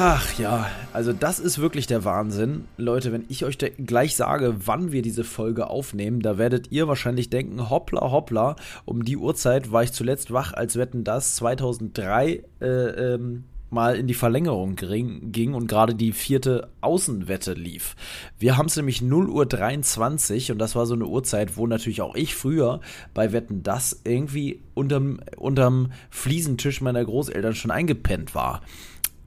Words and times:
Ach 0.00 0.38
ja, 0.38 0.70
also 0.92 1.12
das 1.12 1.40
ist 1.40 1.58
wirklich 1.58 1.88
der 1.88 2.04
Wahnsinn. 2.04 2.68
Leute, 2.76 3.10
wenn 3.10 3.24
ich 3.28 3.44
euch 3.44 3.58
gleich 3.58 4.14
sage, 4.14 4.54
wann 4.64 4.92
wir 4.92 5.02
diese 5.02 5.24
Folge 5.24 5.68
aufnehmen, 5.68 6.20
da 6.20 6.38
werdet 6.38 6.70
ihr 6.70 6.86
wahrscheinlich 6.86 7.30
denken, 7.30 7.68
hoppla 7.68 8.12
hoppla, 8.12 8.54
um 8.84 9.04
die 9.04 9.16
Uhrzeit 9.16 9.72
war 9.72 9.82
ich 9.82 9.92
zuletzt 9.92 10.32
wach, 10.32 10.52
als 10.52 10.76
wetten 10.76 11.02
das 11.02 11.34
2003 11.34 12.44
äh, 12.60 12.66
ähm, 12.66 13.42
mal 13.70 13.96
in 13.96 14.06
die 14.06 14.14
Verlängerung 14.14 14.76
ging 14.76 15.54
und 15.54 15.66
gerade 15.66 15.96
die 15.96 16.12
vierte 16.12 16.68
Außenwette 16.80 17.54
lief. 17.54 17.96
Wir 18.38 18.56
haben 18.56 18.66
es 18.66 18.76
nämlich 18.76 19.02
0 19.02 19.28
Uhr 19.28 19.46
23 19.46 20.52
und 20.52 20.58
das 20.58 20.76
war 20.76 20.86
so 20.86 20.94
eine 20.94 21.06
Uhrzeit, 21.06 21.56
wo 21.56 21.66
natürlich 21.66 22.02
auch 22.02 22.14
ich 22.14 22.36
früher 22.36 22.80
bei 23.14 23.32
Wetten 23.32 23.64
das 23.64 24.00
irgendwie 24.04 24.62
unterm, 24.74 25.18
unterm 25.36 25.90
Fliesentisch 26.08 26.80
meiner 26.82 27.04
Großeltern 27.04 27.56
schon 27.56 27.72
eingepennt 27.72 28.36
war. 28.36 28.62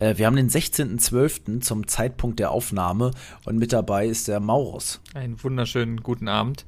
Äh, 0.02 0.18
wir 0.18 0.26
haben 0.26 0.36
den 0.36 0.50
16.12. 0.50 1.62
zum 1.62 1.88
Zeitpunkt 1.88 2.40
der 2.40 2.52
Aufnahme 2.52 3.12
und 3.46 3.58
mit 3.58 3.72
dabei 3.72 4.08
ist 4.08 4.28
der 4.28 4.40
Maurus. 4.40 5.00
Einen 5.14 5.42
wunderschönen 5.42 6.02
guten 6.02 6.28
Abend. 6.28 6.66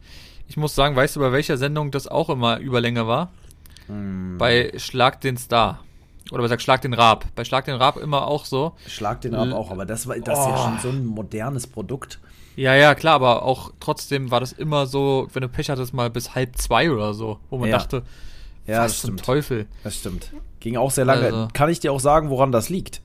Ich 0.47 0.55
muss 0.55 0.75
sagen, 0.75 0.95
weißt 0.95 1.15
du, 1.15 1.19
bei 1.19 1.31
welcher 1.31 1.57
Sendung 1.57 1.89
das 1.89 2.07
auch 2.07 2.29
immer 2.29 2.59
Überlänge 2.59 3.07
war? 3.07 3.31
Mm. 3.87 4.37
Bei 4.37 4.71
Schlag 4.77 5.19
den 5.21 5.37
Star. 5.37 5.79
Oder 6.31 6.43
besser 6.43 6.59
Schlag 6.59 6.81
den 6.83 6.93
Raab. 6.93 7.25
Bei 7.35 7.43
Schlag 7.43 7.65
den 7.65 7.75
Raab 7.75 7.97
immer 7.97 8.27
auch 8.27 8.45
so. 8.45 8.73
Schlag 8.87 9.21
den 9.21 9.33
Raab 9.33 9.51
auch, 9.51 9.71
aber 9.71 9.85
das, 9.85 10.07
war, 10.07 10.17
das 10.19 10.37
oh. 10.37 10.41
ist 10.41 10.47
ja 10.49 10.57
schon 10.57 10.79
so 10.79 10.89
ein 10.89 11.05
modernes 11.05 11.65
Produkt. 11.65 12.19
Ja, 12.55 12.75
ja, 12.75 12.93
klar, 12.93 13.15
aber 13.15 13.43
auch 13.43 13.71
trotzdem 13.79 14.29
war 14.29 14.41
das 14.41 14.51
immer 14.51 14.85
so, 14.85 15.27
wenn 15.33 15.41
du 15.41 15.49
Pech 15.49 15.71
hattest, 15.71 15.91
mal 15.91 16.11
bis 16.11 16.35
halb 16.35 16.55
zwei 16.57 16.91
oder 16.91 17.15
so, 17.15 17.39
wo 17.49 17.57
man 17.57 17.69
ja. 17.69 17.79
dachte, 17.79 18.03
ja, 18.67 18.83
was 18.83 19.01
zum 19.01 19.17
Teufel. 19.17 19.65
Das 19.83 19.95
stimmt. 19.95 20.31
Ging 20.59 20.77
auch 20.77 20.91
sehr 20.91 21.05
lange. 21.05 21.25
Also. 21.25 21.47
Kann 21.51 21.69
ich 21.69 21.79
dir 21.79 21.91
auch 21.91 21.99
sagen, 21.99 22.29
woran 22.29 22.51
das 22.51 22.69
liegt? 22.69 23.01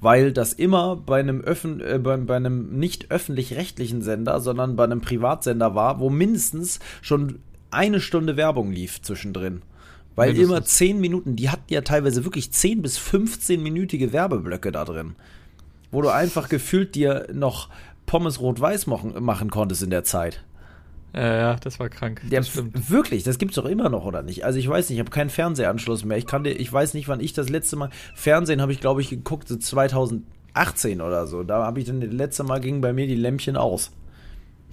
Weil 0.00 0.32
das 0.32 0.52
immer 0.52 0.96
bei 0.96 1.20
einem, 1.20 1.40
Öffn 1.40 1.80
äh, 1.80 1.98
bei, 1.98 2.16
bei 2.16 2.36
einem 2.36 2.78
nicht 2.78 3.10
öffentlich-rechtlichen 3.10 4.02
Sender, 4.02 4.40
sondern 4.40 4.76
bei 4.76 4.84
einem 4.84 5.00
Privatsender 5.00 5.74
war, 5.74 6.00
wo 6.00 6.10
mindestens 6.10 6.80
schon 7.02 7.38
eine 7.70 8.00
Stunde 8.00 8.36
Werbung 8.36 8.72
lief 8.72 9.02
zwischendrin. 9.02 9.62
Weil 10.14 10.28
mindestens. 10.28 10.50
immer 10.50 10.64
zehn 10.64 11.00
Minuten, 11.00 11.36
die 11.36 11.50
hatten 11.50 11.72
ja 11.72 11.82
teilweise 11.82 12.24
wirklich 12.24 12.50
10 12.50 12.82
bis 12.82 12.98
15-minütige 12.98 14.12
Werbeblöcke 14.12 14.72
da 14.72 14.84
drin. 14.84 15.14
Wo 15.90 16.02
du 16.02 16.08
einfach 16.08 16.48
gefühlt 16.48 16.94
dir 16.94 17.28
noch 17.32 17.68
Pommes 18.06 18.40
rot-weiß 18.40 18.86
machen, 18.86 19.22
machen 19.22 19.50
konntest 19.50 19.82
in 19.82 19.90
der 19.90 20.04
Zeit. 20.04 20.42
Ja, 21.16 21.36
ja, 21.36 21.56
das 21.56 21.80
war 21.80 21.88
krank. 21.88 22.20
Der, 22.30 22.40
das. 22.40 22.50
Wirklich, 22.54 23.22
das 23.22 23.38
gibt's 23.38 23.56
doch 23.56 23.64
immer 23.64 23.88
noch, 23.88 24.04
oder 24.04 24.22
nicht? 24.22 24.44
Also 24.44 24.58
ich 24.58 24.68
weiß 24.68 24.90
nicht, 24.90 24.98
ich 24.98 25.00
habe 25.00 25.10
keinen 25.10 25.30
Fernsehanschluss 25.30 26.04
mehr. 26.04 26.18
Ich 26.18 26.26
kann 26.26 26.44
dir, 26.44 26.50
ich 26.50 26.70
weiß 26.70 26.92
nicht, 26.92 27.08
wann 27.08 27.20
ich 27.20 27.32
das 27.32 27.48
letzte 27.48 27.76
Mal. 27.76 27.88
Fernsehen 28.14 28.60
habe 28.60 28.72
ich, 28.72 28.80
glaube 28.80 29.00
ich, 29.00 29.08
geguckt, 29.08 29.48
so 29.48 29.56
2018 29.56 31.00
oder 31.00 31.26
so. 31.26 31.42
Da 31.42 31.64
habe 31.64 31.80
ich 31.80 31.86
dann 31.86 32.02
das 32.02 32.12
letzte 32.12 32.44
Mal 32.44 32.60
ging 32.60 32.82
bei 32.82 32.92
mir 32.92 33.06
die 33.06 33.14
Lämpchen 33.14 33.56
aus. 33.56 33.92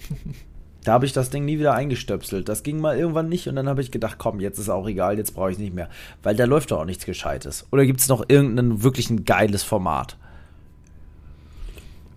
da 0.84 0.92
habe 0.92 1.06
ich 1.06 1.14
das 1.14 1.30
Ding 1.30 1.46
nie 1.46 1.58
wieder 1.58 1.72
eingestöpselt. 1.72 2.46
Das 2.46 2.62
ging 2.62 2.78
mal 2.78 2.98
irgendwann 2.98 3.30
nicht 3.30 3.48
und 3.48 3.56
dann 3.56 3.66
habe 3.66 3.80
ich 3.80 3.90
gedacht, 3.90 4.16
komm, 4.18 4.38
jetzt 4.38 4.58
ist 4.58 4.68
auch 4.68 4.86
egal, 4.86 5.16
jetzt 5.16 5.34
brauche 5.34 5.50
ich 5.50 5.58
nicht 5.58 5.72
mehr. 5.72 5.88
Weil 6.22 6.36
da 6.36 6.44
läuft 6.44 6.72
doch 6.72 6.80
auch 6.80 6.84
nichts 6.84 7.06
Gescheites. 7.06 7.66
Oder 7.72 7.86
gibt 7.86 8.00
es 8.00 8.08
noch 8.08 8.22
irgendein 8.28 8.82
wirklich 8.82 9.08
ein 9.08 9.24
geiles 9.24 9.62
Format? 9.62 10.18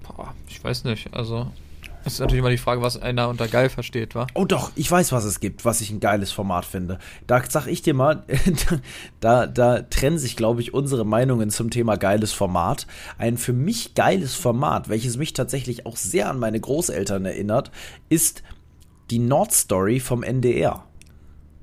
Boah, 0.04 0.34
ich 0.50 0.62
weiß 0.62 0.84
nicht. 0.84 1.14
Also 1.14 1.50
das 2.08 2.14
ist 2.14 2.20
natürlich 2.22 2.40
immer 2.40 2.50
die 2.50 2.58
Frage, 2.58 2.82
was 2.82 3.02
einer 3.02 3.28
unter 3.28 3.50
geil 3.50 3.70
versteht, 3.70 4.16
wa? 4.16 4.28
Oh 4.34 4.46
doch, 4.46 4.72
ich 4.76 4.90
weiß, 4.90 5.12
was 5.12 5.26
es 5.26 5.42
gibt, 5.42 5.66
was 5.66 5.82
ich 5.82 5.92
ein 5.92 6.00
geiles 6.00 6.32
Format 6.32 6.64
finde. 6.64 7.00
Da 7.28 7.44
sag 7.48 7.68
ich 7.68 7.82
dir 7.82 7.94
mal, 7.94 8.24
da, 9.20 9.46
da 9.46 9.82
trennen 9.82 10.18
sich, 10.18 10.38
glaube 10.38 10.62
ich, 10.62 10.74
unsere 10.74 11.06
Meinungen 11.06 11.50
zum 11.50 11.70
Thema 11.70 11.98
geiles 11.98 12.32
Format. 12.32 12.88
Ein 13.18 13.38
für 13.38 13.52
mich 13.52 13.94
geiles 13.94 14.36
Format, 14.36 14.88
welches 14.88 15.18
mich 15.18 15.34
tatsächlich 15.34 15.86
auch 15.86 15.98
sehr 15.98 16.30
an 16.30 16.40
meine 16.40 16.62
Großeltern 16.62 17.26
erinnert, 17.26 17.72
ist 18.08 18.42
die 19.12 19.20
Nordstory 19.20 20.00
vom 20.00 20.24
NDR. 20.24 20.87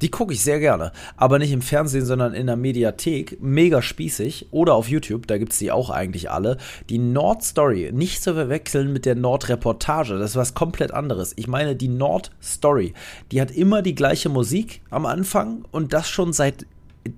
Die 0.02 0.10
gucke 0.10 0.32
ich 0.32 0.42
sehr 0.42 0.60
gerne. 0.60 0.92
Aber 1.16 1.38
nicht 1.38 1.52
im 1.52 1.62
Fernsehen, 1.62 2.04
sondern 2.04 2.34
in 2.34 2.46
der 2.46 2.56
Mediathek. 2.56 3.38
Mega 3.40 3.80
spießig. 3.80 4.48
Oder 4.50 4.74
auf 4.74 4.88
YouTube, 4.88 5.26
da 5.26 5.38
gibt 5.38 5.52
es 5.52 5.58
die 5.58 5.72
auch 5.72 5.90
eigentlich 5.90 6.30
alle. 6.30 6.58
Die 6.88 6.98
Nord-Story, 6.98 7.90
nicht 7.92 8.22
zu 8.22 8.34
verwechseln 8.34 8.92
mit 8.92 9.06
der 9.06 9.14
Nord-Reportage. 9.14 10.18
Das 10.18 10.30
ist 10.30 10.36
was 10.36 10.54
komplett 10.54 10.92
anderes. 10.92 11.32
Ich 11.36 11.46
meine, 11.46 11.76
die 11.76 11.88
Nord-Story, 11.88 12.94
die 13.32 13.40
hat 13.40 13.50
immer 13.50 13.82
die 13.82 13.94
gleiche 13.94 14.28
Musik 14.28 14.82
am 14.90 15.06
Anfang 15.06 15.64
und 15.70 15.92
das 15.92 16.08
schon 16.08 16.32
seit 16.32 16.66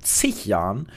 zig 0.01 0.47
Jahren. 0.47 0.89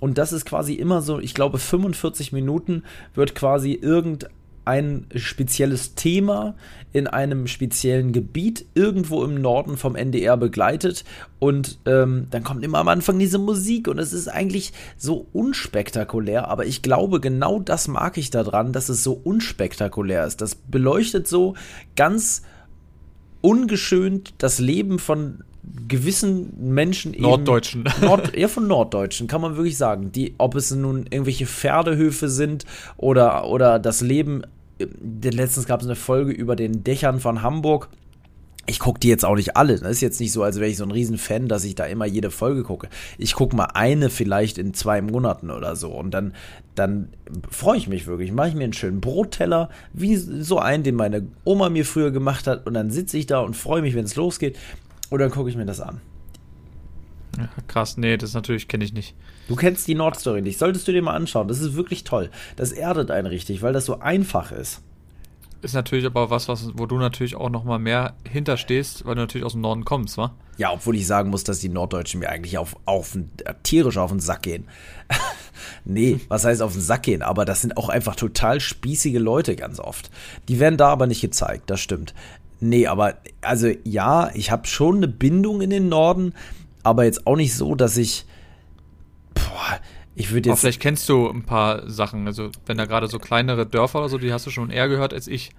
Und 0.00 0.18
das 0.18 0.32
ist 0.32 0.44
quasi 0.44 0.74
immer 0.74 1.00
so, 1.00 1.18
ich 1.18 1.34
glaube, 1.34 1.58
45 1.58 2.32
Minuten 2.32 2.82
wird 3.14 3.34
quasi 3.34 3.72
irgendein 3.72 4.30
ein 4.66 5.06
spezielles 5.14 5.94
Thema 5.94 6.54
in 6.92 7.06
einem 7.06 7.46
speziellen 7.46 8.12
Gebiet 8.12 8.66
irgendwo 8.74 9.22
im 9.24 9.40
Norden 9.40 9.76
vom 9.76 9.96
NDR 9.96 10.36
begleitet 10.36 11.04
und 11.38 11.78
ähm, 11.86 12.26
dann 12.30 12.42
kommt 12.42 12.64
immer 12.64 12.78
am 12.78 12.88
Anfang 12.88 13.18
diese 13.18 13.38
Musik 13.38 13.86
und 13.86 13.98
es 13.98 14.12
ist 14.12 14.28
eigentlich 14.28 14.72
so 14.96 15.26
unspektakulär, 15.32 16.48
aber 16.48 16.66
ich 16.66 16.82
glaube, 16.82 17.20
genau 17.20 17.60
das 17.60 17.86
mag 17.86 18.18
ich 18.18 18.30
daran, 18.30 18.72
dass 18.72 18.88
es 18.88 19.04
so 19.04 19.12
unspektakulär 19.12 20.26
ist. 20.26 20.40
Das 20.40 20.54
beleuchtet 20.54 21.28
so 21.28 21.54
ganz 21.94 22.42
ungeschönt 23.40 24.34
das 24.38 24.58
Leben 24.58 24.98
von 24.98 25.44
gewissen 25.88 26.72
Menschen 26.72 27.14
eben 27.14 27.22
Norddeutschen. 27.22 27.84
Nord, 28.00 28.36
ja, 28.36 28.48
von 28.48 28.66
Norddeutschen, 28.66 29.26
kann 29.26 29.40
man 29.40 29.56
wirklich 29.56 29.76
sagen. 29.76 30.12
Die, 30.12 30.34
ob 30.38 30.54
es 30.54 30.70
nun 30.70 31.06
irgendwelche 31.10 31.46
Pferdehöfe 31.46 32.28
sind 32.28 32.64
oder, 32.96 33.48
oder 33.48 33.78
das 33.78 34.00
Leben 34.00 34.42
letztens 34.78 35.66
gab 35.66 35.80
es 35.80 35.86
eine 35.86 35.96
Folge 35.96 36.32
über 36.32 36.56
den 36.56 36.84
Dächern 36.84 37.20
von 37.20 37.42
Hamburg. 37.42 37.88
Ich 38.68 38.80
gucke 38.80 38.98
die 38.98 39.08
jetzt 39.08 39.24
auch 39.24 39.36
nicht 39.36 39.56
alle. 39.56 39.78
Das 39.78 39.90
ist 39.92 40.00
jetzt 40.00 40.18
nicht 40.18 40.32
so, 40.32 40.42
als 40.42 40.56
wäre 40.56 40.68
ich 40.68 40.76
so 40.76 40.84
ein 40.84 40.90
Riesenfan, 40.90 41.46
dass 41.46 41.64
ich 41.64 41.76
da 41.76 41.84
immer 41.84 42.04
jede 42.04 42.32
Folge 42.32 42.64
gucke. 42.64 42.88
Ich 43.16 43.34
gucke 43.34 43.54
mal 43.54 43.68
eine 43.74 44.10
vielleicht 44.10 44.58
in 44.58 44.74
zwei 44.74 45.00
Monaten 45.00 45.52
oder 45.52 45.76
so. 45.76 45.92
Und 45.92 46.10
dann, 46.10 46.34
dann 46.74 47.10
freue 47.48 47.78
ich 47.78 47.86
mich 47.86 48.08
wirklich. 48.08 48.32
Mache 48.32 48.48
ich 48.48 48.54
mir 48.54 48.64
einen 48.64 48.72
schönen 48.72 49.00
Brotteller, 49.00 49.70
wie 49.92 50.16
so 50.16 50.58
einen, 50.58 50.82
den 50.82 50.96
meine 50.96 51.28
Oma 51.44 51.68
mir 51.68 51.84
früher 51.84 52.10
gemacht 52.10 52.48
hat. 52.48 52.66
Und 52.66 52.74
dann 52.74 52.90
sitze 52.90 53.18
ich 53.18 53.26
da 53.26 53.38
und 53.40 53.54
freue 53.54 53.82
mich, 53.82 53.94
wenn 53.94 54.04
es 54.04 54.16
losgeht. 54.16 54.58
Und 55.10 55.20
dann 55.20 55.30
gucke 55.30 55.48
ich 55.48 55.56
mir 55.56 55.66
das 55.66 55.80
an. 55.80 56.00
Ja, 57.36 57.48
krass, 57.68 57.96
nee, 57.96 58.16
das 58.16 58.34
natürlich 58.34 58.68
kenne 58.68 58.84
ich 58.84 58.92
nicht. 58.92 59.14
Du 59.48 59.56
kennst 59.56 59.86
die 59.88 59.94
Nordstory 59.94 60.42
nicht. 60.42 60.58
Solltest 60.58 60.88
du 60.88 60.92
dir 60.92 61.02
mal 61.02 61.14
anschauen. 61.14 61.48
Das 61.48 61.60
ist 61.60 61.74
wirklich 61.74 62.04
toll. 62.04 62.30
Das 62.56 62.72
erdet 62.72 63.10
einen 63.10 63.26
richtig, 63.26 63.62
weil 63.62 63.72
das 63.72 63.84
so 63.84 64.00
einfach 64.00 64.52
ist. 64.52 64.82
Ist 65.62 65.74
natürlich 65.74 66.04
aber 66.04 66.30
was, 66.30 66.48
was 66.48 66.70
wo 66.74 66.86
du 66.86 66.98
natürlich 66.98 67.34
auch 67.34 67.48
noch 67.48 67.64
mal 67.64 67.78
mehr 67.78 68.14
hinterstehst, 68.30 69.04
weil 69.06 69.14
du 69.14 69.22
natürlich 69.22 69.44
aus 69.44 69.52
dem 69.52 69.62
Norden 69.62 69.84
kommst, 69.84 70.18
wa? 70.18 70.34
Ja, 70.58 70.70
obwohl 70.72 70.96
ich 70.96 71.06
sagen 71.06 71.30
muss, 71.30 71.44
dass 71.44 71.58
die 71.58 71.68
Norddeutschen 71.68 72.20
mir 72.20 72.28
eigentlich 72.28 72.58
auf, 72.58 72.76
auf 72.84 73.16
äh, 73.16 73.54
tierisch 73.62 73.96
auf 73.96 74.10
den 74.10 74.20
Sack 74.20 74.42
gehen. 74.42 74.68
nee, 75.84 76.20
was 76.28 76.44
heißt 76.44 76.62
auf 76.62 76.72
den 76.72 76.82
Sack 76.82 77.02
gehen? 77.04 77.22
Aber 77.22 77.44
das 77.44 77.62
sind 77.62 77.76
auch 77.76 77.88
einfach 77.88 78.16
total 78.16 78.60
spießige 78.60 79.18
Leute 79.18 79.56
ganz 79.56 79.80
oft. 79.80 80.10
Die 80.48 80.60
werden 80.60 80.76
da 80.76 80.88
aber 80.88 81.06
nicht 81.06 81.20
gezeigt, 81.20 81.70
das 81.70 81.80
stimmt. 81.80 82.14
Nee, 82.60 82.86
aber 82.86 83.16
also 83.42 83.68
ja, 83.84 84.30
ich 84.34 84.50
habe 84.50 84.66
schon 84.66 84.96
eine 84.96 85.08
Bindung 85.08 85.60
in 85.62 85.70
den 85.70 85.88
Norden, 85.88 86.32
aber 86.86 87.04
jetzt 87.04 87.26
auch 87.26 87.36
nicht 87.36 87.54
so, 87.54 87.74
dass 87.74 87.96
ich. 87.96 88.24
Boah, 89.34 89.80
ich 90.14 90.30
würde 90.30 90.48
jetzt. 90.48 90.54
Aber 90.54 90.60
vielleicht 90.60 90.80
kennst 90.80 91.08
du 91.08 91.28
ein 91.28 91.42
paar 91.42 91.90
Sachen. 91.90 92.26
Also, 92.26 92.50
wenn 92.64 92.78
da 92.78 92.84
gerade 92.84 93.08
so 93.08 93.18
kleinere 93.18 93.66
Dörfer 93.66 93.98
oder 93.98 94.08
so, 94.08 94.18
die 94.18 94.32
hast 94.32 94.46
du 94.46 94.50
schon 94.50 94.70
eher 94.70 94.88
gehört 94.88 95.12
als 95.12 95.26
ich. 95.26 95.50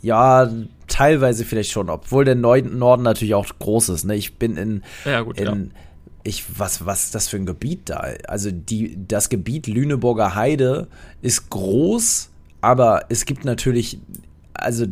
Ja, 0.00 0.48
teilweise 0.86 1.44
vielleicht 1.44 1.72
schon, 1.72 1.90
obwohl 1.90 2.24
der 2.24 2.36
Norden 2.36 3.02
natürlich 3.02 3.34
auch 3.34 3.46
groß 3.58 3.88
ist. 3.88 4.04
Ne? 4.04 4.14
Ich 4.14 4.36
bin 4.36 4.56
in. 4.56 4.84
Ja, 5.04 5.22
gut, 5.22 5.40
in, 5.40 5.44
ja. 5.44 5.56
Ich, 6.22 6.58
was, 6.58 6.86
was 6.86 7.06
ist 7.06 7.14
das 7.14 7.28
für 7.28 7.36
ein 7.36 7.46
Gebiet 7.46 7.88
da? 7.88 8.04
Also 8.28 8.50
die, 8.52 8.96
das 9.06 9.28
Gebiet 9.28 9.66
Lüneburger 9.66 10.34
Heide 10.34 10.88
ist 11.22 11.50
groß, 11.50 12.30
aber 12.60 13.06
es 13.08 13.26
gibt 13.26 13.44
natürlich, 13.44 13.98
also 14.54 14.86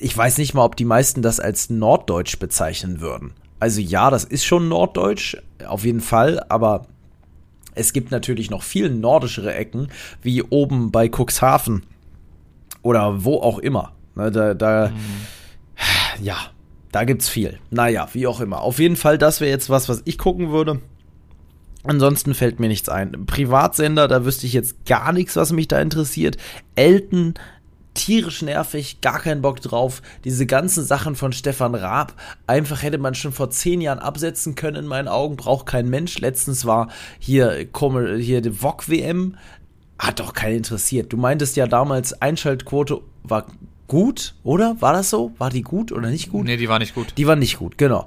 ich 0.00 0.16
weiß 0.16 0.38
nicht 0.38 0.52
mal, 0.52 0.64
ob 0.64 0.76
die 0.76 0.84
meisten 0.84 1.22
das 1.22 1.38
als 1.38 1.70
Norddeutsch 1.70 2.38
bezeichnen 2.38 3.00
würden. 3.00 3.34
Also 3.58 3.80
ja, 3.80 4.10
das 4.10 4.24
ist 4.24 4.44
schon 4.44 4.68
Norddeutsch, 4.68 5.36
auf 5.66 5.84
jeden 5.84 6.00
Fall, 6.00 6.44
aber 6.48 6.86
es 7.74 7.92
gibt 7.92 8.10
natürlich 8.10 8.50
noch 8.50 8.62
viel 8.62 8.90
nordischere 8.90 9.54
Ecken, 9.54 9.88
wie 10.22 10.42
oben 10.42 10.90
bei 10.90 11.08
Cuxhaven 11.08 11.84
oder 12.82 13.24
wo 13.24 13.36
auch 13.36 13.58
immer. 13.58 13.92
Ne, 14.14 14.30
da, 14.30 14.54
da 14.54 14.88
mhm. 14.88 16.24
ja, 16.24 16.36
da 16.92 17.04
gibt's 17.04 17.28
viel. 17.28 17.58
Naja, 17.70 18.08
wie 18.12 18.26
auch 18.26 18.40
immer. 18.40 18.62
Auf 18.62 18.78
jeden 18.78 18.96
Fall, 18.96 19.18
das 19.18 19.40
wäre 19.40 19.50
jetzt 19.50 19.68
was, 19.68 19.88
was 19.88 20.02
ich 20.06 20.16
gucken 20.16 20.50
würde. 20.50 20.80
Ansonsten 21.84 22.34
fällt 22.34 22.58
mir 22.58 22.68
nichts 22.68 22.88
ein. 22.88 23.26
Privatsender, 23.26 24.08
da 24.08 24.24
wüsste 24.24 24.46
ich 24.46 24.52
jetzt 24.52 24.86
gar 24.86 25.12
nichts, 25.12 25.36
was 25.36 25.52
mich 25.52 25.68
da 25.68 25.80
interessiert. 25.80 26.36
Elton, 26.74 27.34
tierisch 27.96 28.42
nervig, 28.42 29.00
gar 29.00 29.18
keinen 29.18 29.42
Bock 29.42 29.60
drauf. 29.60 30.02
Diese 30.24 30.46
ganzen 30.46 30.84
Sachen 30.84 31.16
von 31.16 31.32
Stefan 31.32 31.74
Raab, 31.74 32.14
einfach 32.46 32.82
hätte 32.82 32.98
man 32.98 33.14
schon 33.14 33.32
vor 33.32 33.50
zehn 33.50 33.80
Jahren 33.80 33.98
absetzen 33.98 34.54
können 34.54 34.76
in 34.76 34.86
meinen 34.86 35.08
Augen, 35.08 35.36
braucht 35.36 35.66
kein 35.66 35.88
Mensch. 35.88 36.18
Letztens 36.18 36.64
war 36.64 36.88
hier, 37.18 37.66
hier 38.18 38.40
die 38.40 38.50
VOG-WM, 38.50 39.36
hat 39.98 40.20
doch 40.20 40.34
keinen 40.34 40.58
interessiert. 40.58 41.12
Du 41.12 41.16
meintest 41.16 41.56
ja 41.56 41.66
damals, 41.66 42.20
Einschaltquote 42.20 43.00
war 43.24 43.46
gut, 43.88 44.34
oder? 44.44 44.76
War 44.80 44.92
das 44.92 45.10
so? 45.10 45.32
War 45.38 45.50
die 45.50 45.62
gut 45.62 45.90
oder 45.90 46.10
nicht 46.10 46.30
gut? 46.30 46.44
Nee, 46.44 46.56
die 46.56 46.68
war 46.68 46.78
nicht 46.78 46.94
gut. 46.94 47.14
Die 47.16 47.26
war 47.26 47.36
nicht 47.36 47.58
gut, 47.58 47.78
genau. 47.78 48.04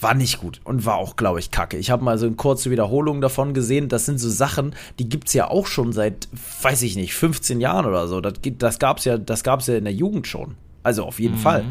War 0.00 0.14
nicht 0.14 0.40
gut 0.40 0.60
und 0.64 0.86
war 0.86 0.96
auch, 0.96 1.16
glaube 1.16 1.40
ich, 1.40 1.50
kacke. 1.50 1.76
Ich 1.76 1.90
habe 1.90 2.04
mal 2.04 2.18
so 2.18 2.26
eine 2.26 2.36
kurze 2.36 2.70
Wiederholung 2.70 3.20
davon 3.20 3.52
gesehen. 3.54 3.88
Das 3.88 4.06
sind 4.06 4.18
so 4.18 4.30
Sachen, 4.30 4.74
die 4.98 5.08
gibt 5.08 5.28
es 5.28 5.34
ja 5.34 5.48
auch 5.48 5.66
schon 5.66 5.92
seit, 5.92 6.28
weiß 6.62 6.82
ich 6.82 6.96
nicht, 6.96 7.14
15 7.14 7.60
Jahren 7.60 7.86
oder 7.86 8.06
so. 8.06 8.20
Das, 8.20 8.34
das 8.58 8.78
gab 8.78 8.98
es 8.98 9.04
ja, 9.04 9.18
ja 9.18 9.74
in 9.76 9.84
der 9.84 9.92
Jugend 9.92 10.26
schon. 10.26 10.54
Also 10.82 11.04
auf 11.04 11.20
jeden 11.20 11.34
mhm. 11.34 11.40
Fall. 11.40 11.64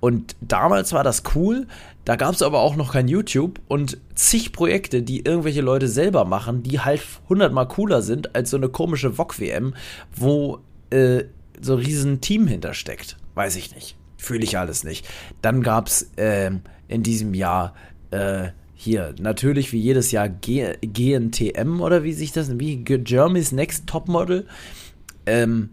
Und 0.00 0.34
damals 0.40 0.92
war 0.92 1.04
das 1.04 1.22
cool. 1.34 1.66
Da 2.04 2.16
gab 2.16 2.34
es 2.34 2.42
aber 2.42 2.60
auch 2.60 2.76
noch 2.76 2.92
kein 2.92 3.08
YouTube 3.08 3.60
und 3.68 3.98
zig 4.14 4.52
Projekte, 4.52 5.02
die 5.02 5.20
irgendwelche 5.20 5.60
Leute 5.60 5.88
selber 5.88 6.24
machen, 6.24 6.62
die 6.62 6.80
halt 6.80 7.02
hundertmal 7.28 7.68
cooler 7.68 8.02
sind 8.02 8.34
als 8.34 8.50
so 8.50 8.56
eine 8.56 8.68
komische 8.68 9.16
VOG-WM, 9.16 9.74
wo 10.14 10.58
äh, 10.90 11.24
so 11.60 11.74
ein 11.74 11.78
riesen 11.78 12.20
Team 12.20 12.46
hintersteckt. 12.46 13.16
Weiß 13.34 13.56
ich 13.56 13.74
nicht. 13.74 13.96
Fühle 14.16 14.42
ich 14.44 14.58
alles 14.58 14.84
nicht. 14.84 15.06
Dann 15.40 15.62
gab 15.62 15.86
es 15.86 16.10
äh, 16.16 16.50
in 16.88 17.02
diesem 17.02 17.34
Jahr 17.34 17.74
äh, 18.10 18.48
hier 18.74 19.14
natürlich 19.18 19.72
wie 19.72 19.80
jedes 19.80 20.10
Jahr 20.10 20.28
G 20.28 20.74
GNTM 20.82 21.80
oder 21.80 22.02
wie 22.02 22.12
sich 22.12 22.32
das, 22.32 22.58
wie 22.58 22.76
Germany's 22.76 23.52
Next 23.52 23.86
Topmodel. 23.86 24.46
Ähm, 25.26 25.70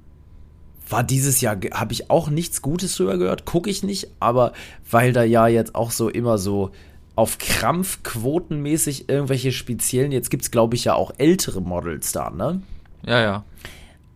war 0.90 1.04
dieses 1.04 1.42
Jahr, 1.42 1.58
habe 1.74 1.94
ich 1.94 2.10
auch 2.10 2.30
nichts 2.30 2.62
Gutes 2.62 2.96
drüber 2.96 3.18
gehört, 3.18 3.46
gucke 3.46 3.70
ich 3.70 3.84
nicht, 3.84 4.10
aber 4.20 4.52
weil 4.90 5.14
da 5.14 5.24
ja 5.24 5.48
jetzt 5.48 5.76
auch 5.76 5.92
so 5.92 6.10
immer 6.10 6.38
so 6.38 6.72
auf 7.16 7.38
Krampf 7.38 8.04
quotenmäßig 8.04 9.08
irgendwelche 9.10 9.52
speziellen, 9.52 10.12
jetzt 10.12 10.30
gibt 10.30 10.44
es 10.44 10.52
glaube 10.52 10.76
ich 10.76 10.86
ja 10.86 10.96
auch 10.96 11.14
ältere 11.18 11.62
Models 11.62 12.12
da, 12.12 12.30
ne? 12.30 12.62
Ja, 13.06 13.22
ja 13.22 13.46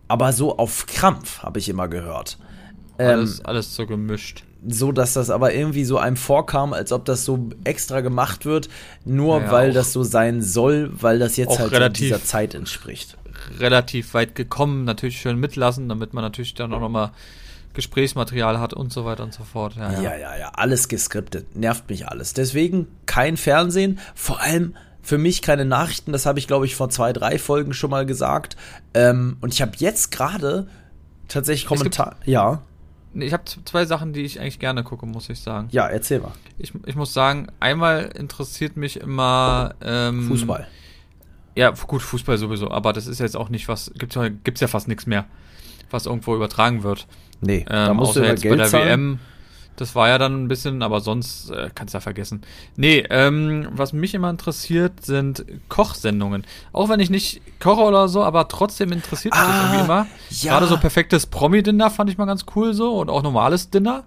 aber 0.08 0.32
so 0.32 0.56
auf 0.58 0.86
Krampf, 0.86 1.42
habe 1.42 1.58
ich 1.58 1.68
immer 1.68 1.88
gehört. 1.88 2.38
Alles, 2.98 3.40
ähm, 3.40 3.46
alles 3.46 3.74
so 3.74 3.86
gemischt. 3.86 4.44
So, 4.68 4.92
dass 4.92 5.12
das 5.12 5.30
aber 5.30 5.54
irgendwie 5.54 5.84
so 5.84 5.98
einem 5.98 6.16
vorkam, 6.16 6.72
als 6.72 6.92
ob 6.92 7.04
das 7.04 7.24
so 7.24 7.50
extra 7.64 8.00
gemacht 8.00 8.44
wird, 8.44 8.68
nur 9.04 9.40
ja, 9.40 9.50
weil 9.50 9.72
das 9.72 9.92
so 9.92 10.02
sein 10.02 10.42
soll, 10.42 10.90
weil 10.92 11.18
das 11.18 11.36
jetzt 11.36 11.58
halt 11.58 11.72
relativ, 11.72 12.06
dieser 12.06 12.24
Zeit 12.24 12.54
entspricht. 12.54 13.16
Relativ 13.58 14.14
weit 14.14 14.34
gekommen, 14.34 14.84
natürlich 14.84 15.20
schön 15.20 15.38
mitlassen, 15.38 15.88
damit 15.88 16.14
man 16.14 16.24
natürlich 16.24 16.54
dann 16.54 16.72
auch 16.72 16.80
nochmal 16.80 17.12
Gesprächsmaterial 17.74 18.58
hat 18.58 18.72
und 18.72 18.92
so 18.92 19.04
weiter 19.04 19.22
und 19.22 19.34
so 19.34 19.44
fort. 19.44 19.76
Ja, 19.76 19.92
ja, 19.92 20.00
ja, 20.00 20.16
ja, 20.16 20.38
ja. 20.38 20.48
alles 20.54 20.88
geskriptet, 20.88 21.54
nervt 21.54 21.88
mich 21.88 22.08
alles. 22.08 22.32
Deswegen 22.32 22.88
kein 23.04 23.36
Fernsehen, 23.36 24.00
vor 24.14 24.40
allem 24.40 24.74
für 25.02 25.18
mich 25.18 25.42
keine 25.42 25.64
Nachrichten. 25.64 26.12
Das 26.12 26.26
habe 26.26 26.38
ich, 26.40 26.48
glaube 26.48 26.66
ich, 26.66 26.74
vor 26.74 26.88
zwei, 26.88 27.12
drei 27.12 27.38
Folgen 27.38 27.72
schon 27.74 27.90
mal 27.90 28.04
gesagt. 28.04 28.56
Ähm, 28.94 29.36
und 29.40 29.54
ich 29.54 29.62
habe 29.62 29.72
jetzt 29.76 30.10
gerade 30.10 30.66
tatsächlich 31.28 31.66
Kommentar. 31.66 32.16
Ja. 32.24 32.62
Ich 33.18 33.32
habe 33.32 33.44
zwei 33.64 33.84
Sachen, 33.84 34.12
die 34.12 34.22
ich 34.22 34.40
eigentlich 34.40 34.58
gerne 34.58 34.84
gucke, 34.84 35.06
muss 35.06 35.28
ich 35.28 35.40
sagen. 35.40 35.68
Ja, 35.70 35.86
erzähl 35.86 36.20
mal. 36.20 36.32
Ich, 36.58 36.72
ich 36.86 36.96
muss 36.96 37.12
sagen, 37.12 37.48
einmal 37.60 38.10
interessiert 38.16 38.76
mich 38.76 39.00
immer 39.00 39.74
ähm, 39.82 40.28
Fußball. 40.28 40.66
Ja, 41.54 41.70
gut, 41.70 42.02
Fußball 42.02 42.36
sowieso, 42.36 42.70
aber 42.70 42.92
das 42.92 43.06
ist 43.06 43.18
jetzt 43.18 43.36
auch 43.36 43.48
nicht 43.48 43.66
was, 43.68 43.90
gibt's, 43.96 44.18
gibt's 44.44 44.60
ja 44.60 44.68
fast 44.68 44.88
nichts 44.88 45.06
mehr, 45.06 45.24
was 45.90 46.04
irgendwo 46.04 46.34
übertragen 46.36 46.82
wird. 46.82 47.06
Nee, 47.40 47.60
ähm, 47.60 47.66
da 47.68 47.94
musst 47.94 48.16
du 48.16 48.20
jetzt 48.20 48.42
Geld 48.42 48.52
bei 48.52 48.56
der 48.56 48.66
zahlen. 48.66 48.88
WM 48.88 49.18
das 49.76 49.94
war 49.94 50.08
ja 50.08 50.18
dann 50.18 50.44
ein 50.44 50.48
bisschen, 50.48 50.82
aber 50.82 51.00
sonst 51.00 51.50
äh, 51.50 51.70
kannst 51.74 51.94
du 51.94 51.96
ja 51.96 52.00
vergessen. 52.00 52.42
Nee, 52.76 53.04
ähm, 53.10 53.68
was 53.72 53.92
mich 53.92 54.14
immer 54.14 54.30
interessiert, 54.30 55.04
sind 55.04 55.44
Kochsendungen. 55.68 56.44
Auch 56.72 56.88
wenn 56.88 57.00
ich 57.00 57.10
nicht 57.10 57.40
koche 57.60 57.82
oder 57.82 58.08
so, 58.08 58.24
aber 58.24 58.48
trotzdem 58.48 58.92
interessiert 58.92 59.34
mich 59.34 59.42
ah, 59.42 59.46
das 59.46 59.62
irgendwie 59.62 59.84
immer. 59.84 60.06
Ja. 60.30 60.52
Gerade 60.52 60.66
so 60.66 60.76
perfektes 60.78 61.26
Promi-Dinner 61.26 61.90
fand 61.90 62.10
ich 62.10 62.18
mal 62.18 62.24
ganz 62.24 62.46
cool 62.54 62.74
so 62.74 62.98
und 62.98 63.10
auch 63.10 63.22
normales 63.22 63.70
Dinner. 63.70 64.04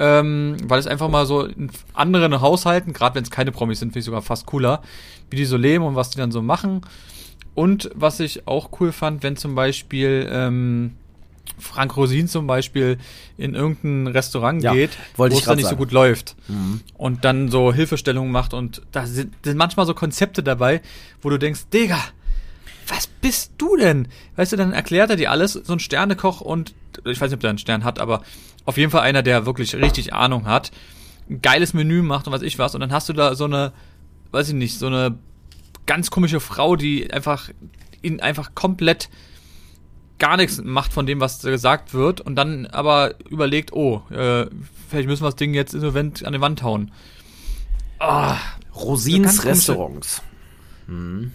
Ähm, 0.00 0.56
weil 0.62 0.78
es 0.78 0.86
einfach 0.86 1.08
mal 1.08 1.26
so 1.26 1.44
in 1.44 1.70
anderen 1.92 2.40
Haushalten, 2.40 2.92
gerade 2.92 3.16
wenn 3.16 3.24
es 3.24 3.32
keine 3.32 3.50
Promis 3.50 3.80
sind, 3.80 3.88
finde 3.88 3.98
ich 4.00 4.04
sogar 4.04 4.22
fast 4.22 4.46
cooler, 4.46 4.80
wie 5.28 5.36
die 5.36 5.44
so 5.44 5.56
leben 5.56 5.84
und 5.84 5.96
was 5.96 6.10
die 6.10 6.18
dann 6.18 6.30
so 6.30 6.40
machen. 6.40 6.82
Und 7.54 7.90
was 7.94 8.20
ich 8.20 8.46
auch 8.46 8.70
cool 8.78 8.92
fand, 8.92 9.24
wenn 9.24 9.36
zum 9.36 9.56
Beispiel 9.56 10.28
ähm, 10.30 10.94
Frank 11.58 11.96
Rosin 11.96 12.28
zum 12.28 12.46
Beispiel 12.46 12.98
in 13.36 13.54
irgendein 13.54 14.06
Restaurant 14.06 14.62
ja, 14.62 14.72
geht, 14.72 14.90
wo 15.16 15.24
es 15.26 15.44
dann 15.44 15.56
nicht 15.56 15.64
sagen. 15.66 15.76
so 15.76 15.76
gut 15.76 15.92
läuft 15.92 16.36
mhm. 16.48 16.80
und 16.94 17.24
dann 17.24 17.50
so 17.50 17.72
Hilfestellungen 17.72 18.30
macht 18.30 18.54
und 18.54 18.82
da 18.92 19.06
sind, 19.06 19.34
sind 19.44 19.56
manchmal 19.56 19.86
so 19.86 19.94
Konzepte 19.94 20.42
dabei, 20.42 20.80
wo 21.22 21.30
du 21.30 21.38
denkst, 21.38 21.66
Digga, 21.72 21.98
was 22.86 23.06
bist 23.06 23.52
du 23.58 23.76
denn? 23.76 24.08
Weißt 24.36 24.52
du, 24.52 24.56
dann 24.56 24.72
erklärt 24.72 25.10
er 25.10 25.16
dir 25.16 25.30
alles, 25.30 25.52
so 25.52 25.72
ein 25.72 25.80
Sternekoch 25.80 26.40
und 26.40 26.74
ich 27.04 27.20
weiß 27.20 27.30
nicht, 27.30 27.34
ob 27.34 27.40
der 27.40 27.50
einen 27.50 27.58
Stern 27.58 27.84
hat, 27.84 27.98
aber 27.98 28.22
auf 28.64 28.76
jeden 28.76 28.90
Fall 28.90 29.02
einer, 29.02 29.22
der 29.22 29.46
wirklich 29.46 29.74
richtig 29.74 30.14
Ahnung 30.14 30.46
hat, 30.46 30.70
ein 31.28 31.42
geiles 31.42 31.74
Menü 31.74 32.02
macht 32.02 32.26
und 32.26 32.32
was 32.32 32.42
ich 32.42 32.58
was 32.58 32.74
und 32.74 32.80
dann 32.80 32.92
hast 32.92 33.08
du 33.08 33.12
da 33.12 33.34
so 33.34 33.44
eine, 33.44 33.72
weiß 34.30 34.48
ich 34.48 34.54
nicht, 34.54 34.78
so 34.78 34.86
eine 34.86 35.18
ganz 35.86 36.10
komische 36.10 36.40
Frau, 36.40 36.76
die 36.76 37.12
einfach 37.12 37.50
ihn 38.02 38.20
einfach 38.20 38.54
komplett 38.54 39.08
gar 40.18 40.36
nichts 40.36 40.60
macht 40.62 40.92
von 40.92 41.06
dem, 41.06 41.20
was 41.20 41.40
gesagt 41.40 41.94
wird 41.94 42.20
und 42.20 42.36
dann 42.36 42.66
aber 42.66 43.14
überlegt, 43.28 43.72
oh, 43.72 44.02
äh, 44.10 44.46
vielleicht 44.88 45.08
müssen 45.08 45.22
wir 45.22 45.28
das 45.28 45.36
Ding 45.36 45.54
jetzt 45.54 45.74
insolvent 45.74 46.24
an 46.24 46.32
die 46.32 46.40
Wand 46.40 46.62
hauen. 46.62 46.90
Ah, 47.98 48.36
Rosins 48.74 49.44
Restaurants. 49.44 50.22
Hm. 50.86 51.30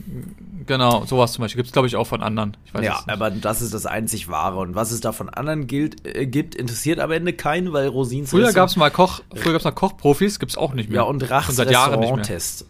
Genau, 0.65 1.05
sowas 1.05 1.33
zum 1.33 1.43
Beispiel. 1.43 1.59
Gibt 1.59 1.67
es, 1.67 1.73
glaube 1.73 1.87
ich, 1.87 1.95
auch 1.95 2.07
von 2.07 2.23
anderen. 2.23 2.57
ja, 2.81 3.03
aber 3.05 3.29
das 3.29 3.61
ist 3.61 3.73
das 3.73 3.85
einzig 3.85 4.27
Wahre. 4.27 4.59
Und 4.59 4.73
was 4.73 4.91
es 4.91 4.99
da 4.99 5.11
von 5.11 5.29
anderen 5.29 5.67
gilt, 5.67 6.07
äh, 6.07 6.25
gibt, 6.25 6.55
interessiert 6.55 6.99
am 6.99 7.11
Ende 7.11 7.33
keinen, 7.33 7.71
weil 7.71 7.87
Rosins 7.87 8.31
Früher 8.31 8.51
gab 8.51 8.69
es 8.69 8.75
mal 8.75 8.89
Koch, 8.89 9.21
früher 9.35 9.53
gab's 9.53 9.65
mal 9.65 9.71
Kochprofis, 9.71 10.39
gibt 10.39 10.53
es 10.53 10.57
auch 10.57 10.73
nicht 10.73 10.89
mehr. 10.89 11.01
Ja, 11.01 11.03
und 11.03 11.29
Rachs 11.29 11.59
Restaurant-Test 11.59 12.65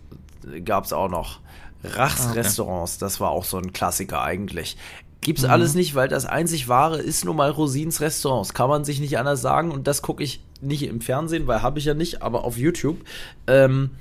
gab 0.65 0.83
es 0.83 0.91
auch 0.91 1.09
noch. 1.09 1.39
Rachs 1.85 2.25
ah, 2.25 2.29
okay. 2.31 2.39
Restaurants, 2.39 2.97
das 2.97 3.19
war 3.19 3.31
auch 3.31 3.45
so 3.45 3.57
ein 3.57 3.71
Klassiker 3.71 4.21
eigentlich. 4.21 4.77
Gibt's 5.23 5.43
mhm. 5.43 5.49
alles 5.49 5.73
nicht, 5.73 5.95
weil 5.95 6.07
das 6.07 6.25
einzig 6.25 6.67
wahre 6.67 6.99
ist 6.99 7.25
nun 7.25 7.37
mal 7.37 7.49
Rosins 7.49 8.01
Restaurants. 8.01 8.53
Kann 8.53 8.69
man 8.69 8.83
sich 8.83 8.99
nicht 8.99 9.17
anders 9.17 9.41
sagen. 9.41 9.71
Und 9.71 9.87
das 9.87 10.01
gucke 10.01 10.23
ich 10.23 10.41
nicht 10.61 10.83
im 10.83 11.01
Fernsehen, 11.01 11.47
weil 11.47 11.61
habe 11.61 11.79
ich 11.79 11.85
ja 11.85 11.93
nicht, 11.93 12.21
aber 12.21 12.43
auf 12.43 12.57
YouTube. 12.57 12.97
Ähm, 13.47 13.91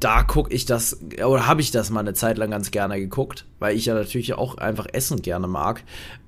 da 0.00 0.22
gucke 0.22 0.52
ich 0.52 0.66
das, 0.66 0.98
oder 1.24 1.46
habe 1.46 1.60
ich 1.60 1.70
das 1.70 1.90
mal 1.90 2.00
eine 2.00 2.12
Zeit 2.14 2.36
lang 2.36 2.50
ganz 2.50 2.70
gerne 2.70 2.98
geguckt, 2.98 3.46
weil 3.58 3.76
ich 3.76 3.86
ja 3.86 3.94
natürlich 3.94 4.34
auch 4.34 4.58
einfach 4.58 4.86
Essen 4.92 5.22
gerne 5.22 5.46
mag. 5.46 5.82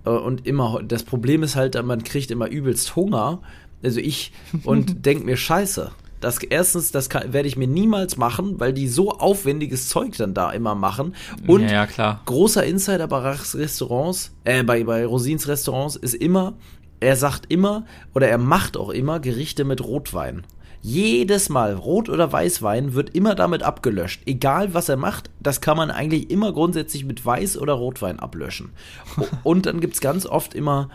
Äh, 0.04 0.10
und 0.10 0.46
immer, 0.46 0.82
das 0.82 1.02
Problem 1.02 1.42
ist 1.42 1.56
halt, 1.56 1.82
man 1.84 2.04
kriegt 2.04 2.30
immer 2.30 2.48
übelst 2.48 2.96
Hunger. 2.96 3.40
Also 3.82 4.00
ich 4.00 4.32
und 4.64 5.06
denke 5.06 5.24
mir, 5.24 5.36
scheiße, 5.36 5.90
das 6.20 6.38
erstens, 6.42 6.92
das 6.92 7.08
kann, 7.08 7.32
werde 7.32 7.48
ich 7.48 7.56
mir 7.56 7.66
niemals 7.66 8.16
machen, 8.16 8.60
weil 8.60 8.72
die 8.72 8.88
so 8.88 9.12
aufwendiges 9.12 9.88
Zeug 9.88 10.16
dann 10.16 10.34
da 10.34 10.50
immer 10.50 10.74
machen. 10.74 11.14
Und 11.46 11.68
ja, 11.68 11.86
ja, 11.96 12.20
großer 12.26 12.64
Insider 12.64 13.06
bei 13.08 13.18
Rachs 13.18 13.54
Restaurants, 13.54 14.32
äh, 14.44 14.62
bei, 14.62 14.84
bei 14.84 15.04
Rosins 15.04 15.48
Restaurants 15.48 15.96
ist 15.96 16.14
immer, 16.14 16.54
er 17.00 17.16
sagt 17.16 17.46
immer 17.48 17.86
oder 18.14 18.28
er 18.28 18.38
macht 18.38 18.76
auch 18.76 18.90
immer 18.90 19.20
Gerichte 19.20 19.64
mit 19.64 19.82
Rotwein. 19.82 20.44
Jedes 20.82 21.50
Mal, 21.50 21.74
Rot- 21.74 22.08
oder 22.08 22.32
Weißwein, 22.32 22.94
wird 22.94 23.14
immer 23.14 23.34
damit 23.34 23.62
abgelöscht. 23.62 24.22
Egal 24.24 24.72
was 24.72 24.88
er 24.88 24.96
macht, 24.96 25.30
das 25.38 25.60
kann 25.60 25.76
man 25.76 25.90
eigentlich 25.90 26.30
immer 26.30 26.52
grundsätzlich 26.52 27.04
mit 27.04 27.22
Weiß- 27.22 27.58
oder 27.58 27.74
Rotwein 27.74 28.18
ablöschen. 28.18 28.70
Und 29.42 29.66
dann 29.66 29.80
gibt 29.80 29.94
es 29.94 30.00
ganz 30.00 30.24
oft 30.24 30.54
immer 30.54 30.88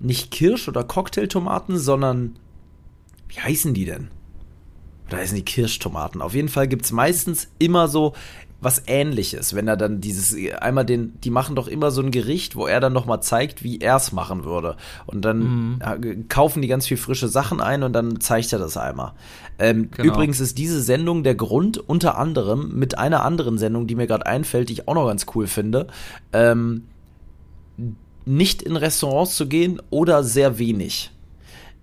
nicht 0.00 0.32
Kirsch- 0.32 0.68
oder 0.68 0.82
Cocktailtomaten, 0.82 1.78
sondern 1.78 2.36
wie 3.28 3.40
heißen 3.40 3.74
die 3.74 3.84
denn? 3.84 4.08
Da 5.10 5.18
heißen 5.18 5.36
die 5.36 5.44
Kirschtomaten. 5.44 6.22
Auf 6.22 6.34
jeden 6.34 6.48
Fall 6.48 6.68
gibt 6.68 6.84
es 6.86 6.92
meistens 6.92 7.48
immer 7.58 7.88
so 7.88 8.14
was 8.60 8.82
ähnliches, 8.86 9.54
wenn 9.54 9.68
er 9.68 9.76
dann 9.76 10.00
dieses 10.00 10.36
einmal 10.60 10.84
den 10.84 11.18
die 11.22 11.30
machen 11.30 11.56
doch 11.56 11.66
immer 11.66 11.90
so 11.90 12.02
ein 12.02 12.10
Gericht, 12.10 12.56
wo 12.56 12.66
er 12.66 12.80
dann 12.80 12.92
noch 12.92 13.06
mal 13.06 13.20
zeigt, 13.20 13.62
wie 13.62 13.78
er 13.78 13.96
es 13.96 14.12
machen 14.12 14.44
würde 14.44 14.76
und 15.06 15.24
dann 15.24 15.78
mhm. 15.78 16.28
kaufen 16.28 16.60
die 16.60 16.68
ganz 16.68 16.86
viel 16.86 16.98
frische 16.98 17.28
Sachen 17.28 17.60
ein 17.60 17.82
und 17.82 17.94
dann 17.94 18.20
zeigt 18.20 18.52
er 18.52 18.58
das 18.58 18.76
einmal. 18.76 19.12
Ähm, 19.58 19.90
genau. 19.90 20.12
Übrigens 20.12 20.40
ist 20.40 20.58
diese 20.58 20.82
Sendung 20.82 21.22
der 21.22 21.34
Grund 21.34 21.78
unter 21.78 22.18
anderem 22.18 22.78
mit 22.78 22.98
einer 22.98 23.24
anderen 23.24 23.56
Sendung, 23.56 23.86
die 23.86 23.94
mir 23.94 24.06
gerade 24.06 24.26
einfällt, 24.26 24.68
die 24.68 24.74
ich 24.74 24.88
auch 24.88 24.94
noch 24.94 25.06
ganz 25.06 25.26
cool 25.34 25.46
finde, 25.46 25.86
ähm, 26.32 26.84
nicht 28.26 28.62
in 28.62 28.76
Restaurants 28.76 29.36
zu 29.36 29.48
gehen 29.48 29.80
oder 29.88 30.22
sehr 30.22 30.58
wenig 30.58 31.10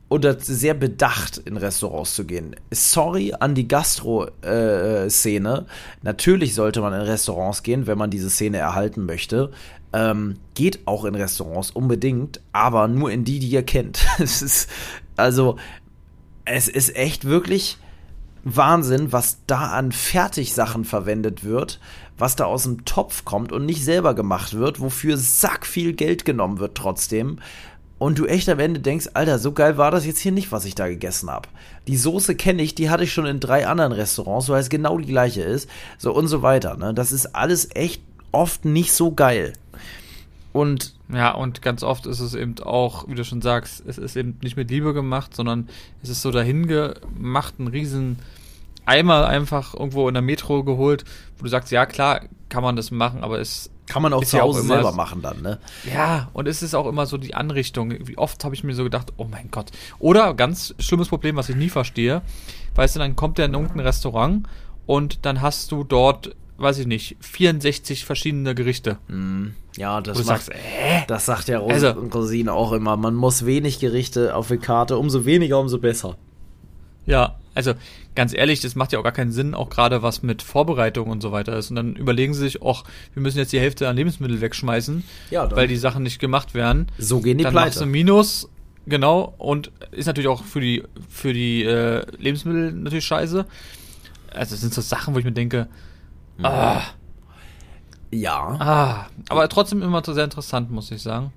oder 0.10 0.40
sehr 0.40 0.74
bedacht 0.74 1.38
in 1.38 1.58
Restaurants 1.58 2.16
zu 2.16 2.26
gehen. 2.26 2.56
Sorry 2.72 3.34
an 3.38 3.56
die 3.56 3.68
Gastro-Szene. 3.68 5.66
Äh, 5.68 5.72
Natürlich 6.02 6.56
sollte 6.56 6.82
man 6.82 6.94
in 6.94 7.02
Restaurants 7.02 7.64
gehen, 7.64 7.88
wenn 7.88 7.98
man 7.98 8.10
diese 8.10 8.30
Szene 8.30 8.58
erhalten 8.58 9.06
möchte. 9.06 9.52
Ähm, 9.92 10.36
geht 10.54 10.88
auch 10.88 11.04
in 11.06 11.16
Restaurants 11.16 11.72
unbedingt, 11.72 12.42
aber 12.54 12.88
nur 12.88 13.12
in 13.12 13.26
die, 13.26 13.40
die 13.40 13.50
ihr 13.50 13.64
kennt. 13.64 14.06
es 14.20 14.42
ist, 14.42 14.70
also, 15.18 15.58
es 16.46 16.70
ist 16.70 16.96
echt 16.96 17.26
wirklich 17.26 17.78
Wahnsinn, 18.44 19.12
was 19.12 19.40
da 19.46 19.72
an 19.72 19.92
Fertigsachen 19.92 20.86
verwendet 20.86 21.44
wird, 21.44 21.82
was 22.18 22.38
da 22.38 22.46
aus 22.46 22.64
dem 22.64 22.86
Topf 22.86 23.26
kommt 23.26 23.52
und 23.52 23.66
nicht 23.66 23.84
selber 23.84 24.14
gemacht 24.14 24.54
wird, 24.54 24.80
wofür 24.80 25.18
sack 25.18 25.66
viel 25.66 25.92
Geld 25.94 26.24
genommen 26.24 26.60
wird 26.60 26.76
trotzdem 26.76 27.40
und 28.00 28.20
du 28.20 28.26
echt 28.26 28.48
am 28.50 28.60
Ende 28.60 28.80
denkst, 28.80 29.10
Alter, 29.14 29.40
so 29.40 29.52
geil 29.52 29.78
war 29.78 29.92
das 29.92 30.06
jetzt 30.06 30.20
hier 30.20 30.32
nicht, 30.32 30.52
was 30.52 30.66
ich 30.66 30.76
da 30.76 30.88
gegessen 30.88 31.30
habe. 31.30 31.50
Die 31.88 31.98
Soße 31.98 32.36
kenne 32.36 32.62
ich, 32.62 32.76
die 32.76 32.90
hatte 32.90 33.04
ich 33.04 33.14
schon 33.14 33.26
in 33.26 33.40
drei 33.40 33.68
anderen 33.68 33.92
Restaurants, 33.92 34.50
weil 34.50 34.62
es 34.62 34.70
genau 34.70 34.98
die 34.98 35.08
gleiche 35.08 35.42
ist, 35.42 35.70
so 35.98 36.14
und 36.14 36.28
so 36.28 36.42
weiter. 36.42 36.78
Ne? 36.78 36.94
Das 36.94 37.12
ist 37.12 37.36
alles 37.36 37.70
echt 37.76 38.02
oft 38.32 38.66
nicht 38.66 38.94
so 38.94 39.12
geil. 39.12 39.54
Und 40.54 40.94
ja, 41.14 41.32
und 41.32 41.62
ganz 41.62 41.84
oft 41.84 42.06
ist 42.06 42.20
es 42.20 42.34
eben 42.34 42.60
auch, 42.60 43.08
wie 43.08 43.16
du 43.16 43.24
schon 43.24 43.42
sagst, 43.42 43.84
es 43.88 43.98
ist 43.98 44.16
eben 44.16 44.38
nicht 44.42 44.58
mit 44.58 44.70
Liebe 44.70 44.94
gemacht, 44.94 45.36
sondern 45.36 45.70
es 46.04 46.10
ist 46.10 46.22
so 46.22 46.32
dahin 46.32 46.68
gemacht, 46.68 47.60
ein 47.60 47.68
riesen 47.68 48.20
Eimer 48.86 49.28
einfach 49.28 49.74
irgendwo 49.74 50.08
in 50.08 50.14
der 50.14 50.24
Metro 50.24 50.64
geholt, 50.64 51.04
wo 51.38 51.44
du 51.44 51.50
sagst, 51.50 51.72
ja 51.72 51.86
klar, 51.86 52.22
kann 52.50 52.64
man 52.64 52.76
das 52.76 52.92
machen, 52.92 53.24
aber 53.24 53.40
es 53.40 53.70
kann 53.88 54.02
man 54.02 54.14
auch 54.14 54.24
zu 54.24 54.40
Hause 54.40 54.60
auch 54.60 54.66
selber 54.66 54.92
machen 54.92 55.22
dann, 55.22 55.42
ne? 55.42 55.60
Ja, 55.92 56.30
und 56.34 56.48
es 56.48 56.62
ist 56.62 56.76
auch 56.76 56.88
immer 56.88 57.06
so 57.06 57.18
die 57.18 57.34
Anrichtung. 57.34 57.94
Wie 58.06 58.18
oft 58.18 58.44
habe 58.44 58.54
ich 58.54 58.64
mir 58.64 58.76
so 58.76 58.84
gedacht, 58.84 59.14
oh 59.18 59.26
mein 59.30 59.50
Gott. 59.50 59.72
Oder 60.00 60.34
ganz 60.34 60.76
schlimmes 60.80 61.08
Problem, 61.08 61.36
was 61.38 61.50
ich 61.50 61.56
nie 61.56 61.70
verstehe. 61.70 62.22
Weißt 62.76 62.96
du, 62.96 63.00
dann 63.00 63.16
kommt 63.16 63.38
der 63.38 63.46
in 63.46 63.54
irgendein 63.54 63.80
Restaurant 63.80 64.48
und 64.86 65.26
dann 65.26 65.42
hast 65.42 65.72
du 65.72 65.84
dort, 65.84 66.36
weiß 66.58 66.80
ich 66.80 66.88
nicht, 66.88 67.18
64 67.22 68.06
verschiedene 68.06 68.54
Gerichte. 68.56 68.98
Mm, 69.08 69.48
ja, 69.78 70.02
das, 70.02 70.18
macht, 70.18 70.28
sagst, 70.28 70.50
äh? 70.50 71.06
das 71.08 71.26
sagt 71.26 71.48
ja 71.48 71.60
Ros 71.60 71.72
also, 71.72 71.90
Rosine 71.90 72.54
auch 72.54 72.74
immer. 72.74 72.98
Man 72.98 73.16
muss 73.16 73.46
wenig 73.46 73.80
Gerichte 73.80 74.36
auf 74.36 74.50
die 74.50 74.58
Karte, 74.58 74.98
umso 74.98 75.26
weniger, 75.26 75.60
umso 75.60 75.80
besser. 75.80 76.18
Ja, 77.06 77.38
also 77.56 77.74
ganz 78.18 78.34
ehrlich, 78.34 78.60
das 78.60 78.76
macht 78.76 78.92
ja 78.92 79.00
auch 79.00 79.04
gar 79.04 79.12
keinen 79.12 79.32
Sinn, 79.32 79.54
auch 79.54 79.70
gerade 79.70 80.02
was 80.02 80.24
mit 80.24 80.42
Vorbereitung 80.42 81.10
und 81.10 81.22
so 81.22 81.32
weiter 81.32 81.56
ist. 81.56 81.70
Und 81.70 81.76
dann 81.76 81.96
überlegen 81.96 82.34
sie 82.34 82.42
sich, 82.42 82.64
ach, 82.64 82.84
wir 83.14 83.22
müssen 83.22 83.38
jetzt 83.38 83.54
die 83.54 83.60
Hälfte 83.60 83.88
an 83.88 83.96
Lebensmitteln 83.96 84.42
wegschmeißen, 84.42 85.04
ja, 85.30 85.50
weil 85.56 85.68
die 85.68 85.78
Sachen 85.78 86.02
nicht 86.04 86.20
gemacht 86.20 86.56
werden. 86.56 86.88
So 86.98 87.22
gehen 87.22 87.38
die 87.38 87.44
dann 87.44 87.54
Pleite. 87.54 87.68
machst 87.68 87.82
du 87.82 87.86
Minus, 87.86 88.50
genau, 88.88 89.36
und 89.38 89.72
ist 89.92 90.08
natürlich 90.08 90.28
auch 90.28 90.44
für 90.44 90.60
die, 90.60 90.84
für 91.08 91.32
die 91.32 91.64
äh, 91.64 92.06
Lebensmittel 92.18 92.74
natürlich 92.74 93.06
scheiße. 93.06 93.46
Also 94.34 94.56
das 94.56 94.62
sind 94.62 94.74
so 94.74 94.82
Sachen, 94.82 95.14
wo 95.14 95.20
ich 95.20 95.26
mir 95.26 95.32
denke, 95.32 95.68
mhm. 96.38 96.46
ah. 96.46 96.82
Ja. 98.10 98.56
Ah, 98.60 99.06
aber 99.30 99.48
trotzdem 99.48 99.84
immer 99.84 100.02
sehr 100.04 100.24
interessant, 100.24 100.72
muss 100.72 100.90
ich 100.92 101.04
sagen. 101.04 101.34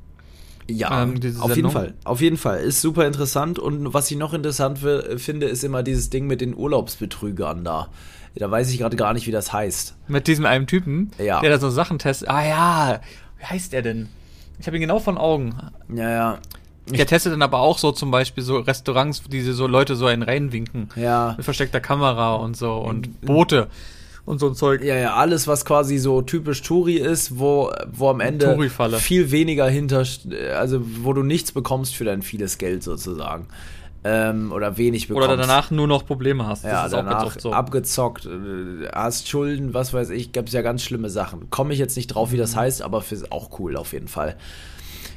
Ja, 0.68 1.02
ähm, 1.02 1.20
auf 1.40 1.56
jeden 1.56 1.70
Fall. 1.70 1.94
Auf 2.04 2.20
jeden 2.20 2.36
Fall. 2.36 2.60
Ist 2.60 2.80
super 2.80 3.06
interessant. 3.06 3.58
Und 3.58 3.92
was 3.92 4.10
ich 4.10 4.16
noch 4.16 4.34
interessant 4.34 4.78
finde, 4.78 5.46
ist 5.46 5.64
immer 5.64 5.82
dieses 5.82 6.10
Ding 6.10 6.26
mit 6.26 6.40
den 6.40 6.54
Urlaubsbetrügern 6.56 7.64
da. 7.64 7.88
Da 8.36 8.50
weiß 8.50 8.70
ich 8.70 8.78
gerade 8.78 8.96
gar 8.96 9.12
nicht, 9.12 9.26
wie 9.26 9.32
das 9.32 9.52
heißt. 9.52 9.96
Mit 10.06 10.28
diesem 10.28 10.46
einen 10.46 10.66
Typen, 10.66 11.10
ja. 11.18 11.40
der 11.40 11.50
da 11.50 11.58
so 11.58 11.68
Sachen 11.70 11.98
testet. 11.98 12.28
Ah 12.28 12.46
ja, 12.46 13.00
wie 13.38 13.44
heißt 13.44 13.72
der 13.72 13.82
denn? 13.82 14.08
Ich 14.60 14.66
habe 14.66 14.76
ihn 14.76 14.82
genau 14.82 15.00
von 15.00 15.18
Augen. 15.18 15.54
Ja, 15.92 16.10
ja. 16.10 16.38
Der 16.88 17.06
testet 17.06 17.32
dann 17.32 17.42
aber 17.42 17.60
auch 17.60 17.78
so 17.78 17.92
zum 17.92 18.10
Beispiel 18.10 18.42
so 18.42 18.58
Restaurants, 18.58 19.22
die 19.24 19.40
so 19.42 19.66
Leute 19.66 19.96
so 19.96 20.06
einen 20.06 20.22
reinwinken. 20.22 20.88
Ja. 20.96 21.34
Mit 21.36 21.44
versteckter 21.44 21.80
Kamera 21.80 22.34
und 22.34 22.56
so 22.56 22.74
und 22.76 23.20
Boote 23.20 23.68
und 24.30 24.38
so 24.38 24.46
ein 24.48 24.54
Zeug. 24.54 24.82
Ja, 24.82 24.96
ja, 24.96 25.14
alles, 25.14 25.46
was 25.46 25.64
quasi 25.64 25.98
so 25.98 26.22
typisch 26.22 26.62
Touri 26.62 26.94
ist, 26.96 27.38
wo, 27.38 27.72
wo 27.92 28.08
am 28.08 28.20
Ende 28.20 28.56
viel 28.98 29.30
weniger 29.30 29.68
hinter, 29.68 30.04
also 30.56 30.80
wo 31.02 31.12
du 31.12 31.22
nichts 31.22 31.52
bekommst 31.52 31.94
für 31.94 32.04
dein 32.04 32.22
vieles 32.22 32.56
Geld 32.56 32.82
sozusagen. 32.82 33.48
Ähm, 34.02 34.50
oder 34.52 34.78
wenig 34.78 35.08
bekommst. 35.08 35.28
Oder 35.28 35.36
danach 35.36 35.70
nur 35.70 35.86
noch 35.86 36.06
Probleme 36.06 36.46
hast. 36.46 36.64
Das 36.64 36.72
ja, 36.72 36.88
danach 36.88 37.38
so. 37.38 37.52
abgezockt, 37.52 38.24
äh, 38.24 38.88
hast 38.94 39.28
Schulden, 39.28 39.74
was 39.74 39.92
weiß 39.92 40.08
ich, 40.08 40.32
gab 40.32 40.46
es 40.46 40.54
ja 40.54 40.62
ganz 40.62 40.82
schlimme 40.82 41.10
Sachen. 41.10 41.50
Komme 41.50 41.74
ich 41.74 41.78
jetzt 41.78 41.96
nicht 41.96 42.06
drauf, 42.06 42.32
wie 42.32 42.38
das 42.38 42.54
mhm. 42.54 42.60
heißt, 42.60 42.82
aber 42.82 43.02
für, 43.02 43.18
auch 43.28 43.58
cool 43.58 43.76
auf 43.76 43.92
jeden 43.92 44.08
Fall. 44.08 44.36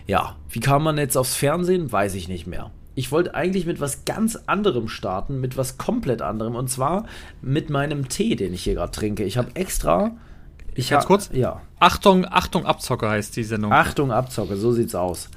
Ja, 0.05 0.35
wie 0.49 0.59
kam 0.59 0.83
man 0.83 0.97
jetzt 0.97 1.15
aufs 1.15 1.35
Fernsehen? 1.35 1.93
Weiß 1.93 2.13
ich 2.15 2.27
nicht 2.27 2.45
mehr 2.45 2.71
ich 2.95 3.11
wollte 3.11 3.33
eigentlich 3.35 3.65
mit 3.65 3.79
was 3.79 4.05
ganz 4.05 4.37
anderem 4.45 4.87
starten, 4.87 5.41
mit 5.41 5.57
was 5.57 5.77
komplett 5.77 6.21
anderem. 6.21 6.55
Und 6.55 6.69
zwar 6.69 7.05
mit 7.41 7.69
meinem 7.69 8.07
Tee, 8.09 8.35
den 8.35 8.53
ich 8.53 8.63
hier 8.63 8.75
gerade 8.75 8.91
trinke. 8.91 9.23
Ich 9.23 9.37
habe 9.37 9.55
extra. 9.55 10.11
Ich 10.75 10.89
Ganz 10.89 11.05
kurz? 11.05 11.29
Ja. 11.33 11.61
Achtung, 11.79 12.25
Achtung, 12.25 12.65
Abzocke 12.65 13.09
heißt 13.09 13.35
die 13.35 13.43
Sendung. 13.43 13.71
Achtung, 13.71 14.11
Abzocke, 14.11 14.55
so 14.55 14.71
sieht's 14.71 14.95
aus. 14.95 15.29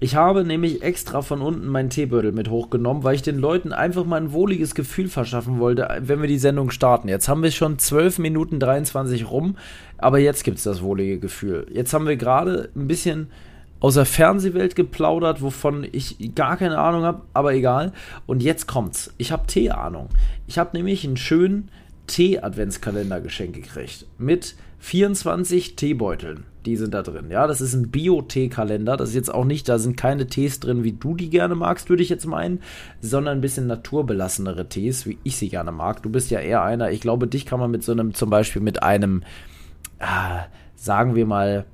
Ich 0.00 0.14
habe 0.14 0.44
nämlich 0.44 0.82
extra 0.82 1.22
von 1.22 1.42
unten 1.42 1.66
meinen 1.66 1.90
Teebeutel 1.90 2.30
mit 2.30 2.48
hochgenommen, 2.48 3.02
weil 3.02 3.16
ich 3.16 3.22
den 3.22 3.38
Leuten 3.38 3.72
einfach 3.72 4.04
mal 4.04 4.20
ein 4.20 4.32
wohliges 4.32 4.76
Gefühl 4.76 5.08
verschaffen 5.08 5.58
wollte, 5.58 5.88
wenn 6.02 6.20
wir 6.20 6.28
die 6.28 6.38
Sendung 6.38 6.70
starten. 6.70 7.08
Jetzt 7.08 7.28
haben 7.28 7.42
wir 7.42 7.50
schon 7.50 7.80
12 7.80 8.20
Minuten 8.20 8.60
23 8.60 9.28
rum, 9.28 9.56
aber 9.96 10.20
jetzt 10.20 10.44
gibt's 10.44 10.62
das 10.62 10.82
wohlige 10.82 11.18
Gefühl. 11.18 11.66
Jetzt 11.72 11.92
haben 11.92 12.06
wir 12.06 12.16
gerade 12.16 12.70
ein 12.76 12.86
bisschen 12.86 13.28
aus 13.80 13.94
der 13.94 14.06
Fernsehwelt 14.06 14.74
geplaudert, 14.74 15.42
wovon 15.42 15.86
ich 15.90 16.34
gar 16.34 16.56
keine 16.56 16.78
Ahnung 16.78 17.04
habe, 17.04 17.22
aber 17.32 17.54
egal. 17.54 17.92
Und 18.26 18.42
jetzt 18.42 18.66
kommt's. 18.66 19.14
Ich 19.18 19.32
habe 19.32 19.46
Tee-Ahnung. 19.46 20.08
Ich 20.46 20.58
habe 20.58 20.76
nämlich 20.76 21.04
einen 21.04 21.16
schönen 21.16 21.70
Tee-Adventskalender 22.08 23.20
geschenkt 23.20 23.54
gekriegt. 23.54 24.06
Mit 24.18 24.56
24 24.80 25.76
Teebeuteln. 25.76 26.44
Die 26.66 26.76
sind 26.76 26.92
da 26.92 27.02
drin. 27.02 27.30
Ja, 27.30 27.46
das 27.46 27.60
ist 27.60 27.74
ein 27.74 27.90
Bio-Tee-Kalender. 27.90 28.96
Das 28.96 29.10
ist 29.10 29.14
jetzt 29.14 29.32
auch 29.32 29.44
nicht, 29.44 29.68
da 29.68 29.78
sind 29.78 29.96
keine 29.96 30.26
Tees 30.26 30.60
drin, 30.60 30.84
wie 30.84 30.92
du 30.92 31.14
die 31.14 31.30
gerne 31.30 31.54
magst, 31.54 31.88
würde 31.88 32.02
ich 32.02 32.08
jetzt 32.08 32.26
meinen, 32.26 32.60
sondern 33.00 33.38
ein 33.38 33.40
bisschen 33.40 33.66
naturbelassenere 33.66 34.68
Tees, 34.68 35.06
wie 35.06 35.18
ich 35.22 35.36
sie 35.36 35.48
gerne 35.48 35.72
mag. 35.72 36.02
Du 36.02 36.10
bist 36.10 36.30
ja 36.30 36.40
eher 36.40 36.62
einer, 36.62 36.90
ich 36.90 37.00
glaube, 37.00 37.26
dich 37.26 37.46
kann 37.46 37.60
man 37.60 37.70
mit 37.70 37.84
so 37.84 37.92
einem, 37.92 38.12
zum 38.12 38.28
Beispiel 38.28 38.60
mit 38.60 38.82
einem, 38.82 39.22
äh, 39.98 40.42
sagen 40.74 41.14
wir 41.14 41.26
mal, 41.26 41.64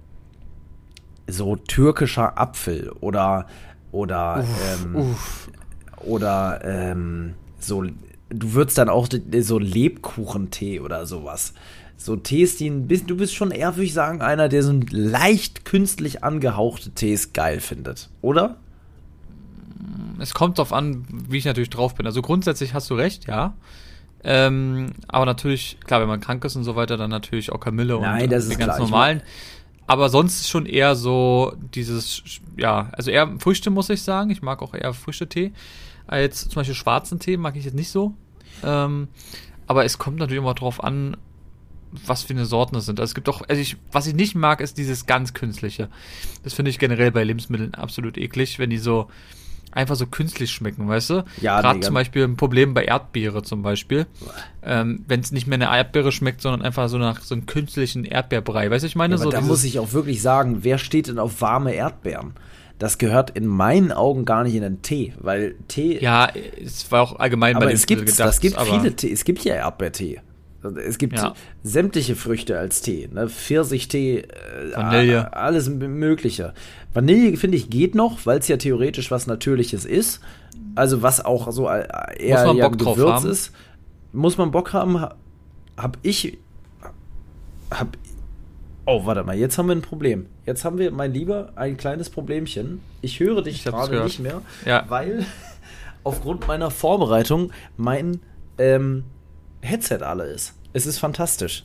so 1.26 1.56
türkischer 1.56 2.38
Apfel 2.38 2.90
oder 3.00 3.46
oder 3.92 4.40
uff, 4.40 4.84
ähm, 4.84 4.96
uff. 4.96 5.50
oder 6.04 6.60
ähm, 6.64 7.34
so 7.58 7.84
du 8.30 8.52
würdest 8.52 8.78
dann 8.78 8.88
auch 8.88 9.08
so 9.40 9.58
Lebkuchentee 9.58 10.80
oder 10.80 11.06
sowas. 11.06 11.54
So 11.96 12.16
Tees, 12.16 12.56
die 12.56 12.68
ein 12.68 12.88
bisschen, 12.88 13.06
du 13.06 13.16
bist 13.16 13.34
schon 13.34 13.50
eher, 13.50 13.76
würde 13.76 13.84
ich 13.84 13.94
sagen, 13.94 14.20
einer, 14.20 14.48
der 14.48 14.62
so 14.62 14.72
ein 14.72 14.86
leicht 14.90 15.64
künstlich 15.64 16.24
angehauchte 16.24 16.90
Tees 16.90 17.32
geil 17.32 17.60
findet, 17.60 18.10
oder? 18.20 18.56
Es 20.18 20.34
kommt 20.34 20.58
darauf 20.58 20.72
an, 20.72 21.04
wie 21.28 21.38
ich 21.38 21.44
natürlich 21.44 21.70
drauf 21.70 21.94
bin. 21.94 22.06
Also 22.06 22.22
grundsätzlich 22.22 22.74
hast 22.74 22.90
du 22.90 22.94
recht, 22.94 23.26
ja. 23.26 23.54
Ähm, 24.26 24.92
aber 25.06 25.26
natürlich, 25.26 25.78
klar, 25.84 26.00
wenn 26.00 26.08
man 26.08 26.20
krank 26.20 26.44
ist 26.44 26.56
und 26.56 26.64
so 26.64 26.76
weiter, 26.76 26.96
dann 26.96 27.10
natürlich 27.10 27.52
auch 27.52 27.60
Kamille 27.60 28.00
Nein, 28.00 28.24
und 28.24 28.32
das 28.32 28.46
ist 28.46 28.58
ganz 28.58 28.76
klar. 28.76 28.78
normalen. 28.78 29.22
Aber 29.86 30.08
sonst 30.08 30.48
schon 30.48 30.66
eher 30.66 30.96
so 30.96 31.54
dieses, 31.74 32.22
ja, 32.56 32.88
also 32.92 33.10
eher 33.10 33.38
Früchte, 33.38 33.70
muss 33.70 33.90
ich 33.90 34.02
sagen. 34.02 34.30
Ich 34.30 34.42
mag 34.42 34.62
auch 34.62 34.74
eher 34.74 34.94
Früchtetee. 34.94 35.52
Als 36.06 36.48
zum 36.48 36.54
Beispiel 36.56 36.74
schwarzen 36.74 37.18
Tee 37.18 37.36
mag 37.36 37.56
ich 37.56 37.64
jetzt 37.64 37.74
nicht 37.74 37.90
so. 37.90 38.14
Ähm, 38.62 39.08
aber 39.66 39.84
es 39.84 39.98
kommt 39.98 40.18
natürlich 40.18 40.42
immer 40.42 40.54
drauf 40.54 40.82
an, 40.82 41.16
was 42.06 42.22
für 42.22 42.34
eine 42.34 42.46
Sorten 42.46 42.76
es 42.76 42.86
sind. 42.86 42.98
Also 42.98 43.10
es 43.10 43.14
gibt 43.14 43.28
auch, 43.28 43.42
also 43.48 43.60
ich, 43.60 43.76
was 43.92 44.06
ich 44.06 44.14
nicht 44.14 44.34
mag, 44.34 44.60
ist 44.60 44.78
dieses 44.78 45.06
ganz 45.06 45.32
künstliche. 45.32 45.88
Das 46.42 46.54
finde 46.54 46.70
ich 46.70 46.78
generell 46.78 47.12
bei 47.12 47.22
Lebensmitteln 47.22 47.74
absolut 47.74 48.18
eklig, 48.18 48.58
wenn 48.58 48.70
die 48.70 48.78
so, 48.78 49.08
einfach 49.74 49.96
so 49.96 50.06
künstlich 50.06 50.50
schmecken, 50.50 50.88
weißt 50.88 51.10
du? 51.10 51.24
Ja, 51.40 51.60
Gerade 51.60 51.80
zum 51.80 51.94
Beispiel 51.94 52.24
ein 52.24 52.36
Problem 52.36 52.74
bei 52.74 52.84
Erdbeere 52.84 53.42
zum 53.42 53.62
Beispiel. 53.62 54.06
Ähm, 54.62 55.04
Wenn 55.06 55.20
es 55.20 55.32
nicht 55.32 55.46
mehr 55.46 55.56
eine 55.56 55.76
Erdbeere 55.76 56.12
schmeckt, 56.12 56.40
sondern 56.40 56.62
einfach 56.62 56.88
so 56.88 56.98
nach 56.98 57.20
so 57.22 57.34
einem 57.34 57.46
künstlichen 57.46 58.04
Erdbeerbrei. 58.04 58.70
Weißt 58.70 58.84
du, 58.84 58.86
ich 58.86 58.96
meine? 58.96 59.14
Ja, 59.14 59.18
so 59.18 59.30
da 59.30 59.40
muss 59.40 59.64
ich 59.64 59.78
auch 59.78 59.92
wirklich 59.92 60.22
sagen, 60.22 60.58
wer 60.62 60.78
steht 60.78 61.08
denn 61.08 61.18
auf 61.18 61.40
warme 61.40 61.74
Erdbeeren? 61.74 62.34
Das 62.78 62.98
gehört 62.98 63.30
in 63.30 63.46
meinen 63.46 63.92
Augen 63.92 64.24
gar 64.24 64.42
nicht 64.42 64.54
in 64.54 64.62
den 64.62 64.82
Tee, 64.82 65.14
weil 65.18 65.54
Tee. 65.68 65.98
Ja, 66.00 66.28
es 66.62 66.90
war 66.90 67.02
auch 67.02 67.18
allgemein 67.18 67.56
aber 67.56 67.66
bei 67.66 67.72
es 67.72 67.86
gibt, 67.86 68.06
gedacht. 68.06 68.20
Das 68.20 68.40
gibt 68.40 68.60
viele 68.60 68.96
Tee. 68.96 69.12
Es 69.12 69.24
gibt 69.24 69.44
ja 69.44 69.54
Erdbeertee. 69.54 70.20
Es 70.64 70.98
gibt 70.98 71.18
ja. 71.18 71.34
sämtliche 71.62 72.16
Früchte 72.16 72.58
als 72.58 72.80
Tee, 72.80 73.08
ne? 73.12 73.28
Pfirsichtee, 73.28 74.20
äh, 74.20 74.76
Vanille. 74.76 75.34
alles 75.34 75.68
Mögliche. 75.68 76.54
Vanille, 76.92 77.36
finde 77.36 77.56
ich, 77.56 77.70
geht 77.70 77.94
noch, 77.94 78.24
weil 78.24 78.38
es 78.38 78.48
ja 78.48 78.56
theoretisch 78.56 79.10
was 79.10 79.26
Natürliches 79.26 79.84
ist. 79.84 80.20
Also 80.74 81.02
was 81.02 81.24
auch 81.24 81.50
so 81.52 81.68
äh, 81.68 81.86
eher 82.18 82.52
ja, 82.52 82.68
Gewürz 82.68 83.24
ist. 83.24 83.52
Muss 84.12 84.38
man 84.38 84.50
Bock 84.50 84.72
haben, 84.72 85.04
hab 85.76 85.98
ich. 86.02 86.38
Hab. 87.70 87.96
Oh, 88.86 89.06
warte 89.06 89.24
mal, 89.24 89.36
jetzt 89.36 89.58
haben 89.58 89.68
wir 89.68 89.74
ein 89.74 89.82
Problem. 89.82 90.26
Jetzt 90.46 90.64
haben 90.64 90.78
wir, 90.78 90.90
mein 90.90 91.12
Lieber, 91.12 91.52
ein 91.56 91.76
kleines 91.76 92.10
Problemchen. 92.10 92.80
Ich 93.00 93.18
höre 93.18 93.42
dich 93.42 93.64
gerade 93.64 94.04
nicht 94.04 94.20
mehr, 94.20 94.42
ja. 94.66 94.84
weil 94.88 95.24
aufgrund 96.04 96.46
meiner 96.46 96.70
Vorbereitung 96.70 97.50
mein 97.76 98.20
ähm, 98.58 99.04
Headset 99.64 100.02
alle 100.02 100.24
ist. 100.24 100.54
Es 100.72 100.86
ist 100.86 100.98
fantastisch. 100.98 101.64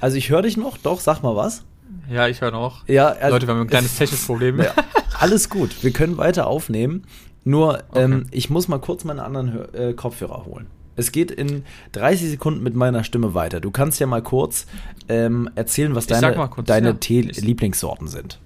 Also 0.00 0.16
ich 0.16 0.30
höre 0.30 0.42
dich 0.42 0.56
noch, 0.56 0.76
doch, 0.76 1.00
sag 1.00 1.22
mal 1.22 1.36
was. 1.36 1.64
Ja, 2.10 2.28
ich 2.28 2.40
höre 2.40 2.50
noch. 2.50 2.86
Ja, 2.88 3.08
also, 3.08 3.34
Leute, 3.34 3.46
wir 3.46 3.54
haben 3.54 3.60
ein 3.62 3.66
kleines 3.68 3.96
technisches 3.96 4.26
Problem. 4.26 4.60
Ja, 4.60 4.72
alles 5.18 5.48
gut, 5.48 5.82
wir 5.82 5.92
können 5.92 6.16
weiter 6.18 6.46
aufnehmen. 6.46 7.04
Nur, 7.44 7.82
okay. 7.90 8.04
ähm, 8.04 8.26
ich 8.30 8.50
muss 8.50 8.68
mal 8.68 8.78
kurz 8.78 9.04
meine 9.04 9.24
anderen 9.24 9.52
Hör 9.52 9.74
äh, 9.74 9.94
Kopfhörer 9.94 10.44
holen. 10.44 10.66
Es 10.94 11.10
geht 11.10 11.30
in 11.30 11.64
30 11.92 12.30
Sekunden 12.30 12.62
mit 12.62 12.74
meiner 12.74 13.02
Stimme 13.02 13.34
weiter. 13.34 13.60
Du 13.60 13.70
kannst 13.70 13.98
ja 13.98 14.06
mal 14.06 14.22
kurz 14.22 14.66
ähm, 15.08 15.48
erzählen, 15.54 15.94
was 15.94 16.06
deine, 16.06 16.34
kurz, 16.48 16.66
deine 16.66 16.88
ja. 16.88 16.92
Tee-Lieblingssorten 16.94 18.08
sind. 18.08 18.38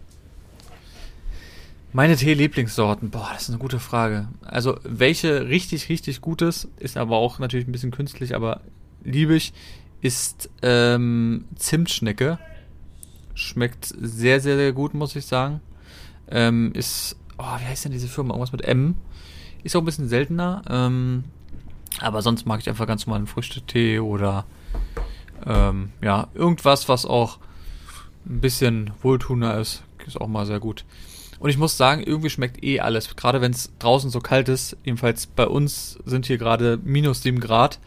Meine 1.92 2.16
Tee-Lieblingssorten, 2.16 3.10
boah, 3.10 3.30
das 3.32 3.44
ist 3.44 3.50
eine 3.50 3.58
gute 3.58 3.78
Frage. 3.78 4.28
Also, 4.42 4.78
welche 4.82 5.48
richtig, 5.48 5.88
richtig 5.88 6.20
gutes, 6.20 6.68
ist 6.78 6.96
aber 6.96 7.16
auch 7.16 7.38
natürlich 7.38 7.66
ein 7.66 7.72
bisschen 7.72 7.90
künstlich, 7.90 8.34
aber 8.34 8.60
liebe 9.02 9.34
ich, 9.34 9.52
ist 10.02 10.50
ähm, 10.62 11.46
Zimtschnecke. 11.56 12.38
Schmeckt 13.34 13.94
sehr, 13.98 14.40
sehr, 14.40 14.56
sehr 14.56 14.72
gut, 14.72 14.94
muss 14.94 15.16
ich 15.16 15.26
sagen. 15.26 15.60
Ähm, 16.28 16.72
ist, 16.74 17.16
oh, 17.38 17.58
wie 17.58 17.64
heißt 17.64 17.84
denn 17.84 17.92
diese 17.92 18.08
Firma? 18.08 18.34
Irgendwas 18.34 18.52
mit 18.52 18.62
M. 18.62 18.96
Ist 19.62 19.76
auch 19.76 19.82
ein 19.82 19.84
bisschen 19.86 20.08
seltener. 20.08 20.62
Ähm, 20.68 21.24
aber 22.00 22.22
sonst 22.22 22.46
mag 22.46 22.60
ich 22.60 22.68
einfach 22.68 22.86
ganz 22.86 23.06
normalen 23.06 23.26
Früchtetee 23.26 24.00
oder 24.00 24.44
ähm, 25.44 25.92
ja, 26.02 26.28
irgendwas, 26.34 26.88
was 26.88 27.06
auch 27.06 27.38
ein 28.26 28.40
bisschen 28.40 28.92
wohltuender 29.02 29.58
ist. 29.58 29.82
Ist 30.06 30.20
auch 30.20 30.28
mal 30.28 30.46
sehr 30.46 30.60
gut. 30.60 30.84
Und 31.38 31.50
ich 31.50 31.58
muss 31.58 31.76
sagen, 31.76 32.02
irgendwie 32.02 32.30
schmeckt 32.30 32.62
eh 32.64 32.80
alles. 32.80 33.14
Gerade 33.16 33.40
wenn 33.40 33.52
es 33.52 33.70
draußen 33.78 34.10
so 34.10 34.20
kalt 34.20 34.48
ist. 34.48 34.76
Jedenfalls 34.84 35.26
bei 35.26 35.46
uns 35.46 35.98
sind 36.04 36.26
hier 36.26 36.38
gerade 36.38 36.78
minus 36.82 37.22
7 37.22 37.40
Grad. 37.40 37.78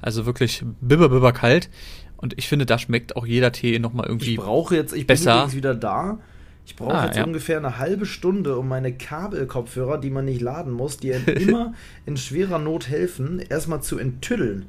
Also 0.00 0.26
wirklich 0.26 0.64
bibber, 0.80 1.08
bibber 1.08 1.32
kalt. 1.32 1.68
Und 2.16 2.38
ich 2.38 2.48
finde, 2.48 2.66
da 2.66 2.78
schmeckt 2.78 3.16
auch 3.16 3.26
jeder 3.26 3.50
Tee 3.50 3.78
nochmal 3.78 4.06
irgendwie 4.06 4.32
ich 4.32 4.36
brauche 4.36 4.76
jetzt, 4.76 4.92
ich 4.92 5.06
besser. 5.06 5.24
bin 5.24 5.38
übrigens 5.38 5.56
wieder 5.56 5.74
da. 5.74 6.18
Ich 6.64 6.76
brauche 6.76 6.94
ah, 6.94 7.06
jetzt 7.06 7.16
ja. 7.16 7.24
ungefähr 7.24 7.58
eine 7.58 7.78
halbe 7.78 8.06
Stunde, 8.06 8.56
um 8.56 8.68
meine 8.68 8.92
Kabelkopfhörer, 8.92 9.98
die 9.98 10.10
man 10.10 10.24
nicht 10.24 10.40
laden 10.40 10.72
muss, 10.72 10.96
die 10.96 11.10
immer 11.26 11.74
in 12.06 12.16
schwerer 12.16 12.58
Not 12.58 12.88
helfen, 12.88 13.40
erstmal 13.40 13.82
zu 13.82 13.98
enttüddeln. 13.98 14.66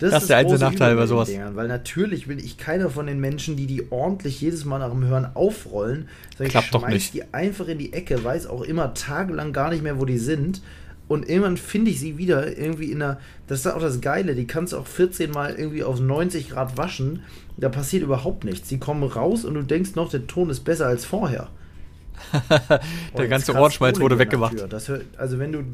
Das, 0.00 0.12
das 0.12 0.22
ist 0.22 0.28
der 0.28 0.36
einzige 0.38 0.60
Nachteil 0.60 0.94
bei 0.94 1.06
sowas. 1.06 1.28
Dingern, 1.28 1.56
weil 1.56 1.66
natürlich 1.66 2.28
bin 2.28 2.38
ich 2.38 2.56
keiner 2.56 2.88
von 2.88 3.06
den 3.06 3.18
Menschen, 3.18 3.56
die 3.56 3.66
die 3.66 3.90
ordentlich 3.90 4.40
jedes 4.40 4.64
Mal 4.64 4.78
nach 4.78 4.90
dem 4.90 5.04
Hören 5.04 5.26
aufrollen. 5.34 6.08
Sag, 6.38 6.48
Klappt 6.48 6.66
ich 6.66 6.70
doch 6.72 6.88
nicht. 6.88 7.14
die 7.14 7.34
einfach 7.34 7.66
in 7.68 7.78
die 7.78 7.92
Ecke, 7.92 8.22
weiß 8.22 8.46
auch 8.46 8.62
immer 8.62 8.94
tagelang 8.94 9.52
gar 9.52 9.70
nicht 9.70 9.82
mehr, 9.82 9.98
wo 9.98 10.04
die 10.04 10.18
sind. 10.18 10.62
Und 11.08 11.28
irgendwann 11.28 11.56
finde 11.56 11.90
ich 11.90 11.98
sie 11.98 12.18
wieder 12.18 12.56
irgendwie 12.56 12.92
in 12.92 13.00
der. 13.00 13.18
Das 13.46 13.60
ist 13.60 13.66
auch 13.66 13.80
das 13.80 14.00
Geile, 14.00 14.34
die 14.34 14.46
kannst 14.46 14.74
du 14.74 14.76
auch 14.76 14.86
14 14.86 15.30
Mal 15.30 15.54
irgendwie 15.54 15.82
auf 15.82 15.98
90 15.98 16.50
Grad 16.50 16.76
waschen. 16.76 17.22
Da 17.56 17.68
passiert 17.70 18.02
überhaupt 18.02 18.44
nichts. 18.44 18.68
Die 18.68 18.78
kommen 18.78 19.02
raus 19.02 19.44
und 19.44 19.54
du 19.54 19.62
denkst 19.62 19.94
noch, 19.94 20.10
der 20.10 20.26
Ton 20.26 20.50
ist 20.50 20.60
besser 20.60 20.86
als 20.86 21.04
vorher. 21.04 21.48
der 22.50 22.80
oh, 23.14 23.28
ganze 23.28 23.54
Ohrenschmalz 23.54 23.98
wurde 24.00 24.18
weggemacht. 24.18 24.54
Hört, 24.60 24.74
also 25.16 25.38
wenn 25.38 25.52
du 25.52 25.64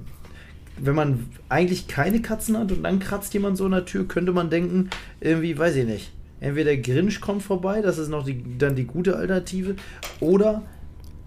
wenn 0.77 0.95
man 0.95 1.27
eigentlich 1.49 1.87
keine 1.87 2.21
Katzen 2.21 2.59
hat 2.59 2.73
und 2.73 2.83
dann 2.83 2.99
kratzt 2.99 3.35
jemand 3.35 3.57
so 3.57 3.67
an 3.67 3.73
der 3.73 3.85
Tür, 3.85 4.07
könnte 4.07 4.33
man 4.33 4.51
denken, 4.51 4.91
irgendwie, 5.21 5.57
weiß 5.57 5.77
ich 5.77 5.87
nicht. 5.87 6.13
Entweder 6.41 6.71
der 6.71 6.79
Grinch 6.79 7.21
kommt 7.21 7.43
vorbei, 7.43 7.81
das 7.81 7.99
ist 7.99 8.09
noch 8.09 8.25
die, 8.25 8.59
dann 8.59 8.77
die 8.77 8.85
gute 8.85 9.17
Alternative, 9.17 9.77
oder 10.21 10.63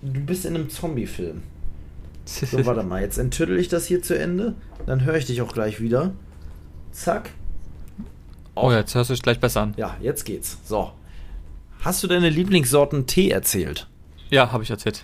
du 0.01 0.19
bist 0.21 0.45
in 0.45 0.55
einem 0.55 0.69
Zombie-Film. 0.69 1.41
So, 2.25 2.65
warte 2.65 2.83
mal, 2.83 3.01
jetzt 3.01 3.17
enttüttel 3.17 3.57
ich 3.57 3.69
das 3.69 3.85
hier 3.85 4.01
zu 4.01 4.17
Ende, 4.17 4.55
dann 4.85 5.05
höre 5.05 5.15
ich 5.15 5.25
dich 5.25 5.41
auch 5.41 5.53
gleich 5.53 5.81
wieder. 5.81 6.13
Zack. 6.91 7.31
Oh, 8.55 8.71
jetzt 8.71 8.95
hörst 8.95 9.09
du 9.09 9.13
dich 9.13 9.23
gleich 9.23 9.39
besser 9.39 9.61
an. 9.61 9.73
Ja, 9.77 9.95
jetzt 10.01 10.25
geht's. 10.25 10.57
So. 10.65 10.91
Hast 11.79 12.03
du 12.03 12.07
deine 12.07 12.29
Lieblingssorten 12.29 13.05
Tee 13.05 13.29
erzählt? 13.29 13.87
Ja, 14.29 14.51
habe 14.51 14.63
ich 14.63 14.69
erzählt. 14.69 15.03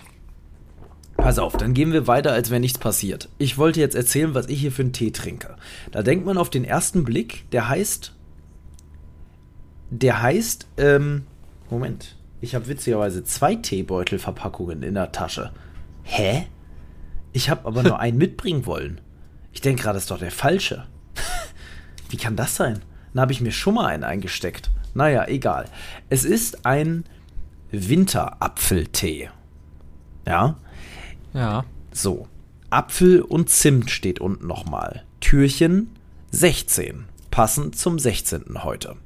Pass 1.16 1.38
auf, 1.38 1.56
dann 1.56 1.74
gehen 1.74 1.92
wir 1.92 2.06
weiter, 2.06 2.32
als 2.32 2.50
wäre 2.50 2.60
nichts 2.60 2.78
passiert. 2.78 3.28
Ich 3.38 3.56
wollte 3.56 3.80
jetzt 3.80 3.94
erzählen, 3.94 4.34
was 4.34 4.48
ich 4.48 4.60
hier 4.60 4.72
für 4.72 4.82
einen 4.82 4.92
Tee 4.92 5.10
trinke. 5.10 5.56
Da 5.92 6.02
denkt 6.02 6.26
man 6.26 6.38
auf 6.38 6.50
den 6.50 6.64
ersten 6.64 7.04
Blick, 7.04 7.50
der 7.50 7.68
heißt. 7.68 8.12
Der 9.90 10.22
heißt. 10.22 10.66
Ähm, 10.76 11.26
Moment. 11.70 12.16
Ich 12.40 12.54
habe 12.54 12.68
witzigerweise 12.68 13.24
zwei 13.24 13.54
Teebeutelverpackungen 13.54 14.82
in 14.82 14.94
der 14.94 15.12
Tasche. 15.12 15.52
Hä? 16.02 16.46
Ich 17.32 17.48
habe 17.48 17.66
aber 17.66 17.82
nur 17.82 17.98
einen 18.00 18.18
mitbringen 18.18 18.66
wollen. 18.66 19.00
Ich 19.52 19.60
denke 19.60 19.82
gerade, 19.82 19.96
das 19.96 20.04
ist 20.04 20.10
doch 20.10 20.18
der 20.18 20.30
falsche. 20.30 20.86
Wie 22.10 22.16
kann 22.16 22.36
das 22.36 22.56
sein? 22.56 22.80
Dann 23.12 23.22
habe 23.22 23.32
ich 23.32 23.40
mir 23.40 23.52
schon 23.52 23.74
mal 23.74 23.86
einen 23.86 24.04
eingesteckt. 24.04 24.70
Naja, 24.94 25.26
egal. 25.26 25.66
Es 26.10 26.24
ist 26.24 26.66
ein 26.66 27.04
Winterapfeltee. 27.70 29.30
Ja, 30.26 30.56
ja. 31.34 31.64
So. 31.92 32.28
Apfel 32.70 33.20
und 33.20 33.50
Zimt 33.50 33.90
steht 33.90 34.20
unten 34.20 34.46
nochmal. 34.46 35.04
Türchen 35.20 35.90
16. 36.30 37.04
Passend 37.30 37.76
zum 37.76 37.98
16. 37.98 38.64
heute. 38.64 38.96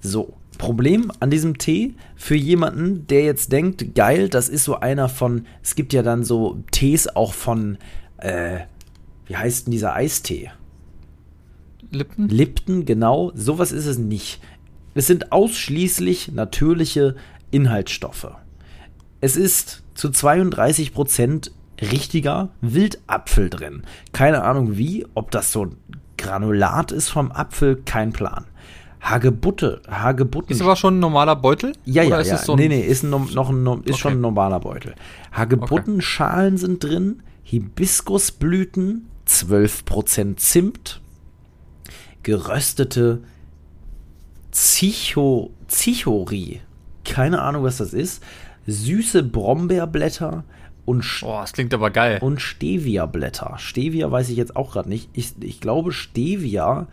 So. 0.00 0.34
Problem 0.58 1.10
an 1.18 1.30
diesem 1.30 1.58
Tee 1.58 1.94
für 2.14 2.36
jemanden, 2.36 3.06
der 3.08 3.24
jetzt 3.24 3.50
denkt, 3.50 3.96
geil, 3.96 4.28
das 4.28 4.48
ist 4.48 4.62
so 4.62 4.78
einer 4.78 5.08
von, 5.08 5.46
es 5.62 5.74
gibt 5.74 5.92
ja 5.92 6.02
dann 6.02 6.22
so 6.22 6.62
Tees 6.70 7.08
auch 7.08 7.34
von, 7.34 7.78
äh, 8.18 8.60
wie 9.26 9.36
heißt 9.36 9.66
denn 9.66 9.72
dieser 9.72 9.94
Eistee? 9.94 10.52
Lipton? 11.90 12.28
Lipton, 12.28 12.84
genau. 12.84 13.32
Sowas 13.34 13.72
ist 13.72 13.86
es 13.86 13.98
nicht. 13.98 14.40
Es 14.94 15.06
sind 15.06 15.32
ausschließlich 15.32 16.32
natürliche 16.32 17.16
Inhaltsstoffe. 17.50 18.32
Es 19.20 19.36
ist 19.36 19.81
zu 20.02 20.08
32% 20.08 21.52
richtiger 21.80 22.48
Wildapfel 22.60 23.50
drin. 23.50 23.84
Keine 24.12 24.42
Ahnung 24.42 24.76
wie, 24.76 25.06
ob 25.14 25.30
das 25.30 25.52
so 25.52 25.66
ein 25.66 25.76
Granulat 26.18 26.90
ist 26.90 27.08
vom 27.08 27.30
Apfel, 27.30 27.76
kein 27.84 28.12
Plan. 28.12 28.46
Hagebutte, 29.00 29.80
Hagebutten. 29.88 30.50
Ist 30.50 30.60
aber 30.60 30.74
schon 30.74 30.96
ein 30.96 31.00
normaler 31.00 31.36
Beutel? 31.36 31.74
Ja, 31.84 32.02
ja, 32.02 32.20
ja. 32.20 32.36
So 32.36 32.56
nee, 32.56 32.66
nee, 32.66 32.80
ist, 32.80 33.04
ein, 33.04 33.10
noch 33.10 33.50
ein, 33.50 33.64
ist 33.84 33.92
okay. 33.92 33.94
schon 33.94 34.12
ein 34.14 34.20
normaler 34.20 34.58
Beutel. 34.58 34.94
Hagebuttenschalen 35.30 36.54
okay. 36.54 36.60
sind 36.60 36.82
drin, 36.82 37.22
Hibiskusblüten, 37.44 39.08
12% 39.28 40.36
Zimt, 40.36 41.00
geröstete 42.24 43.22
Zicho, 44.50 45.50
Zichori, 45.68 46.60
keine 47.04 47.42
Ahnung, 47.42 47.62
was 47.62 47.76
das 47.76 47.92
ist, 47.92 48.22
süße 48.66 49.22
Brombeerblätter 49.22 50.44
und 50.84 51.04
Oh, 51.22 51.38
das 51.40 51.52
klingt 51.52 51.72
aber 51.74 51.90
geil. 51.90 52.18
Und 52.20 52.40
Stevia-Blätter. 52.40 53.54
Stevia 53.58 54.10
weiß 54.10 54.28
ich 54.30 54.36
jetzt 54.36 54.56
auch 54.56 54.72
gerade 54.72 54.88
nicht. 54.88 55.08
Ich, 55.12 55.34
ich 55.40 55.60
glaube, 55.60 55.92
Stevia 55.92 56.88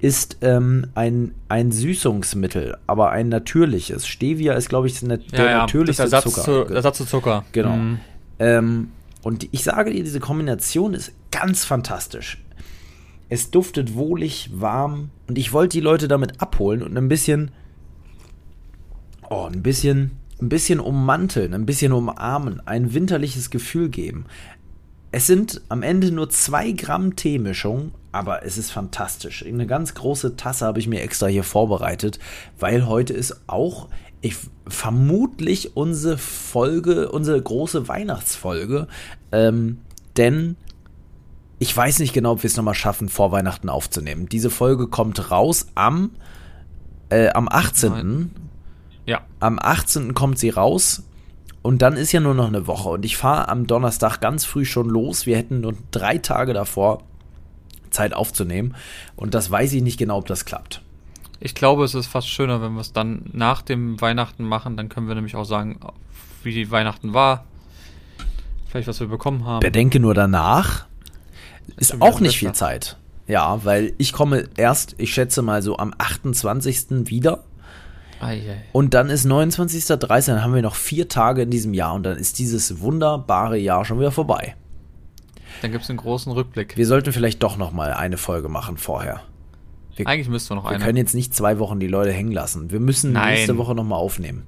ist 0.00 0.38
ähm, 0.42 0.86
ein, 0.94 1.34
ein 1.48 1.72
Süßungsmittel, 1.72 2.78
aber 2.86 3.10
ein 3.10 3.28
natürliches. 3.28 4.06
Stevia 4.06 4.54
ist, 4.54 4.68
glaube 4.68 4.86
ich, 4.86 4.98
der 5.00 5.18
ja, 5.32 5.44
ja, 5.44 5.58
natürlichste 5.58 6.04
Ersatz 6.04 6.24
Zucker. 6.24 6.42
Zu, 6.42 6.74
Ersatz 6.74 6.98
zu 6.98 7.04
Zucker. 7.04 7.44
Genau. 7.52 7.76
Mhm. 7.76 8.00
Ähm, 8.38 8.88
und 9.22 9.48
ich 9.50 9.64
sage 9.64 9.92
dir, 9.92 10.04
diese 10.04 10.20
Kombination 10.20 10.94
ist 10.94 11.12
ganz 11.30 11.64
fantastisch. 11.64 12.42
Es 13.28 13.50
duftet 13.50 13.94
wohlig, 13.94 14.50
warm 14.54 15.10
und 15.26 15.36
ich 15.36 15.52
wollte 15.52 15.76
die 15.76 15.82
Leute 15.82 16.08
damit 16.08 16.40
abholen 16.40 16.82
und 16.82 16.96
ein 16.96 17.08
bisschen, 17.08 17.50
oh, 19.28 19.48
ein 19.52 19.62
bisschen 19.62 20.12
ein 20.40 20.48
bisschen 20.48 20.80
ummanteln, 20.80 21.54
ein 21.54 21.66
bisschen 21.66 21.92
umarmen, 21.92 22.60
ein 22.66 22.94
winterliches 22.94 23.50
Gefühl 23.50 23.88
geben. 23.88 24.26
Es 25.10 25.26
sind 25.26 25.62
am 25.68 25.82
Ende 25.82 26.12
nur 26.12 26.28
zwei 26.28 26.70
Gramm 26.72 27.16
Teemischung, 27.16 27.92
aber 28.12 28.44
es 28.44 28.58
ist 28.58 28.70
fantastisch. 28.70 29.44
Eine 29.44 29.66
ganz 29.66 29.94
große 29.94 30.36
Tasse 30.36 30.66
habe 30.66 30.80
ich 30.80 30.86
mir 30.86 31.00
extra 31.00 31.26
hier 31.26 31.44
vorbereitet, 31.44 32.18
weil 32.58 32.86
heute 32.86 33.14
ist 33.14 33.42
auch 33.46 33.88
ich, 34.20 34.36
vermutlich 34.66 35.76
unsere 35.76 36.18
Folge, 36.18 37.10
unsere 37.10 37.40
große 37.40 37.88
Weihnachtsfolge, 37.88 38.88
ähm, 39.32 39.78
denn 40.16 40.56
ich 41.58 41.76
weiß 41.76 41.98
nicht 42.00 42.12
genau, 42.12 42.32
ob 42.32 42.42
wir 42.42 42.48
es 42.48 42.56
nochmal 42.56 42.74
schaffen, 42.74 43.08
vor 43.08 43.32
Weihnachten 43.32 43.68
aufzunehmen. 43.68 44.28
Diese 44.28 44.50
Folge 44.50 44.88
kommt 44.88 45.30
raus 45.30 45.68
am, 45.74 46.10
äh, 47.08 47.28
am 47.30 47.48
18. 47.48 47.90
Nein. 47.90 48.30
Ja. 49.08 49.22
Am 49.40 49.58
18. 49.58 50.12
kommt 50.12 50.38
sie 50.38 50.50
raus. 50.50 51.02
Und 51.62 51.82
dann 51.82 51.96
ist 51.96 52.12
ja 52.12 52.20
nur 52.20 52.34
noch 52.34 52.46
eine 52.46 52.66
Woche. 52.66 52.90
Und 52.90 53.04
ich 53.04 53.16
fahre 53.16 53.48
am 53.48 53.66
Donnerstag 53.66 54.20
ganz 54.20 54.44
früh 54.44 54.64
schon 54.64 54.88
los. 54.88 55.24
Wir 55.24 55.36
hätten 55.36 55.62
nur 55.62 55.74
drei 55.90 56.18
Tage 56.18 56.52
davor 56.52 57.02
Zeit 57.90 58.12
aufzunehmen. 58.12 58.74
Und 59.16 59.34
das 59.34 59.50
weiß 59.50 59.72
ich 59.72 59.82
nicht 59.82 59.98
genau, 59.98 60.18
ob 60.18 60.26
das 60.26 60.44
klappt. 60.44 60.82
Ich 61.40 61.54
glaube, 61.54 61.84
es 61.84 61.94
ist 61.94 62.06
fast 62.06 62.28
schöner, 62.28 62.60
wenn 62.60 62.74
wir 62.74 62.82
es 62.82 62.92
dann 62.92 63.22
nach 63.32 63.62
dem 63.62 63.98
Weihnachten 64.00 64.44
machen. 64.44 64.76
Dann 64.76 64.90
können 64.90 65.08
wir 65.08 65.14
nämlich 65.14 65.36
auch 65.36 65.44
sagen, 65.44 65.80
wie 66.42 66.52
die 66.52 66.70
Weihnachten 66.70 67.14
war. 67.14 67.44
Vielleicht, 68.68 68.88
was 68.88 69.00
wir 69.00 69.06
bekommen 69.06 69.46
haben. 69.46 69.60
Bedenke 69.60 70.00
nur 70.00 70.14
danach. 70.14 70.86
Ist 71.76 72.00
auch 72.02 72.20
nicht 72.20 72.38
viel 72.38 72.52
Zeit. 72.52 72.98
Ja, 73.26 73.64
weil 73.64 73.94
ich 73.98 74.12
komme 74.12 74.48
erst, 74.56 74.94
ich 74.98 75.14
schätze 75.14 75.40
mal 75.42 75.62
so 75.62 75.78
am 75.78 75.94
28. 75.96 77.08
wieder. 77.08 77.44
Und 78.72 78.94
dann 78.94 79.10
ist 79.10 79.24
29. 79.24 79.84
30. 79.84 80.34
Dann 80.34 80.42
haben 80.42 80.54
wir 80.54 80.62
noch 80.62 80.74
vier 80.74 81.08
Tage 81.08 81.42
in 81.42 81.50
diesem 81.50 81.74
Jahr 81.74 81.94
und 81.94 82.02
dann 82.04 82.16
ist 82.16 82.38
dieses 82.38 82.80
wunderbare 82.80 83.58
Jahr 83.58 83.84
schon 83.84 83.98
wieder 83.98 84.10
vorbei. 84.10 84.56
Dann 85.62 85.72
gibt 85.72 85.84
es 85.84 85.90
einen 85.90 85.98
großen 85.98 86.32
Rückblick. 86.32 86.76
Wir 86.76 86.86
sollten 86.86 87.12
vielleicht 87.12 87.42
doch 87.42 87.56
noch 87.56 87.72
mal 87.72 87.92
eine 87.92 88.16
Folge 88.16 88.48
machen 88.48 88.76
vorher. 88.76 89.22
Wir, 89.96 90.06
Eigentlich 90.06 90.28
müssten 90.28 90.50
wir 90.50 90.56
noch 90.56 90.64
eine. 90.64 90.78
Wir 90.78 90.84
können 90.84 90.96
jetzt 90.96 91.14
nicht 91.14 91.34
zwei 91.34 91.58
Wochen 91.58 91.80
die 91.80 91.88
Leute 91.88 92.12
hängen 92.12 92.32
lassen. 92.32 92.70
Wir 92.70 92.80
müssen 92.80 93.12
Nein. 93.12 93.34
nächste 93.34 93.58
Woche 93.58 93.74
noch 93.74 93.84
mal 93.84 93.96
aufnehmen. 93.96 94.46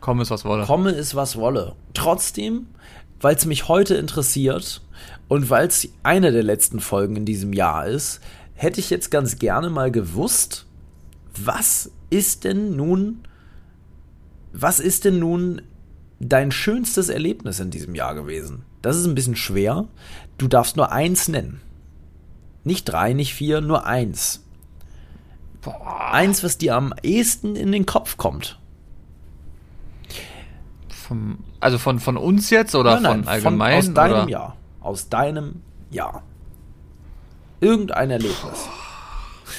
Komme 0.00 0.22
es 0.22 0.30
was 0.30 0.44
wolle. 0.44 0.64
Komme 0.64 0.90
es 0.90 1.14
was 1.14 1.36
wolle. 1.36 1.74
Trotzdem, 1.94 2.66
weil 3.20 3.36
es 3.36 3.46
mich 3.46 3.68
heute 3.68 3.94
interessiert 3.94 4.82
und 5.28 5.48
weil 5.48 5.68
es 5.68 5.88
eine 6.02 6.32
der 6.32 6.42
letzten 6.42 6.80
Folgen 6.80 7.16
in 7.16 7.24
diesem 7.24 7.52
Jahr 7.52 7.86
ist, 7.86 8.20
hätte 8.54 8.80
ich 8.80 8.90
jetzt 8.90 9.10
ganz 9.10 9.38
gerne 9.38 9.70
mal 9.70 9.90
gewusst, 9.90 10.66
was 11.34 11.90
ist 12.10 12.44
denn 12.44 12.76
nun, 12.76 13.22
was 14.52 14.80
ist 14.80 15.04
denn 15.04 15.18
nun 15.18 15.62
dein 16.20 16.52
schönstes 16.52 17.08
Erlebnis 17.08 17.60
in 17.60 17.70
diesem 17.70 17.94
Jahr 17.94 18.14
gewesen? 18.14 18.64
Das 18.82 18.96
ist 18.96 19.06
ein 19.06 19.14
bisschen 19.14 19.36
schwer. 19.36 19.86
Du 20.38 20.48
darfst 20.48 20.76
nur 20.76 20.92
eins 20.92 21.28
nennen. 21.28 21.60
Nicht 22.64 22.84
drei, 22.84 23.12
nicht 23.12 23.34
vier, 23.34 23.60
nur 23.60 23.86
eins. 23.86 24.44
Boah. 25.62 26.12
Eins, 26.12 26.42
was 26.42 26.58
dir 26.58 26.76
am 26.76 26.92
ehesten 27.02 27.56
in 27.56 27.72
den 27.72 27.86
Kopf 27.86 28.16
kommt. 28.16 28.58
Vom, 30.88 31.38
also 31.60 31.78
von, 31.78 32.00
von 32.00 32.16
uns 32.16 32.50
jetzt 32.50 32.74
oder 32.74 32.94
nein, 32.94 33.02
nein, 33.02 33.22
von 33.22 33.28
allgemein? 33.28 33.82
Von, 33.82 33.90
aus 33.90 33.94
deinem 33.94 34.22
oder? 34.22 34.28
Jahr. 34.28 34.56
Aus 34.80 35.08
deinem 35.08 35.62
Jahr. 35.90 36.22
Irgendein 37.60 38.10
Erlebnis. 38.10 38.68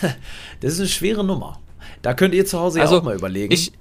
Das 0.60 0.74
ist 0.74 0.80
eine 0.80 0.88
schwere 0.88 1.24
Nummer. 1.24 1.60
Da 2.04 2.13
könnt 2.13 2.36
ihr 2.36 2.46
zu 2.46 2.60
Hause 2.60 2.82
also, 2.82 2.96
ja 2.96 3.00
auch 3.00 3.06
mal 3.06 3.16
überlegen. 3.16 3.52
Ich, 3.52 3.72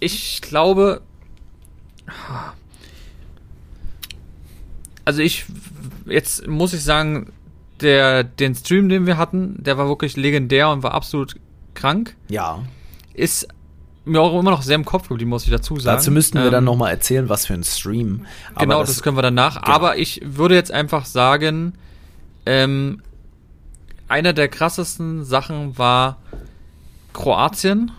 ich 0.00 0.40
glaube. 0.40 1.02
Also 5.04 5.20
ich, 5.20 5.44
jetzt 6.06 6.46
muss 6.46 6.72
ich 6.72 6.82
sagen, 6.82 7.32
der, 7.80 8.24
den 8.24 8.54
Stream, 8.54 8.88
den 8.88 9.06
wir 9.06 9.18
hatten, 9.18 9.62
der 9.62 9.76
war 9.76 9.86
wirklich 9.86 10.16
legendär 10.16 10.70
und 10.70 10.82
war 10.82 10.94
absolut 10.94 11.36
krank. 11.74 12.16
Ja. 12.28 12.64
Ist 13.12 13.46
mir 14.06 14.20
auch 14.20 14.38
immer 14.38 14.50
noch 14.50 14.62
sehr 14.62 14.76
im 14.76 14.86
Kopf 14.86 15.08
geblieben, 15.08 15.30
muss 15.30 15.44
ich 15.44 15.50
dazu 15.50 15.78
sagen. 15.78 15.98
Dazu 15.98 16.10
müssten 16.10 16.38
wir 16.38 16.46
ähm, 16.46 16.52
dann 16.52 16.64
nochmal 16.64 16.92
erzählen, 16.92 17.28
was 17.28 17.44
für 17.46 17.54
ein 17.54 17.64
Stream. 17.64 18.24
Aber 18.54 18.64
genau, 18.64 18.80
das, 18.80 18.90
das, 18.90 19.02
können 19.02 19.18
wir 19.18 19.22
danach. 19.22 19.62
Genau. 19.62 19.74
Aber 19.74 19.98
ich 19.98 20.22
würde 20.24 20.54
jetzt 20.54 20.72
einfach 20.72 21.04
sagen, 21.04 21.74
ähm, 22.46 23.02
einer 24.08 24.32
der 24.32 24.48
krassesten 24.48 25.24
Sachen 25.24 25.76
war 25.76 26.18
Kroatien, 27.14 27.92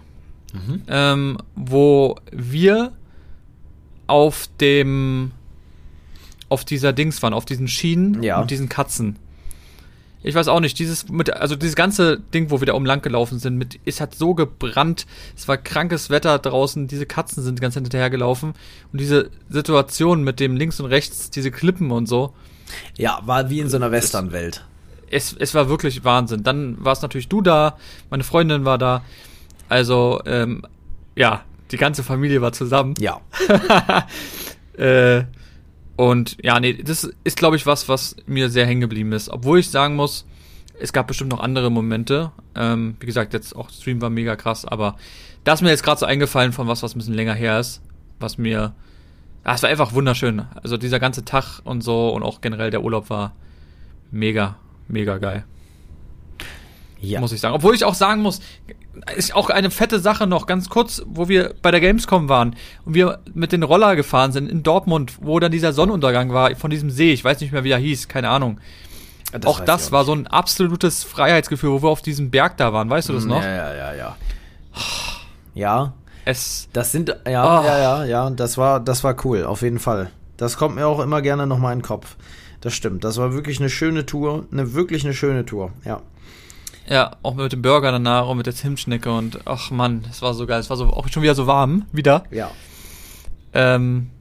mhm. 0.54 0.84
ähm, 0.88 1.38
wo 1.56 2.18
wir 2.32 2.92
auf 4.06 4.48
dem 4.62 5.32
auf 6.48 6.64
dieser 6.64 6.94
Dings 6.94 7.24
waren, 7.24 7.34
auf 7.34 7.46
diesen 7.46 7.68
Schienen 7.68 8.22
ja. 8.22 8.40
und 8.40 8.52
diesen 8.52 8.70
Katzen. 8.70 9.18
Ich 10.22 10.36
weiß 10.36 10.48
auch 10.48 10.60
nicht, 10.60 10.78
dieses 10.78 11.10
mit, 11.10 11.32
also 11.32 11.56
dieses 11.56 11.76
ganze 11.76 12.20
Ding, 12.20 12.52
wo 12.52 12.60
wir 12.60 12.68
da 12.68 12.74
oben 12.74 12.86
lang 12.86 13.02
gelaufen 13.02 13.40
sind, 13.40 13.58
mit, 13.58 13.80
es 13.86 14.02
hat 14.02 14.14
so 14.16 14.36
gebrannt, 14.36 15.08
es 15.36 15.48
war 15.48 15.58
krankes 15.58 16.10
Wetter 16.12 16.38
draußen, 16.38 16.88
diese 16.88 17.08
Katzen 17.08 17.44
sind 17.44 17.62
ganz 17.62 17.74
hinterher 17.74 18.10
gelaufen 18.12 18.54
und 18.92 19.02
diese 19.02 19.32
Situation 19.50 20.24
mit 20.24 20.40
dem 20.40 20.56
links 20.56 20.80
und 20.80 20.86
rechts, 20.88 21.32
diese 21.32 21.52
Klippen 21.52 21.92
und 21.92 22.08
so. 22.08 22.34
Ja, 22.98 23.20
war 23.26 23.50
wie 23.50 23.60
in 23.60 23.70
so 23.70 23.78
einer 23.78 23.92
Westernwelt 23.92 24.66
es, 25.10 25.34
es 25.34 25.54
war 25.54 25.70
wirklich 25.70 26.04
Wahnsinn. 26.04 26.44
Dann 26.44 26.84
war 26.84 26.94
es 26.94 27.02
natürlich 27.02 27.30
du 27.30 27.42
da, 27.42 27.78
meine 28.10 28.24
Freundin 28.24 28.66
war 28.66 28.78
da. 28.78 29.04
Also, 29.70 30.22
ähm, 30.26 30.64
ja, 31.16 31.44
die 31.72 31.78
ganze 31.78 32.04
Familie 32.04 32.42
war 32.42 32.52
zusammen. 32.52 32.94
Ja. 33.00 33.22
äh, 34.78 35.24
und 35.96 36.38
ja, 36.44 36.60
nee, 36.60 36.74
das 36.74 37.10
ist, 37.24 37.38
glaube 37.38 37.56
ich, 37.56 37.66
was, 37.66 37.88
was 37.90 38.16
mir 38.26 38.50
sehr 38.50 38.66
hängen 38.66 38.82
geblieben 38.82 39.12
ist. 39.14 39.30
Obwohl 39.30 39.60
ich 39.60 39.70
sagen 39.70 39.96
muss, 39.96 40.26
es 40.80 40.94
gab 40.94 41.08
bestimmt 41.08 41.32
noch 41.32 41.40
andere 41.40 41.72
Momente. 41.72 42.32
Ähm, 42.54 42.98
wie 43.00 43.06
gesagt, 43.06 43.34
jetzt 43.34 43.56
auch 43.56 43.70
Stream 43.70 44.02
war 44.02 44.10
mega 44.10 44.36
krass, 44.36 44.66
aber 44.66 44.98
da 45.44 45.54
ist 45.54 45.62
mir 45.62 45.70
jetzt 45.70 45.84
gerade 45.84 46.00
so 46.00 46.06
eingefallen 46.06 46.52
von 46.52 46.68
was, 46.68 46.84
was 46.84 46.96
ein 46.96 47.00
bisschen 47.00 47.14
länger 47.14 47.34
her 47.34 47.60
ist, 47.60 47.82
was 48.20 48.38
mir. 48.38 48.74
Ja, 49.46 49.54
es 49.54 49.62
war 49.62 49.70
einfach 49.70 49.94
wunderschön. 49.94 50.44
Also 50.64 50.76
dieser 50.76 51.00
ganze 51.00 51.24
Tag 51.24 51.62
und 51.64 51.82
so 51.82 52.10
und 52.10 52.24
auch 52.24 52.42
generell 52.42 52.72
der 52.72 52.84
Urlaub 52.84 53.10
war 53.10 53.34
mega 54.12 54.56
mega 54.88 55.18
geil. 55.18 55.46
Ja. 57.00 57.20
Muss 57.20 57.32
ich 57.32 57.40
sagen. 57.40 57.56
Obwohl 57.56 57.76
ich 57.76 57.86
auch 57.86 57.94
sagen 57.94 58.22
muss, 58.22 58.42
ist 59.16 59.36
auch 59.36 59.50
eine 59.50 59.70
fette 59.70 60.00
Sache 60.00 60.28
noch, 60.28 60.48
ganz 60.48 60.70
kurz, 60.70 61.04
wo 61.06 61.28
wir 61.28 61.54
bei 61.62 61.72
der 61.72 61.82
Gamescom 61.82 62.30
waren 62.30 62.56
und 62.86 62.94
wir 62.94 63.20
mit 63.34 63.52
den 63.52 63.64
Roller 63.64 63.96
gefahren 63.96 64.32
sind 64.32 64.50
in 64.50 64.64
Dortmund, 64.64 65.18
wo 65.22 65.40
dann 65.40 65.52
dieser 65.52 65.74
Sonnenuntergang 65.74 66.34
war 66.34 66.56
von 66.56 66.72
diesem 66.72 66.90
See, 66.90 67.12
ich 67.12 67.24
weiß 67.24 67.42
nicht 67.42 67.52
mehr, 67.52 67.64
wie 67.64 67.72
er 67.72 67.78
hieß, 67.78 68.08
keine 68.08 68.30
Ahnung. 68.30 68.60
Das 69.32 69.46
auch 69.46 69.60
das 69.60 69.88
auch 69.88 69.92
war 69.92 70.06
so 70.06 70.14
ein 70.14 70.28
absolutes 70.28 71.04
Freiheitsgefühl, 71.04 71.72
wo 71.72 71.84
wir 71.84 71.90
auf 71.90 72.02
diesem 72.02 72.32
Berg 72.32 72.58
da 72.58 72.74
waren, 72.74 72.90
weißt 72.90 73.10
du 73.10 73.14
das 73.14 73.26
noch? 73.26 73.44
Ja, 73.44 73.74
ja, 73.74 73.74
ja, 73.74 73.94
ja. 73.94 74.18
Ja. 75.54 75.94
Es. 76.26 76.70
Das 76.74 76.92
sind, 76.92 77.16
ja, 77.28 77.62
oh. 77.62 77.66
ja, 77.66 77.78
ja, 77.78 78.06
ja, 78.06 78.30
das 78.30 78.58
war, 78.58 78.80
das 78.80 79.04
war 79.04 79.16
cool, 79.26 79.44
auf 79.44 79.62
jeden 79.62 79.80
Fall. 79.80 80.10
Das 80.38 80.58
kommt 80.58 80.76
mir 80.76 80.88
auch 80.88 81.00
immer 81.00 81.22
gerne 81.22 81.48
nochmal 81.48 81.74
in 81.74 81.80
den 81.80 81.86
Kopf. 81.86 82.16
Das 82.62 82.74
stimmt. 82.74 83.04
Das 83.04 83.18
war 83.18 83.34
wirklich 83.34 83.60
eine 83.60 83.70
schöne 83.70 84.06
Tour. 84.06 84.48
Eine 84.52 84.74
wirklich 84.74 85.04
eine 85.04 85.14
schöne 85.14 85.46
Tour, 85.46 85.72
ja. 85.84 86.02
Ja, 86.88 87.18
auch 87.24 87.34
mit 87.34 87.52
dem 87.52 87.62
Burger 87.62 87.92
danach 87.92 88.28
und 88.28 88.38
mit 88.38 88.46
der 88.46 88.54
Zimtschnecke 88.54 89.12
und 89.12 89.40
ach 89.46 89.72
Mann, 89.72 90.06
es 90.10 90.22
war 90.22 90.36
so 90.36 90.46
geil. 90.46 90.60
Es 90.60 90.70
war 90.70 90.78
so 90.78 90.86
auch 90.86 91.08
schon 91.08 91.24
wieder 91.24 91.34
so 91.34 91.48
warm, 91.48 91.86
wieder. 91.92 92.26
Ja. 92.30 92.52
Ähm, 93.54 94.12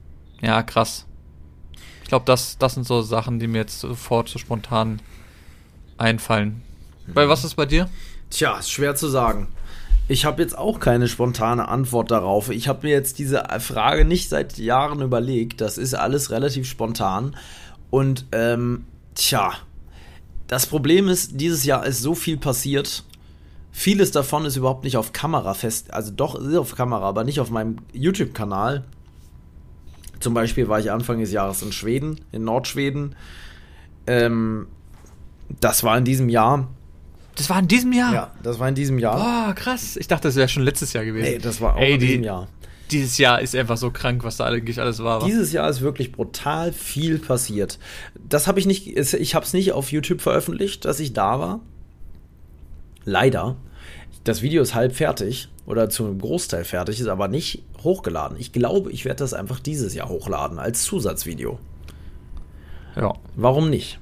ja, 0.41 0.63
krass. 0.63 1.07
Ich 2.03 2.09
glaube, 2.09 2.25
das, 2.25 2.57
das 2.59 2.75
sind 2.75 2.87
so 2.87 3.03
Sachen, 3.03 3.39
die 3.39 3.47
mir 3.47 3.59
jetzt 3.59 3.81
sofort 3.81 4.29
so 4.29 4.39
spontan 4.39 5.01
einfallen. 5.99 6.63
Mhm. 7.07 7.15
Bei 7.15 7.29
was 7.29 7.45
ist 7.45 7.55
bei 7.55 7.67
dir? 7.67 7.89
Tja, 8.31 8.59
ist 8.59 8.71
schwer 8.71 8.95
zu 8.95 9.09
sagen. 9.09 9.49
Ich 10.07 10.27
habe 10.27 10.43
jetzt 10.43 10.57
auch 10.57 10.81
keine 10.81 11.09
spontane 11.09 11.69
Antwort 11.69 12.11
darauf. 12.11 12.51
Ich 12.51 12.69
habe 12.69 12.87
mir 12.87 12.93
jetzt 12.93 13.19
diese 13.19 13.43
Frage 13.61 14.05
nicht 14.05 14.29
seit 14.29 14.59
Jahren 14.59 15.01
überlegt. 15.01 15.63
Das 15.63 15.79
ist 15.79 15.95
alles 15.95 16.31
relativ 16.31 16.69
spontan. 16.69 17.37
Und 17.89 18.27
ähm, 18.33 18.85
tja, 19.15 19.53
das 20.47 20.67
Problem 20.67 21.09
ist, 21.09 21.41
dieses 21.41 21.65
Jahr 21.65 21.87
ist 21.87 22.03
so 22.03 22.15
viel 22.15 22.37
passiert. 22.37 23.05
Vieles 23.73 24.11
davon 24.11 24.45
ist 24.45 24.57
überhaupt 24.57 24.85
nicht 24.85 24.99
auf 24.99 25.13
Kamera 25.13 25.55
fest. 25.55 25.93
Also 25.95 26.13
doch 26.13 26.35
ist 26.35 26.55
auf 26.55 26.75
Kamera, 26.77 27.09
aber 27.09 27.25
nicht 27.25 27.41
auf 27.41 27.51
meinem 27.51 27.79
YouTube-Kanal. 27.93 28.85
Zum 30.21 30.35
Beispiel 30.35 30.69
war 30.69 30.81
ich 30.81 30.93
Anfang 30.93 31.19
des 31.19 31.33
Jahres 31.33 31.63
in 31.63 31.73
Schweden, 31.73 32.21
in 32.31 32.45
Nordschweden. 32.45 33.17
Ähm, 34.07 34.67
das 35.61 35.83
war 35.83 35.97
in 35.97 36.05
diesem 36.05 36.29
Jahr. 36.29 36.69
Das 37.37 37.51
war 37.51 37.59
in 37.59 37.69
diesem 37.69 37.93
Jahr? 37.93 38.15
Ja, 38.15 38.33
das 38.43 38.59
war 38.59 38.69
in 38.69 38.75
diesem 38.75 38.99
Jahr. 38.99 39.17
Boah, 39.17 39.55
krass. 39.55 39.97
Ich 39.97 40.07
dachte, 40.07 40.29
das 40.29 40.37
wäre 40.37 40.49
schon 40.49 40.63
letztes 40.63 40.93
Jahr 40.93 41.05
gewesen. 41.05 41.33
Nee, 41.33 41.39
das 41.39 41.61
war 41.61 41.77
auch 41.77 41.81
Ey, 41.81 41.95
in 41.95 42.01
diesem 42.01 42.23
Jahr 42.23 42.49
dieses 42.91 43.19
Jahr 43.19 43.41
ist 43.41 43.57
einfach 43.57 43.77
so 43.77 43.91
krank, 43.91 44.25
was 44.25 44.37
da 44.37 44.45
eigentlich 44.45 44.81
alles 44.81 45.03
war. 45.03 45.25
Dieses 45.25 45.53
Jahr 45.53 45.69
ist 45.69 45.81
wirklich 45.81 46.13
brutal 46.13 46.73
viel 46.73 47.19
passiert. 47.19 47.79
Das 48.29 48.47
habe 48.47 48.61
ich 48.61 48.67
nicht, 48.67 48.97
ich 48.97 49.35
habe 49.35 49.45
es 49.45 49.53
nicht 49.53 49.73
auf 49.73 49.91
YouTube 49.91 50.21
veröffentlicht, 50.21 50.85
dass 50.85 51.01
ich 51.01 51.13
da 51.13 51.39
war. 51.41 51.61
Leider. 53.05 53.57
Das 54.25 54.43
Video 54.43 54.63
ist 54.63 54.75
halb 54.75 54.95
fertig 54.95 55.49
oder 55.67 55.91
zu 55.91 56.05
einem 56.05 56.19
Großteil 56.19 56.65
fertig, 56.65 57.01
ist 57.01 57.09
aber 57.09 57.29
nicht 57.29 57.63
hochgeladen. 57.83 58.39
Ich 58.39 58.53
glaube, 58.53 58.91
ich 58.91 59.05
werde 59.05 59.19
das 59.19 59.35
einfach 59.35 59.61
dieses 59.61 59.95
Jahr 59.95 60.09
hochladen 60.09 60.59
als 60.59 60.83
Zusatzvideo. 60.85 61.59
Ja. 62.97 63.13
Warum 63.35 63.71
nicht? 63.71 63.99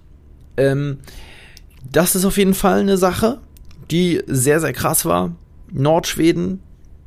Ähm, 0.56 0.98
das 1.90 2.14
ist 2.14 2.24
auf 2.24 2.38
jeden 2.38 2.54
Fall 2.54 2.80
eine 2.80 2.96
Sache, 2.96 3.38
die 3.90 4.22
sehr, 4.26 4.60
sehr 4.60 4.72
krass 4.72 5.04
war. 5.04 5.34
Nordschweden, 5.70 6.60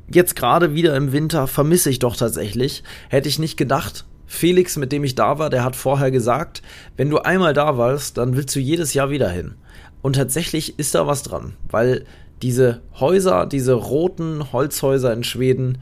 jetzt 0.09 0.35
gerade 0.35 0.73
wieder 0.73 0.95
im 0.95 1.11
Winter 1.11 1.47
vermisse 1.47 1.89
ich 1.89 1.99
doch 1.99 2.15
tatsächlich. 2.15 2.83
Hätte 3.09 3.29
ich 3.29 3.39
nicht 3.39 3.57
gedacht, 3.57 4.05
Felix, 4.27 4.75
mit 4.75 4.91
dem 4.91 5.03
ich 5.03 5.15
da 5.15 5.39
war, 5.39 5.49
der 5.49 5.63
hat 5.63 5.75
vorher 5.75 6.11
gesagt, 6.11 6.61
wenn 6.97 7.09
du 7.09 7.19
einmal 7.19 7.53
da 7.53 7.77
warst, 7.77 8.17
dann 8.17 8.35
willst 8.35 8.55
du 8.55 8.59
jedes 8.59 8.93
Jahr 8.93 9.09
wieder 9.09 9.29
hin. 9.29 9.55
Und 10.01 10.15
tatsächlich 10.15 10.77
ist 10.77 10.95
da 10.95 11.07
was 11.07 11.23
dran, 11.23 11.53
weil 11.69 12.05
diese 12.41 12.81
Häuser, 12.99 13.45
diese 13.45 13.73
roten 13.73 14.51
Holzhäuser 14.51 15.13
in 15.13 15.23
Schweden, 15.23 15.79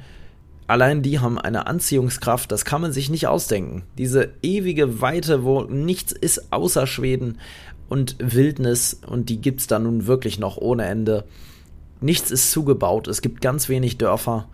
allein 0.67 1.01
die 1.01 1.19
haben 1.19 1.37
eine 1.37 1.67
Anziehungskraft, 1.67 2.51
das 2.51 2.63
kann 2.63 2.81
man 2.81 2.93
sich 2.93 3.09
nicht 3.09 3.27
ausdenken. 3.27 3.83
Diese 3.97 4.29
ewige 4.41 5.01
Weite, 5.01 5.43
wo 5.43 5.63
nichts 5.63 6.11
ist 6.11 6.53
außer 6.53 6.87
Schweden 6.87 7.39
und 7.89 8.15
Wildnis, 8.19 8.99
und 9.05 9.29
die 9.29 9.41
gibt 9.41 9.61
es 9.61 9.67
da 9.67 9.79
nun 9.79 10.07
wirklich 10.07 10.39
noch 10.39 10.57
ohne 10.57 10.85
Ende. 10.85 11.25
Nichts 12.01 12.31
ist 12.31 12.51
zugebaut, 12.51 13.07
es 13.07 13.21
gibt 13.21 13.41
ganz 13.41 13.69
wenig 13.69 13.97
Dörfer. 13.97 14.47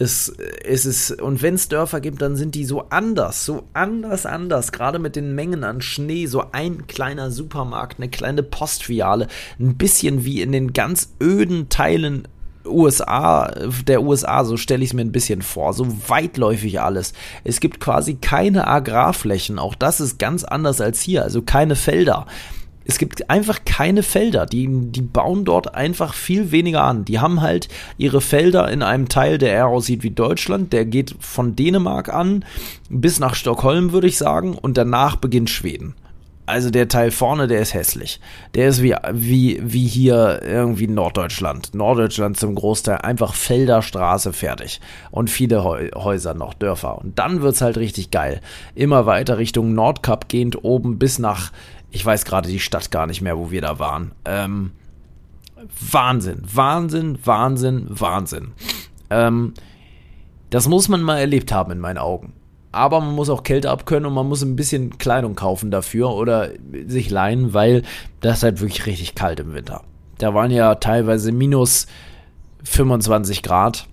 Es, 0.00 0.32
es 0.64 0.86
ist, 0.86 1.20
und 1.20 1.42
wenn 1.42 1.54
es 1.54 1.68
Dörfer 1.68 2.00
gibt, 2.00 2.22
dann 2.22 2.36
sind 2.36 2.54
die 2.54 2.64
so 2.64 2.84
anders, 2.90 3.44
so 3.44 3.64
anders, 3.72 4.26
anders. 4.26 4.70
Gerade 4.70 5.00
mit 5.00 5.16
den 5.16 5.34
Mengen 5.34 5.64
an 5.64 5.80
Schnee, 5.80 6.26
so 6.26 6.44
ein 6.52 6.86
kleiner 6.86 7.32
Supermarkt, 7.32 7.98
eine 7.98 8.08
kleine 8.08 8.44
Postfiliale, 8.44 9.26
ein 9.58 9.76
bisschen 9.76 10.24
wie 10.24 10.40
in 10.40 10.52
den 10.52 10.72
ganz 10.72 11.14
öden 11.20 11.68
Teilen 11.68 12.28
USA, 12.68 13.50
der 13.86 14.02
USA, 14.02 14.44
so 14.44 14.56
stelle 14.56 14.84
ich 14.84 14.90
es 14.90 14.94
mir 14.94 15.02
ein 15.02 15.12
bisschen 15.12 15.42
vor, 15.42 15.72
so 15.72 15.86
weitläufig 16.08 16.80
alles. 16.80 17.12
Es 17.44 17.60
gibt 17.60 17.80
quasi 17.80 18.14
keine 18.14 18.66
Agrarflächen, 18.66 19.58
auch 19.58 19.74
das 19.74 20.00
ist 20.00 20.18
ganz 20.18 20.44
anders 20.44 20.80
als 20.80 21.00
hier, 21.00 21.22
also 21.24 21.42
keine 21.42 21.76
Felder. 21.76 22.26
Es 22.90 22.96
gibt 22.96 23.28
einfach 23.28 23.66
keine 23.66 24.02
Felder. 24.02 24.46
Die, 24.46 24.66
die 24.66 25.02
bauen 25.02 25.44
dort 25.44 25.74
einfach 25.74 26.14
viel 26.14 26.52
weniger 26.52 26.84
an. 26.84 27.04
Die 27.04 27.18
haben 27.18 27.42
halt 27.42 27.68
ihre 27.98 28.22
Felder 28.22 28.70
in 28.70 28.82
einem 28.82 29.10
Teil, 29.10 29.36
der 29.36 29.52
eher 29.52 29.66
aussieht 29.66 30.02
wie 30.02 30.10
Deutschland. 30.10 30.72
Der 30.72 30.86
geht 30.86 31.14
von 31.20 31.54
Dänemark 31.54 32.08
an 32.08 32.46
bis 32.88 33.20
nach 33.20 33.34
Stockholm, 33.34 33.92
würde 33.92 34.06
ich 34.06 34.16
sagen. 34.16 34.54
Und 34.54 34.78
danach 34.78 35.16
beginnt 35.16 35.50
Schweden. 35.50 35.96
Also 36.46 36.70
der 36.70 36.88
Teil 36.88 37.10
vorne, 37.10 37.46
der 37.46 37.60
ist 37.60 37.74
hässlich. 37.74 38.20
Der 38.54 38.68
ist 38.68 38.82
wie, 38.82 38.94
wie, 39.12 39.60
wie 39.62 39.86
hier 39.86 40.40
irgendwie 40.42 40.86
Norddeutschland. 40.86 41.74
Norddeutschland 41.74 42.38
zum 42.38 42.54
Großteil 42.54 43.02
einfach 43.02 43.34
Felder, 43.34 43.82
Straße, 43.82 44.32
fertig. 44.32 44.80
Und 45.10 45.28
viele 45.28 45.62
Häuser 45.62 46.32
noch, 46.32 46.54
Dörfer. 46.54 46.96
Und 46.96 47.18
dann 47.18 47.42
wird's 47.42 47.60
halt 47.60 47.76
richtig 47.76 48.10
geil. 48.10 48.40
Immer 48.74 49.04
weiter 49.04 49.36
Richtung 49.36 49.74
Nordkap 49.74 50.30
gehend 50.30 50.64
oben 50.64 50.98
bis 50.98 51.18
nach 51.18 51.52
ich 51.90 52.04
weiß 52.04 52.24
gerade 52.24 52.48
die 52.48 52.60
Stadt 52.60 52.90
gar 52.90 53.06
nicht 53.06 53.20
mehr, 53.20 53.38
wo 53.38 53.50
wir 53.50 53.60
da 53.60 53.78
waren. 53.78 54.12
Ähm, 54.24 54.72
Wahnsinn, 55.90 56.42
Wahnsinn, 56.52 57.18
Wahnsinn, 57.24 57.86
Wahnsinn. 57.88 58.52
Ähm, 59.10 59.54
das 60.50 60.68
muss 60.68 60.88
man 60.88 61.02
mal 61.02 61.18
erlebt 61.18 61.52
haben 61.52 61.72
in 61.72 61.80
meinen 61.80 61.98
Augen. 61.98 62.32
Aber 62.70 63.00
man 63.00 63.14
muss 63.14 63.30
auch 63.30 63.42
Kälte 63.42 63.70
abkönnen 63.70 64.06
und 64.06 64.14
man 64.14 64.28
muss 64.28 64.42
ein 64.42 64.56
bisschen 64.56 64.98
Kleidung 64.98 65.34
kaufen 65.34 65.70
dafür 65.70 66.10
oder 66.10 66.50
sich 66.86 67.10
leihen, 67.10 67.54
weil 67.54 67.82
das 68.20 68.38
ist 68.38 68.42
halt 68.42 68.60
wirklich 68.60 68.86
richtig 68.86 69.14
kalt 69.14 69.40
im 69.40 69.54
Winter. 69.54 69.82
Da 70.18 70.34
waren 70.34 70.50
ja 70.50 70.74
teilweise 70.74 71.32
minus 71.32 71.86
25 72.64 73.42
Grad. 73.42 73.86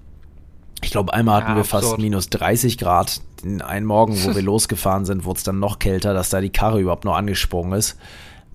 Ich 0.83 0.91
glaube, 0.91 1.13
einmal 1.13 1.41
hatten 1.41 1.51
ja, 1.51 1.57
wir 1.57 1.63
fast 1.63 1.97
minus 1.97 2.29
30 2.29 2.77
Grad 2.77 3.21
einen 3.45 3.85
Morgen, 3.85 4.15
wo 4.23 4.35
wir 4.35 4.41
losgefahren 4.43 5.05
sind, 5.05 5.25
wurde 5.25 5.37
es 5.37 5.43
dann 5.43 5.59
noch 5.59 5.79
kälter, 5.79 6.13
dass 6.13 6.29
da 6.29 6.41
die 6.41 6.49
Karre 6.49 6.79
überhaupt 6.79 7.05
noch 7.05 7.15
angesprungen 7.15 7.77
ist. 7.77 7.97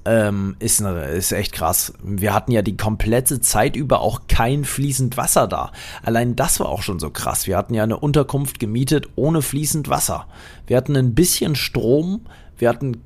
Ähm, 0.07 0.57
ist, 0.61 0.81
ne, 0.81 1.05
ist 1.05 1.31
echt 1.33 1.53
krass. 1.53 1.93
Wir 2.03 2.33
hatten 2.33 2.53
ja 2.53 2.63
die 2.63 2.77
komplette 2.77 3.41
Zeit 3.41 3.77
über 3.77 4.01
auch 4.01 4.23
kein 4.29 4.65
fließend 4.65 5.19
Wasser 5.19 5.47
da. 5.47 5.73
Allein 6.03 6.37
das 6.37 6.59
war 6.59 6.71
auch 6.71 6.83
schon 6.83 6.99
so 6.99 7.11
krass. 7.11 7.47
Wir 7.47 7.57
hatten 7.57 7.75
ja 7.75 7.83
eine 7.83 7.99
Unterkunft 7.99 8.59
gemietet 8.59 9.09
ohne 9.17 9.43
fließend 9.43 9.91
Wasser. 9.91 10.27
Wir 10.67 10.79
hatten 10.79 10.97
ein 10.97 11.15
bisschen 11.15 11.55
Strom, 11.55 12.23
wir 12.57 12.71
hatten 12.71 13.03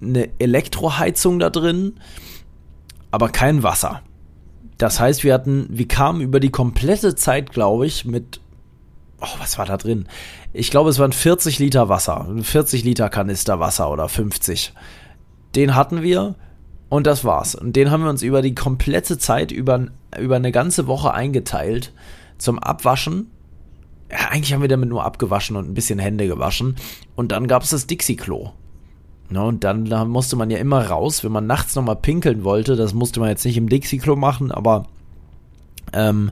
eine 0.00 0.30
Elektroheizung 0.38 1.38
da 1.38 1.50
drin, 1.50 2.00
aber 3.10 3.28
kein 3.28 3.62
Wasser. 3.62 4.02
Das 4.78 5.00
heißt, 5.00 5.24
wir 5.24 5.34
hatten, 5.34 5.66
wir 5.68 5.88
kamen 5.88 6.22
über 6.22 6.40
die 6.40 6.50
komplette 6.50 7.14
Zeit, 7.14 7.52
glaube 7.52 7.86
ich, 7.86 8.06
mit 8.06 8.40
oh, 9.20 9.38
was 9.38 9.58
war 9.58 9.66
da 9.66 9.76
drin? 9.76 10.06
Ich 10.52 10.70
glaube, 10.70 10.90
es 10.90 10.98
waren 10.98 11.12
40 11.12 11.58
Liter 11.58 11.88
Wasser. 11.88 12.26
40 12.40 12.84
Liter 12.84 13.08
Kanister 13.08 13.60
Wasser 13.60 13.90
oder 13.90 14.08
50. 14.08 14.72
Den 15.54 15.74
hatten 15.74 16.02
wir 16.02 16.36
und 16.88 17.06
das 17.06 17.24
war's. 17.24 17.54
Und 17.54 17.76
den 17.76 17.90
haben 17.90 18.02
wir 18.02 18.10
uns 18.10 18.22
über 18.22 18.42
die 18.42 18.54
komplette 18.54 19.18
Zeit, 19.18 19.52
über, 19.52 19.88
über 20.18 20.36
eine 20.36 20.52
ganze 20.52 20.86
Woche 20.86 21.12
eingeteilt 21.12 21.92
zum 22.38 22.58
Abwaschen. 22.58 23.30
Ja, 24.10 24.28
eigentlich 24.30 24.54
haben 24.54 24.62
wir 24.62 24.68
damit 24.68 24.88
nur 24.88 25.04
abgewaschen 25.04 25.56
und 25.56 25.68
ein 25.68 25.74
bisschen 25.74 25.98
Hände 25.98 26.26
gewaschen. 26.26 26.76
Und 27.14 27.32
dann 27.32 27.46
gab 27.46 27.62
es 27.62 27.70
das 27.70 27.86
Dixie-Klo. 27.86 28.52
Ne, 29.30 29.44
und 29.44 29.62
dann 29.64 29.84
da 29.84 30.06
musste 30.06 30.36
man 30.36 30.50
ja 30.50 30.56
immer 30.56 30.86
raus, 30.86 31.22
wenn 31.22 31.32
man 31.32 31.46
nachts 31.46 31.74
nochmal 31.74 31.96
pinkeln 31.96 32.44
wollte. 32.44 32.76
Das 32.76 32.94
musste 32.94 33.20
man 33.20 33.28
jetzt 33.28 33.44
nicht 33.44 33.58
im 33.58 33.68
Dixie-Klo 33.68 34.16
machen, 34.16 34.50
aber 34.50 34.86
ähm, 35.92 36.30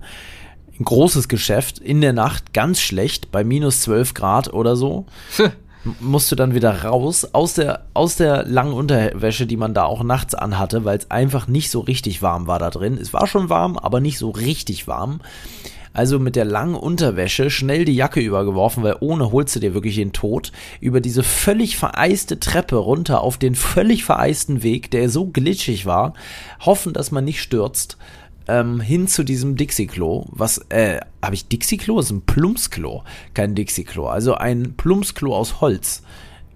ein 0.79 0.85
großes 0.85 1.29
Geschäft 1.29 1.79
in 1.79 2.01
der 2.01 2.13
Nacht, 2.13 2.53
ganz 2.53 2.81
schlecht, 2.81 3.31
bei 3.33 3.45
minus 3.45 3.81
12 3.83 4.15
Grad 4.15 4.53
oder 4.53 4.77
so. 4.77 5.07
musst 6.01 6.31
du 6.33 6.37
dann 6.37 6.55
wieder 6.55 6.85
raus 6.85 7.29
aus 7.33 7.55
der, 7.55 7.87
aus 7.95 8.17
der 8.17 8.45
langen 8.45 8.73
Unterwäsche, 8.73 9.47
die 9.47 9.57
man 9.57 9.75
da 9.75 9.85
auch 9.85 10.03
nachts 10.03 10.35
anhatte, 10.35 10.85
weil 10.85 10.99
es 10.99 11.11
einfach 11.11 11.47
nicht 11.47 11.71
so 11.71 11.81
richtig 11.81 12.23
warm 12.23 12.47
war 12.47 12.59
da 12.59 12.71
drin. 12.71 12.99
Es 13.01 13.13
war 13.13 13.27
schon 13.27 13.51
warm, 13.51 13.77
aber 13.77 14.01
nicht 14.01 14.19
so 14.19 14.31
richtig 14.31 14.89
warm. 14.89 15.21
Also 15.93 16.19
mit 16.19 16.37
der 16.37 16.45
langen 16.45 16.75
Unterwäsche 16.75 17.49
schnell 17.49 17.87
die 17.87 17.95
Jacke 17.95 18.21
übergeworfen, 18.21 18.83
weil 18.83 18.97
ohne 19.01 19.33
holst 19.33 19.57
du 19.57 19.61
dir 19.61 19.73
wirklich 19.73 19.95
den 19.97 20.13
Tod. 20.13 20.53
Über 20.79 21.01
diese 21.01 21.23
völlig 21.23 21.79
vereiste 21.79 22.39
Treppe 22.39 22.77
runter 22.77 23.23
auf 23.23 23.39
den 23.39 23.55
völlig 23.55 24.05
vereisten 24.05 24.63
Weg, 24.63 24.91
der 24.91 25.09
so 25.09 25.27
glitschig 25.27 25.87
war. 25.87 26.13
Hoffen, 26.61 26.93
dass 26.93 27.13
man 27.13 27.25
nicht 27.25 27.41
stürzt 27.41 27.97
ähm, 28.49 28.81
hin 28.81 29.09
zu 29.09 29.25
diesem 29.25 29.57
Dixie-Klo. 29.57 30.27
Was, 30.31 30.59
äh, 30.69 31.01
habe 31.23 31.35
ich 31.35 31.49
Dixie-Klo? 31.49 31.97
Das 31.97 32.07
ist 32.07 32.13
ein 32.13 32.23
Plumpsklo, 32.23 33.05
kein 33.35 33.55
Dixie-Klo. 33.55 34.07
Also 34.07 34.35
ein 34.35 34.75
Plumpsklo 34.77 35.37
aus 35.37 35.61
Holz. 35.61 36.03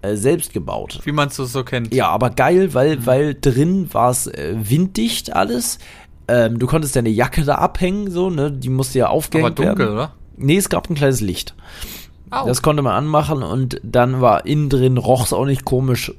Äh, 0.03 0.16
selbst 0.16 0.55
gebaut. 0.55 1.00
Wie 1.05 1.12
man 1.12 1.29
es 1.29 1.37
so 1.37 1.62
kennt. 1.62 1.92
Ja, 1.92 2.09
aber 2.09 2.31
geil, 2.31 2.72
weil, 2.72 2.96
mhm. 2.96 3.07
weil 3.07 3.37
drin 3.38 3.92
war 3.92 4.11
es 4.11 4.26
äh, 4.29 4.55
winddicht 4.57 5.37
alles. 5.37 5.79
Ähm, 6.26 6.59
du 6.59 6.66
konntest 6.66 6.96
deine 6.96 7.11
Jacke 7.11 7.44
da 7.44 7.57
abhängen, 7.57 8.11
so, 8.11 8.31
ne? 8.31 8.50
Die 8.50 8.70
musste 8.70 8.98
ja 8.98 9.09
aufgehängt 9.09 9.59
werden. 9.59 9.68
Aber 9.68 9.76
dunkel, 9.76 9.96
werden. 9.96 10.11
oder? 10.11 10.14
Nee, 10.37 10.57
es 10.57 10.70
gab 10.70 10.88
ein 10.88 10.94
kleines 10.94 11.20
Licht. 11.20 11.55
Au. 12.31 12.46
Das 12.46 12.62
konnte 12.62 12.83
man 12.83 12.94
anmachen 12.94 13.42
und 13.42 13.81
dann 13.83 14.20
war 14.20 14.46
innen 14.46 14.70
drin, 14.70 14.96
roch 14.96 15.24
es 15.24 15.33
auch 15.33 15.44
nicht 15.44 15.64
komisch 15.64 16.12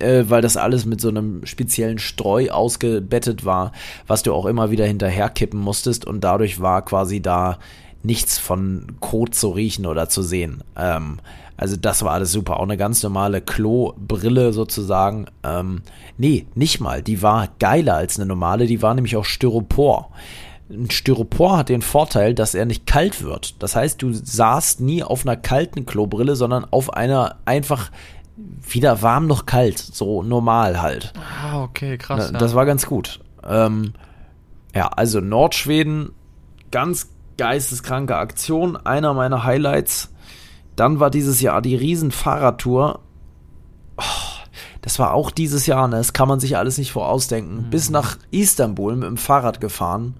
äh, 0.00 0.24
weil 0.28 0.42
das 0.42 0.56
alles 0.56 0.86
mit 0.86 1.00
so 1.00 1.08
einem 1.08 1.44
speziellen 1.46 1.98
Streu 1.98 2.50
ausgebettet 2.50 3.44
war, 3.44 3.72
was 4.06 4.22
du 4.22 4.32
auch 4.32 4.46
immer 4.46 4.70
wieder 4.70 4.86
hinterher 4.86 5.28
kippen 5.28 5.60
musstest 5.60 6.04
und 6.06 6.22
dadurch 6.22 6.60
war 6.60 6.84
quasi 6.84 7.20
da 7.20 7.58
nichts 8.02 8.38
von 8.38 8.96
Kot 9.00 9.34
zu 9.34 9.50
riechen 9.50 9.86
oder 9.86 10.08
zu 10.08 10.22
sehen. 10.22 10.62
Ähm, 10.76 11.18
also 11.56 11.76
das 11.76 12.02
war 12.02 12.12
alles 12.12 12.32
super. 12.32 12.58
Auch 12.58 12.64
eine 12.64 12.76
ganz 12.76 13.02
normale 13.02 13.40
Klobrille 13.40 14.52
sozusagen. 14.52 15.26
Ähm, 15.44 15.82
nee, 16.18 16.46
nicht 16.54 16.80
mal. 16.80 17.02
Die 17.02 17.22
war 17.22 17.48
geiler 17.60 17.94
als 17.94 18.18
eine 18.18 18.26
normale. 18.26 18.66
Die 18.66 18.82
war 18.82 18.94
nämlich 18.94 19.16
auch 19.16 19.24
Styropor. 19.24 20.10
Ein 20.68 20.90
Styropor 20.90 21.58
hat 21.58 21.68
den 21.68 21.82
Vorteil, 21.82 22.34
dass 22.34 22.54
er 22.54 22.64
nicht 22.64 22.86
kalt 22.86 23.22
wird. 23.22 23.62
Das 23.62 23.76
heißt, 23.76 24.02
du 24.02 24.12
saßt 24.12 24.80
nie 24.80 25.02
auf 25.02 25.24
einer 25.24 25.36
kalten 25.36 25.86
Klobrille, 25.86 26.34
sondern 26.34 26.66
auf 26.68 26.94
einer 26.94 27.36
einfach 27.44 27.90
weder 28.68 29.02
warm 29.02 29.26
noch 29.26 29.46
kalt, 29.46 29.78
so 29.78 30.22
normal 30.22 30.80
halt. 30.80 31.12
Ah, 31.16 31.62
okay, 31.62 31.98
krass. 31.98 32.30
Ja. 32.32 32.38
Das 32.38 32.54
war 32.54 32.66
ganz 32.66 32.86
gut. 32.86 33.20
Ähm, 33.44 33.92
ja, 34.74 34.88
also 34.88 35.20
Nordschweden, 35.20 36.12
ganz 36.70 37.10
geisteskranke 37.36 38.16
Aktion, 38.16 38.76
einer 38.76 39.14
meiner 39.14 39.44
Highlights. 39.44 40.12
Dann 40.76 41.00
war 41.00 41.10
dieses 41.10 41.40
Jahr 41.40 41.60
die 41.60 41.76
Riesenfahrradtour. 41.76 43.00
Oh, 43.96 44.02
das 44.80 44.98
war 44.98 45.12
auch 45.12 45.30
dieses 45.30 45.66
Jahr, 45.66 45.88
ne? 45.88 45.96
Das 45.96 46.12
kann 46.12 46.28
man 46.28 46.40
sich 46.40 46.56
alles 46.56 46.78
nicht 46.78 46.92
vorausdenken. 46.92 47.66
Mhm. 47.66 47.70
Bis 47.70 47.90
nach 47.90 48.16
Istanbul 48.30 48.96
mit 48.96 49.08
dem 49.08 49.16
Fahrrad 49.16 49.60
gefahren. 49.60 50.14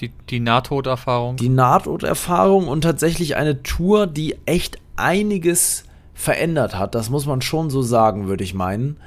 Die, 0.00 0.10
die 0.30 0.40
Nahtoderfahrung. 0.40 1.36
Die 1.36 1.48
Nahtoderfahrung 1.48 2.68
und 2.68 2.80
tatsächlich 2.80 3.36
eine 3.36 3.62
Tour, 3.62 4.06
die 4.06 4.36
echt 4.46 4.78
einiges 4.96 5.84
verändert 6.14 6.78
hat, 6.78 6.94
das 6.94 7.10
muss 7.10 7.26
man 7.26 7.42
schon 7.42 7.70
so 7.70 7.82
sagen, 7.82 8.28
würde 8.28 8.44
ich 8.44 8.54
meinen, 8.54 8.98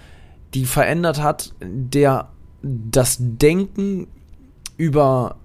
die 0.54 0.66
verändert 0.66 1.22
hat, 1.22 1.54
der 1.62 2.30
das 2.62 3.18
Denken 3.20 4.08
über 4.78 5.38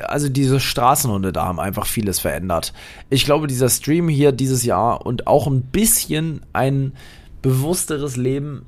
also 0.00 0.28
diese 0.28 0.60
Straßenhunde 0.60 1.32
da 1.32 1.46
haben 1.46 1.60
einfach 1.60 1.86
vieles 1.86 2.20
verändert. 2.20 2.72
Ich 3.08 3.24
glaube, 3.24 3.46
dieser 3.46 3.70
Stream 3.70 4.08
hier 4.08 4.32
dieses 4.32 4.64
Jahr 4.64 5.06
und 5.06 5.26
auch 5.26 5.46
ein 5.46 5.62
bisschen 5.62 6.42
ein 6.52 6.92
bewussteres 7.40 8.16
Leben 8.16 8.66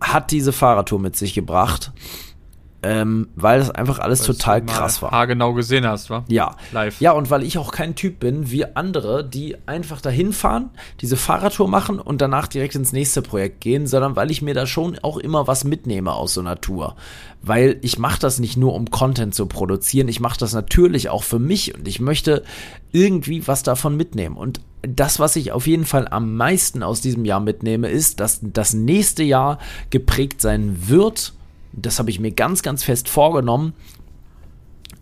hat 0.00 0.30
diese 0.30 0.52
Fahrradtour 0.52 0.98
mit 0.98 1.16
sich 1.16 1.34
gebracht. 1.34 1.92
Ähm, 2.82 3.28
weil 3.34 3.58
das 3.58 3.70
einfach 3.70 3.98
alles 3.98 4.20
weil 4.20 4.26
total 4.28 4.64
krass 4.64 5.02
war. 5.02 5.26
genau 5.26 5.52
gesehen 5.52 5.86
hast, 5.86 6.10
wa? 6.10 6.24
Ja. 6.28 6.56
Live. 6.72 7.00
Ja, 7.00 7.12
und 7.12 7.28
weil 7.28 7.42
ich 7.42 7.58
auch 7.58 7.72
kein 7.72 7.96
Typ 7.96 8.20
bin 8.20 8.50
wie 8.50 8.64
andere, 8.76 9.28
die 9.28 9.56
einfach 9.66 10.00
dahin 10.00 10.32
fahren, 10.32 10.70
diese 11.00 11.16
Fahrradtour 11.16 11.68
machen 11.68 11.98
und 11.98 12.20
danach 12.20 12.46
direkt 12.46 12.76
ins 12.76 12.92
nächste 12.92 13.20
Projekt 13.20 13.60
gehen, 13.60 13.88
sondern 13.88 14.14
weil 14.14 14.30
ich 14.30 14.42
mir 14.42 14.54
da 14.54 14.66
schon 14.66 14.96
auch 15.02 15.16
immer 15.16 15.48
was 15.48 15.64
mitnehme 15.64 16.12
aus 16.12 16.34
so 16.34 16.40
einer 16.40 16.60
Tour. 16.60 16.94
Weil 17.42 17.78
ich 17.82 17.98
mache 17.98 18.20
das 18.20 18.38
nicht 18.38 18.56
nur, 18.56 18.74
um 18.74 18.90
Content 18.90 19.34
zu 19.34 19.46
produzieren, 19.46 20.06
ich 20.06 20.20
mache 20.20 20.38
das 20.38 20.52
natürlich 20.52 21.08
auch 21.08 21.24
für 21.24 21.38
mich 21.40 21.74
und 21.74 21.88
ich 21.88 22.00
möchte 22.00 22.44
irgendwie 22.92 23.48
was 23.48 23.64
davon 23.64 23.96
mitnehmen. 23.96 24.36
Und 24.36 24.60
das, 24.82 25.18
was 25.18 25.34
ich 25.34 25.50
auf 25.50 25.66
jeden 25.66 25.84
Fall 25.84 26.06
am 26.08 26.36
meisten 26.36 26.84
aus 26.84 27.00
diesem 27.00 27.24
Jahr 27.24 27.40
mitnehme, 27.40 27.88
ist, 27.88 28.20
dass 28.20 28.38
das 28.40 28.72
nächste 28.72 29.24
Jahr 29.24 29.58
geprägt 29.90 30.40
sein 30.40 30.88
wird 30.88 31.32
das 31.72 31.98
habe 31.98 32.10
ich 32.10 32.20
mir 32.20 32.32
ganz, 32.32 32.62
ganz 32.62 32.84
fest 32.84 33.08
vorgenommen. 33.08 33.74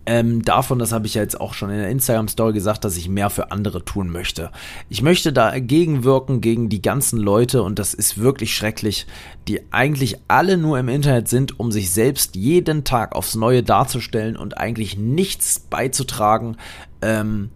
Ähm, 0.08 0.42
davon, 0.42 0.78
das 0.78 0.92
habe 0.92 1.06
ich 1.06 1.14
ja 1.14 1.22
jetzt 1.22 1.40
auch 1.40 1.52
schon 1.52 1.68
in 1.68 1.78
der 1.78 1.90
Instagram-Story 1.90 2.52
gesagt, 2.52 2.84
dass 2.84 2.96
ich 2.96 3.08
mehr 3.08 3.28
für 3.28 3.50
andere 3.50 3.84
tun 3.84 4.08
möchte. 4.08 4.52
Ich 4.88 5.02
möchte 5.02 5.32
dagegen 5.32 6.04
wirken, 6.04 6.40
gegen 6.40 6.68
die 6.68 6.80
ganzen 6.80 7.18
Leute, 7.18 7.64
und 7.64 7.80
das 7.80 7.92
ist 7.92 8.18
wirklich 8.18 8.54
schrecklich, 8.54 9.08
die 9.48 9.60
eigentlich 9.72 10.18
alle 10.28 10.58
nur 10.58 10.78
im 10.78 10.88
Internet 10.88 11.26
sind, 11.26 11.58
um 11.58 11.72
sich 11.72 11.90
selbst 11.90 12.36
jeden 12.36 12.84
Tag 12.84 13.16
aufs 13.16 13.34
Neue 13.34 13.64
darzustellen 13.64 14.36
und 14.36 14.58
eigentlich 14.58 14.96
nichts 14.96 15.58
beizutragen 15.58 16.56
ähm, 17.02 17.50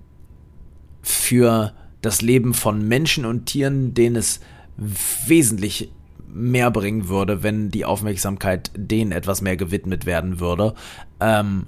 für 1.02 1.72
das 2.02 2.20
Leben 2.20 2.52
von 2.52 2.86
Menschen 2.86 3.26
und 3.26 3.46
Tieren, 3.46 3.94
denen 3.94 4.16
es 4.16 4.40
wesentlich 4.76 5.92
mehr 6.32 6.70
bringen 6.70 7.08
würde, 7.08 7.42
wenn 7.42 7.70
die 7.70 7.84
Aufmerksamkeit 7.84 8.70
denen 8.76 9.12
etwas 9.12 9.40
mehr 9.40 9.56
gewidmet 9.56 10.06
werden 10.06 10.40
würde. 10.40 10.74
Ähm, 11.20 11.66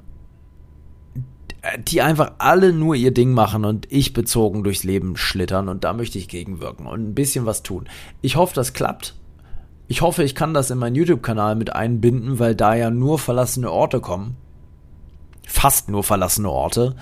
die 1.78 2.02
einfach 2.02 2.32
alle 2.38 2.72
nur 2.72 2.96
ihr 2.96 3.12
Ding 3.12 3.32
machen 3.32 3.64
und 3.64 3.86
ich 3.90 4.12
bezogen 4.12 4.64
durchs 4.64 4.82
Leben 4.82 5.16
schlittern 5.16 5.68
und 5.68 5.84
da 5.84 5.92
möchte 5.92 6.18
ich 6.18 6.28
gegenwirken 6.28 6.86
und 6.86 7.10
ein 7.10 7.14
bisschen 7.14 7.46
was 7.46 7.62
tun. 7.62 7.88
Ich 8.20 8.36
hoffe, 8.36 8.54
das 8.54 8.72
klappt. 8.72 9.14
Ich 9.86 10.00
hoffe, 10.00 10.24
ich 10.24 10.34
kann 10.34 10.54
das 10.54 10.70
in 10.70 10.78
meinen 10.78 10.96
YouTube-Kanal 10.96 11.54
mit 11.54 11.72
einbinden, 11.72 12.38
weil 12.38 12.56
da 12.56 12.74
ja 12.74 12.90
nur 12.90 13.18
verlassene 13.18 13.70
Orte 13.70 14.00
kommen. 14.00 14.36
Fast 15.46 15.88
nur 15.88 16.02
verlassene 16.02 16.50
Orte. 16.50 16.96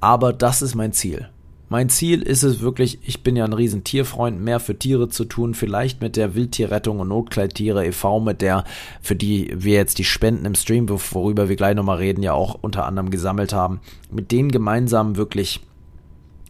Aber 0.00 0.32
das 0.32 0.62
ist 0.62 0.74
mein 0.74 0.92
Ziel. 0.92 1.28
Mein 1.68 1.88
Ziel 1.88 2.22
ist 2.22 2.44
es 2.44 2.60
wirklich, 2.60 3.00
ich 3.02 3.24
bin 3.24 3.34
ja 3.34 3.44
ein 3.44 3.52
riesen 3.52 3.82
Tierfreund, 3.82 4.40
mehr 4.40 4.60
für 4.60 4.78
Tiere 4.78 5.08
zu 5.08 5.24
tun, 5.24 5.52
vielleicht 5.52 6.00
mit 6.00 6.14
der 6.14 6.36
Wildtierrettung 6.36 7.00
und 7.00 7.08
Notkleidtiere 7.08 7.84
e.V., 7.84 8.20
mit 8.20 8.40
der, 8.40 8.62
für 9.02 9.16
die 9.16 9.52
wir 9.52 9.74
jetzt 9.74 9.98
die 9.98 10.04
Spenden 10.04 10.44
im 10.44 10.54
Stream, 10.54 10.88
worüber 10.88 11.48
wir 11.48 11.56
gleich 11.56 11.74
nochmal 11.74 11.98
reden, 11.98 12.22
ja 12.22 12.34
auch 12.34 12.56
unter 12.60 12.86
anderem 12.86 13.10
gesammelt 13.10 13.52
haben, 13.52 13.80
mit 14.12 14.30
denen 14.30 14.52
gemeinsam 14.52 15.16
wirklich 15.16 15.60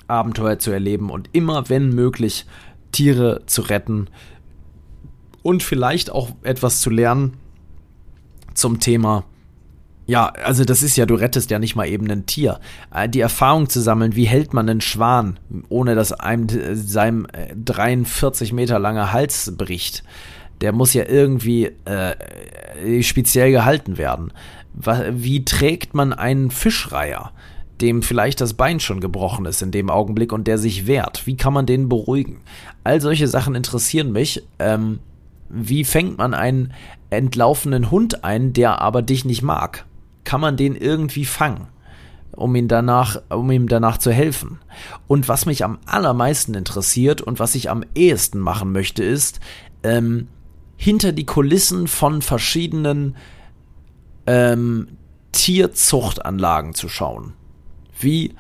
Abenteuer 0.06 0.58
zu 0.58 0.70
erleben 0.70 1.10
und 1.10 1.30
immer, 1.32 1.70
wenn 1.70 1.94
möglich, 1.94 2.44
Tiere 2.92 3.42
zu 3.46 3.62
retten 3.62 4.08
und 5.42 5.62
vielleicht 5.62 6.10
auch 6.10 6.30
etwas 6.42 6.80
zu 6.80 6.90
lernen 6.90 7.38
zum 8.54 8.80
Thema 8.80 9.24
ja, 10.06 10.26
also 10.28 10.64
das 10.64 10.84
ist 10.84 10.96
ja, 10.96 11.04
du 11.04 11.16
rettest 11.16 11.50
ja 11.50 11.58
nicht 11.58 11.74
mal 11.74 11.88
eben 11.88 12.08
ein 12.10 12.26
Tier. 12.26 12.60
Äh, 12.94 13.08
die 13.08 13.20
Erfahrung 13.20 13.68
zu 13.68 13.80
sammeln, 13.80 14.14
wie 14.14 14.24
hält 14.24 14.54
man 14.54 14.68
einen 14.68 14.80
Schwan, 14.80 15.38
ohne 15.68 15.94
dass 15.94 16.12
einem 16.12 16.46
seinem 16.74 17.26
43 17.64 18.50
äh, 18.50 18.54
Meter 18.54 18.78
langer 18.78 19.12
Hals 19.12 19.52
bricht. 19.56 20.04
Der 20.60 20.72
muss 20.72 20.94
ja 20.94 21.04
irgendwie 21.06 21.72
äh, 21.84 23.02
speziell 23.02 23.50
gehalten 23.50 23.98
werden. 23.98 24.32
Wie 25.10 25.44
trägt 25.44 25.94
man 25.94 26.12
einen 26.12 26.50
Fischreiher, 26.50 27.32
dem 27.80 28.02
vielleicht 28.02 28.40
das 28.40 28.54
Bein 28.54 28.78
schon 28.78 29.00
gebrochen 29.00 29.44
ist 29.46 29.60
in 29.60 29.70
dem 29.70 29.90
Augenblick 29.90 30.32
und 30.32 30.46
der 30.46 30.58
sich 30.58 30.86
wehrt? 30.86 31.26
Wie 31.26 31.36
kann 31.36 31.52
man 31.52 31.66
den 31.66 31.88
beruhigen? 31.88 32.40
All 32.84 33.00
solche 33.00 33.26
Sachen 33.26 33.54
interessieren 33.54 34.12
mich. 34.12 34.44
Ähm, 34.58 35.00
wie 35.48 35.84
fängt 35.84 36.18
man 36.18 36.32
einen 36.32 36.72
entlaufenen 37.10 37.90
Hund 37.90 38.24
ein, 38.24 38.52
der 38.52 38.80
aber 38.80 39.02
dich 39.02 39.24
nicht 39.24 39.42
mag? 39.42 39.84
Kann 40.26 40.42
man 40.42 40.58
den 40.58 40.76
irgendwie 40.76 41.24
fangen, 41.24 41.68
um 42.32 42.54
ihn 42.54 42.68
danach, 42.68 43.22
um 43.30 43.50
ihm 43.50 43.68
danach 43.68 43.96
zu 43.96 44.12
helfen. 44.12 44.58
Und 45.06 45.28
was 45.28 45.46
mich 45.46 45.64
am 45.64 45.78
allermeisten 45.86 46.52
interessiert 46.52 47.22
und 47.22 47.38
was 47.38 47.54
ich 47.54 47.70
am 47.70 47.84
ehesten 47.94 48.38
machen 48.38 48.72
möchte, 48.72 49.02
ist, 49.02 49.40
ähm, 49.82 50.28
hinter 50.76 51.12
die 51.12 51.24
Kulissen 51.24 51.86
von 51.86 52.20
verschiedenen 52.20 53.16
ähm, 54.26 54.88
Tierzuchtanlagen 55.32 56.74
zu 56.74 56.88
schauen. 56.88 57.32
Wie 57.98 58.34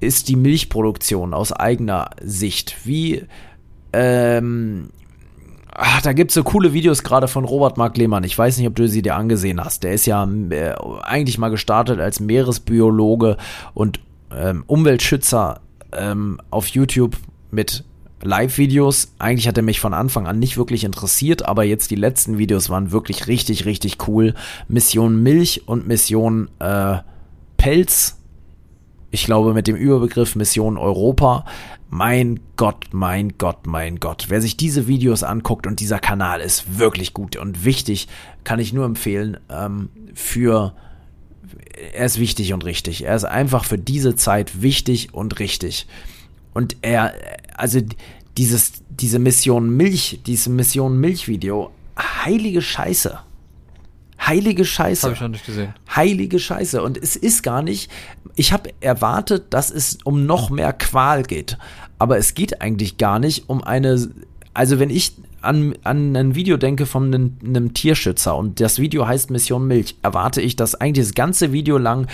ist 0.00 0.28
die 0.28 0.36
Milchproduktion 0.36 1.32
aus 1.32 1.52
eigener 1.52 2.10
Sicht? 2.20 2.84
Wie 2.84 3.24
ähm, 3.92 4.90
Ach, 5.76 6.00
da 6.02 6.12
gibt's 6.12 6.34
so 6.34 6.44
coole 6.44 6.72
Videos 6.72 7.02
gerade 7.02 7.26
von 7.26 7.44
Robert 7.44 7.76
Mark 7.76 7.96
Lehmann. 7.96 8.22
Ich 8.22 8.38
weiß 8.38 8.58
nicht, 8.58 8.66
ob 8.68 8.76
du 8.76 8.86
sie 8.88 9.02
dir 9.02 9.16
angesehen 9.16 9.62
hast. 9.62 9.82
Der 9.82 9.92
ist 9.92 10.06
ja 10.06 10.24
äh, 10.50 10.74
eigentlich 11.02 11.36
mal 11.38 11.48
gestartet 11.48 11.98
als 11.98 12.20
Meeresbiologe 12.20 13.36
und 13.74 13.98
ähm, 14.32 14.62
Umweltschützer 14.68 15.60
ähm, 15.92 16.40
auf 16.50 16.68
YouTube 16.68 17.16
mit 17.50 17.84
Live-Videos. 18.22 19.14
Eigentlich 19.18 19.48
hat 19.48 19.56
er 19.56 19.64
mich 19.64 19.80
von 19.80 19.94
Anfang 19.94 20.28
an 20.28 20.38
nicht 20.38 20.56
wirklich 20.56 20.84
interessiert, 20.84 21.44
aber 21.44 21.64
jetzt 21.64 21.90
die 21.90 21.96
letzten 21.96 22.38
Videos 22.38 22.70
waren 22.70 22.92
wirklich 22.92 23.26
richtig, 23.26 23.64
richtig 23.64 24.08
cool. 24.08 24.34
Mission 24.68 25.22
Milch 25.24 25.62
und 25.66 25.88
Mission 25.88 26.50
äh, 26.60 26.98
Pelz. 27.56 28.18
Ich 29.10 29.26
glaube 29.26 29.54
mit 29.54 29.66
dem 29.66 29.76
Überbegriff 29.76 30.36
Mission 30.36 30.78
Europa. 30.78 31.44
Mein 31.96 32.40
Gott, 32.56 32.88
mein 32.90 33.38
Gott, 33.38 33.68
mein 33.68 34.00
Gott. 34.00 34.24
Wer 34.26 34.42
sich 34.42 34.56
diese 34.56 34.88
Videos 34.88 35.22
anguckt 35.22 35.64
und 35.64 35.78
dieser 35.78 36.00
Kanal 36.00 36.40
ist 36.40 36.80
wirklich 36.80 37.14
gut 37.14 37.36
und 37.36 37.64
wichtig, 37.64 38.08
kann 38.42 38.58
ich 38.58 38.72
nur 38.72 38.84
empfehlen, 38.84 39.36
ähm, 39.48 39.90
für 40.12 40.74
er 41.94 42.04
ist 42.04 42.18
wichtig 42.18 42.52
und 42.52 42.64
richtig. 42.64 43.04
Er 43.04 43.14
ist 43.14 43.22
einfach 43.22 43.64
für 43.64 43.78
diese 43.78 44.16
Zeit 44.16 44.60
wichtig 44.60 45.14
und 45.14 45.38
richtig. 45.38 45.86
Und 46.52 46.74
er, 46.82 47.14
also 47.56 47.78
dieses, 48.38 48.72
diese 48.90 49.20
Mission 49.20 49.70
Milch, 49.70 50.18
diese 50.26 50.50
Mission 50.50 50.98
Milch-Video, 50.98 51.70
heilige 52.24 52.60
Scheiße. 52.60 53.20
Heilige 54.26 54.64
Scheiße. 54.64 55.02
Habe 55.02 55.14
ich 55.14 55.20
noch 55.20 55.28
nicht 55.28 55.46
gesehen. 55.46 55.74
Heilige 55.94 56.38
Scheiße. 56.38 56.82
Und 56.82 56.96
es 56.96 57.14
ist 57.14 57.42
gar 57.42 57.62
nicht, 57.62 57.90
ich 58.36 58.52
habe 58.52 58.70
erwartet, 58.80 59.52
dass 59.52 59.70
es 59.70 59.98
um 60.04 60.26
noch 60.26 60.50
mehr 60.50 60.72
Qual 60.72 61.24
geht. 61.24 61.58
Aber 61.98 62.18
es 62.18 62.34
geht 62.34 62.60
eigentlich 62.60 62.98
gar 62.98 63.18
nicht 63.18 63.48
um 63.48 63.62
eine, 63.62 64.08
also 64.52 64.78
wenn 64.78 64.90
ich 64.90 65.12
an, 65.44 65.74
an 65.84 66.16
ein 66.16 66.34
Video 66.34 66.56
denke 66.56 66.86
von 66.86 67.06
einem, 67.06 67.36
einem, 67.44 67.74
Tierschützer 67.74 68.34
und 68.34 68.60
das 68.60 68.78
Video 68.78 69.06
heißt 69.06 69.30
Mission 69.30 69.66
Milch, 69.66 69.96
erwarte 70.02 70.40
ich, 70.40 70.56
dass 70.56 70.74
eigentlich 70.74 71.06
das 71.06 71.14
ganze 71.14 71.52
Video 71.52 71.78
lang 71.78 72.06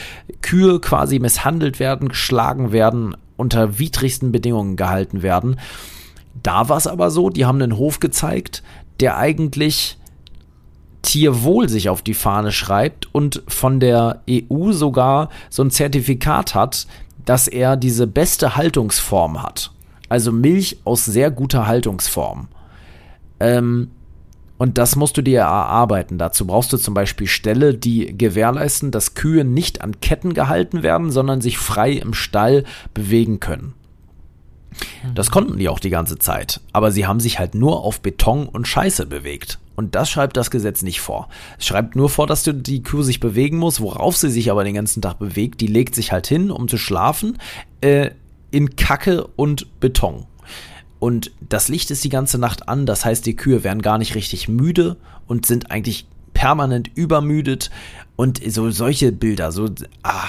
Kühe 0.42 0.80
quasi 0.80 1.18
misshandelt 1.18 1.78
werden, 1.78 2.08
geschlagen 2.08 2.72
werden, 2.72 3.16
unter 3.36 3.78
widrigsten 3.78 4.32
Bedingungen 4.32 4.76
gehalten 4.76 5.22
werden. 5.22 5.58
Da 6.42 6.68
war 6.68 6.76
es 6.76 6.86
aber 6.86 7.10
so, 7.10 7.30
die 7.30 7.46
haben 7.46 7.62
einen 7.62 7.76
Hof 7.76 8.00
gezeigt, 8.00 8.62
der 9.00 9.16
eigentlich 9.16 9.96
Tierwohl 11.02 11.68
sich 11.68 11.88
auf 11.88 12.02
die 12.02 12.14
Fahne 12.14 12.52
schreibt 12.52 13.12
und 13.14 13.42
von 13.48 13.80
der 13.80 14.22
EU 14.28 14.72
sogar 14.72 15.30
so 15.48 15.62
ein 15.62 15.70
Zertifikat 15.70 16.54
hat, 16.54 16.86
dass 17.24 17.48
er 17.48 17.76
diese 17.76 18.06
beste 18.06 18.56
Haltungsform 18.56 19.42
hat. 19.42 19.70
Also 20.08 20.32
Milch 20.32 20.78
aus 20.84 21.04
sehr 21.04 21.30
guter 21.30 21.66
Haltungsform. 21.66 22.48
Ähm, 23.38 23.90
und 24.58 24.76
das 24.76 24.94
musst 24.94 25.16
du 25.16 25.22
dir 25.22 25.40
erarbeiten. 25.40 26.18
Dazu 26.18 26.46
brauchst 26.46 26.72
du 26.72 26.76
zum 26.76 26.92
Beispiel 26.92 27.26
Ställe, 27.26 27.74
die 27.74 28.16
gewährleisten, 28.18 28.90
dass 28.90 29.14
Kühe 29.14 29.44
nicht 29.44 29.80
an 29.80 30.00
Ketten 30.00 30.34
gehalten 30.34 30.82
werden, 30.82 31.10
sondern 31.10 31.40
sich 31.40 31.56
frei 31.56 31.92
im 31.92 32.12
Stall 32.12 32.64
bewegen 32.92 33.40
können. 33.40 33.72
Das 35.14 35.30
konnten 35.30 35.58
die 35.58 35.68
auch 35.68 35.78
die 35.78 35.90
ganze 35.90 36.18
Zeit. 36.18 36.60
Aber 36.72 36.90
sie 36.92 37.06
haben 37.06 37.20
sich 37.20 37.38
halt 37.38 37.54
nur 37.54 37.82
auf 37.84 38.00
Beton 38.00 38.46
und 38.46 38.68
Scheiße 38.68 39.06
bewegt. 39.06 39.58
Und 39.80 39.94
das 39.94 40.10
schreibt 40.10 40.36
das 40.36 40.50
Gesetz 40.50 40.82
nicht 40.82 41.00
vor. 41.00 41.30
Es 41.58 41.64
schreibt 41.64 41.96
nur 41.96 42.10
vor, 42.10 42.26
dass 42.26 42.42
die 42.44 42.82
Kuh 42.82 43.02
sich 43.02 43.18
bewegen 43.18 43.56
muss, 43.56 43.80
worauf 43.80 44.14
sie 44.14 44.28
sich 44.28 44.50
aber 44.50 44.62
den 44.62 44.74
ganzen 44.74 45.00
Tag 45.00 45.18
bewegt. 45.18 45.62
Die 45.62 45.68
legt 45.68 45.94
sich 45.94 46.12
halt 46.12 46.26
hin, 46.26 46.50
um 46.50 46.68
zu 46.68 46.76
schlafen, 46.76 47.38
äh, 47.80 48.10
in 48.50 48.76
Kacke 48.76 49.26
und 49.36 49.80
Beton. 49.80 50.26
Und 50.98 51.30
das 51.40 51.68
Licht 51.68 51.90
ist 51.90 52.04
die 52.04 52.10
ganze 52.10 52.36
Nacht 52.36 52.68
an, 52.68 52.84
das 52.84 53.06
heißt, 53.06 53.24
die 53.24 53.36
Kühe 53.36 53.64
werden 53.64 53.80
gar 53.80 53.96
nicht 53.96 54.14
richtig 54.14 54.48
müde 54.48 54.98
und 55.26 55.46
sind 55.46 55.70
eigentlich 55.70 56.06
permanent 56.34 56.90
übermüdet. 56.94 57.70
Und 58.16 58.38
so 58.52 58.70
solche 58.70 59.12
Bilder, 59.12 59.50
so, 59.50 59.70
ah, 60.02 60.28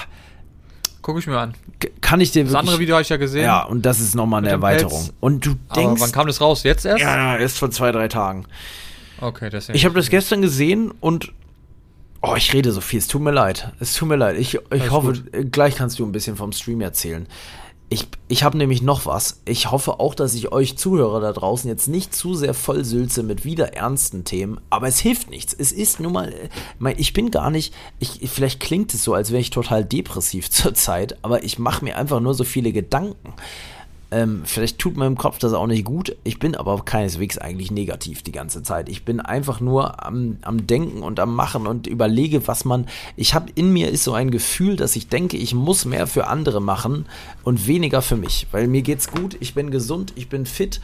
Guck 1.02 1.18
ich 1.18 1.26
mir 1.26 1.36
an. 1.36 1.52
Kann 2.00 2.22
ich 2.22 2.30
dir 2.30 2.40
wirklich, 2.40 2.52
Das 2.52 2.60
andere 2.60 2.78
Video 2.78 2.94
habe 2.94 3.02
ich 3.02 3.08
ja 3.10 3.18
gesehen. 3.18 3.44
Ja, 3.44 3.64
und 3.64 3.84
das 3.84 4.00
ist 4.00 4.14
nochmal 4.14 4.38
eine 4.38 4.48
Erweiterung. 4.48 5.02
Pelz. 5.02 5.12
Und 5.20 5.44
du 5.44 5.50
denkst. 5.74 5.78
Aber 5.78 6.00
wann 6.00 6.12
kam 6.12 6.26
das 6.26 6.40
raus? 6.40 6.62
Jetzt 6.62 6.86
erst? 6.86 7.02
Ja, 7.02 7.36
erst 7.36 7.58
vor 7.58 7.70
zwei, 7.70 7.92
drei 7.92 8.08
Tagen. 8.08 8.46
Okay, 9.22 9.50
deswegen. 9.50 9.76
Ich 9.76 9.84
habe 9.84 9.94
das 9.94 10.10
gestern 10.10 10.42
gesehen 10.42 10.92
und 11.00 11.32
Oh, 12.24 12.36
ich 12.36 12.52
rede 12.52 12.70
so 12.70 12.80
viel. 12.80 13.00
Es 13.00 13.08
tut 13.08 13.20
mir 13.20 13.32
leid. 13.32 13.72
Es 13.80 13.94
tut 13.94 14.08
mir 14.08 14.14
leid. 14.14 14.38
Ich, 14.38 14.56
ich 14.72 14.90
hoffe, 14.92 15.14
gut. 15.14 15.50
gleich 15.50 15.74
kannst 15.74 15.98
du 15.98 16.06
ein 16.06 16.12
bisschen 16.12 16.36
vom 16.36 16.52
Stream 16.52 16.80
erzählen. 16.80 17.26
Ich, 17.88 18.06
ich 18.28 18.44
habe 18.44 18.56
nämlich 18.56 18.80
noch 18.80 19.06
was. 19.06 19.42
Ich 19.44 19.72
hoffe 19.72 19.98
auch, 19.98 20.14
dass 20.14 20.32
ich 20.34 20.52
euch 20.52 20.78
Zuhörer 20.78 21.20
da 21.20 21.32
draußen 21.32 21.68
jetzt 21.68 21.88
nicht 21.88 22.14
zu 22.14 22.34
sehr 22.34 22.54
vollsülze 22.54 23.24
mit 23.24 23.44
wieder 23.44 23.74
ernsten 23.74 24.24
Themen, 24.24 24.60
aber 24.70 24.86
es 24.86 25.00
hilft 25.00 25.30
nichts. 25.30 25.52
Es 25.52 25.72
ist 25.72 26.00
nun 26.00 26.12
mal, 26.12 26.32
ich 26.96 27.12
bin 27.12 27.30
gar 27.30 27.50
nicht, 27.50 27.74
ich, 27.98 28.20
vielleicht 28.30 28.60
klingt 28.60 28.94
es 28.94 29.04
so, 29.04 29.12
als 29.12 29.30
wäre 29.30 29.40
ich 29.42 29.50
total 29.50 29.84
depressiv 29.84 30.48
zurzeit, 30.50 31.18
aber 31.22 31.44
ich 31.44 31.58
mache 31.58 31.84
mir 31.84 31.98
einfach 31.98 32.20
nur 32.20 32.34
so 32.34 32.44
viele 32.44 32.72
Gedanken. 32.72 33.34
Ähm, 34.12 34.42
vielleicht 34.44 34.78
tut 34.78 34.98
meinem 34.98 35.16
Kopf 35.16 35.38
das 35.38 35.54
auch 35.54 35.66
nicht 35.66 35.86
gut. 35.86 36.14
Ich 36.22 36.38
bin 36.38 36.54
aber 36.54 36.84
keineswegs 36.84 37.38
eigentlich 37.38 37.70
negativ 37.70 38.22
die 38.22 38.30
ganze 38.30 38.62
Zeit. 38.62 38.90
Ich 38.90 39.06
bin 39.06 39.20
einfach 39.20 39.60
nur 39.60 40.04
am, 40.04 40.36
am 40.42 40.66
Denken 40.66 41.02
und 41.02 41.18
am 41.18 41.34
Machen 41.34 41.66
und 41.66 41.86
überlege, 41.86 42.46
was 42.46 42.66
man. 42.66 42.86
Ich 43.16 43.32
habe 43.32 43.50
in 43.54 43.72
mir 43.72 43.88
ist 43.88 44.04
so 44.04 44.12
ein 44.12 44.30
Gefühl, 44.30 44.76
dass 44.76 44.96
ich 44.96 45.08
denke, 45.08 45.38
ich 45.38 45.54
muss 45.54 45.86
mehr 45.86 46.06
für 46.06 46.26
andere 46.26 46.60
machen 46.60 47.06
und 47.42 47.66
weniger 47.66 48.02
für 48.02 48.16
mich. 48.16 48.48
Weil 48.52 48.68
mir 48.68 48.82
geht's 48.82 49.10
gut, 49.10 49.34
ich 49.40 49.54
bin 49.54 49.70
gesund, 49.70 50.12
ich 50.14 50.28
bin 50.28 50.44
fit, 50.44 50.82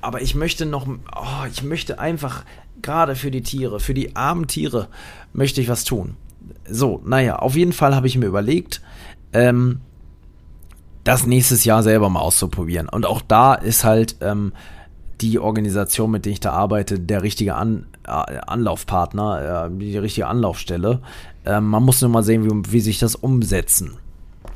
aber 0.00 0.22
ich 0.22 0.34
möchte 0.34 0.64
noch. 0.64 0.86
Oh, 0.86 1.46
ich 1.52 1.62
möchte 1.62 1.98
einfach 1.98 2.46
gerade 2.80 3.16
für 3.16 3.30
die 3.30 3.42
Tiere, 3.42 3.80
für 3.80 3.92
die 3.92 4.16
armen 4.16 4.46
Tiere, 4.46 4.88
möchte 5.34 5.60
ich 5.60 5.68
was 5.68 5.84
tun. 5.84 6.16
So, 6.66 7.02
naja, 7.04 7.36
auf 7.36 7.54
jeden 7.54 7.74
Fall 7.74 7.94
habe 7.94 8.06
ich 8.06 8.16
mir 8.16 8.26
überlegt, 8.26 8.80
ähm, 9.34 9.82
das 11.04 11.26
nächstes 11.26 11.64
Jahr 11.64 11.82
selber 11.82 12.08
mal 12.08 12.20
auszuprobieren. 12.20 12.88
Und 12.88 13.06
auch 13.06 13.22
da 13.22 13.54
ist 13.54 13.84
halt 13.84 14.16
ähm, 14.20 14.52
die 15.20 15.38
Organisation, 15.38 16.10
mit 16.10 16.24
der 16.24 16.32
ich 16.32 16.40
da 16.40 16.52
arbeite, 16.52 16.98
der 16.98 17.22
richtige 17.22 17.54
An 17.54 17.86
äh, 18.04 18.10
Anlaufpartner, 18.10 19.66
äh, 19.66 19.78
die 19.78 19.96
richtige 19.98 20.26
Anlaufstelle. 20.26 21.00
Ähm, 21.44 21.66
man 21.66 21.82
muss 21.82 22.00
nur 22.00 22.10
mal 22.10 22.22
sehen, 22.22 22.44
wie, 22.44 22.72
wie 22.72 22.80
sich 22.80 22.98
das 22.98 23.14
umsetzen 23.14 23.98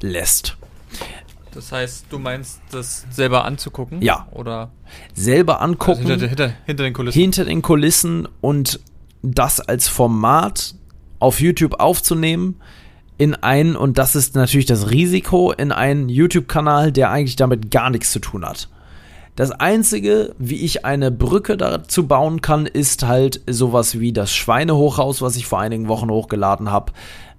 lässt. 0.00 0.56
Das 1.52 1.72
heißt, 1.72 2.06
du 2.10 2.18
meinst, 2.18 2.60
das 2.70 3.06
selber 3.10 3.44
anzugucken? 3.44 4.02
Ja. 4.02 4.28
Oder? 4.32 4.70
Selber 5.14 5.62
angucken. 5.62 6.00
Also 6.00 6.26
hinter, 6.26 6.28
hinter, 6.28 6.52
hinter 6.66 6.84
den 6.84 6.92
Kulissen. 6.92 7.20
Hinter 7.20 7.44
den 7.44 7.62
Kulissen 7.62 8.28
und 8.40 8.80
das 9.22 9.60
als 9.60 9.88
Format 9.88 10.74
auf 11.18 11.40
YouTube 11.40 11.80
aufzunehmen 11.80 12.60
in 13.18 13.34
einen, 13.34 13.76
und 13.76 13.98
das 13.98 14.14
ist 14.14 14.34
natürlich 14.34 14.66
das 14.66 14.90
Risiko, 14.90 15.52
in 15.52 15.72
einen 15.72 16.08
YouTube-Kanal, 16.08 16.92
der 16.92 17.10
eigentlich 17.10 17.36
damit 17.36 17.70
gar 17.70 17.90
nichts 17.90 18.12
zu 18.12 18.18
tun 18.18 18.44
hat. 18.44 18.68
Das 19.36 19.50
Einzige, 19.50 20.34
wie 20.38 20.64
ich 20.64 20.86
eine 20.86 21.10
Brücke 21.10 21.58
dazu 21.58 22.06
bauen 22.06 22.40
kann, 22.40 22.64
ist 22.64 23.06
halt 23.06 23.42
sowas 23.46 24.00
wie 24.00 24.14
das 24.14 24.34
Schweinehochhaus, 24.34 25.20
was 25.20 25.36
ich 25.36 25.46
vor 25.46 25.60
einigen 25.60 25.88
Wochen 25.88 26.10
hochgeladen 26.10 26.70
habe 26.70 26.92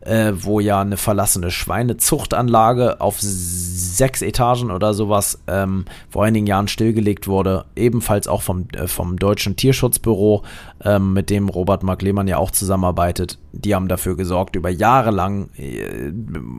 äh, 0.08 0.32
wo 0.36 0.62
ja 0.62 0.80
eine 0.80 0.96
verlassene 0.96 1.52
Schweinezuchtanlage 1.52 3.02
auf 3.02 3.18
sechs 3.20 4.22
Etagen 4.22 4.72
oder 4.72 4.94
sowas 4.94 5.40
ähm, 5.48 5.84
vor 6.10 6.24
einigen 6.24 6.48
Jahren 6.48 6.70
stillgelegt 6.70 7.28
wurde. 7.28 7.66
Ebenfalls 7.76 8.28
auch 8.30 8.42
vom, 8.42 8.70
äh, 8.74 8.88
vom 8.88 9.20
Deutschen 9.20 9.58
Tierschutzbüro, 9.58 10.44
ähm, 10.86 11.12
mit 11.12 11.30
dem 11.30 11.50
Robert 11.50 11.84
Mark 11.84 12.02
Lehmann 12.02 12.28
ja 12.28 12.38
auch 12.38 12.52
zusammenarbeitet. 12.52 13.38
Die 13.52 13.76
haben 13.76 13.90
dafür 13.90 14.16
gesorgt, 14.16 14.56
über 14.56 14.70
Jahre 14.70 15.12
lang 15.12 15.50
äh, 15.58 16.12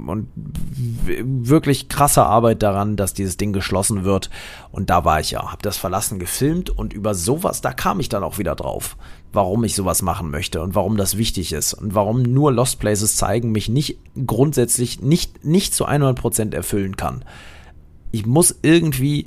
und 0.07 0.29
wirklich 1.07 1.89
krasse 1.89 2.25
Arbeit 2.25 2.63
daran, 2.63 2.97
dass 2.97 3.15
dieses 3.15 3.39
Ding 3.39 3.55
geschlossen 3.55 4.05
wird. 4.05 4.29
Und 4.73 4.91
da 4.91 5.07
war 5.07 5.21
ich 5.21 5.31
ja, 5.31 5.51
habe 5.51 5.63
das 5.63 5.79
verlassen 5.79 6.19
gefilmt 6.19 6.69
und 6.69 6.93
über 6.93 7.15
sowas, 7.15 7.63
da 7.63 7.73
kam 7.73 7.99
ich 7.99 8.11
dann 8.11 8.23
auch 8.23 8.37
wieder 8.37 8.55
drauf 8.55 8.97
warum 9.33 9.65
ich 9.65 9.75
sowas 9.75 10.03
machen 10.03 10.31
möchte 10.31 10.63
und 10.63 10.75
warum 10.75 10.97
das 10.97 11.17
wichtig 11.17 11.53
ist 11.53 11.75
und 11.75 11.95
warum 11.95 12.23
nur 12.23 12.53
Lost 12.53 12.81
Places 12.81 13.17
zeigen 13.17 13.53
mich 13.53 13.69
nicht 13.69 13.99
grundsätzlich 14.27 15.01
nicht, 15.01 15.45
nicht 15.45 15.75
zu 15.75 15.87
100% 15.87 16.55
erfüllen 16.55 16.97
kann. 16.97 17.25
Ich 18.11 18.25
muss 18.25 18.59
irgendwie 18.63 19.27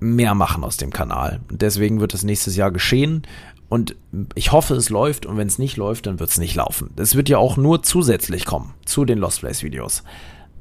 mehr 0.00 0.34
machen 0.34 0.64
aus 0.64 0.76
dem 0.76 0.92
Kanal. 0.92 1.40
Deswegen 1.50 2.00
wird 2.00 2.14
es 2.14 2.22
nächstes 2.22 2.56
Jahr 2.56 2.70
geschehen. 2.70 3.22
Und 3.68 3.96
ich 4.34 4.52
hoffe, 4.52 4.74
es 4.74 4.90
läuft. 4.90 5.26
Und 5.26 5.36
wenn 5.36 5.48
es 5.48 5.58
nicht 5.58 5.76
läuft, 5.76 6.06
dann 6.06 6.20
wird 6.20 6.30
es 6.30 6.38
nicht 6.38 6.54
laufen. 6.54 6.90
Es 6.96 7.14
wird 7.14 7.28
ja 7.28 7.38
auch 7.38 7.56
nur 7.56 7.82
zusätzlich 7.82 8.44
kommen 8.44 8.74
zu 8.84 9.04
den 9.04 9.18
Lost 9.18 9.40
Place 9.40 9.62
Videos. 9.62 10.02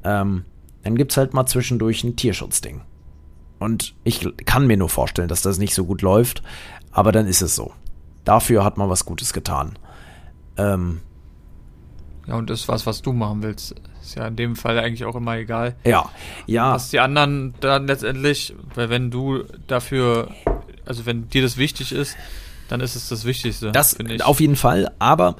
Ähm, 0.04 0.44
dann 0.84 0.96
gibt 0.96 1.12
es 1.12 1.18
halt 1.18 1.34
mal 1.34 1.46
zwischendurch 1.46 2.04
ein 2.04 2.16
Tierschutzding. 2.16 2.82
Und 3.60 3.96
ich 4.04 4.28
kann 4.46 4.68
mir 4.68 4.78
nur 4.78 4.90
vorstellen, 4.90 5.28
dass 5.28 5.42
das 5.42 5.58
nicht 5.58 5.74
so 5.74 5.86
gut 5.86 6.02
läuft. 6.02 6.44
Aber 6.92 7.12
dann 7.12 7.28
ist 7.28 7.42
es 7.42 7.56
so. 7.56 7.74
Dafür 8.26 8.66
hat 8.66 8.78
man 8.78 8.90
was 8.90 9.06
Gutes 9.06 9.34
getan. 9.34 9.78
Ähm, 10.58 11.02
ja, 12.28 12.36
und 12.36 12.50
das 12.50 12.62
ist 12.62 12.68
was, 12.68 12.86
was 12.86 13.02
du 13.02 13.14
machen 13.14 13.44
willst. 13.44 13.76
Ist 14.02 14.16
ja 14.16 14.28
in 14.28 14.36
dem 14.36 14.56
Fall 14.56 14.78
eigentlich 14.80 15.06
auch 15.06 15.16
immer 15.16 15.38
egal. 15.38 15.76
Ja, 15.84 16.10
ja. 16.46 16.74
Was 16.74 16.90
die 16.90 17.00
anderen 17.00 17.54
dann 17.60 17.88
letztendlich, 17.88 18.54
weil 18.74 18.90
wenn 18.90 19.12
du 19.12 19.44
dafür, 19.68 20.30
also 20.86 21.06
wenn 21.06 21.30
dir 21.30 21.42
das 21.42 21.58
wichtig 21.58 21.92
ist, 21.92 22.18
dann 22.68 22.82
ist 22.82 22.96
es 22.96 23.10
das 23.10 23.26
Wichtigste. 23.26 23.72
Das 23.72 23.98
auf 24.22 24.40
jeden 24.40 24.56
Fall, 24.56 24.92
aber 24.98 25.36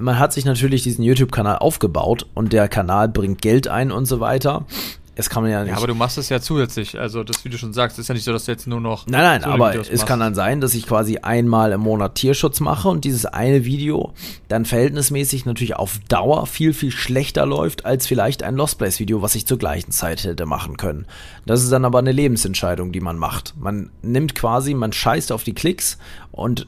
man 0.00 0.18
hat 0.18 0.32
sich 0.32 0.44
natürlich 0.44 0.82
diesen 0.82 1.04
YouTube-Kanal 1.04 1.58
aufgebaut 1.58 2.26
und 2.34 2.52
der 2.52 2.68
Kanal 2.68 3.08
bringt 3.08 3.42
Geld 3.42 3.68
ein 3.68 3.92
und 3.92 4.06
so 4.06 4.20
weiter. 4.20 4.66
Es 5.14 5.28
kann 5.28 5.42
man 5.42 5.52
ja 5.52 5.62
nicht. 5.62 5.72
Ja, 5.72 5.76
aber 5.76 5.88
du 5.88 5.94
machst 5.94 6.16
es 6.16 6.30
ja 6.30 6.40
zusätzlich. 6.40 6.98
Also, 6.98 7.22
das, 7.22 7.44
wie 7.44 7.50
du 7.50 7.58
schon 7.58 7.74
sagst, 7.74 7.98
ist 7.98 8.08
ja 8.08 8.14
nicht 8.14 8.24
so, 8.24 8.32
dass 8.32 8.46
du 8.46 8.52
jetzt 8.52 8.66
nur 8.66 8.80
noch. 8.80 9.06
Nein, 9.06 9.42
nein, 9.42 9.44
aber 9.44 9.74
es 9.74 9.90
machst. 9.90 10.06
kann 10.06 10.20
dann 10.20 10.34
sein, 10.34 10.62
dass 10.62 10.72
ich 10.72 10.86
quasi 10.86 11.18
einmal 11.18 11.72
im 11.72 11.80
Monat 11.82 12.14
Tierschutz 12.14 12.60
mache 12.60 12.88
und 12.88 13.04
dieses 13.04 13.26
eine 13.26 13.66
Video 13.66 14.14
dann 14.48 14.64
verhältnismäßig 14.64 15.44
natürlich 15.44 15.76
auf 15.76 15.98
Dauer 16.08 16.46
viel, 16.46 16.72
viel 16.72 16.90
schlechter 16.90 17.44
läuft 17.44 17.84
als 17.84 18.06
vielleicht 18.06 18.42
ein 18.42 18.56
Lost 18.56 18.78
Place 18.78 19.00
Video, 19.00 19.20
was 19.20 19.34
ich 19.34 19.46
zur 19.46 19.58
gleichen 19.58 19.90
Zeit 19.90 20.24
hätte 20.24 20.46
machen 20.46 20.78
können. 20.78 21.06
Das 21.44 21.62
ist 21.62 21.70
dann 21.70 21.84
aber 21.84 21.98
eine 21.98 22.12
Lebensentscheidung, 22.12 22.90
die 22.90 23.00
man 23.00 23.18
macht. 23.18 23.54
Man 23.58 23.90
nimmt 24.00 24.34
quasi, 24.34 24.72
man 24.72 24.94
scheißt 24.94 25.30
auf 25.30 25.44
die 25.44 25.54
Klicks 25.54 25.98
und 26.30 26.66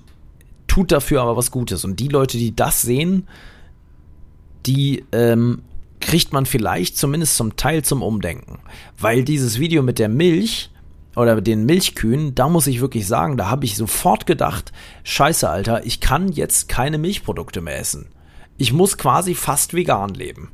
tut 0.66 0.92
dafür 0.92 1.22
aber 1.22 1.36
was 1.36 1.50
Gutes. 1.50 1.84
Und 1.84 1.98
die 1.98 2.08
Leute, 2.08 2.36
die 2.36 2.54
das 2.54 2.82
sehen, 2.82 3.26
die 4.66 5.04
ähm, 5.12 5.62
kriegt 6.04 6.34
man 6.34 6.44
vielleicht 6.44 6.98
zumindest 6.98 7.36
zum 7.36 7.56
Teil 7.56 7.82
zum 7.82 8.02
Umdenken. 8.02 8.58
Weil 8.98 9.24
dieses 9.24 9.58
Video 9.58 9.82
mit 9.82 9.98
der 9.98 10.10
Milch 10.10 10.70
oder 11.16 11.40
den 11.40 11.64
Milchkühen, 11.64 12.34
da 12.34 12.48
muss 12.50 12.66
ich 12.66 12.82
wirklich 12.82 13.06
sagen, 13.06 13.38
da 13.38 13.48
habe 13.48 13.64
ich 13.64 13.76
sofort 13.76 14.26
gedacht, 14.26 14.72
scheiße 15.04 15.48
Alter, 15.48 15.86
ich 15.86 16.00
kann 16.00 16.30
jetzt 16.30 16.68
keine 16.68 16.98
Milchprodukte 16.98 17.62
mehr 17.62 17.78
essen. 17.78 18.08
Ich 18.58 18.72
muss 18.72 18.98
quasi 18.98 19.34
fast 19.34 19.72
vegan 19.72 20.12
leben. 20.12 20.50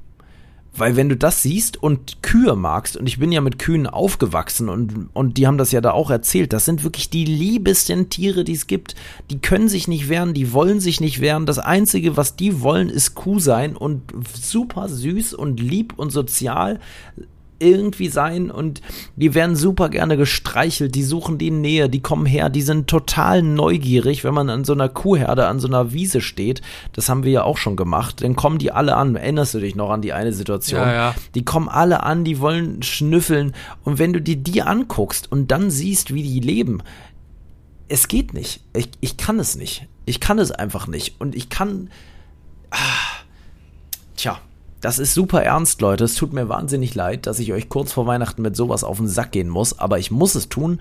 Weil 0.77 0.97
wenn 0.97 1.09
du 1.09 1.17
das 1.17 1.43
siehst 1.43 1.83
und 1.83 2.23
Kühe 2.23 2.55
magst, 2.55 2.97
und 2.97 3.07
ich 3.09 3.19
bin 3.19 3.33
ja 3.33 3.41
mit 3.41 3.59
Kühen 3.59 3.87
aufgewachsen 3.87 4.69
und, 4.69 5.09
und 5.13 5.37
die 5.37 5.47
haben 5.47 5.59
das 5.59 5.73
ja 5.73 5.81
da 5.81 5.91
auch 5.93 6.11
erzählt, 6.11 6.53
das 6.53 6.65
sind 6.65 6.85
wirklich 6.85 7.11
die 7.11 7.25
liebesten 7.25 8.09
Tiere, 8.09 8.45
die 8.45 8.55
es 8.55 8.67
gibt. 8.67 8.95
Die 9.31 9.41
können 9.41 9.69
sich 9.69 9.89
nicht 9.89 10.09
wehren, 10.09 10.33
die 10.33 10.53
wollen 10.53 10.81
sich 10.81 11.01
nicht 11.01 11.21
wehren. 11.21 11.47
Das 11.47 11.59
Einzige, 11.59 12.17
was 12.17 12.37
die 12.37 12.61
wollen, 12.61 12.89
ist 12.89 13.15
Kuh 13.15 13.41
sein 13.41 13.77
und 13.77 14.03
super 14.35 14.89
süß 14.89 15.35
und 15.35 15.59
lieb 15.59 15.95
und 15.97 16.11
sozial 16.11 16.79
irgendwie 17.61 18.09
sein 18.09 18.51
und 18.51 18.81
die 19.17 19.35
werden 19.35 19.55
super 19.55 19.89
gerne 19.89 20.17
gestreichelt, 20.17 20.95
die 20.95 21.05
suchen 21.05 21.39
die 21.39 21.51
Nähe, 21.51 21.89
die 21.89 22.01
kommen 22.01 22.27
her, 22.27 22.49
die 22.49 22.63
sind 22.63 22.89
total 22.89 23.43
neugierig, 23.43 24.25
wenn 24.25 24.35
man 24.35 24.51
an 24.51 24.65
so 24.65 24.73
einer 24.73 24.89
Kuhherde, 24.89 25.47
an 25.47 25.61
so 25.61 25.69
einer 25.69 25.93
Wiese 25.93 26.21
steht. 26.21 26.63
Das 26.93 27.09
haben 27.09 27.23
wir 27.23 27.33
ja 27.33 27.45
auch 27.45 27.59
schon 27.59 27.77
gemacht. 27.77 28.23
Dann 28.23 28.35
kommen 28.35 28.59
die 28.59 28.73
alle 28.73 28.97
an. 28.97 29.15
Erinnerst 29.15 29.55
du 29.55 29.61
dich 29.61 29.77
noch 29.77 29.91
an 29.91 30.03
die 30.03 30.13
eine 30.13 30.33
Situation? 30.33 30.81
Ja, 30.81 30.93
ja. 30.93 31.15
Die 31.35 31.45
kommen 31.45 31.69
alle 31.69 32.03
an, 32.03 32.25
die 32.25 32.41
wollen 32.41 32.83
schnüffeln 32.83 33.55
und 33.85 33.99
wenn 33.99 34.13
du 34.13 34.21
dir 34.21 34.37
die 34.37 34.63
anguckst 34.63 35.31
und 35.31 35.51
dann 35.51 35.71
siehst, 35.71 36.15
wie 36.15 36.23
die 36.23 36.41
leben, 36.41 36.83
es 37.89 38.09
geht 38.09 38.33
nicht. 38.35 38.63
Ich, 38.73 38.89
ich 39.01 39.17
kann 39.17 39.39
es 39.39 39.57
nicht. 39.57 39.87
Ich 40.07 40.21
kann 40.21 40.39
es 40.39 40.53
einfach 40.53 40.87
nicht. 40.87 41.21
Und 41.21 41.35
ich 41.35 41.51
kann. 41.51 41.91
Ah, 42.71 42.77
tja, 44.17 44.41
das 44.81 44.99
ist 44.99 45.15
super 45.15 45.43
ernst, 45.43 45.81
Leute. 45.81 46.05
Es 46.05 46.15
tut 46.15 46.33
mir 46.33 46.49
wahnsinnig 46.49 46.95
leid, 46.95 47.27
dass 47.27 47.39
ich 47.39 47.53
euch 47.53 47.69
kurz 47.69 47.93
vor 47.93 48.07
Weihnachten 48.07 48.43
mit 48.43 48.57
sowas 48.57 48.85
auf 48.85 48.97
den 48.97 49.09
Sack 49.09 49.33
gehen 49.33 49.49
muss, 49.49 49.79
aber 49.79 49.99
ich 49.99 50.11
muss 50.11 50.35
es 50.35 50.49
tun, 50.49 50.81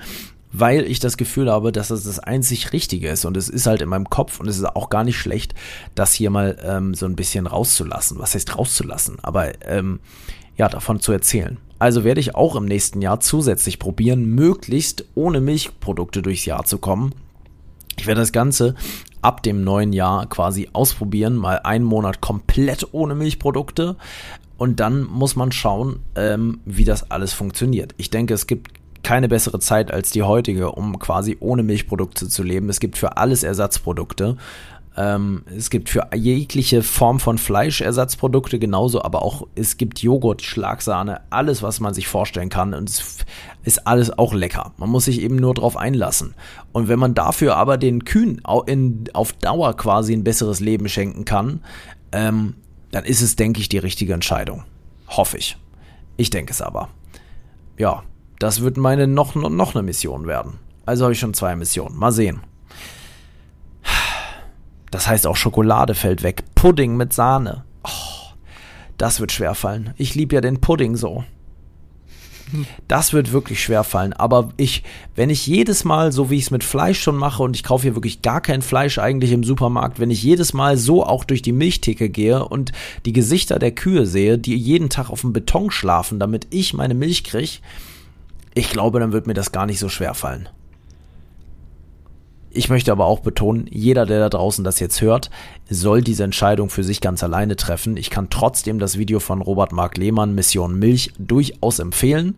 weil 0.51 0.83
ich 0.85 0.99
das 0.99 1.17
Gefühl 1.17 1.51
habe, 1.51 1.71
dass 1.71 1.89
es 1.89 2.03
das 2.03 2.19
einzig 2.19 2.71
Richtige 2.73 3.09
ist. 3.09 3.25
Und 3.25 3.37
es 3.37 3.49
ist 3.49 3.67
halt 3.67 3.81
in 3.81 3.89
meinem 3.89 4.09
Kopf 4.09 4.39
und 4.39 4.47
es 4.47 4.57
ist 4.57 4.65
auch 4.65 4.89
gar 4.89 5.03
nicht 5.03 5.17
schlecht, 5.17 5.53
das 5.95 6.13
hier 6.13 6.29
mal 6.29 6.57
ähm, 6.63 6.93
so 6.93 7.05
ein 7.05 7.15
bisschen 7.15 7.45
rauszulassen. 7.45 8.19
Was 8.19 8.35
heißt 8.35 8.57
rauszulassen? 8.57 9.17
Aber 9.21 9.51
ähm, 9.65 9.99
ja, 10.57 10.69
davon 10.69 10.99
zu 10.99 11.11
erzählen. 11.11 11.57
Also 11.77 12.03
werde 12.03 12.19
ich 12.19 12.35
auch 12.35 12.55
im 12.55 12.65
nächsten 12.65 13.01
Jahr 13.01 13.19
zusätzlich 13.19 13.79
probieren, 13.79 14.25
möglichst 14.25 15.05
ohne 15.15 15.39
Milchprodukte 15.39 16.21
durchs 16.21 16.45
Jahr 16.45 16.65
zu 16.65 16.77
kommen. 16.77 17.13
Ich 17.99 18.07
werde 18.07 18.21
das 18.21 18.31
Ganze 18.31 18.75
ab 19.21 19.43
dem 19.43 19.65
neuen 19.65 19.91
Jahr 19.91 20.25
quasi 20.27 20.69
ausprobieren, 20.71 21.35
mal 21.35 21.59
einen 21.65 21.83
Monat 21.83 22.21
komplett 22.21 22.87
ohne 22.93 23.13
Milchprodukte 23.13 23.97
und 24.57 24.79
dann 24.79 25.03
muss 25.03 25.35
man 25.35 25.51
schauen, 25.51 25.99
ähm, 26.15 26.61
wie 26.63 26.85
das 26.85 27.11
alles 27.11 27.33
funktioniert. 27.33 27.93
Ich 27.97 28.09
denke, 28.09 28.33
es 28.33 28.47
gibt 28.47 28.71
keine 29.03 29.27
bessere 29.27 29.59
Zeit 29.59 29.91
als 29.91 30.11
die 30.11 30.23
heutige, 30.23 30.71
um 30.71 30.97
quasi 30.97 31.35
ohne 31.41 31.61
Milchprodukte 31.61 32.29
zu 32.29 32.41
leben. 32.41 32.69
Es 32.69 32.79
gibt 32.79 32.97
für 32.97 33.17
alles 33.17 33.43
Ersatzprodukte. 33.43 34.37
Ähm, 34.99 35.43
es 35.55 35.69
gibt 35.69 35.87
für 35.87 36.09
jegliche 36.13 36.83
Form 36.83 37.21
von 37.21 37.37
Fleischersatzprodukte 37.37 38.59
genauso, 38.59 39.01
aber 39.01 39.21
auch 39.21 39.47
es 39.55 39.77
gibt 39.77 39.99
Joghurt, 39.99 40.41
Schlagsahne, 40.41 41.21
alles, 41.29 41.63
was 41.63 41.79
man 41.79 41.93
sich 41.93 42.09
vorstellen 42.09 42.49
kann. 42.49 42.73
Und 42.73 42.89
es 42.89 43.19
ist 43.63 43.87
alles 43.87 44.11
auch 44.19 44.33
lecker. 44.33 44.73
Man 44.75 44.89
muss 44.89 45.05
sich 45.05 45.21
eben 45.21 45.37
nur 45.37 45.53
drauf 45.53 45.77
einlassen. 45.77 46.35
Und 46.73 46.89
wenn 46.89 46.99
man 46.99 47.13
dafür 47.13 47.55
aber 47.55 47.77
den 47.77 48.03
Kühen 48.03 48.41
auf 48.43 49.31
Dauer 49.31 49.77
quasi 49.77 50.11
ein 50.11 50.25
besseres 50.25 50.59
Leben 50.59 50.89
schenken 50.89 51.23
kann, 51.23 51.61
ähm, 52.11 52.55
dann 52.91 53.05
ist 53.05 53.21
es, 53.21 53.37
denke 53.37 53.61
ich, 53.61 53.69
die 53.69 53.77
richtige 53.77 54.13
Entscheidung. 54.13 54.65
Hoffe 55.07 55.37
ich. 55.37 55.55
Ich 56.17 56.29
denke 56.29 56.51
es 56.51 56.61
aber. 56.61 56.89
Ja, 57.77 58.03
das 58.39 58.59
wird 58.59 58.75
meine 58.75 59.07
noch, 59.07 59.33
noch 59.35 59.75
eine 59.75 59.83
Mission 59.83 60.27
werden. 60.27 60.59
Also 60.85 61.05
habe 61.05 61.13
ich 61.13 61.19
schon 61.19 61.33
zwei 61.33 61.55
Missionen. 61.55 61.95
Mal 61.95 62.11
sehen. 62.11 62.41
Das 64.91 65.07
heißt 65.07 65.27
auch 65.27 65.35
Schokolade 65.35 65.95
fällt 65.95 66.23
weg. 66.23 66.43
Pudding 66.55 66.97
mit 66.97 67.13
Sahne. 67.13 67.63
Oh, 67.83 68.33
das 68.97 69.19
wird 69.19 69.31
schwer 69.31 69.55
fallen. 69.55 69.93
Ich 69.97 70.15
liebe 70.15 70.35
ja 70.35 70.41
den 70.41 70.61
Pudding 70.61 70.95
so. 70.95 71.23
Das 72.87 73.13
wird 73.13 73.31
wirklich 73.31 73.61
schwer 73.61 73.83
fallen. 73.83 74.13
Aber 74.13 74.49
ich, 74.57 74.83
wenn 75.15 75.29
ich 75.29 75.45
jedes 75.45 75.83
Mal, 75.83 76.11
so 76.11 76.29
wie 76.29 76.37
ich 76.37 76.43
es 76.43 76.51
mit 76.51 76.63
Fleisch 76.63 76.99
schon 76.99 77.15
mache, 77.15 77.43
und 77.43 77.55
ich 77.55 77.63
kaufe 77.63 77.83
hier 77.83 77.95
wirklich 77.95 78.21
gar 78.21 78.41
kein 78.41 78.61
Fleisch 78.61 78.97
eigentlich 78.97 79.31
im 79.31 79.43
Supermarkt, 79.43 79.99
wenn 79.99 80.09
ich 80.09 80.23
jedes 80.23 80.53
Mal 80.53 80.77
so 80.77 81.05
auch 81.05 81.23
durch 81.23 81.41
die 81.41 81.51
Milchtheke 81.51 82.09
gehe 82.09 82.43
und 82.43 82.71
die 83.05 83.13
Gesichter 83.13 83.59
der 83.59 83.71
Kühe 83.71 84.05
sehe, 84.05 84.37
die 84.37 84.55
jeden 84.55 84.89
Tag 84.89 85.09
auf 85.09 85.21
dem 85.21 85.33
Beton 85.33 85.71
schlafen, 85.71 86.19
damit 86.19 86.47
ich 86.49 86.73
meine 86.73 86.95
Milch 86.95 87.23
kriege, 87.23 87.59
ich 88.55 88.69
glaube, 88.69 88.99
dann 88.99 89.11
wird 89.11 89.27
mir 89.27 89.35
das 89.35 89.51
gar 89.51 89.65
nicht 89.65 89.79
so 89.79 89.89
schwer 89.89 90.13
fallen. 90.15 90.49
Ich 92.51 92.69
möchte 92.69 92.91
aber 92.91 93.05
auch 93.05 93.19
betonen, 93.19 93.67
jeder, 93.69 94.05
der 94.05 94.19
da 94.19 94.29
draußen 94.29 94.63
das 94.63 94.79
jetzt 94.79 95.01
hört, 95.01 95.29
soll 95.69 96.01
diese 96.01 96.23
Entscheidung 96.23 96.69
für 96.69 96.83
sich 96.83 96.99
ganz 96.99 97.23
alleine 97.23 97.55
treffen. 97.55 97.95
Ich 97.95 98.09
kann 98.09 98.29
trotzdem 98.29 98.79
das 98.79 98.97
Video 98.97 99.19
von 99.19 99.41
Robert 99.41 99.71
Mark 99.71 99.97
Lehmann, 99.97 100.33
Mission 100.33 100.79
Milch, 100.79 101.13
durchaus 101.19 101.77
empfehlen. 101.77 102.35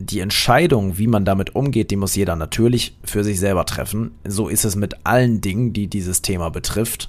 Die 0.00 0.20
Entscheidung, 0.20 0.98
wie 0.98 1.06
man 1.06 1.24
damit 1.24 1.54
umgeht, 1.54 1.90
die 1.90 1.96
muss 1.96 2.16
jeder 2.16 2.34
natürlich 2.34 2.96
für 3.04 3.22
sich 3.22 3.38
selber 3.38 3.66
treffen. 3.66 4.12
So 4.26 4.48
ist 4.48 4.64
es 4.64 4.74
mit 4.74 5.06
allen 5.06 5.40
Dingen, 5.40 5.72
die 5.72 5.86
dieses 5.86 6.22
Thema 6.22 6.50
betrifft. 6.50 7.08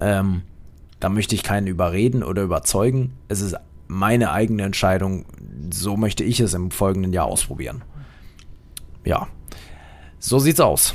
Ähm, 0.00 0.42
da 1.00 1.08
möchte 1.08 1.34
ich 1.34 1.42
keinen 1.42 1.66
überreden 1.66 2.22
oder 2.22 2.42
überzeugen. 2.42 3.12
Es 3.28 3.40
ist 3.40 3.56
meine 3.88 4.30
eigene 4.30 4.62
Entscheidung. 4.62 5.24
So 5.72 5.96
möchte 5.96 6.22
ich 6.22 6.38
es 6.38 6.54
im 6.54 6.70
folgenden 6.70 7.12
Jahr 7.12 7.26
ausprobieren. 7.26 7.82
Ja, 9.04 9.28
so 10.18 10.38
sieht's 10.38 10.60
aus 10.60 10.94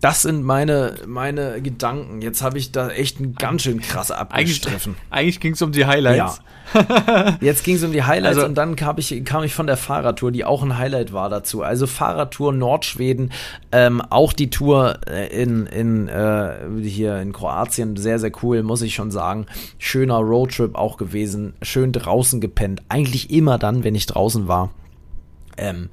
das 0.00 0.22
sind 0.22 0.44
meine, 0.44 0.94
meine 1.06 1.60
Gedanken. 1.60 2.22
Jetzt 2.22 2.42
habe 2.42 2.58
ich 2.58 2.72
da 2.72 2.90
echt 2.90 3.20
ein 3.20 3.34
ganz 3.34 3.62
schön 3.62 3.80
krass 3.80 4.10
abgestriffen. 4.10 4.94
Eigentlich, 4.94 5.18
eigentlich 5.18 5.40
ging 5.40 5.52
es 5.54 5.62
um 5.62 5.72
die 5.72 5.86
Highlights. 5.86 6.40
Ja. 6.40 6.44
Jetzt 7.40 7.64
ging 7.64 7.76
es 7.76 7.82
um 7.82 7.92
die 7.92 8.02
Highlights 8.02 8.36
also, 8.36 8.46
und 8.46 8.54
dann 8.56 8.76
kam 8.76 8.98
ich, 8.98 9.24
kam 9.24 9.42
ich 9.42 9.54
von 9.54 9.66
der 9.66 9.76
Fahrradtour, 9.76 10.30
die 10.32 10.44
auch 10.44 10.62
ein 10.62 10.76
Highlight 10.76 11.12
war 11.12 11.30
dazu. 11.30 11.62
Also 11.62 11.86
Fahrradtour 11.86 12.52
Nordschweden, 12.52 13.32
ähm, 13.72 14.00
auch 14.02 14.32
die 14.32 14.50
Tour 14.50 14.98
äh, 15.08 15.28
in, 15.28 15.66
in 15.66 16.08
äh, 16.08 16.56
hier 16.82 17.18
in 17.20 17.32
Kroatien, 17.32 17.96
sehr, 17.96 18.18
sehr 18.18 18.32
cool, 18.42 18.62
muss 18.62 18.82
ich 18.82 18.94
schon 18.94 19.10
sagen. 19.10 19.46
Schöner 19.78 20.18
Roadtrip 20.18 20.74
auch 20.74 20.96
gewesen, 20.96 21.54
schön 21.62 21.92
draußen 21.92 22.40
gepennt. 22.40 22.82
Eigentlich 22.88 23.30
immer 23.30 23.58
dann, 23.58 23.82
wenn 23.82 23.94
ich 23.94 24.06
draußen 24.06 24.46
war. 24.46 24.70
Ähm, 25.56 25.88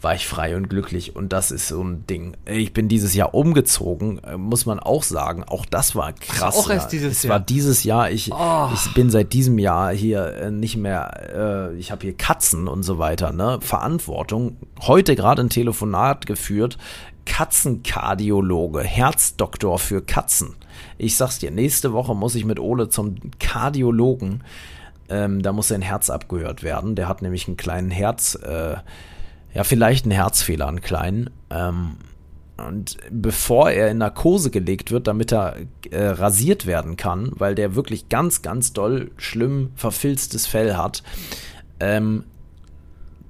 war 0.00 0.14
ich 0.14 0.26
frei 0.26 0.56
und 0.56 0.68
glücklich. 0.68 1.16
Und 1.16 1.32
das 1.32 1.50
ist 1.50 1.68
so 1.68 1.82
ein 1.82 2.06
Ding. 2.06 2.36
Ich 2.46 2.72
bin 2.72 2.88
dieses 2.88 3.14
Jahr 3.14 3.34
umgezogen, 3.34 4.18
äh, 4.18 4.36
muss 4.36 4.66
man 4.66 4.78
auch 4.78 5.02
sagen. 5.02 5.44
Auch 5.44 5.66
das 5.66 5.96
war 5.96 6.12
krass. 6.12 6.56
Auch 6.56 6.70
erst 6.70 6.92
dieses 6.92 7.18
es 7.18 7.22
Jahr. 7.24 7.32
war 7.32 7.40
dieses 7.40 7.84
Jahr. 7.84 8.10
Ich, 8.10 8.32
oh. 8.32 8.68
ich 8.72 8.94
bin 8.94 9.10
seit 9.10 9.32
diesem 9.32 9.58
Jahr 9.58 9.92
hier 9.92 10.34
äh, 10.34 10.50
nicht 10.50 10.76
mehr, 10.76 11.70
äh, 11.72 11.76
ich 11.76 11.90
habe 11.90 12.02
hier 12.02 12.16
Katzen 12.16 12.68
und 12.68 12.82
so 12.82 12.98
weiter, 12.98 13.32
ne? 13.32 13.58
Verantwortung. 13.60 14.56
Heute 14.82 15.16
gerade 15.16 15.42
ein 15.42 15.50
Telefonat 15.50 16.26
geführt. 16.26 16.78
Katzenkardiologe, 17.24 18.80
Herzdoktor 18.80 19.78
für 19.78 20.00
Katzen. 20.00 20.56
Ich 20.96 21.16
sag's 21.16 21.38
dir, 21.38 21.50
nächste 21.50 21.92
Woche 21.92 22.14
muss 22.14 22.34
ich 22.34 22.44
mit 22.44 22.58
Ole 22.58 22.88
zum 22.88 23.16
Kardiologen. 23.38 24.44
Ähm, 25.10 25.42
da 25.42 25.52
muss 25.52 25.68
sein 25.68 25.82
Herz 25.82 26.08
abgehört 26.08 26.62
werden. 26.62 26.94
Der 26.94 27.08
hat 27.08 27.20
nämlich 27.20 27.46
einen 27.48 27.56
kleinen 27.56 27.90
Herz. 27.90 28.34
Äh, 28.36 28.76
ja, 29.54 29.64
vielleicht 29.64 30.04
einen 30.04 30.12
Herzfehler, 30.12 30.68
einen 30.68 30.80
kleinen. 30.80 31.30
Ähm, 31.50 31.96
und 32.56 32.96
bevor 33.10 33.70
er 33.70 33.90
in 33.90 33.98
Narkose 33.98 34.50
gelegt 34.50 34.90
wird, 34.90 35.06
damit 35.06 35.32
er 35.32 35.56
äh, 35.90 36.06
rasiert 36.06 36.66
werden 36.66 36.96
kann, 36.96 37.30
weil 37.36 37.54
der 37.54 37.76
wirklich 37.76 38.08
ganz, 38.08 38.42
ganz 38.42 38.72
doll 38.72 39.12
schlimm 39.16 39.70
verfilztes 39.76 40.46
Fell 40.46 40.76
hat, 40.76 41.02
ähm, 41.78 42.24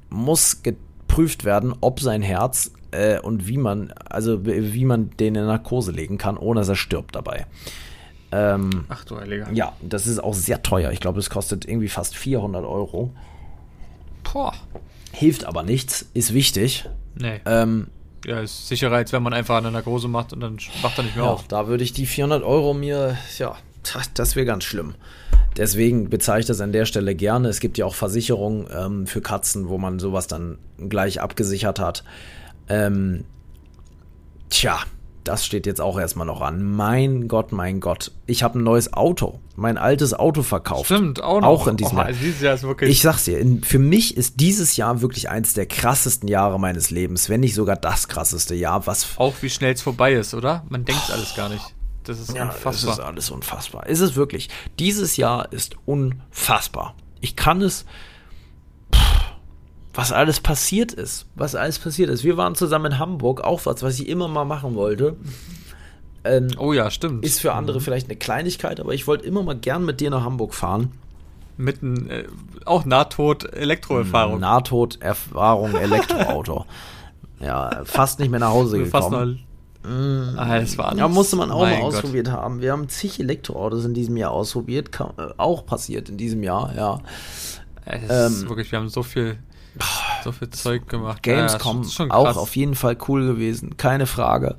muss 0.08 0.62
geprüft 0.62 1.44
werden, 1.44 1.74
ob 1.80 2.00
sein 2.00 2.22
Herz 2.22 2.72
äh, 2.90 3.20
und 3.20 3.46
wie 3.46 3.58
man, 3.58 3.92
also 4.08 4.46
wie 4.46 4.86
man 4.86 5.10
den 5.10 5.34
in 5.34 5.44
Narkose 5.44 5.92
legen 5.92 6.16
kann, 6.16 6.38
ohne 6.38 6.60
dass 6.60 6.68
er 6.68 6.76
stirbt 6.76 7.14
dabei. 7.14 7.46
Ähm, 8.32 8.84
Ach 8.88 9.04
du 9.04 9.18
Heiliger. 9.18 9.50
Ja, 9.52 9.72
das 9.82 10.06
ist 10.06 10.18
auch 10.18 10.34
sehr 10.34 10.62
teuer. 10.62 10.90
Ich 10.92 11.00
glaube, 11.00 11.18
es 11.18 11.30
kostet 11.30 11.66
irgendwie 11.66 11.88
fast 11.88 12.16
400 12.16 12.64
Euro. 12.64 13.10
Boah. 14.32 14.54
Hilft 15.12 15.44
aber 15.44 15.62
nichts, 15.62 16.06
ist 16.14 16.34
wichtig. 16.34 16.88
Nee. 17.14 17.40
Ähm, 17.46 17.88
ja, 18.24 18.40
ist 18.40 18.68
sicherer, 18.68 18.96
als 18.96 19.12
wenn 19.12 19.22
man 19.22 19.32
einfach 19.32 19.56
eine 19.56 19.70
Narkose 19.70 20.08
macht 20.08 20.32
und 20.32 20.40
dann 20.40 20.58
wacht 20.82 20.98
er 20.98 21.04
nicht 21.04 21.16
mehr 21.16 21.24
ja, 21.24 21.30
auf. 21.30 21.48
Da 21.48 21.66
würde 21.68 21.84
ich 21.84 21.92
die 21.92 22.06
400 22.06 22.42
Euro 22.42 22.74
mir, 22.74 23.16
ja, 23.38 23.56
das 24.14 24.36
wäre 24.36 24.46
ganz 24.46 24.64
schlimm. 24.64 24.94
Deswegen 25.56 26.08
bezeichne 26.08 26.40
ich 26.40 26.46
das 26.46 26.60
an 26.60 26.72
der 26.72 26.84
Stelle 26.84 27.14
gerne. 27.14 27.48
Es 27.48 27.58
gibt 27.58 27.78
ja 27.78 27.84
auch 27.84 27.94
Versicherungen 27.94 28.66
ähm, 28.72 29.06
für 29.06 29.20
Katzen, 29.20 29.68
wo 29.68 29.78
man 29.78 29.98
sowas 29.98 30.28
dann 30.28 30.58
gleich 30.88 31.20
abgesichert 31.20 31.80
hat. 31.80 32.04
Ähm, 32.68 33.24
tja, 34.50 34.80
das 35.28 35.44
steht 35.44 35.66
jetzt 35.66 35.82
auch 35.82 35.98
erstmal 35.98 36.26
noch 36.26 36.40
an. 36.40 36.62
Mein 36.62 37.28
Gott, 37.28 37.52
mein 37.52 37.80
Gott. 37.80 38.12
Ich 38.24 38.42
habe 38.42 38.58
ein 38.58 38.62
neues 38.62 38.94
Auto. 38.94 39.40
Mein 39.56 39.76
altes 39.76 40.14
Auto 40.14 40.42
verkauft. 40.42 40.86
Stimmt, 40.86 41.22
auch 41.22 41.42
noch. 41.42 41.48
Auch 41.48 41.66
in 41.66 41.76
diesem 41.76 41.98
oh, 41.98 42.00
Jahr. 42.00 42.12
Dieses 42.12 42.40
Jahr 42.40 42.54
ist 42.54 42.62
wirklich 42.62 42.90
ich 42.90 43.02
sag's 43.02 43.26
dir, 43.26 43.38
in, 43.38 43.62
für 43.62 43.78
mich 43.78 44.16
ist 44.16 44.40
dieses 44.40 44.78
Jahr 44.78 45.02
wirklich 45.02 45.28
eins 45.28 45.52
der 45.52 45.66
krassesten 45.66 46.30
Jahre 46.30 46.58
meines 46.58 46.88
Lebens, 46.88 47.28
wenn 47.28 47.40
nicht 47.40 47.54
sogar 47.54 47.76
das 47.76 48.08
krasseste 48.08 48.54
Jahr. 48.54 48.86
Was 48.86 49.18
auch 49.18 49.34
wie 49.42 49.50
schnell 49.50 49.74
es 49.74 49.82
vorbei 49.82 50.14
ist, 50.14 50.32
oder? 50.32 50.64
Man 50.70 50.86
denkt 50.86 51.02
oh, 51.10 51.12
alles 51.12 51.34
gar 51.34 51.50
nicht. 51.50 51.74
Das 52.04 52.18
ist 52.18 52.34
ja, 52.34 52.44
unfassbar. 52.44 52.72
Das 52.72 52.98
ist 52.98 53.04
alles 53.04 53.30
unfassbar. 53.30 53.86
Ist 53.86 54.00
es 54.00 54.16
wirklich. 54.16 54.48
Dieses 54.78 55.18
Jahr 55.18 55.52
ist 55.52 55.76
unfassbar. 55.84 56.94
Ich 57.20 57.36
kann 57.36 57.60
es 57.60 57.84
was 59.98 60.12
alles 60.12 60.38
passiert 60.38 60.92
ist. 60.92 61.26
Was 61.34 61.56
alles 61.56 61.80
passiert 61.80 62.08
ist. 62.08 62.22
Wir 62.22 62.36
waren 62.36 62.54
zusammen 62.54 62.92
in 62.92 62.98
Hamburg, 63.00 63.40
auch 63.40 63.66
was, 63.66 63.82
was 63.82 63.98
ich 63.98 64.08
immer 64.08 64.28
mal 64.28 64.44
machen 64.44 64.76
wollte. 64.76 65.16
Ähm, 66.22 66.50
oh 66.56 66.72
ja, 66.72 66.88
stimmt. 66.88 67.24
Ist 67.24 67.40
für 67.40 67.52
andere 67.52 67.78
mhm. 67.78 67.82
vielleicht 67.82 68.06
eine 68.06 68.16
Kleinigkeit, 68.16 68.78
aber 68.78 68.94
ich 68.94 69.08
wollte 69.08 69.26
immer 69.26 69.42
mal 69.42 69.56
gern 69.56 69.84
mit 69.84 69.98
dir 69.98 70.10
nach 70.10 70.22
Hamburg 70.22 70.54
fahren. 70.54 70.92
Mit 71.56 71.82
einem, 71.82 72.08
äh, 72.08 72.26
auch 72.64 72.84
Nahtod-Elektroerfahrung. 72.84 74.38
Nahtod-Erfahrung, 74.38 75.74
Elektroauto. 75.74 76.64
ja, 77.40 77.82
fast 77.82 78.20
nicht 78.20 78.30
mehr 78.30 78.38
nach 78.38 78.52
Hause 78.52 78.78
gekommen. 78.78 78.90
Fast 78.92 79.10
mal 79.10 79.38
Mm. 79.84 80.36
Ah, 80.36 80.58
das 80.58 80.76
war 80.76 80.88
alles. 80.88 80.98
Ja, 80.98 81.08
musste 81.08 81.36
man 81.36 81.52
auch 81.52 81.60
mal 81.60 81.80
ausprobiert 81.80 82.26
Gott. 82.26 82.34
haben. 82.34 82.60
Wir 82.60 82.72
haben 82.72 82.88
zig 82.88 83.20
Elektroautos 83.20 83.84
in 83.84 83.94
diesem 83.94 84.16
Jahr 84.16 84.32
ausprobiert. 84.32 84.90
Kam, 84.90 85.12
äh, 85.16 85.28
auch 85.38 85.64
passiert 85.66 86.08
in 86.08 86.16
diesem 86.16 86.42
Jahr, 86.42 86.74
ja. 86.76 87.00
Es 87.84 88.02
ist 88.02 88.42
ähm, 88.42 88.48
wirklich, 88.48 88.70
wir 88.70 88.80
haben 88.80 88.88
so 88.88 89.04
viel 89.04 89.38
so 90.24 90.32
viel 90.32 90.50
Zeug 90.50 90.88
gemacht. 90.88 91.22
Gamescom 91.22 91.86
ja, 91.98 92.10
auch 92.10 92.36
auf 92.36 92.56
jeden 92.56 92.74
Fall 92.74 92.96
cool 93.08 93.26
gewesen, 93.26 93.76
keine 93.76 94.06
Frage. 94.06 94.56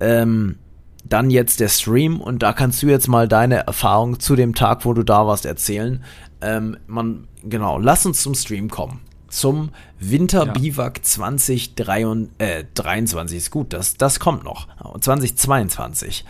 Ähm, 0.00 0.56
dann 1.04 1.30
jetzt 1.30 1.60
der 1.60 1.68
Stream 1.68 2.20
und 2.20 2.42
da 2.42 2.52
kannst 2.52 2.82
du 2.82 2.86
jetzt 2.86 3.08
mal 3.08 3.28
deine 3.28 3.66
Erfahrung 3.66 4.20
zu 4.20 4.36
dem 4.36 4.54
Tag, 4.54 4.84
wo 4.84 4.92
du 4.94 5.02
da 5.02 5.26
warst, 5.26 5.46
erzählen. 5.46 6.04
Ähm, 6.40 6.76
man, 6.86 7.26
genau, 7.42 7.78
lass 7.78 8.06
uns 8.06 8.22
zum 8.22 8.34
Stream 8.34 8.70
kommen. 8.70 9.00
Zum 9.28 9.70
Winterbiwak 9.98 10.98
ja. 10.98 11.02
2023 11.02 12.30
äh, 12.38 13.38
ist 13.38 13.50
gut, 13.50 13.72
das, 13.72 13.96
das 13.96 14.20
kommt 14.20 14.44
noch. 14.44 14.68
2022. 15.00 16.24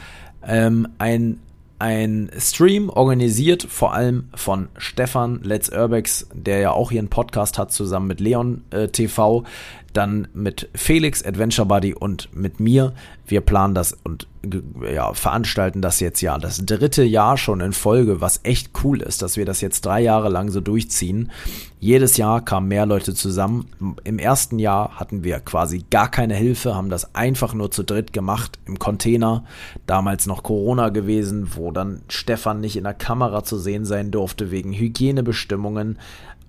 Ähm, 0.46 0.88
ein 0.98 1.40
ein 1.84 2.30
Stream 2.38 2.88
organisiert 2.88 3.62
vor 3.62 3.92
allem 3.92 4.30
von 4.34 4.70
Stefan 4.78 5.42
Let's 5.42 5.68
Urbex, 5.68 6.26
der 6.32 6.60
ja 6.60 6.70
auch 6.70 6.90
hier 6.90 6.98
einen 6.98 7.10
Podcast 7.10 7.58
hat 7.58 7.72
zusammen 7.72 8.06
mit 8.06 8.20
Leon 8.20 8.64
äh, 8.70 8.88
TV. 8.88 9.44
Dann 9.96 10.28
mit 10.34 10.68
Felix, 10.74 11.24
Adventure 11.24 11.66
Buddy 11.66 11.94
und 11.94 12.28
mit 12.34 12.60
mir. 12.60 12.92
Wir 13.26 13.40
planen 13.40 13.74
das 13.74 13.96
und 14.04 14.26
ja, 14.92 15.14
veranstalten 15.14 15.80
das 15.80 16.00
jetzt 16.00 16.20
ja 16.20 16.36
das 16.36 16.64
dritte 16.66 17.02
Jahr 17.02 17.38
schon 17.38 17.60
in 17.60 17.72
Folge, 17.72 18.20
was 18.20 18.40
echt 18.42 18.70
cool 18.82 19.00
ist, 19.00 19.22
dass 19.22 19.36
wir 19.36 19.46
das 19.46 19.60
jetzt 19.60 19.86
drei 19.86 20.00
Jahre 20.00 20.28
lang 20.28 20.50
so 20.50 20.60
durchziehen. 20.60 21.30
Jedes 21.80 22.16
Jahr 22.16 22.44
kamen 22.44 22.68
mehr 22.68 22.86
Leute 22.86 23.14
zusammen. 23.14 23.66
Im 24.04 24.18
ersten 24.18 24.58
Jahr 24.58 24.98
hatten 24.98 25.24
wir 25.24 25.40
quasi 25.40 25.84
gar 25.90 26.10
keine 26.10 26.34
Hilfe, 26.34 26.74
haben 26.74 26.90
das 26.90 27.14
einfach 27.14 27.54
nur 27.54 27.70
zu 27.70 27.82
dritt 27.82 28.12
gemacht 28.12 28.58
im 28.66 28.78
Container. 28.78 29.44
Damals 29.86 30.26
noch 30.26 30.42
Corona 30.42 30.88
gewesen, 30.88 31.50
wo 31.54 31.70
dann 31.70 32.02
Stefan 32.08 32.60
nicht 32.60 32.76
in 32.76 32.84
der 32.84 32.94
Kamera 32.94 33.44
zu 33.44 33.58
sehen 33.58 33.84
sein 33.84 34.10
durfte 34.10 34.50
wegen 34.50 34.72
Hygienebestimmungen. 34.72 35.98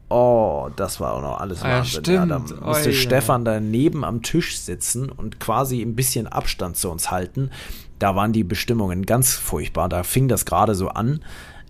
Oh, 0.09 0.69
das 0.75 0.99
war 0.99 1.13
auch 1.13 1.21
noch 1.21 1.39
alles 1.39 1.63
ah, 1.63 1.79
Wahnsinn. 1.79 2.03
Ja, 2.13 2.25
da 2.25 2.39
musste 2.39 2.89
Oi, 2.89 2.93
Stefan 2.93 3.43
daneben 3.43 4.03
am 4.03 4.21
Tisch 4.21 4.57
sitzen 4.59 5.09
und 5.09 5.39
quasi 5.39 5.81
ein 5.81 5.95
bisschen 5.95 6.27
Abstand 6.27 6.77
zu 6.77 6.91
uns 6.91 7.09
halten. 7.09 7.49
Da 7.97 8.15
waren 8.15 8.33
die 8.33 8.43
Bestimmungen 8.43 9.05
ganz 9.05 9.33
furchtbar. 9.33 9.89
Da 9.89 10.03
fing 10.03 10.27
das 10.27 10.45
gerade 10.45 10.75
so 10.75 10.89
an. 10.89 11.21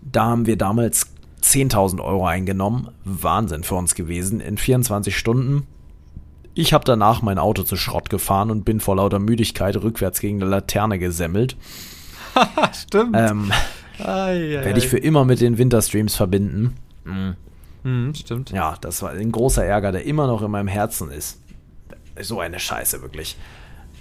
Da 0.01 0.25
haben 0.25 0.45
wir 0.47 0.57
damals 0.57 1.11
10.000 1.43 2.03
Euro 2.03 2.25
eingenommen. 2.25 2.89
Wahnsinn 3.05 3.63
für 3.63 3.75
uns 3.75 3.95
gewesen. 3.95 4.41
In 4.41 4.57
24 4.57 5.17
Stunden. 5.17 5.65
Ich 6.55 6.73
habe 6.73 6.85
danach 6.85 7.21
mein 7.21 7.37
Auto 7.37 7.63
zu 7.63 7.75
Schrott 7.75 8.09
gefahren 8.09 8.49
und 8.49 8.65
bin 8.65 8.79
vor 8.79 8.95
lauter 8.95 9.19
Müdigkeit 9.19 9.75
rückwärts 9.77 10.19
gegen 10.19 10.41
eine 10.41 10.49
Laterne 10.49 10.99
gesemmelt. 10.99 11.55
Stimmt. 12.73 13.15
Ähm, 13.17 13.51
Werde 13.97 14.77
ich 14.77 14.87
für 14.87 14.97
immer 14.97 15.25
mit 15.25 15.41
den 15.41 15.57
Winterstreams 15.57 16.15
verbinden. 16.15 16.75
Mhm. 17.03 17.35
Mhm, 17.85 18.15
stimmt. 18.15 18.49
Ja, 18.49 18.77
das 18.81 19.03
war 19.03 19.11
ein 19.11 19.31
großer 19.31 19.63
Ärger, 19.63 19.91
der 19.91 20.05
immer 20.05 20.25
noch 20.25 20.41
in 20.41 20.49
meinem 20.49 20.67
Herzen 20.67 21.11
ist. 21.11 21.39
So 22.19 22.39
eine 22.39 22.59
Scheiße, 22.59 23.03
wirklich. 23.03 23.37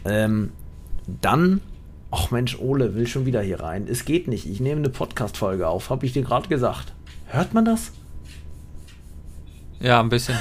Ähm, 0.06 0.52
dann, 1.20 1.60
ach 2.10 2.30
Mensch, 2.30 2.58
Ole 2.58 2.94
will 2.94 3.06
schon 3.06 3.26
wieder 3.26 3.42
hier 3.42 3.60
rein. 3.60 3.86
Es 3.86 4.06
geht 4.06 4.26
nicht. 4.26 4.48
Ich 4.48 4.58
nehme 4.58 4.78
eine 4.78 4.88
Podcast-Folge 4.88 5.68
auf, 5.68 5.90
habe 5.90 6.06
ich 6.06 6.14
dir 6.14 6.22
gerade 6.22 6.48
gesagt. 6.48 6.94
Hört 7.26 7.52
man 7.52 7.66
das? 7.66 7.92
Ja, 9.80 10.00
ein 10.00 10.08
bisschen. 10.08 10.38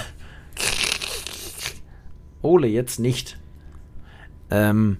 Ole, 2.41 2.67
jetzt 2.67 2.97
nicht. 2.97 3.37
Ähm, 4.51 4.97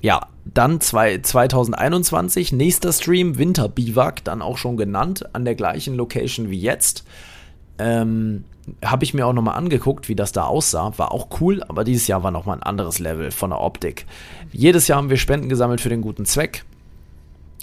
ja, 0.00 0.26
dann 0.44 0.80
zwei, 0.80 1.18
2021, 1.18 2.50
nächster 2.50 2.92
Stream, 2.92 3.38
Winterbiwak, 3.38 4.24
dann 4.24 4.42
auch 4.42 4.58
schon 4.58 4.76
genannt, 4.76 5.32
an 5.34 5.44
der 5.44 5.54
gleichen 5.54 5.94
Location 5.94 6.50
wie 6.50 6.58
jetzt. 6.58 7.04
Ähm, 7.78 8.44
habe 8.84 9.04
ich 9.04 9.14
mir 9.14 9.26
auch 9.26 9.32
nochmal 9.32 9.56
angeguckt, 9.56 10.08
wie 10.08 10.14
das 10.14 10.32
da 10.32 10.44
aussah. 10.44 10.96
War 10.96 11.12
auch 11.12 11.40
cool, 11.40 11.62
aber 11.64 11.84
dieses 11.84 12.06
Jahr 12.06 12.22
war 12.22 12.30
nochmal 12.30 12.56
ein 12.56 12.62
anderes 12.62 12.98
Level 12.98 13.30
von 13.30 13.50
der 13.50 13.60
Optik. 13.60 14.06
Jedes 14.52 14.88
Jahr 14.88 14.98
haben 14.98 15.10
wir 15.10 15.16
Spenden 15.16 15.48
gesammelt 15.48 15.80
für 15.80 15.88
den 15.88 16.00
guten 16.00 16.24
Zweck. 16.24 16.64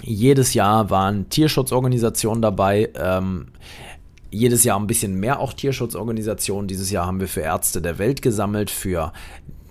Jedes 0.02 0.54
Jahr 0.54 0.90
waren 0.90 1.28
Tierschutzorganisationen 1.28 2.42
dabei. 2.42 2.90
Ähm, 2.94 3.48
jedes 4.30 4.64
Jahr 4.64 4.78
ein 4.78 4.86
bisschen 4.86 5.14
mehr 5.18 5.40
auch 5.40 5.52
Tierschutzorganisationen. 5.52 6.66
Dieses 6.66 6.90
Jahr 6.90 7.06
haben 7.06 7.20
wir 7.20 7.28
für 7.28 7.42
Ärzte 7.42 7.82
der 7.82 7.98
Welt 7.98 8.22
gesammelt, 8.22 8.70
für 8.70 9.12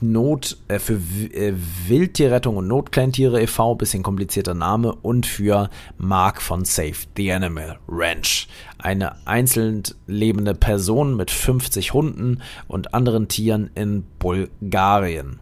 Not, 0.01 0.57
äh, 0.67 0.79
für 0.79 0.95
äh, 0.95 1.53
Wildtierrettung 1.87 2.57
und 2.57 2.67
Notkleintiere 2.67 3.41
e.V., 3.41 3.75
bisschen 3.75 4.03
komplizierter 4.03 4.53
Name, 4.53 4.93
und 4.93 5.25
für 5.25 5.69
Mark 5.97 6.41
von 6.41 6.65
Save 6.65 6.95
the 7.15 7.31
Animal 7.31 7.79
Ranch. 7.87 8.47
Eine 8.77 9.15
einzeln 9.27 9.83
lebende 10.07 10.55
Person 10.55 11.15
mit 11.15 11.31
50 11.31 11.93
Hunden 11.93 12.41
und 12.67 12.93
anderen 12.93 13.27
Tieren 13.27 13.69
in 13.75 14.03
Bulgarien. 14.19 15.39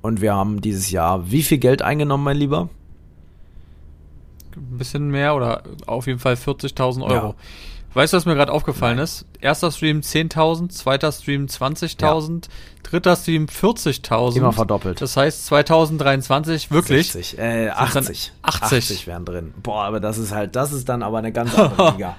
Und 0.00 0.20
wir 0.20 0.34
haben 0.34 0.60
dieses 0.60 0.90
Jahr 0.90 1.30
wie 1.30 1.42
viel 1.42 1.58
Geld 1.58 1.82
eingenommen, 1.82 2.24
mein 2.24 2.36
Lieber? 2.36 2.68
Ein 4.56 4.78
bisschen 4.78 5.10
mehr 5.10 5.34
oder 5.34 5.62
auf 5.86 6.06
jeden 6.06 6.18
Fall 6.18 6.34
40.000 6.34 7.02
Euro. 7.02 7.28
Ja. 7.28 7.34
Weißt 7.94 8.12
du, 8.12 8.16
was 8.16 8.26
mir 8.26 8.34
gerade 8.34 8.52
aufgefallen 8.52 8.96
Nein. 8.96 9.04
ist? 9.04 9.24
Erster 9.40 9.72
Stream 9.72 10.00
10.000, 10.00 10.68
zweiter 10.70 11.10
Stream 11.10 11.46
20.000, 11.46 12.44
ja. 12.44 12.50
dritter 12.82 13.16
Stream 13.16 13.46
40.000. 13.46 14.36
Immer 14.36 14.52
verdoppelt. 14.52 15.00
Das 15.00 15.16
heißt 15.16 15.46
2023 15.46 16.70
wirklich. 16.70 17.12
60, 17.12 17.38
äh, 17.38 17.70
80. 17.70 18.32
80. 18.42 18.72
80 18.72 19.06
wären 19.06 19.24
drin. 19.24 19.54
Boah, 19.62 19.84
aber 19.84 20.00
das 20.00 20.18
ist 20.18 20.32
halt, 20.32 20.54
das 20.54 20.72
ist 20.72 20.88
dann 20.88 21.02
aber 21.02 21.18
eine 21.18 21.32
ganz 21.32 21.54
andere 21.58 21.92
Liga. 21.92 22.16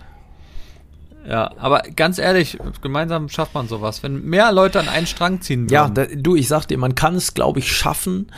Ja, 1.28 1.52
aber 1.58 1.84
ganz 1.96 2.18
ehrlich, 2.18 2.58
gemeinsam 2.82 3.30
schafft 3.30 3.54
man 3.54 3.68
sowas. 3.68 4.02
Wenn 4.02 4.26
mehr 4.26 4.52
Leute 4.52 4.80
an 4.80 4.88
einen 4.88 5.06
Strang 5.06 5.42
ziehen 5.42 5.70
würden. 5.70 5.74
Ja, 5.74 5.90
da, 5.90 6.06
du, 6.06 6.36
ich 6.36 6.48
sag 6.48 6.66
dir, 6.66 6.78
man 6.78 6.96
kann 6.96 7.16
es, 7.16 7.34
glaube 7.34 7.60
ich, 7.60 7.72
schaffen, 7.72 8.32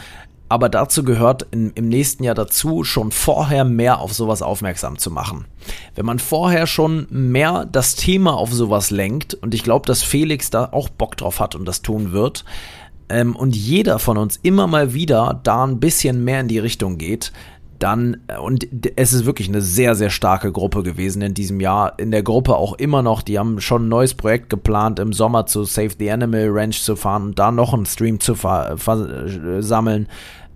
aber 0.52 0.68
dazu 0.68 1.06
gehört 1.06 1.47
in, 1.52 1.72
im 1.76 1.88
nächsten 1.88 2.26
Jahr 2.26 2.36
dazu, 2.36 2.84
schon 2.84 3.14
vorher 3.14 3.64
mehr 3.64 4.02
auf 4.02 4.12
sowas 4.12 4.41
aufmerksam 4.41 4.97
zu 4.97 5.10
machen. 5.10 5.45
Wenn 5.95 6.06
man 6.06 6.20
vorher 6.20 6.68
schon 6.68 7.08
mehr 7.10 7.66
das 7.72 7.95
Thema 7.95 8.34
auf 8.34 8.52
sowas 8.52 8.91
lenkt, 8.91 9.34
und 9.34 9.54
ich 9.54 9.64
glaube, 9.64 9.86
dass 9.86 10.04
Felix 10.04 10.49
da 10.49 10.68
auch 10.74 10.89
Bock 10.89 11.16
drauf 11.16 11.39
hat 11.39 11.56
und 11.56 11.64
das 11.64 11.84
tun 11.84 12.12
wird, 12.12 12.43
ähm, 13.08 13.34
und 13.34 13.56
jeder 13.56 13.97
von 13.97 14.18
uns 14.18 14.41
immer 14.43 14.68
mal 14.68 14.93
wieder 14.93 15.39
da 15.41 15.64
ein 15.64 15.80
bisschen 15.80 16.26
mehr 16.26 16.41
in 16.41 16.49
die 16.49 16.60
Richtung 16.60 16.97
geht, 16.97 17.32
dann, 17.80 18.18
äh, 18.28 18.38
und 18.38 18.68
es 18.97 19.14
ist 19.14 19.26
wirklich 19.26 19.47
eine 19.47 19.62
sehr, 19.62 19.95
sehr 19.95 20.10
starke 20.10 20.52
Gruppe 20.52 20.84
gewesen 20.84 21.22
in 21.22 21.34
diesem 21.34 21.62
Jahr. 21.62 21.97
In 21.97 22.12
der 22.12 22.24
Gruppe 22.24 22.58
auch 22.58 22.74
immer 22.74 23.02
noch, 23.02 23.22
die 23.22 23.39
haben 23.39 23.62
schon 23.62 23.86
ein 23.86 23.89
neues 23.89 24.16
Projekt 24.16 24.49
geplant, 24.49 24.99
im 24.99 25.14
Sommer 25.14 25.45
zu 25.45 25.64
Save 25.64 25.91
the 25.97 26.12
Animal 26.12 26.49
Ranch 26.49 26.82
zu 26.84 26.97
fahren 26.97 27.24
und 27.24 27.39
da 27.39 27.52
noch 27.52 27.74
einen 27.74 27.86
Stream 27.86 28.20
zu 28.20 28.36
sammeln 29.62 30.10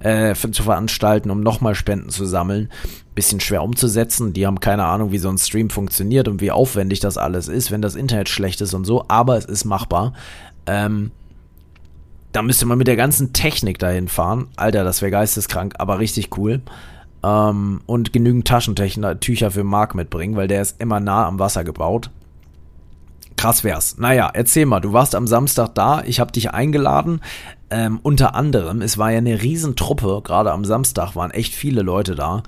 äh, 0.05 0.35
zu 0.35 0.61
veranstalten, 0.61 1.31
um 1.31 1.41
nochmal 1.41 1.73
Spenden 1.73 2.09
zu 2.09 2.25
sammeln. 2.25 2.69
Bisschen 3.15 3.39
schwer 3.39 3.63
umzusetzen. 3.63 4.33
Die 4.33 4.45
haben 4.45 4.59
keine 4.59 4.85
Ahnung, 4.85 5.11
wie 5.11 5.17
so 5.17 5.29
ein 5.29 5.39
Stream 5.39 5.71
funktioniert 5.71 6.27
und 6.27 6.41
wie 6.41 6.51
aufwendig 6.51 6.99
das 6.99 7.17
alles 7.17 7.47
ist, 7.47 7.71
wenn 7.71 7.81
das 7.81 7.95
Internet 7.95 8.29
schlecht 8.29 8.61
ist 8.61 8.75
und 8.75 8.85
so, 8.85 9.05
aber 9.07 9.37
es 9.37 9.45
ist 9.45 9.65
machbar. 9.65 10.13
Ähm, 10.67 11.11
da 12.33 12.43
müsste 12.43 12.67
man 12.67 12.77
mit 12.77 12.87
der 12.87 12.97
ganzen 12.97 13.33
Technik 13.33 13.79
dahin 13.79 14.07
fahren. 14.07 14.47
Alter, 14.57 14.83
das 14.83 15.01
wäre 15.01 15.09
geisteskrank, 15.09 15.73
aber 15.79 15.97
richtig 15.97 16.37
cool. 16.37 16.61
Ähm, 17.23 17.81
und 17.87 18.13
genügend 18.13 18.47
Taschentücher 18.47 19.49
für 19.49 19.63
Mark 19.63 19.95
mitbringen, 19.95 20.35
weil 20.35 20.47
der 20.47 20.61
ist 20.61 20.79
immer 20.79 20.99
nah 20.99 21.25
am 21.25 21.39
Wasser 21.39 21.63
gebaut. 21.63 22.11
Krass 23.37 23.63
wär's. 23.63 23.97
Naja, 23.97 24.29
erzähl 24.33 24.65
mal, 24.65 24.79
du 24.79 24.93
warst 24.93 25.15
am 25.15 25.27
Samstag 25.27 25.75
da, 25.75 26.03
ich 26.05 26.19
habe 26.19 26.31
dich 26.31 26.51
eingeladen. 26.51 27.21
Ähm, 27.69 27.99
unter 28.03 28.35
anderem, 28.35 28.81
es 28.81 28.97
war 28.97 29.11
ja 29.11 29.17
eine 29.17 29.41
Riesentruppe, 29.41 30.21
gerade 30.23 30.51
am 30.51 30.65
Samstag 30.65 31.15
waren 31.15 31.31
echt 31.31 31.53
viele 31.53 31.81
Leute 31.81 32.15
da. 32.15 32.43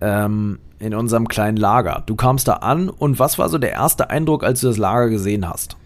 Ähm, 0.00 0.58
in 0.78 0.94
unserem 0.94 1.28
kleinen 1.28 1.58
Lager. 1.58 2.02
Du 2.06 2.16
kamst 2.16 2.48
da 2.48 2.54
an 2.54 2.88
und 2.88 3.18
was 3.18 3.38
war 3.38 3.48
so 3.50 3.58
der 3.58 3.72
erste 3.72 4.10
Eindruck, 4.10 4.42
als 4.42 4.62
du 4.62 4.66
das 4.66 4.78
Lager 4.78 5.10
gesehen 5.10 5.46
hast? 5.46 5.76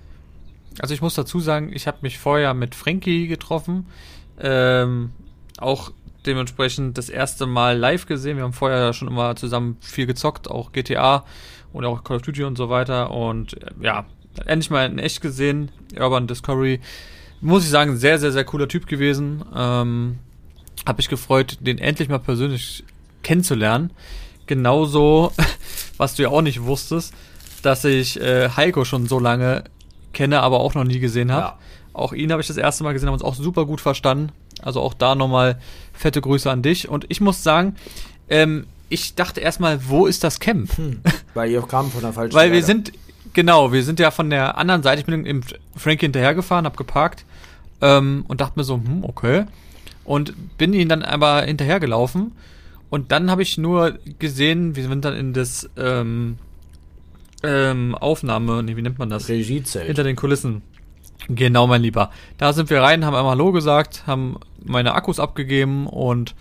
Also 0.78 0.94
ich 0.94 1.02
muss 1.02 1.14
dazu 1.14 1.40
sagen, 1.40 1.72
ich 1.72 1.86
habe 1.86 1.98
mich 2.02 2.18
vorher 2.18 2.54
mit 2.54 2.74
Frankie 2.74 3.26
getroffen. 3.26 3.86
Ähm, 4.40 5.10
auch 5.58 5.92
dementsprechend 6.26 6.96
das 6.96 7.08
erste 7.08 7.46
Mal 7.46 7.76
live 7.76 8.06
gesehen. 8.06 8.36
Wir 8.36 8.44
haben 8.44 8.52
vorher 8.52 8.92
schon 8.92 9.08
immer 9.08 9.36
zusammen 9.36 9.76
viel 9.80 10.06
gezockt, 10.06 10.48
auch 10.48 10.72
GTA 10.72 11.24
und 11.72 11.84
auch 11.84 12.02
Call 12.04 12.16
of 12.16 12.22
Duty 12.22 12.44
und 12.44 12.56
so 12.56 12.70
weiter. 12.70 13.10
Und 13.10 13.60
äh, 13.62 13.70
ja, 13.80 14.06
endlich 14.46 14.70
mal 14.70 14.86
in 14.86 14.98
echt 14.98 15.20
gesehen. 15.20 15.70
Urban 15.98 16.26
Discovery. 16.26 16.80
Muss 17.40 17.64
ich 17.64 17.70
sagen, 17.70 17.96
sehr, 17.96 18.18
sehr, 18.18 18.32
sehr 18.32 18.44
cooler 18.44 18.68
Typ 18.68 18.86
gewesen. 18.86 19.44
Ähm, 19.54 20.18
hab 20.86 20.98
mich 20.98 21.08
gefreut, 21.08 21.58
den 21.60 21.78
endlich 21.78 22.08
mal 22.08 22.18
persönlich 22.18 22.84
kennenzulernen. 23.22 23.90
Genauso, 24.46 25.32
was 25.96 26.14
du 26.14 26.22
ja 26.22 26.28
auch 26.28 26.42
nicht 26.42 26.62
wusstest, 26.62 27.14
dass 27.62 27.84
ich 27.84 28.20
äh, 28.20 28.50
Heiko 28.50 28.84
schon 28.84 29.06
so 29.06 29.18
lange 29.18 29.64
kenne, 30.12 30.40
aber 30.40 30.60
auch 30.60 30.74
noch 30.74 30.84
nie 30.84 31.00
gesehen 31.00 31.32
habe. 31.32 31.46
Ja. 31.46 31.58
Auch 31.92 32.12
ihn 32.12 32.32
habe 32.32 32.40
ich 32.40 32.48
das 32.48 32.56
erste 32.56 32.84
Mal 32.84 32.92
gesehen, 32.92 33.08
haben 33.08 33.14
uns 33.14 33.22
auch 33.22 33.34
super 33.34 33.66
gut 33.66 33.80
verstanden. 33.80 34.32
Also 34.62 34.80
auch 34.80 34.94
da 34.94 35.14
nochmal 35.14 35.58
fette 35.92 36.20
Grüße 36.20 36.50
an 36.50 36.62
dich. 36.62 36.88
Und 36.88 37.06
ich 37.08 37.20
muss 37.20 37.42
sagen, 37.42 37.76
ähm, 38.28 38.66
ich 38.88 39.14
dachte 39.14 39.40
erstmal, 39.40 39.88
wo 39.88 40.06
ist 40.06 40.24
das 40.24 40.40
Camp? 40.40 40.76
Hm, 40.76 41.00
weil 41.34 41.50
ihr 41.50 41.62
kamen 41.62 41.90
von 41.90 42.02
der 42.02 42.12
falschen 42.12 42.34
Weil 42.36 42.52
wir 42.52 42.62
sind, 42.62 42.92
Genau, 43.34 43.72
wir 43.72 43.82
sind 43.82 44.00
ja 44.00 44.10
von 44.10 44.30
der 44.30 44.56
anderen 44.56 44.82
Seite, 44.82 45.00
ich 45.00 45.06
bin 45.06 45.26
im 45.26 45.42
Frankie 45.76 46.06
hinterhergefahren, 46.06 46.64
hab 46.64 46.76
geparkt 46.76 47.24
ähm, 47.82 48.24
und 48.28 48.40
dachte 48.40 48.58
mir 48.58 48.64
so, 48.64 48.76
hm, 48.76 49.04
okay. 49.04 49.44
Und 50.04 50.56
bin 50.56 50.72
ihn 50.72 50.88
dann 50.88 51.02
aber 51.02 51.42
hinterhergelaufen 51.42 52.32
und 52.90 53.10
dann 53.10 53.30
habe 53.30 53.42
ich 53.42 53.58
nur 53.58 53.98
gesehen, 54.20 54.76
wir 54.76 54.86
sind 54.86 55.04
dann 55.04 55.16
in 55.16 55.32
das 55.32 55.68
ähm, 55.76 56.38
ähm, 57.42 57.96
Aufnahme, 57.96 58.62
nee, 58.62 58.76
wie 58.76 58.82
nennt 58.82 58.98
man 59.00 59.10
das? 59.10 59.28
Regiezelt. 59.28 59.86
Hinter 59.86 60.04
den 60.04 60.16
Kulissen. 60.16 60.62
Genau, 61.28 61.66
mein 61.66 61.82
Lieber. 61.82 62.10
Da 62.38 62.52
sind 62.52 62.70
wir 62.70 62.82
rein, 62.82 63.04
haben 63.04 63.14
einmal 63.14 63.32
Hallo 63.32 63.50
gesagt, 63.50 64.06
haben 64.06 64.36
meine 64.62 64.94
Akkus 64.94 65.18
abgegeben 65.18 65.86
und 65.86 66.36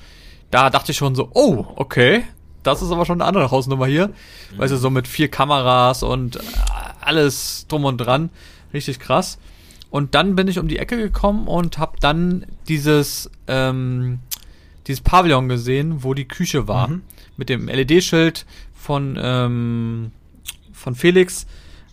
da 0.51 0.69
dachte 0.69 0.91
ich 0.91 0.97
schon 0.97 1.15
so, 1.15 1.29
oh, 1.33 1.65
okay, 1.75 2.23
das 2.63 2.81
ist 2.81 2.91
aber 2.91 3.05
schon 3.05 3.21
eine 3.21 3.27
andere 3.27 3.51
Hausnummer 3.51 3.85
hier. 3.85 4.07
Mhm. 4.07 4.57
Weißt 4.57 4.73
du, 4.73 4.77
so 4.77 4.89
mit 4.89 5.07
vier 5.07 5.29
Kameras 5.29 6.03
und 6.03 6.39
alles 7.01 7.65
drum 7.67 7.85
und 7.85 7.97
dran. 7.97 8.29
Richtig 8.73 8.99
krass. 8.99 9.37
Und 9.89 10.15
dann 10.15 10.35
bin 10.35 10.47
ich 10.47 10.57
um 10.57 10.67
die 10.67 10.79
Ecke 10.79 10.97
gekommen 10.97 11.47
und 11.47 11.77
habe 11.77 11.97
dann 11.99 12.45
dieses, 12.67 13.29
ähm, 13.47 14.19
dieses 14.87 15.01
Pavillon 15.01 15.49
gesehen, 15.49 16.03
wo 16.03 16.13
die 16.13 16.27
Küche 16.27 16.67
war. 16.67 16.87
Mhm. 16.87 17.01
Mit 17.37 17.49
dem 17.49 17.67
LED-Schild 17.67 18.45
von, 18.73 19.19
ähm, 19.21 20.11
von 20.71 20.95
Felix, 20.95 21.45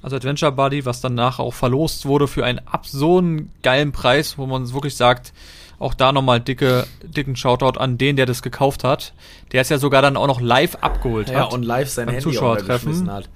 also 0.03 0.17
Adventure 0.17 0.53
Buddy, 0.53 0.87
was 0.87 1.01
danach 1.01 1.39
auch 1.39 1.53
verlost 1.53 2.07
wurde 2.07 2.27
für 2.27 2.45
einen 2.45 2.61
absurden 2.67 3.51
geilen 3.63 3.93
Preis, 3.93 4.39
wo 4.39 4.47
man 4.47 4.73
wirklich 4.73 4.97
sagt, 4.97 5.33
auch 5.81 5.95
da 5.95 6.13
nochmal 6.13 6.41
dicke, 6.41 6.87
dicken 7.03 7.35
Shoutout 7.35 7.81
an 7.81 7.99
den, 7.99 8.15
der 8.15 8.27
das 8.27 8.43
gekauft 8.43 8.85
hat. 8.85 9.15
Der 9.51 9.63
es 9.63 9.71
ja 9.71 9.79
sogar 9.79 10.03
dann 10.03 10.17
auch 10.17 10.27
noch 10.27 10.41
live 10.41 10.77
abgeholt 10.77 11.31
ja, 11.31 11.41
hat. 11.41 11.51
Ja, 11.51 11.55
und 11.55 11.65
live 11.65 11.89
sein 11.89 12.07
Handy 12.07 12.23
Zuschauertreffen 12.23 13.11
hat. 13.11 13.29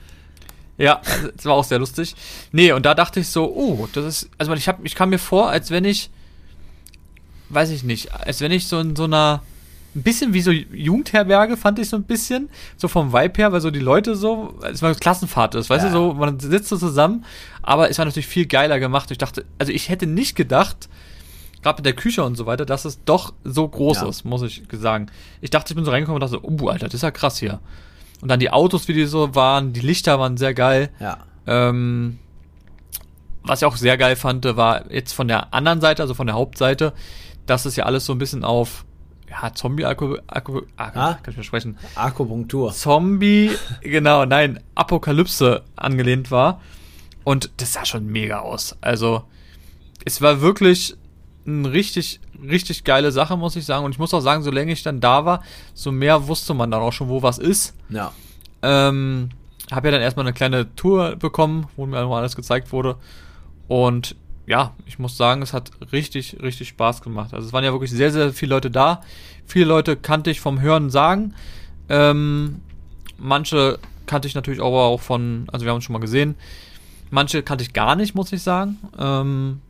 Ja, 0.77 1.01
also, 1.05 1.29
das 1.35 1.45
war 1.47 1.55
auch 1.55 1.65
sehr 1.65 1.79
lustig. 1.79 2.15
Nee, 2.53 2.73
und 2.73 2.85
da 2.85 2.95
dachte 2.95 3.21
ich 3.21 3.29
so, 3.29 3.51
oh, 3.51 3.89
das 3.93 4.05
ist, 4.05 4.31
also 4.37 4.53
ich 4.53 4.69
hab, 4.69 4.85
ich 4.85 4.95
kam 4.95 5.09
mir 5.11 5.19
vor, 5.19 5.49
als 5.49 5.71
wenn 5.71 5.87
ich, 5.87 6.11
weiß 7.49 7.71
ich 7.71 7.83
nicht, 7.83 8.13
als 8.13 8.43
wenn 8.43 8.53
ich 8.53 8.67
so 8.67 8.79
in 8.79 8.95
so 8.95 9.05
einer, 9.05 9.43
ein 9.95 10.03
bisschen 10.03 10.35
wie 10.35 10.43
so 10.43 10.51
Jugendherberge, 10.51 11.57
fand 11.57 11.79
ich 11.79 11.89
so 11.89 11.97
ein 11.97 12.03
bisschen, 12.03 12.51
so 12.77 12.89
vom 12.89 13.13
Vibe 13.13 13.39
her, 13.39 13.53
weil 13.53 13.61
so 13.63 13.71
die 13.71 13.81
Leute 13.81 14.17
so, 14.17 14.59
es 14.71 14.83
war 14.83 14.95
Klassenfahrt 14.95 15.55
ist, 15.55 15.71
weißt 15.71 15.85
ja. 15.85 15.91
du, 15.91 15.97
so, 15.97 16.15
man 16.15 16.39
sitzt 16.41 16.69
so 16.69 16.77
zusammen, 16.77 17.25
aber 17.63 17.89
es 17.89 17.97
war 17.97 18.05
natürlich 18.05 18.27
viel 18.27 18.47
geiler 18.47 18.81
gemacht. 18.81 19.11
Ich 19.13 19.19
dachte, 19.19 19.47
also 19.59 19.73
ich 19.73 19.89
hätte 19.89 20.07
nicht 20.07 20.35
gedacht, 20.35 20.89
gerade 21.65 21.79
mit 21.79 21.87
der 21.87 21.95
Küche 21.95 22.23
und 22.23 22.37
so 22.37 22.47
weiter, 22.47 22.67
dass 22.67 22.85
es 22.85 23.03
doch 23.05 23.33
so 23.43 23.67
groß 23.67 24.03
ja. 24.03 24.09
ist, 24.09 24.25
muss 24.25 24.43
ich 24.43 24.63
sagen. 24.71 25.07
Ich 25.41 25.51
dachte, 25.51 25.73
ich 25.73 25.75
bin 25.77 25.85
so 25.85 25.91
reingekommen 25.91 26.23
und 26.23 26.31
dachte 26.31 26.41
so, 26.41 26.65
oh, 26.65 26.69
Alter, 26.69 26.87
das 26.87 26.95
ist 26.95 27.03
ja 27.03 27.11
krass 27.11 27.39
hier. 27.39 27.59
Und 28.21 28.29
dann 28.29 28.39
die 28.39 28.51
Autos, 28.51 28.87
wie 28.87 28.93
die 28.93 29.07
so 29.07 29.35
waren, 29.35 29.73
die 29.73 29.81
Lichter 29.81 30.21
waren 30.21 30.37
sehr 30.37 30.55
geil. 30.55 30.91
Ja. 31.01 31.19
Ähm, 31.47 32.19
was 33.43 33.63
ich 33.63 33.67
auch 33.67 33.77
sehr 33.77 33.97
geil 33.97 34.15
fand, 34.15 34.45
war 34.45 34.91
jetzt 34.93 35.13
von 35.13 35.27
der 35.27 35.53
anderen 35.55 35.81
Seite, 35.81 36.03
also 36.03 36.15
von 36.15 36.27
der 36.27 36.37
Hauptseite, 36.37 36.93
dass 37.47 37.65
es 37.65 37.77
ja 37.77 37.85
alles 37.85 38.05
so 38.05 38.13
ein 38.13 38.19
bisschen 38.19 38.45
auf 38.45 38.85
ja, 39.29 39.53
Zombie 39.55 39.87
Akku, 39.87 40.17
Akku, 40.27 40.61
Akku 40.77 40.99
ah, 40.99 41.15
kann 41.15 41.31
ich 41.31 41.37
mir 41.39 41.45
sprechen. 41.45 41.79
Akupunktur. 41.95 42.73
Zombie, 42.73 43.51
genau, 43.81 44.27
nein, 44.27 44.61
Apokalypse 44.75 45.63
angelehnt 45.77 46.31
war. 46.31 46.61
Und 47.25 47.51
das 47.57 47.73
sah 47.73 47.87
schon 47.87 48.07
mega 48.07 48.41
aus. 48.41 48.77
Also, 48.83 49.25
es 50.05 50.21
war 50.21 50.43
wirklich 50.43 50.95
ein 51.47 51.67
richtig, 51.67 52.21
richtig 52.43 52.85
geile 52.85 53.13
Sache, 53.13 53.37
muss 53.37 53.57
ich 53.57 53.65
sagen. 53.65 53.85
Und 53.85 53.93
ich 53.93 53.99
muss 53.99 54.15
auch 54.15 54.21
sagen, 54.21 54.43
so 54.43 54.51
länger 54.51 54.73
ich 54.73 54.83
dann 54.83 55.01
da 55.01 55.25
war, 55.25 55.43
so 55.75 55.93
mehr 55.93 56.27
wusste 56.29 56.55
man 56.55 56.71
dann 56.71 56.81
auch 56.81 56.93
schon, 56.93 57.09
wo 57.09 57.23
was 57.23 57.39
ist. 57.39 57.75
Ja. 57.89 58.13
Ähm, 58.63 59.31
habe 59.71 59.89
ja 59.89 59.93
dann 59.93 60.03
erstmal 60.03 60.27
eine 60.27 60.33
kleine 60.33 60.75
Tour 60.75 61.17
bekommen, 61.17 61.67
wo 61.77 61.87
mir 61.87 62.07
mal 62.07 62.21
alles 62.21 62.37
gezeigt 62.37 62.73
wurde. 62.73 62.97
Und 63.69 64.17
ja, 64.47 64.75
ich 64.87 64.99
muss 64.99 65.17
sagen, 65.17 65.43
es 65.43 65.53
hat 65.53 65.71
richtig, 65.93 66.39
richtig 66.43 66.69
Spaß 66.69 67.03
gemacht. 67.03 67.33
Also 67.33 67.47
es 67.47 67.53
waren 67.53 67.65
ja 67.65 67.73
wirklich 67.73 67.91
sehr, 67.91 68.11
sehr 68.11 68.33
viele 68.33 68.55
Leute 68.55 68.71
da. 68.71 69.03
Viele 69.47 69.67
Leute 69.67 69.97
kannte 69.97 70.31
ich 70.31 70.41
vom 70.41 70.61
Hören 70.61 70.91
sagen. 70.91 71.35
Ähm, 71.89 72.61
manche 73.19 73.79
kannte 74.07 74.29
ich 74.29 74.35
natürlich 74.35 74.61
aber 74.61 74.85
auch 74.85 75.01
von, 75.01 75.47
also 75.51 75.65
wir 75.65 75.71
haben 75.71 75.77
uns 75.77 75.85
schon 75.85 75.95
mal 75.95 75.99
gesehen. 75.99 76.35
Manche 77.11 77.43
kannte 77.43 77.65
ich 77.65 77.73
gar 77.73 77.97
nicht, 77.97 78.15
muss 78.15 78.33
ich 78.33 78.43
sagen. 78.43 78.79
Ähm, 78.99 79.61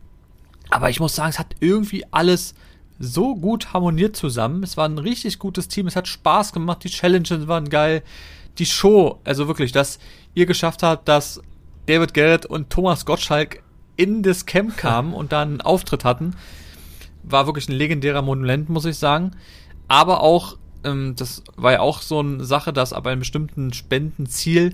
aber 0.75 0.89
ich 0.89 0.99
muss 0.99 1.15
sagen, 1.15 1.29
es 1.29 1.39
hat 1.39 1.55
irgendwie 1.61 2.03
alles 2.11 2.53
so 2.99 3.33
gut 3.33 3.71
harmoniert 3.71 4.17
zusammen. 4.17 4.61
Es 4.61 4.75
war 4.75 4.85
ein 4.85 4.97
richtig 4.97 5.39
gutes 5.39 5.69
Team. 5.69 5.87
Es 5.87 5.95
hat 5.95 6.05
Spaß 6.05 6.51
gemacht. 6.51 6.83
Die 6.83 6.89
Challenges 6.89 7.47
waren 7.47 7.69
geil. 7.69 8.03
Die 8.57 8.65
Show, 8.65 9.21
also 9.23 9.47
wirklich, 9.47 9.71
dass 9.71 9.99
ihr 10.33 10.45
geschafft 10.45 10.83
habt, 10.83 11.07
dass 11.07 11.41
David 11.85 12.13
Garrett 12.13 12.45
und 12.45 12.69
Thomas 12.69 13.05
Gottschalk 13.05 13.63
in 13.95 14.21
das 14.21 14.45
Camp 14.45 14.75
kamen 14.77 15.13
und 15.13 15.31
dann 15.31 15.47
einen 15.47 15.61
Auftritt 15.61 16.03
hatten, 16.03 16.35
war 17.23 17.45
wirklich 17.45 17.69
ein 17.69 17.75
legendärer 17.75 18.21
Monument, 18.21 18.67
muss 18.67 18.83
ich 18.83 18.97
sagen. 18.97 19.31
Aber 19.87 20.19
auch, 20.19 20.57
ähm, 20.83 21.15
das 21.15 21.41
war 21.55 21.71
ja 21.71 21.79
auch 21.79 22.01
so 22.01 22.19
eine 22.19 22.43
Sache, 22.43 22.73
dass 22.73 22.91
ab 22.91 23.07
einem 23.07 23.19
bestimmten 23.19 23.71
Spendenziel 23.71 24.73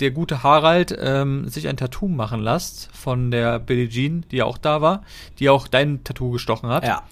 der 0.00 0.10
gute 0.10 0.42
Harald 0.42 0.96
ähm, 0.98 1.48
sich 1.48 1.68
ein 1.68 1.76
Tattoo 1.76 2.08
machen 2.08 2.40
lässt 2.40 2.88
von 2.92 3.30
der 3.30 3.58
Billie 3.58 3.88
Jean, 3.88 4.24
die 4.30 4.36
ja 4.36 4.44
auch 4.46 4.58
da 4.58 4.80
war, 4.80 5.02
die 5.38 5.48
auch 5.50 5.68
dein 5.68 6.02
Tattoo 6.04 6.30
gestochen 6.30 6.70
hat. 6.70 6.84
Ja. 6.84 7.02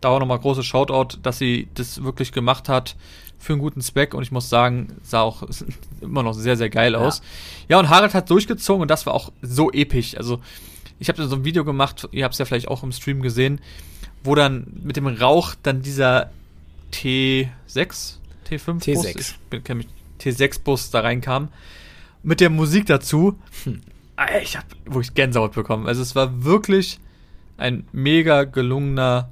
Da 0.00 0.08
auch 0.08 0.20
nochmal 0.20 0.38
großes 0.38 0.64
Shoutout, 0.64 1.18
dass 1.22 1.38
sie 1.38 1.68
das 1.74 2.02
wirklich 2.02 2.32
gemacht 2.32 2.68
hat 2.68 2.96
für 3.38 3.52
einen 3.52 3.62
guten 3.62 3.80
Zweck 3.80 4.14
und 4.14 4.22
ich 4.22 4.32
muss 4.32 4.48
sagen, 4.48 4.96
sah 5.02 5.20
auch 5.20 5.42
immer 6.00 6.22
noch 6.22 6.32
sehr, 6.32 6.56
sehr 6.56 6.70
geil 6.70 6.94
aus. 6.94 7.20
Ja, 7.68 7.76
ja 7.76 7.78
und 7.80 7.88
Harald 7.88 8.14
hat 8.14 8.30
durchgezogen 8.30 8.82
und 8.82 8.88
das 8.88 9.06
war 9.06 9.14
auch 9.14 9.30
so 9.42 9.70
episch. 9.70 10.16
Also, 10.16 10.40
ich 10.98 11.08
habe 11.08 11.20
da 11.20 11.28
so 11.28 11.36
ein 11.36 11.44
Video 11.44 11.64
gemacht, 11.64 12.08
ihr 12.10 12.24
habt 12.24 12.34
es 12.34 12.38
ja 12.38 12.44
vielleicht 12.44 12.68
auch 12.68 12.82
im 12.82 12.92
Stream 12.92 13.22
gesehen, 13.22 13.60
wo 14.24 14.34
dann 14.34 14.66
mit 14.82 14.96
dem 14.96 15.06
Rauch 15.06 15.54
dann 15.62 15.82
dieser 15.82 16.30
T6, 16.92 17.48
T5 18.48 18.82
T6. 18.82 18.94
Bus, 18.94 19.06
ich 19.52 19.64
kenne 19.64 19.84
mich, 19.84 19.88
T6 20.20 20.62
Bus 20.62 20.90
da 20.90 21.00
reinkam 21.00 21.50
mit 22.28 22.40
der 22.40 22.50
Musik 22.50 22.84
dazu. 22.84 23.38
Hm. 23.64 23.80
Ich 24.42 24.56
habe 24.56 24.66
wirklich 24.84 25.14
Gänsehaut 25.14 25.54
bekommen. 25.54 25.86
Also 25.86 26.02
es 26.02 26.14
war 26.14 26.44
wirklich 26.44 26.98
ein 27.56 27.86
mega 27.92 28.44
gelungener 28.44 29.30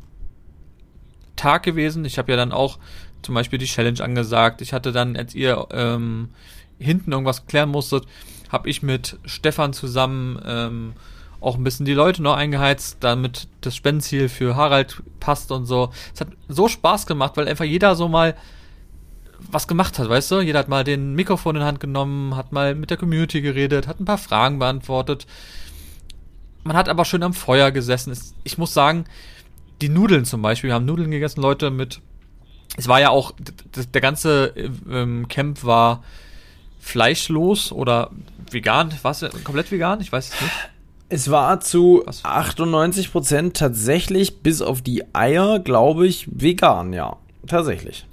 Tag 1.34 1.62
gewesen. 1.62 2.06
Ich 2.06 2.16
habe 2.16 2.32
ja 2.32 2.36
dann 2.36 2.52
auch 2.52 2.78
zum 3.20 3.34
Beispiel 3.34 3.58
die 3.58 3.66
Challenge 3.66 4.00
angesagt. 4.02 4.62
Ich 4.62 4.72
hatte 4.72 4.92
dann, 4.92 5.14
als 5.14 5.34
ihr 5.34 5.66
ähm, 5.72 6.30
hinten 6.78 7.12
irgendwas 7.12 7.46
klären 7.46 7.68
musstet, 7.68 8.06
habe 8.48 8.70
ich 8.70 8.82
mit 8.82 9.18
Stefan 9.26 9.74
zusammen 9.74 10.40
ähm, 10.46 10.92
auch 11.40 11.56
ein 11.56 11.64
bisschen 11.64 11.84
die 11.84 11.92
Leute 11.92 12.22
noch 12.22 12.36
eingeheizt, 12.36 12.98
damit 13.00 13.48
das 13.60 13.76
Spendenziel 13.76 14.30
für 14.30 14.56
Harald 14.56 15.02
passt 15.20 15.52
und 15.52 15.66
so. 15.66 15.90
Es 16.14 16.22
hat 16.22 16.28
so 16.48 16.66
Spaß 16.66 17.06
gemacht, 17.06 17.36
weil 17.36 17.46
einfach 17.46 17.66
jeder 17.66 17.94
so 17.94 18.08
mal 18.08 18.36
was 19.38 19.68
gemacht 19.68 19.98
hat, 19.98 20.08
weißt 20.08 20.30
du? 20.30 20.40
Jeder 20.40 20.58
hat 20.58 20.68
mal 20.68 20.84
den 20.84 21.14
Mikrofon 21.14 21.56
in 21.56 21.62
Hand 21.62 21.80
genommen, 21.80 22.36
hat 22.36 22.52
mal 22.52 22.74
mit 22.74 22.90
der 22.90 22.96
Community 22.96 23.40
geredet, 23.40 23.86
hat 23.86 24.00
ein 24.00 24.04
paar 24.04 24.18
Fragen 24.18 24.58
beantwortet. 24.58 25.26
Man 26.64 26.76
hat 26.76 26.88
aber 26.88 27.04
schön 27.04 27.22
am 27.22 27.34
Feuer 27.34 27.70
gesessen. 27.70 28.16
Ich 28.44 28.58
muss 28.58 28.74
sagen, 28.74 29.04
die 29.80 29.88
Nudeln 29.88 30.24
zum 30.24 30.42
Beispiel, 30.42 30.68
wir 30.68 30.74
haben 30.74 30.84
Nudeln 30.84 31.10
gegessen, 31.10 31.40
Leute, 31.40 31.70
mit. 31.70 32.00
Es 32.76 32.88
war 32.88 33.00
ja 33.00 33.10
auch, 33.10 33.32
der 33.94 34.00
ganze 34.00 34.52
ähm, 34.90 35.28
Camp 35.28 35.64
war 35.64 36.02
fleischlos 36.80 37.72
oder 37.72 38.10
vegan. 38.50 38.92
War 39.02 39.12
es 39.12 39.24
komplett 39.44 39.70
vegan? 39.70 40.00
Ich 40.00 40.12
weiß 40.12 40.32
es 40.34 40.40
nicht. 40.40 40.52
Es 41.08 41.30
war 41.30 41.60
zu 41.60 42.04
98% 42.04 43.52
tatsächlich, 43.52 44.40
bis 44.40 44.60
auf 44.60 44.82
die 44.82 45.04
Eier, 45.14 45.60
glaube 45.60 46.06
ich, 46.06 46.26
vegan, 46.28 46.92
ja. 46.92 47.16
Tatsächlich. 47.46 48.06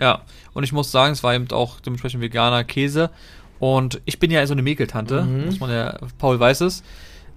Ja, 0.00 0.22
und 0.54 0.64
ich 0.64 0.72
muss 0.72 0.90
sagen, 0.90 1.12
es 1.12 1.22
war 1.22 1.34
eben 1.34 1.50
auch 1.52 1.80
dementsprechend 1.80 2.22
veganer 2.22 2.64
Käse. 2.64 3.10
Und 3.58 4.00
ich 4.06 4.18
bin 4.18 4.30
ja 4.30 4.44
so 4.46 4.54
eine 4.54 4.62
Mäkeltante, 4.62 5.22
mhm. 5.22 5.44
muss 5.46 5.60
man 5.60 5.70
ja, 5.70 5.98
Paul 6.18 6.40
weiß 6.40 6.62
es. 6.62 6.82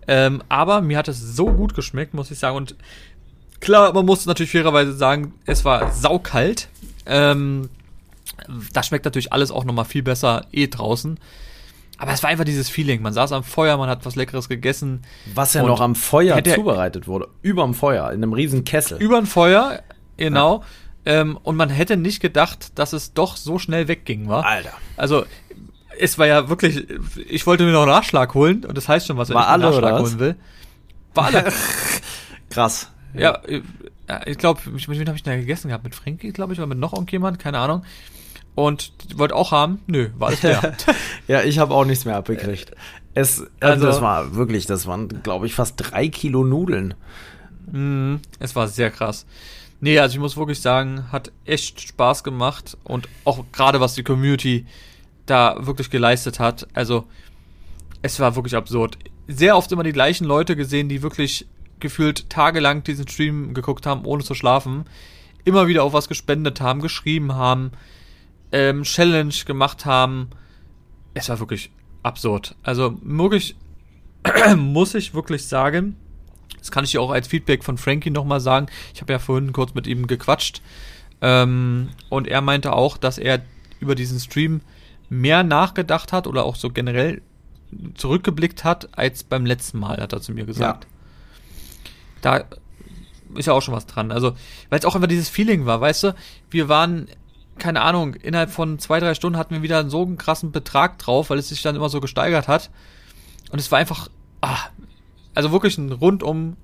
Ähm, 0.07 0.41
aber 0.47 0.82
mir 0.82 0.97
hat 0.97 1.09
es 1.09 1.20
so 1.20 1.47
gut 1.47 1.76
geschmeckt, 1.76 2.14
muss 2.14 2.32
ich 2.32 2.39
sagen. 2.39 2.55
Und 2.55 2.76
klar, 3.59 3.93
man 3.93 4.05
muss 4.05 4.26
natürlich 4.26 4.51
fairerweise 4.51 4.93
sagen, 4.93 5.34
es 5.45 5.66
war 5.66 5.91
saukalt. 5.91 6.70
Ähm, 7.05 7.70
das 8.72 8.88
schmeckt 8.88 9.05
natürlich 9.05 9.34
alles 9.34 9.51
auch 9.51 9.66
nochmal 9.66 9.86
viel 9.86 10.03
besser 10.03 10.45
eh 10.53 10.68
draußen. 10.68 11.20
Aber 11.97 12.11
es 12.11 12.24
war 12.24 12.30
einfach 12.30 12.45
dieses 12.45 12.70
Feeling. 12.70 13.01
Man 13.01 13.14
saß 13.14 13.34
am 13.34 13.43
Feuer, 13.43 13.78
man 13.78 13.89
hat 13.89 14.05
was 14.05 14.16
Leckeres 14.16 14.49
gegessen. 14.49 15.03
Was 15.36 15.53
ja 15.53 15.64
noch 15.64 15.80
am 15.82 15.95
Feuer 15.95 16.41
zubereitet 16.43 17.07
wurde. 17.07 17.28
Überm 17.41 17.74
Feuer, 17.74 18.11
in 18.11 18.24
einem 18.24 18.34
riesen 18.34 18.64
Kessel. 18.64 18.97
Überm 18.97 19.26
Feuer, 19.26 19.84
genau. 20.18 20.59
Ja. 20.59 20.66
Ähm, 21.06 21.38
und 21.43 21.56
man 21.56 21.70
hätte 21.70 21.97
nicht 21.97 22.22
gedacht, 22.22 22.78
dass 22.80 22.93
es 22.93 23.14
doch 23.14 23.36
so 23.36 23.60
schnell 23.60 23.88
wegging, 23.88 24.28
war. 24.30 24.45
Alter. 24.45 24.74
Also, 24.95 25.26
es 25.99 26.18
war 26.18 26.28
ja 26.28 26.49
wirklich, 26.49 26.88
ich 27.30 27.45
wollte 27.45 27.66
mir 27.66 27.72
noch 27.72 27.84
einen 27.84 27.91
Nachschlag 27.91 28.34
holen 28.34 28.66
und 28.66 28.78
das 28.78 28.88
heißt 28.88 29.08
schon 29.08 29.18
was, 29.18 29.30
wenn 29.30 29.36
war 29.36 29.43
ich 29.43 29.49
einen 29.49 29.64
alle, 29.64 29.72
Nachschlag 29.72 29.99
holen 29.99 30.20
will. 30.20 30.36
War 31.14 31.26
alle. 31.26 31.51
Krass. 32.49 32.89
Ja, 33.14 33.41
äh, 33.45 33.62
ich 34.26 34.38
glaube, 34.38 34.62
mit 34.70 34.88
wem 34.88 35.08
habe 35.08 35.16
ich 35.16 35.24
denn 35.24 35.34
da 35.34 35.39
gegessen 35.39 35.68
gehabt? 35.68 35.84
Mit 35.84 35.95
Frankie, 35.95 36.32
glaube 36.32 36.54
ich, 36.54 36.60
oder 36.60 36.68
mit 36.68 36.78
noch 36.78 36.93
irgendjemand, 36.93 37.39
keine 37.39 37.60
Ahnung. 37.60 37.84
Und 38.56 38.93
wollte 39.16 39.36
auch 39.36 39.51
haben? 39.51 39.80
Nö, 39.88 40.10
war 40.18 40.28
alles 40.30 40.43
leer. 40.43 40.76
ja, 41.28 41.41
ich 41.41 41.60
habe 41.60 41.74
auch 41.74 41.86
nichts 41.86 42.06
mehr 42.06 42.16
abgekriegt. 42.16 42.72
Es, 43.16 43.39
also, 43.39 43.51
also 43.60 43.86
das 43.88 44.01
war 44.01 44.36
wirklich, 44.36 44.66
das 44.66 44.86
waren, 44.86 45.24
glaube 45.24 45.47
ich, 45.47 45.56
fast 45.56 45.76
drei 45.78 46.08
Kilo 46.08 46.43
Nudeln. 46.43 46.93
Mm, 47.72 48.16
es 48.39 48.56
war 48.56 48.68
sehr 48.68 48.91
krass. 48.91 49.26
Nee, 49.84 49.99
also 49.99 50.13
ich 50.13 50.21
muss 50.21 50.38
wirklich 50.38 50.61
sagen, 50.61 51.11
hat 51.11 51.34
echt 51.43 51.81
Spaß 51.81 52.23
gemacht 52.23 52.77
und 52.86 53.09
auch 53.25 53.43
gerade 53.51 53.81
was 53.81 53.95
die 53.95 54.03
Community 54.03 54.65
da 55.25 55.57
wirklich 55.59 55.89
geleistet 55.89 56.39
hat. 56.39 56.69
Also 56.73 57.03
es 58.01 58.17
war 58.21 58.38
wirklich 58.38 58.55
absurd. 58.55 58.97
Sehr 59.27 59.57
oft 59.57 59.69
immer 59.73 59.84
die 59.84 59.91
gleichen 59.91 60.23
Leute 60.23 60.55
gesehen, 60.55 60.88
die 60.88 61.01
wirklich 61.01 61.47
gefühlt 61.81 62.29
tagelang 62.29 62.86
diesen 62.86 63.09
Stream 63.09 63.53
geguckt 63.53 63.86
haben, 63.86 64.05
ohne 64.05 64.23
zu 64.23 64.36
schlafen. 64.36 64.86
Immer 65.43 65.67
wieder 65.67 65.84
auch 65.84 65.91
was 65.91 66.07
gespendet 66.07 66.61
haben, 66.61 66.79
geschrieben 66.79 67.36
haben, 67.36 67.71
ähm, 68.53 68.84
Challenge 68.84 69.36
gemacht 69.45 69.86
haben. 69.86 70.29
Es 71.13 71.27
war 71.27 71.41
wirklich 71.41 71.71
absurd. 72.03 72.55
Also 72.63 72.97
wirklich, 73.01 73.57
muss 74.55 74.95
ich 74.95 75.13
wirklich 75.13 75.45
sagen, 75.45 75.97
Das 76.60 76.72
kann 76.72 76.84
ich 76.84 76.91
dir 76.91 77.02
auch 77.02 77.12
als 77.12 77.28
Feedback 77.28 77.64
von 77.64 77.78
Frankie 77.78 78.10
nochmal 78.10 78.39
sagen. 78.39 78.68
Ich 78.94 79.02
habe 79.02 79.12
ja 79.12 79.20
vorhin 79.20 79.52
kurz 79.52 79.74
mit 79.74 79.86
ihm 79.88 80.08
gequatscht. 80.08 80.62
Ähm, 81.22 81.89
und 82.10 82.28
er 82.28 82.41
meinte 82.41 82.74
auch, 82.74 82.98
dass 82.98 83.18
er 83.18 83.41
über 83.80 83.96
diesen 83.96 84.20
Stream 84.20 84.62
mehr 85.10 85.44
nachgedacht 85.44 86.12
hat 86.14 86.28
oder 86.28 86.46
auch 86.46 86.56
so 86.56 86.70
generell 86.70 87.22
zurückgeblickt 87.96 88.64
hat 88.64 88.98
als 88.98 89.24
beim 89.24 89.46
letzten 89.46 89.80
Mal, 89.80 89.98
hat 89.98 90.14
er 90.14 90.22
zu 90.22 90.32
mir 90.32 90.46
gesagt. 90.46 90.86
Ja. 90.86 90.89
Da 92.22 92.46
ist 93.36 93.48
ja 93.48 93.54
auch 93.54 93.62
schon 93.62 93.74
was 93.74 93.86
dran. 93.86 94.12
Also, 94.12 94.36
weil 94.70 94.80
es 94.80 94.86
auch 94.86 94.96
einfach 94.96 95.08
dieses 95.08 95.30
Feeling 95.30 95.66
war, 95.66 95.82
weißt 95.82 96.04
du, 96.04 96.16
wir 96.50 96.70
waren, 96.70 97.08
keine 97.58 97.82
Ahnung, 97.82 98.14
innerhalb 98.16 98.52
von 98.52 98.80
zwei, 98.80 99.00
drei 99.00 99.14
Stunden 99.14 99.38
hatten 99.38 99.56
wir 99.56 99.62
wieder 99.62 99.89
so 99.89 100.04
einen 100.04 100.18
krassen 100.18 100.52
Betrag 100.52 100.98
drauf, 101.00 101.30
weil 101.30 101.39
es 101.39 101.50
sich 101.50 101.62
dann 101.62 101.76
immer 101.76 101.89
so 101.89 102.00
gesteigert 102.00 102.48
hat. 102.48 102.70
Und 103.52 103.60
es 103.60 103.72
war 103.72 103.80
einfach, 103.80 104.10
ah, 104.41 104.60
also 105.34 105.51
wirklich 105.51 105.77
ein 105.77 105.91
rundum 105.91 106.57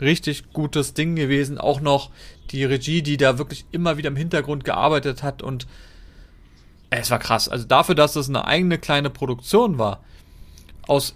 richtig 0.00 0.52
gutes 0.52 0.94
Ding 0.94 1.16
gewesen. 1.16 1.58
Auch 1.58 1.80
noch 1.80 2.10
die 2.50 2.64
Regie, 2.64 3.02
die 3.02 3.16
da 3.16 3.38
wirklich 3.38 3.64
immer 3.70 3.96
wieder 3.96 4.08
im 4.08 4.16
Hintergrund 4.16 4.64
gearbeitet 4.64 5.22
hat 5.22 5.42
und 5.42 5.66
es 6.90 7.10
war 7.10 7.18
krass. 7.18 7.48
Also 7.48 7.66
dafür, 7.66 7.94
dass 7.94 8.16
es 8.16 8.28
eine 8.28 8.44
eigene 8.44 8.78
kleine 8.78 9.08
Produktion 9.08 9.78
war, 9.78 10.00
aus, 10.86 11.14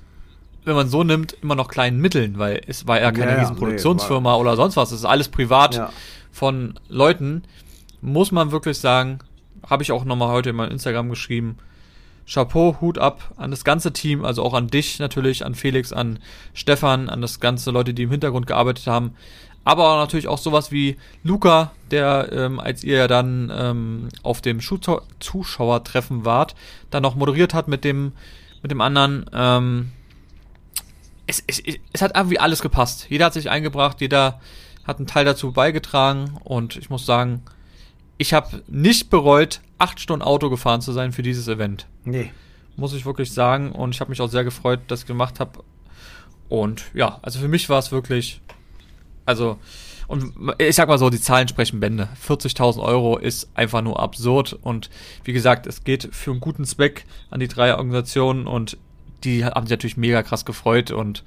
wenn 0.65 0.75
man 0.75 0.89
so 0.89 1.05
nimmt, 1.05 1.37
immer 1.43 1.55
noch 1.55 1.69
kleinen 1.69 2.01
Mitteln, 2.01 2.39
weil 2.39 2.63
es 2.67 2.87
war 2.87 3.01
ja 3.01 3.13
keine 3.13 3.33
ja, 3.33 3.41
riesen 3.41 3.57
Produktionsfirma 3.57 4.35
nee, 4.35 4.41
oder 4.41 4.57
sonst 4.57 4.77
was. 4.77 4.93
Es 4.93 5.01
ist 5.01 5.05
alles 5.05 5.29
privat 5.29 5.75
ja. 5.75 5.93
von 6.33 6.79
Leuten. 6.89 7.43
Muss 8.01 8.33
man 8.33 8.53
wirklich 8.53 8.79
sagen, 8.79 9.19
habe 9.67 9.83
ich 9.83 9.93
auch 9.93 10.05
nochmal 10.05 10.29
heute 10.29 10.51
in 10.51 10.57
meinem 10.57 10.73
Instagram 10.73 11.11
geschrieben. 11.11 11.59
Chapeau, 12.29 12.77
Hut 12.81 12.99
ab 12.99 13.33
an 13.37 13.51
das 13.51 13.65
ganze 13.65 13.93
Team, 13.93 14.25
also 14.25 14.43
auch 14.43 14.55
an 14.55 14.67
dich 14.69 14.99
natürlich, 14.99 15.45
an 15.45 15.55
Felix, 15.55 15.93
an 15.93 16.19
Stefan, 16.55 17.09
an 17.09 17.21
das 17.21 17.41
ganze 17.41 17.71
Leute, 17.71 17.95
die 17.95 18.05
im 18.05 18.11
Hintergrund 18.11 18.47
gearbeitet 18.47 18.87
haben. 18.87 19.15
Aber 19.65 19.97
natürlich 19.97 20.29
auch 20.29 20.39
sowas 20.39 20.71
wie 20.71 20.97
Luca, 21.25 21.73
der, 21.91 22.29
ähm, 22.33 22.61
als 22.61 22.85
ihr 22.85 22.99
ja 22.99 23.09
dann 23.09 23.53
ähm, 23.55 24.09
auf 24.23 24.41
dem 24.41 24.61
Zuschauertreffen 24.61 26.25
wart, 26.25 26.55
dann 26.91 27.03
noch 27.03 27.17
moderiert 27.17 27.53
hat 27.53 27.67
mit 27.67 27.85
dem 27.85 28.13
mit 28.63 28.71
dem 28.71 28.81
anderen. 28.81 29.27
Ähm, 29.33 29.93
es, 31.27 31.43
es, 31.47 31.63
es 31.93 32.03
hat 32.03 32.17
irgendwie 32.17 32.39
alles 32.39 32.63
gepasst. 32.63 33.07
Jeder 33.09 33.27
hat 33.27 33.33
sich 33.33 33.51
eingebracht, 33.51 34.01
jeder 34.01 34.41
hat 34.85 34.99
einen 34.99 35.07
Teil 35.07 35.25
dazu 35.25 35.53
beigetragen 35.53 36.39
und 36.45 36.77
ich 36.77 36.91
muss 36.91 37.07
sagen, 37.07 37.43
ich 38.19 38.33
habe 38.33 38.63
nicht 38.67 39.11
bereut, 39.11 39.61
acht 39.79 40.01
Stunden 40.01 40.23
Auto 40.23 40.51
gefahren 40.51 40.81
zu 40.81 40.93
sein 40.93 41.13
für 41.13 41.23
dieses 41.23 41.49
Event. 41.49 41.87
Nee. 42.05 42.33
Muss 42.77 42.95
ich 42.95 43.07
wirklich 43.07 43.33
sagen 43.33 43.73
und 43.73 43.95
ich 43.95 44.01
habe 44.01 44.11
mich 44.11 44.21
auch 44.21 44.29
sehr 44.29 44.45
gefreut, 44.45 44.81
dass 44.89 45.01
ich 45.01 45.07
gemacht 45.07 45.41
habe. 45.41 45.65
Und 46.49 46.85
ja, 46.95 47.19
also 47.23 47.39
für 47.39 47.49
mich 47.49 47.69
war 47.69 47.79
es 47.79 47.93
wirklich, 47.93 48.41
also 49.25 49.59
und 50.09 50.33
ich 50.59 50.77
sag 50.77 50.89
mal 50.89 50.99
so, 50.99 51.11
die 51.11 51.21
Zahlen 51.21 51.49
sprechen 51.49 51.81
Bände. 51.81 52.09
40.000 52.27 52.81
Euro 52.81 53.19
ist 53.19 53.49
einfach 53.55 53.83
nur 53.83 53.99
absurd. 53.99 54.53
Und 54.53 54.89
wie 55.25 55.33
gesagt, 55.33 55.67
es 55.67 55.83
geht 55.83 56.09
für 56.13 56.31
einen 56.31 56.41
guten 56.41 56.65
Zweck 56.65 57.05
an 57.31 57.41
die 57.41 57.49
drei 57.49 57.75
Organisationen 57.75 58.47
und 58.47 58.77
die 59.25 59.45
haben 59.45 59.67
sich 59.67 59.73
natürlich 59.73 59.97
mega 59.97 60.23
krass 60.23 60.45
gefreut. 60.45 60.93
Und 60.93 61.25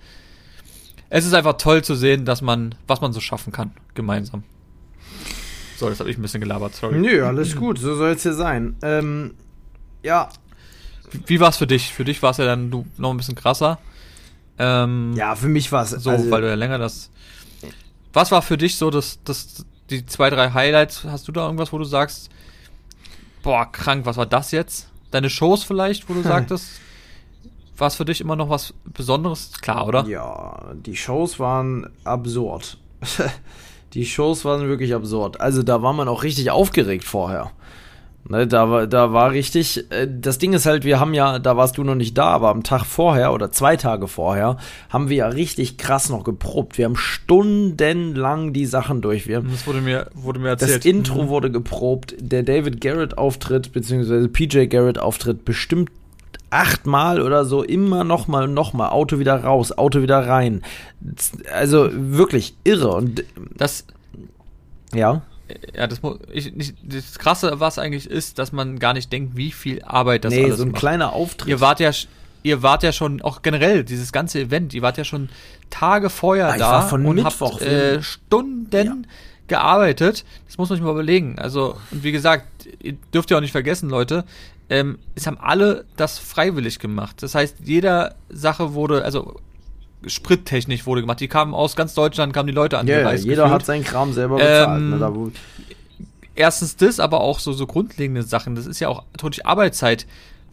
es 1.09 1.25
ist 1.25 1.33
einfach 1.33 1.57
toll 1.57 1.83
zu 1.83 1.95
sehen, 1.95 2.23
dass 2.23 2.41
man, 2.41 2.75
was 2.87 3.01
man 3.01 3.11
so 3.11 3.19
schaffen 3.19 3.51
kann, 3.51 3.71
gemeinsam. 3.95 4.43
So, 5.79 5.89
das 5.89 5.99
habe 5.99 6.09
ich 6.09 6.17
ein 6.17 6.21
bisschen 6.21 6.41
gelabert, 6.41 6.75
sorry. 6.75 6.99
Nö, 6.99 7.25
alles 7.25 7.55
gut, 7.55 7.79
so 7.79 7.95
soll 7.95 8.11
es 8.11 8.23
ja 8.23 8.33
sein. 8.33 8.75
Ähm, 8.81 9.33
ja. 10.03 10.29
Wie, 11.11 11.21
wie 11.25 11.39
war 11.39 11.49
es 11.49 11.57
für 11.57 11.67
dich? 11.67 11.93
Für 11.93 12.05
dich 12.05 12.21
war 12.21 12.31
es 12.31 12.37
ja 12.37 12.45
dann 12.45 12.69
du, 12.69 12.85
noch 12.97 13.11
ein 13.11 13.17
bisschen 13.17 13.35
krasser. 13.35 13.79
Ähm, 14.57 15.13
ja, 15.15 15.35
für 15.35 15.47
mich 15.47 15.71
war 15.71 15.83
es 15.83 15.91
so, 15.91 16.09
also, 16.09 16.29
weil 16.29 16.41
du 16.41 16.49
ja 16.49 16.55
länger 16.55 16.77
das 16.77 17.09
was 18.13 18.31
war 18.31 18.41
für 18.41 18.57
dich 18.57 18.77
so 18.77 18.89
das, 18.89 19.19
das, 19.23 19.65
die 19.89 20.05
zwei, 20.05 20.29
drei 20.29 20.51
Highlights? 20.51 21.03
Hast 21.05 21.27
du 21.27 21.31
da 21.31 21.45
irgendwas, 21.45 21.71
wo 21.71 21.77
du 21.77 21.83
sagst, 21.83 22.29
boah, 23.43 23.71
krank, 23.71 24.05
was 24.05 24.17
war 24.17 24.25
das 24.25 24.51
jetzt? 24.51 24.89
Deine 25.11 25.29
Shows 25.29 25.63
vielleicht, 25.63 26.09
wo 26.09 26.13
du 26.13 26.21
sagtest, 26.23 26.67
war 27.77 27.87
es 27.87 27.95
für 27.95 28.05
dich 28.05 28.21
immer 28.21 28.35
noch 28.35 28.49
was 28.49 28.73
Besonderes? 28.85 29.51
Klar, 29.61 29.87
oder? 29.87 30.05
Ja, 30.07 30.73
die 30.73 30.95
Shows 30.95 31.39
waren 31.39 31.89
absurd. 32.03 32.77
die 33.93 34.05
Shows 34.05 34.45
waren 34.45 34.67
wirklich 34.67 34.93
absurd. 34.93 35.41
Also 35.41 35.63
da 35.63 35.81
war 35.81 35.93
man 35.93 36.07
auch 36.07 36.23
richtig 36.23 36.51
aufgeregt 36.51 37.03
vorher. 37.03 37.51
Ne, 38.27 38.45
da, 38.45 38.69
war, 38.69 38.85
da 38.85 39.11
war 39.11 39.31
richtig, 39.31 39.91
äh, 39.91 40.07
das 40.07 40.37
Ding 40.37 40.53
ist 40.53 40.67
halt, 40.67 40.83
wir 40.83 40.99
haben 40.99 41.15
ja, 41.15 41.39
da 41.39 41.57
warst 41.57 41.79
du 41.79 41.83
noch 41.83 41.95
nicht 41.95 42.15
da, 42.15 42.25
aber 42.25 42.49
am 42.49 42.61
Tag 42.61 42.85
vorher 42.85 43.33
oder 43.33 43.51
zwei 43.51 43.75
Tage 43.75 44.07
vorher 44.07 44.57
haben 44.89 45.09
wir 45.09 45.17
ja 45.17 45.27
richtig 45.29 45.77
krass 45.77 46.09
noch 46.09 46.23
geprobt. 46.23 46.77
Wir 46.77 46.85
haben 46.85 46.95
stundenlang 46.95 48.53
die 48.53 48.67
Sachen 48.67 49.01
durch. 49.01 49.27
Wir, 49.27 49.41
das 49.41 49.65
wurde 49.65 49.81
mir, 49.81 50.11
wurde 50.13 50.39
mir 50.39 50.49
erzählt. 50.49 50.79
Das 50.79 50.85
Intro 50.85 51.23
mhm. 51.23 51.27
wurde 51.29 51.49
geprobt, 51.49 52.13
der 52.19 52.43
David 52.43 52.81
Garrett-Auftritt, 52.81 53.71
beziehungsweise 53.71 54.27
PJ 54.27 54.65
Garrett-Auftritt 54.65 55.43
bestimmt 55.43 55.89
achtmal 56.49 57.21
oder 57.21 57.45
so, 57.45 57.63
immer 57.63 58.03
nochmal 58.03 58.45
und 58.45 58.53
nochmal, 58.53 58.89
Auto 58.89 59.19
wieder 59.19 59.43
raus, 59.43 59.71
Auto 59.77 60.01
wieder 60.01 60.27
rein. 60.27 60.63
Also 61.53 61.89
wirklich 61.91 62.55
irre. 62.63 62.89
Und 62.89 63.23
das. 63.55 63.85
Ja 64.93 65.21
ja, 65.75 65.87
das, 65.87 66.01
ich, 66.31 66.53
nicht, 66.53 66.75
das 66.83 67.17
Krasse, 67.17 67.59
was 67.59 67.79
eigentlich 67.79 68.09
ist, 68.09 68.39
dass 68.39 68.51
man 68.51 68.79
gar 68.79 68.93
nicht 68.93 69.11
denkt, 69.11 69.35
wie 69.35 69.51
viel 69.51 69.81
Arbeit 69.83 70.25
das 70.25 70.33
nee, 70.33 70.45
alles 70.45 70.57
so 70.57 70.63
ein 70.63 70.71
macht. 70.71 70.79
kleiner 70.79 71.13
Auftritt. 71.13 71.47
Ihr 71.47 71.59
wart 71.59 71.79
ja, 71.79 71.91
ihr 72.43 72.61
wart 72.61 72.83
ja 72.83 72.91
schon, 72.91 73.21
auch 73.21 73.41
generell, 73.41 73.83
dieses 73.83 74.11
ganze 74.11 74.39
Event, 74.39 74.73
ihr 74.73 74.81
wart 74.81 74.97
ja 74.97 75.03
schon 75.03 75.29
Tage 75.69 76.09
vorher 76.09 76.53
ah, 76.53 76.57
da 76.57 76.89
und 76.89 77.03
Mittwoch, 77.15 77.53
habt 77.53 77.61
äh, 77.61 78.01
Stunden 78.03 78.69
ja. 78.71 78.95
gearbeitet. 79.47 80.23
Das 80.47 80.57
muss 80.57 80.69
man 80.69 80.77
sich 80.77 80.85
mal 80.85 80.91
überlegen. 80.91 81.39
Also, 81.39 81.77
und 81.91 82.03
wie 82.03 82.11
gesagt, 82.11 82.45
ihr 82.81 82.93
dürft 83.13 83.31
ja 83.31 83.37
auch 83.37 83.41
nicht 83.41 83.51
vergessen, 83.51 83.89
Leute, 83.89 84.25
ähm, 84.69 84.99
es 85.15 85.27
haben 85.27 85.37
alle 85.39 85.85
das 85.97 86.19
freiwillig 86.19 86.79
gemacht. 86.79 87.23
Das 87.23 87.35
heißt, 87.35 87.57
jeder 87.63 88.15
Sache 88.29 88.73
wurde, 88.73 89.03
also 89.03 89.35
Sprittechnik 90.05 90.85
wurde 90.85 91.01
gemacht. 91.01 91.19
Die 91.19 91.27
kamen 91.27 91.53
aus 91.53 91.75
ganz 91.75 91.93
Deutschland, 91.93 92.33
kamen 92.33 92.47
die 92.47 92.53
Leute 92.53 92.77
an. 92.77 92.87
Ja, 92.87 92.99
yeah, 92.99 93.13
jeder 93.13 93.43
gefühlt. 93.43 93.49
hat 93.49 93.65
seinen 93.65 93.83
Kram 93.83 94.13
selber 94.13 94.37
bezahlt. 94.37 94.79
Ähm, 94.79 94.99
ne, 94.99 95.31
erstens 96.35 96.77
das, 96.77 96.99
aber 96.99 97.21
auch 97.21 97.39
so, 97.39 97.51
so 97.51 97.67
grundlegende 97.67 98.23
Sachen. 98.23 98.55
Das 98.55 98.65
ist 98.65 98.79
ja 98.79 98.87
auch 98.87 99.03
natürlich 99.11 99.45
Arbeitszeit. 99.45 100.07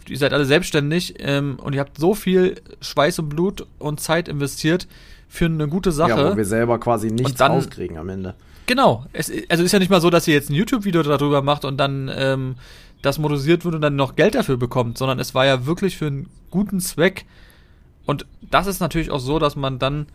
Ihr 0.08 0.18
seid 0.18 0.32
alle 0.32 0.44
selbstständig 0.44 1.14
ähm, 1.18 1.58
und 1.60 1.74
ihr 1.74 1.80
habt 1.80 1.98
so 1.98 2.14
viel 2.14 2.60
Schweiß 2.80 3.18
und 3.18 3.28
Blut 3.28 3.66
und 3.78 4.00
Zeit 4.00 4.28
investiert 4.28 4.86
für 5.28 5.46
eine 5.46 5.68
gute 5.68 5.92
Sache. 5.92 6.10
Ja, 6.10 6.32
wo 6.32 6.36
wir 6.36 6.44
selber 6.44 6.78
quasi 6.78 7.10
nichts 7.10 7.34
dann, 7.34 7.52
rauskriegen 7.52 7.98
am 7.98 8.08
Ende. 8.08 8.34
Genau. 8.66 9.04
Es, 9.12 9.32
also 9.48 9.64
ist 9.64 9.72
ja 9.72 9.78
nicht 9.78 9.90
mal 9.90 10.00
so, 10.00 10.10
dass 10.10 10.26
ihr 10.28 10.34
jetzt 10.34 10.50
ein 10.50 10.54
YouTube-Video 10.54 11.02
darüber 11.02 11.42
macht 11.42 11.64
und 11.64 11.76
dann 11.76 12.10
ähm, 12.14 12.56
das 13.02 13.18
modernisiert 13.18 13.64
wird 13.64 13.74
und 13.74 13.80
dann 13.80 13.96
noch 13.96 14.16
Geld 14.16 14.34
dafür 14.34 14.56
bekommt, 14.56 14.98
sondern 14.98 15.18
es 15.18 15.34
war 15.34 15.46
ja 15.46 15.66
wirklich 15.66 15.96
für 15.96 16.06
einen 16.06 16.28
guten 16.50 16.80
Zweck 16.80 17.26
und 18.06 18.26
das 18.40 18.66
ist 18.66 18.80
natürlich 18.80 19.10
auch 19.10 19.20
so, 19.20 19.38
dass 19.38 19.56
man 19.56 19.78
dann 19.78 20.06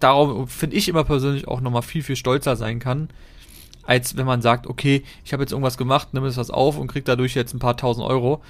darum, 0.00 0.48
finde 0.48 0.76
ich 0.76 0.88
immer 0.88 1.04
persönlich 1.04 1.48
auch 1.48 1.60
nochmal 1.60 1.82
viel, 1.82 2.02
viel 2.02 2.16
stolzer 2.16 2.56
sein 2.56 2.78
kann, 2.80 3.08
als 3.84 4.16
wenn 4.16 4.26
man 4.26 4.42
sagt, 4.42 4.66
okay, 4.66 5.02
ich 5.24 5.32
habe 5.32 5.42
jetzt 5.42 5.52
irgendwas 5.52 5.78
gemacht, 5.78 6.08
nimm 6.12 6.24
es 6.24 6.36
was 6.36 6.50
auf 6.50 6.78
und 6.78 6.88
krieg 6.88 7.04
dadurch 7.04 7.34
jetzt 7.34 7.54
ein 7.54 7.58
paar 7.58 7.76
tausend 7.76 8.06
Euro 8.06 8.42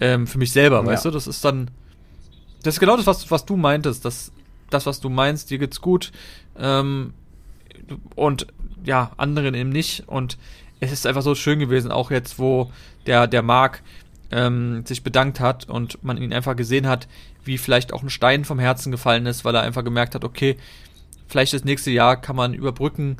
ähm, 0.00 0.26
für 0.26 0.38
mich 0.38 0.52
selber, 0.52 0.80
ja. 0.80 0.86
weißt 0.86 1.04
du? 1.04 1.10
Das 1.10 1.26
ist 1.26 1.44
dann, 1.44 1.70
das 2.62 2.74
ist 2.74 2.80
genau 2.80 2.96
das, 2.96 3.06
was, 3.06 3.30
was 3.30 3.44
du 3.44 3.56
meintest, 3.56 4.04
das, 4.04 4.32
das, 4.70 4.86
was 4.86 5.00
du 5.00 5.08
meinst, 5.08 5.50
dir 5.50 5.58
geht's 5.58 5.80
gut 5.80 6.12
ähm, 6.56 7.12
und 8.14 8.46
ja, 8.84 9.12
anderen 9.16 9.54
eben 9.54 9.70
nicht 9.70 10.08
und 10.08 10.38
es 10.80 10.92
ist 10.92 11.06
einfach 11.06 11.22
so 11.22 11.34
schön 11.34 11.58
gewesen, 11.58 11.90
auch 11.90 12.10
jetzt, 12.10 12.38
wo 12.38 12.70
der, 13.06 13.26
der 13.26 13.42
Marc 13.42 13.82
ähm, 14.30 14.84
sich 14.86 15.02
bedankt 15.02 15.40
hat 15.40 15.68
und 15.68 16.02
man 16.04 16.18
ihn 16.18 16.32
einfach 16.32 16.56
gesehen 16.56 16.86
hat, 16.86 17.08
wie 17.44 17.58
vielleicht 17.58 17.92
auch 17.92 18.02
ein 18.02 18.10
Stein 18.10 18.44
vom 18.44 18.58
Herzen 18.58 18.92
gefallen 18.92 19.26
ist, 19.26 19.44
weil 19.44 19.54
er 19.54 19.62
einfach 19.62 19.84
gemerkt 19.84 20.14
hat, 20.14 20.24
okay, 20.24 20.56
vielleicht 21.26 21.54
das 21.54 21.64
nächste 21.64 21.90
Jahr 21.90 22.20
kann 22.20 22.36
man 22.36 22.54
überbrücken, 22.54 23.16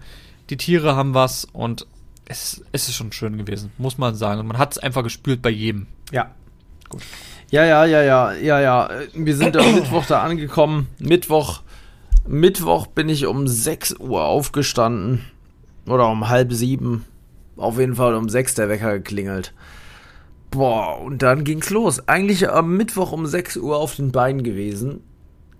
die 0.50 0.56
Tiere 0.56 0.96
haben 0.96 1.14
was 1.14 1.44
und 1.44 1.86
es, 2.26 2.62
es 2.72 2.88
ist 2.88 2.94
schon 2.94 3.12
schön 3.12 3.38
gewesen, 3.38 3.72
muss 3.78 3.98
man 3.98 4.14
sagen. 4.14 4.40
Und 4.40 4.46
man 4.46 4.58
hat 4.58 4.72
es 4.72 4.78
einfach 4.78 5.02
gespürt 5.02 5.40
bei 5.40 5.50
jedem. 5.50 5.86
Ja. 6.12 6.30
Gut. 6.88 7.02
Ja, 7.50 7.64
ja, 7.64 7.86
ja, 7.86 8.02
ja, 8.02 8.32
ja, 8.32 8.60
ja. 8.60 8.90
Wir 9.14 9.36
sind 9.36 9.56
am 9.56 9.74
Mittwoch 9.74 10.04
da 10.04 10.22
angekommen. 10.22 10.88
Mittwoch, 10.98 11.62
Mittwoch 12.26 12.86
bin 12.88 13.08
ich 13.08 13.26
um 13.26 13.48
6 13.48 13.96
Uhr 13.98 14.24
aufgestanden. 14.24 15.24
Oder 15.86 16.10
um 16.10 16.28
halb 16.28 16.52
sieben. 16.52 17.06
Auf 17.58 17.78
jeden 17.78 17.96
Fall 17.96 18.14
um 18.14 18.28
6 18.28 18.54
der 18.54 18.68
Wecker 18.68 18.94
geklingelt. 18.94 19.52
Boah, 20.50 21.00
und 21.00 21.22
dann 21.22 21.44
ging's 21.44 21.70
los. 21.70 22.08
Eigentlich 22.08 22.48
am 22.48 22.76
Mittwoch 22.76 23.12
um 23.12 23.26
6 23.26 23.58
Uhr 23.58 23.76
auf 23.76 23.96
den 23.96 24.12
Beinen 24.12 24.42
gewesen 24.42 25.02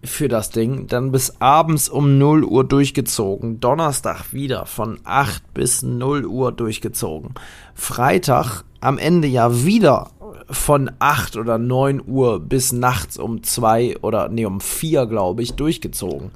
für 0.02 0.28
das 0.28 0.50
Ding. 0.50 0.86
Dann 0.86 1.12
bis 1.12 1.40
abends 1.40 1.88
um 1.88 2.18
0 2.18 2.44
Uhr 2.44 2.64
durchgezogen. 2.64 3.60
Donnerstag 3.60 4.32
wieder 4.32 4.64
von 4.64 4.98
8 5.04 5.52
bis 5.52 5.82
0 5.82 6.24
Uhr 6.24 6.52
durchgezogen. 6.52 7.34
Freitag 7.74 8.64
am 8.80 8.96
Ende 8.96 9.28
ja 9.28 9.64
wieder 9.64 10.10
von 10.50 10.90
8 10.98 11.36
oder 11.36 11.58
9 11.58 12.02
Uhr 12.06 12.40
bis 12.40 12.72
nachts 12.72 13.18
um 13.18 13.42
2 13.42 13.98
oder 14.00 14.28
nee, 14.28 14.46
um 14.46 14.60
4, 14.60 15.06
glaube 15.06 15.42
ich, 15.42 15.54
durchgezogen. 15.54 16.30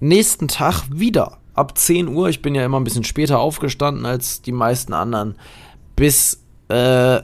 nächsten 0.00 0.48
Tag 0.48 0.84
wieder 0.90 1.37
ab 1.58 1.76
10 1.76 2.08
Uhr, 2.08 2.28
ich 2.28 2.40
bin 2.40 2.54
ja 2.54 2.64
immer 2.64 2.78
ein 2.78 2.84
bisschen 2.84 3.04
später 3.04 3.40
aufgestanden 3.40 4.06
als 4.06 4.40
die 4.42 4.52
meisten 4.52 4.94
anderen, 4.94 5.34
bis 5.96 6.42
äh, 6.68 7.20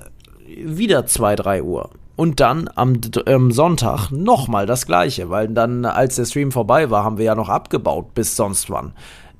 wieder 0.47 1.07
2, 1.07 1.37
3 1.37 1.63
Uhr. 1.63 1.91
Und 2.17 2.41
dann 2.41 2.69
am, 2.75 3.01
am 3.27 3.51
Sonntag 3.51 4.11
nochmal 4.11 4.67
das 4.67 4.87
gleiche, 4.87 5.31
weil 5.31 5.49
dann, 5.49 5.85
als 5.85 6.17
der 6.17 6.27
Stream 6.27 6.53
vorbei 6.53 6.91
war, 6.91 7.05
haben 7.05 7.19
wir 7.19 7.25
ja 7.25 7.35
noch 7.35 7.49
abgebaut 7.49 8.15
bis 8.15 8.37
sonst 8.37 8.71
wann. 8.71 8.93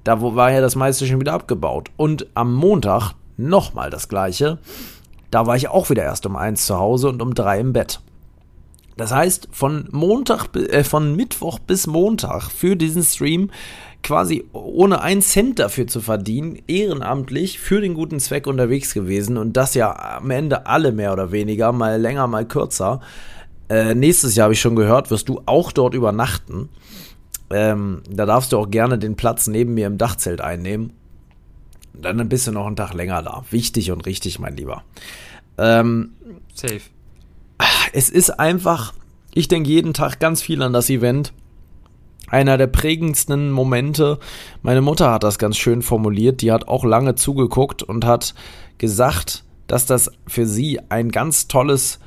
Da 0.03 0.21
war 0.21 0.51
ja 0.51 0.61
das 0.61 0.77
meiste 0.77 1.07
schon 1.07 1.21
wieder 1.21 1.33
abgebaut. 1.33 1.91
Und 1.97 2.27
am 2.35 2.53
Montag 2.55 3.15
nochmal 3.37 3.91
das 3.91 4.09
gleiche. 4.09 4.59
Da 5.31 5.47
war 5.47 5.57
ich 5.57 5.69
auch 5.69 5.91
wieder 5.91 6.03
erst 6.03 6.27
um 6.27 6.37
eins 6.37 6.67
zu 6.67 6.79
Hause 6.79 7.09
und 7.09 7.23
um 7.23 7.35
drei 7.35 7.61
im 7.61 7.73
Bett. 7.73 8.01
Das 8.97 9.13
heißt, 9.13 9.49
von 9.51 9.89
Montag, 9.91 10.55
äh, 10.55 10.85
von 10.85 11.17
Mittwoch 11.17 11.59
bis 11.59 11.87
Montag 11.87 12.51
für 12.51 12.77
diesen 12.77 13.03
Stream 13.03 13.51
quasi 14.05 14.45
ohne 14.53 15.01
einen 15.01 15.23
Cent 15.23 15.59
dafür 15.59 15.87
zu 15.89 16.01
verdienen, 16.01 16.63
ehrenamtlich 16.69 17.59
für 17.59 17.81
den 17.81 17.95
guten 17.95 18.21
Zweck 18.21 18.47
unterwegs 18.47 18.95
gewesen 18.95 19.37
und 19.37 19.57
das 19.57 19.75
ja 19.75 20.19
am 20.19 20.31
Ende 20.31 20.67
alle 20.67 20.93
mehr 20.93 21.13
oder 21.13 21.33
weniger, 21.33 21.73
mal 21.73 22.01
länger, 22.01 22.27
mal 22.29 22.47
kürzer. 22.47 23.01
Äh, 23.69 23.95
nächstes 23.95 24.37
Jahr 24.37 24.45
habe 24.45 24.55
ich 24.55 24.61
schon 24.61 24.77
gehört, 24.77 25.11
wirst 25.11 25.29
du 25.29 25.41
auch 25.47 25.73
dort 25.73 25.95
übernachten. 25.95 26.69
Ähm, 27.51 28.03
da 28.09 28.27
darfst 28.27 28.53
du 28.53 28.59
auch 28.59 28.71
gerne 28.71 28.99
den 28.99 29.17
Platz 29.17 29.47
neben 29.47 29.75
mir 29.75 29.87
im 29.87 29.99
Dachzelt 29.99 30.41
einnehmen. 30.41 30.93
Dann 31.95 32.29
bist 32.29 32.47
du 32.47 32.53
noch 32.53 32.67
einen 32.67 32.77
Tag 32.77 32.93
länger 32.93 33.23
da. 33.23 33.45
Wichtig 33.51 33.91
und 33.91 34.05
richtig, 34.05 34.39
mein 34.39 34.57
Lieber. 34.57 34.85
Ähm, 35.57 36.13
Safe. 36.53 36.81
Es 37.93 38.11
ist 38.11 38.31
einfach, 38.31 38.93
ich 39.33 39.49
denke 39.49 39.71
jeden 39.71 39.95
Tag 39.95 40.19
ganz 40.19 40.43
viel 40.43 40.61
an 40.63 40.73
das 40.73 40.91
Event 40.91 41.33
einer 42.35 42.59
der 42.59 42.67
prägendsten 42.67 43.53
Momente. 43.53 44.19
Meine 44.61 44.81
Mutter 44.81 45.13
hat 45.13 45.23
das 45.23 45.39
ganz 45.39 45.57
schön 45.57 45.83
formuliert. 45.83 46.43
Die 46.43 46.51
hat 46.51 46.67
auch 46.67 46.85
lange 46.85 47.15
zugeguckt 47.15 47.85
und 47.85 48.05
hat 48.05 48.35
gesagt, 48.77 49.45
dass 49.69 49.87
das 49.87 50.11
für 50.27 50.45
sie 50.45 50.81
ein 50.89 51.11
ganz 51.11 51.47
tolles 51.47 52.01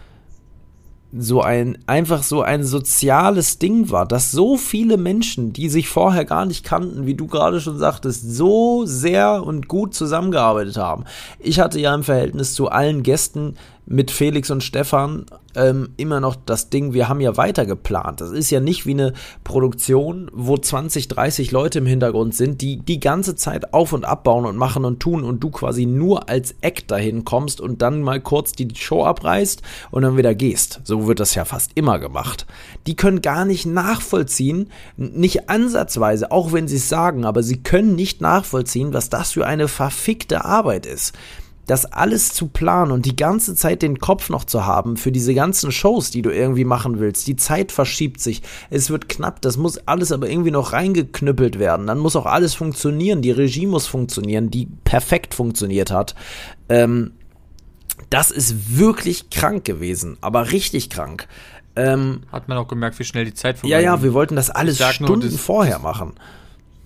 so 1.18 1.42
ein 1.42 1.78
einfach 1.88 2.22
so 2.24 2.42
ein 2.42 2.66
soziales 2.66 3.60
Ding 3.60 3.90
war, 3.90 4.06
dass 4.06 4.32
so 4.34 4.58
viele 4.58 4.98
Menschen, 4.98 5.54
die 5.54 5.70
sich 5.70 5.88
vorher 5.88 6.26
gar 6.26 6.46
nicht 6.46 6.66
kannten, 6.66 7.06
wie 7.06 7.16
du 7.16 7.28
gerade 7.28 7.62
schon 7.62 7.78
sagtest, 7.78 8.30
so 8.30 8.86
sehr 8.86 9.42
und 9.46 9.70
gut 9.70 9.94
zusammengearbeitet 9.94 10.76
haben. 10.76 11.06
Ich 11.40 11.62
hatte 11.62 11.80
ja 11.80 11.96
im 11.96 12.04
Verhältnis 12.04 12.54
zu 12.54 12.68
allen 12.68 13.04
Gästen 13.04 13.56
mit 13.88 14.12
Felix 14.12 14.52
und 14.52 14.64
Stefan 14.64 15.26
ähm, 15.56 15.90
immer 15.96 16.20
noch 16.20 16.36
das 16.36 16.70
Ding, 16.70 16.94
wir 16.94 17.08
haben 17.08 17.22
ja 17.22 17.38
weiter 17.38 17.66
geplant. 17.66 18.20
Das 18.20 18.32
ist 18.32 18.50
ja 18.50 18.60
nicht 18.60 18.86
wie 18.86 18.92
eine 18.92 19.14
Produktion, 19.46 20.30
wo 20.34 20.58
20, 20.58 21.08
30 21.08 21.52
Leute 21.52 21.80
im 21.80 21.86
Hintergrund 21.86 22.36
sind, 22.36 22.62
die 22.62 22.78
die 22.78 23.00
ganze 23.00 23.36
Zeit 23.36 23.74
auf 23.74 23.94
und 23.94 24.04
abbauen 24.04 24.46
und 24.46 24.58
machen 24.58 24.84
und 24.84 25.00
tun 25.00 25.24
und 25.24 25.40
du 25.40 25.50
quasi 25.50 25.86
nur 25.86 26.28
als 26.28 26.54
Act 26.62 26.92
dahin 26.92 27.24
kommst 27.24 27.62
und 27.62 27.82
dann 27.82 28.04
mal 28.04 28.20
kurz 28.20 28.52
die 28.52 28.68
Show 28.76 29.06
abreißt 29.06 29.62
und 29.90 30.02
dann 30.02 30.18
wieder 30.18 30.36
gehst. 30.36 30.82
So 30.84 31.08
wird 31.08 31.22
das 31.22 31.34
ja 31.34 31.46
fast 31.46 31.72
immer 31.76 31.98
gemacht. 31.98 32.46
Die 32.88 32.98
können 32.98 33.22
gar 33.22 33.46
nicht 33.46 33.66
nachvollziehen, 33.66 34.70
nicht 34.98 35.50
ansatzweise, 35.50 36.32
auch 36.32 36.52
wenn 36.52 36.68
sie 36.68 36.76
es 36.76 36.90
sagen, 36.90 37.24
aber 37.24 37.42
sie 37.42 37.64
können 37.64 37.96
nicht 37.96 38.20
nachvollziehen, 38.20 38.94
was 38.94 39.10
das 39.10 39.32
für 39.32 39.48
eine 39.48 39.70
verfickte 39.70 40.44
Arbeit 40.44 40.86
ist 40.86 41.14
das 41.68 41.86
alles 41.86 42.30
zu 42.34 42.48
planen 42.48 42.92
und 42.92 43.06
die 43.06 43.16
ganze 43.16 43.54
Zeit 43.54 43.82
den 43.82 44.00
Kopf 44.00 44.30
noch 44.30 44.46
zu 44.46 44.66
haben 44.66 44.96
für 44.96 45.12
diese 45.12 45.36
ganzen 45.36 45.72
Shows, 45.72 46.10
die 46.10 46.22
du 46.22 46.32
irgendwie 46.32 46.64
machen 46.64 47.00
willst. 47.00 47.28
Die 47.28 47.36
Zeit 47.36 47.74
verschiebt 47.74 48.22
sich, 48.22 48.42
es 48.70 48.90
wird 48.90 49.10
knapp, 49.10 49.42
das 49.42 49.58
muss 49.58 49.78
alles 49.86 50.14
aber 50.14 50.30
irgendwie 50.30 50.52
noch 50.52 50.72
reingeknüppelt 50.72 51.60
werden. 51.60 51.86
Dann 51.86 52.00
muss 52.00 52.16
auch 52.16 52.26
alles 52.26 52.56
funktionieren, 52.56 53.22
die 53.22 53.32
Regie 53.32 53.68
muss 53.68 53.86
funktionieren, 53.86 54.50
die 54.50 54.68
perfekt 54.86 55.34
funktioniert 55.34 55.92
hat. 55.92 56.16
Ähm, 56.70 57.12
das 58.10 58.32
ist 58.32 58.78
wirklich 58.78 59.30
krank 59.30 59.66
gewesen, 59.66 60.18
aber 60.22 60.52
richtig 60.54 60.90
krank. 60.90 61.28
Ähm, 61.76 62.22
hat 62.32 62.48
man 62.48 62.58
auch 62.58 62.70
gemerkt, 62.70 62.98
wie 62.98 63.04
schnell 63.04 63.26
die 63.26 63.34
Zeit 63.34 63.60
vorbei 63.60 63.76
Ja, 63.76 63.80
ja, 63.82 64.02
wir 64.02 64.14
wollten 64.14 64.38
das 64.38 64.50
alles 64.50 64.82
Stunden 64.94 65.30
das, 65.30 65.36
vorher 65.36 65.80
machen. 65.80 66.14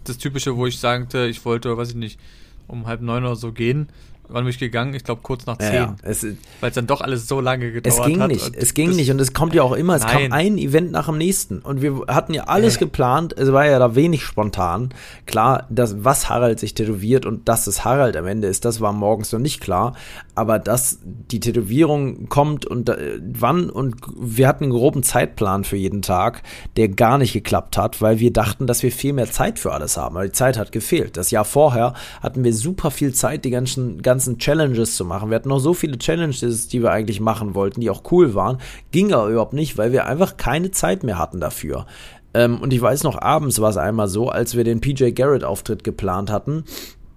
Das 0.06 0.18
Typische, 0.18 0.58
wo 0.58 0.66
ich 0.66 0.80
sagte, 0.80 1.28
ich 1.28 1.46
wollte, 1.46 1.78
weiß 1.78 1.90
ich 1.90 1.96
nicht, 1.96 2.20
um 2.68 2.88
halb 2.88 3.02
neun 3.02 3.24
oder 3.24 3.36
so 3.36 3.52
gehen 3.52 3.88
wann 4.32 4.44
bin 4.44 4.50
ich 4.50 4.60
gegangen? 4.60 4.94
Ich 4.94 5.04
glaube 5.04 5.22
kurz 5.24 5.46
nach 5.46 5.58
zehn. 5.58 5.74
Ja, 5.74 5.96
weil 6.04 6.70
es 6.70 6.76
dann 6.76 6.88
doch 6.88 7.02
alles 7.02 7.28
so 7.28 7.42
lange 7.42 7.72
gedauert 7.72 8.00
hat. 8.00 8.08
Es 8.08 8.14
ging 8.14 8.28
nicht, 8.28 8.56
es 8.56 8.74
ging 8.74 8.90
nicht 8.92 9.12
und 9.12 9.20
es 9.20 9.34
kommt 9.34 9.54
ja 9.54 9.64
auch 9.64 9.74
immer, 9.74 9.96
es 9.96 10.04
nein. 10.04 10.30
kam 10.30 10.32
ein 10.34 10.58
Event 10.58 10.92
nach 10.92 11.08
dem 11.08 11.18
nächsten 11.18 11.60
und 11.60 11.82
wir 11.82 12.06
hatten 12.08 12.34
ja 12.34 12.44
alles 12.44 12.78
äh. 12.78 12.80
geplant, 12.80 13.34
es 13.38 13.52
war 13.52 13.66
ja 13.66 13.80
da 13.80 13.96
wenig 13.96 14.24
spontan. 14.24 14.90
Klar, 15.26 15.66
das, 15.70 16.04
was 16.04 16.30
Harald 16.30 16.60
sich 16.60 16.74
tätowiert 16.74 17.26
und 17.26 17.48
dass 17.48 17.68
es 17.68 17.84
Harald 17.86 18.16
am 18.18 18.28
Ende 18.28 18.48
ist, 18.48 18.66
das 18.66 18.82
war 18.82 18.94
morgens 18.94 19.32
noch 19.32 19.40
nicht 19.40 19.62
klar, 19.62 19.96
aber 20.36 20.60
dass 20.60 21.00
die 21.04 21.40
Tätowierung 21.40 22.30
kommt 22.30 22.66
und 22.66 22.90
äh, 22.90 23.20
wann 23.22 23.70
und 23.70 23.96
wir 24.16 24.48
hatten 24.48 24.66
einen 24.66 24.74
groben 24.74 25.04
Zeitplan 25.04 25.64
für 25.64 25.78
jeden 25.78 26.02
Tag, 26.02 26.44
der 26.78 26.90
gar 26.90 27.18
nicht 27.18 27.34
geklappt 27.34 27.78
hat, 27.78 28.02
weil 28.02 28.20
wir 28.20 28.32
dachten, 28.32 28.68
dass 28.68 28.84
wir 28.84 28.92
viel 28.92 29.14
mehr 29.14 29.30
Zeit 29.32 29.60
für 29.60 29.74
alles 29.74 29.98
haben, 29.98 30.16
aber 30.16 30.26
die 30.26 30.32
Zeit 30.32 30.58
hat 30.58 30.72
gefehlt. 30.72 31.18
Das 31.18 31.32
Jahr 31.32 31.46
vorher 31.46 31.94
hatten 32.22 32.44
wir 32.44 32.54
super 32.54 32.92
viel 32.92 33.14
Zeit, 33.14 33.46
die 33.46 33.50
ganzen, 33.50 34.02
ganzen 34.02 34.21
ganzen 34.22 34.38
Challenges 34.38 34.96
zu 34.96 35.04
machen. 35.04 35.32
Wir 35.32 35.36
hatten 35.36 35.50
noch 35.50 35.58
so 35.58 35.74
viele 35.74 35.98
Challenges, 35.98 36.68
die 36.68 36.84
wir 36.84 36.92
eigentlich 36.92 37.20
machen 37.20 37.56
wollten, 37.56 37.82
die 37.82 37.90
auch 37.90 38.04
cool 38.12 38.36
waren. 38.36 38.60
Ging 38.92 39.12
aber 39.14 39.30
überhaupt 39.30 39.54
nicht, 39.54 39.80
weil 39.80 39.92
wir 39.92 40.06
einfach 40.06 40.38
keine 40.38 40.70
Zeit 40.70 41.04
mehr 41.04 41.18
hatten 41.18 41.40
dafür. 41.40 41.88
Ähm, 42.36 42.60
und 42.62 42.72
ich 42.72 42.80
weiß 42.80 43.02
noch, 43.02 43.20
abends 43.20 43.60
war 43.62 43.72
es 43.72 43.78
einmal 43.78 44.08
so, 44.08 44.30
als 44.30 44.56
wir 44.56 44.64
den 44.64 44.80
PJ 44.80 45.10
Garrett-Auftritt 45.10 45.84
geplant 45.84 46.30
hatten. 46.30 46.66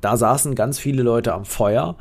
Da 0.00 0.16
saßen 0.16 0.54
ganz 0.54 0.78
viele 0.78 1.02
Leute 1.02 1.34
am 1.34 1.44
Feuer. 1.44 1.96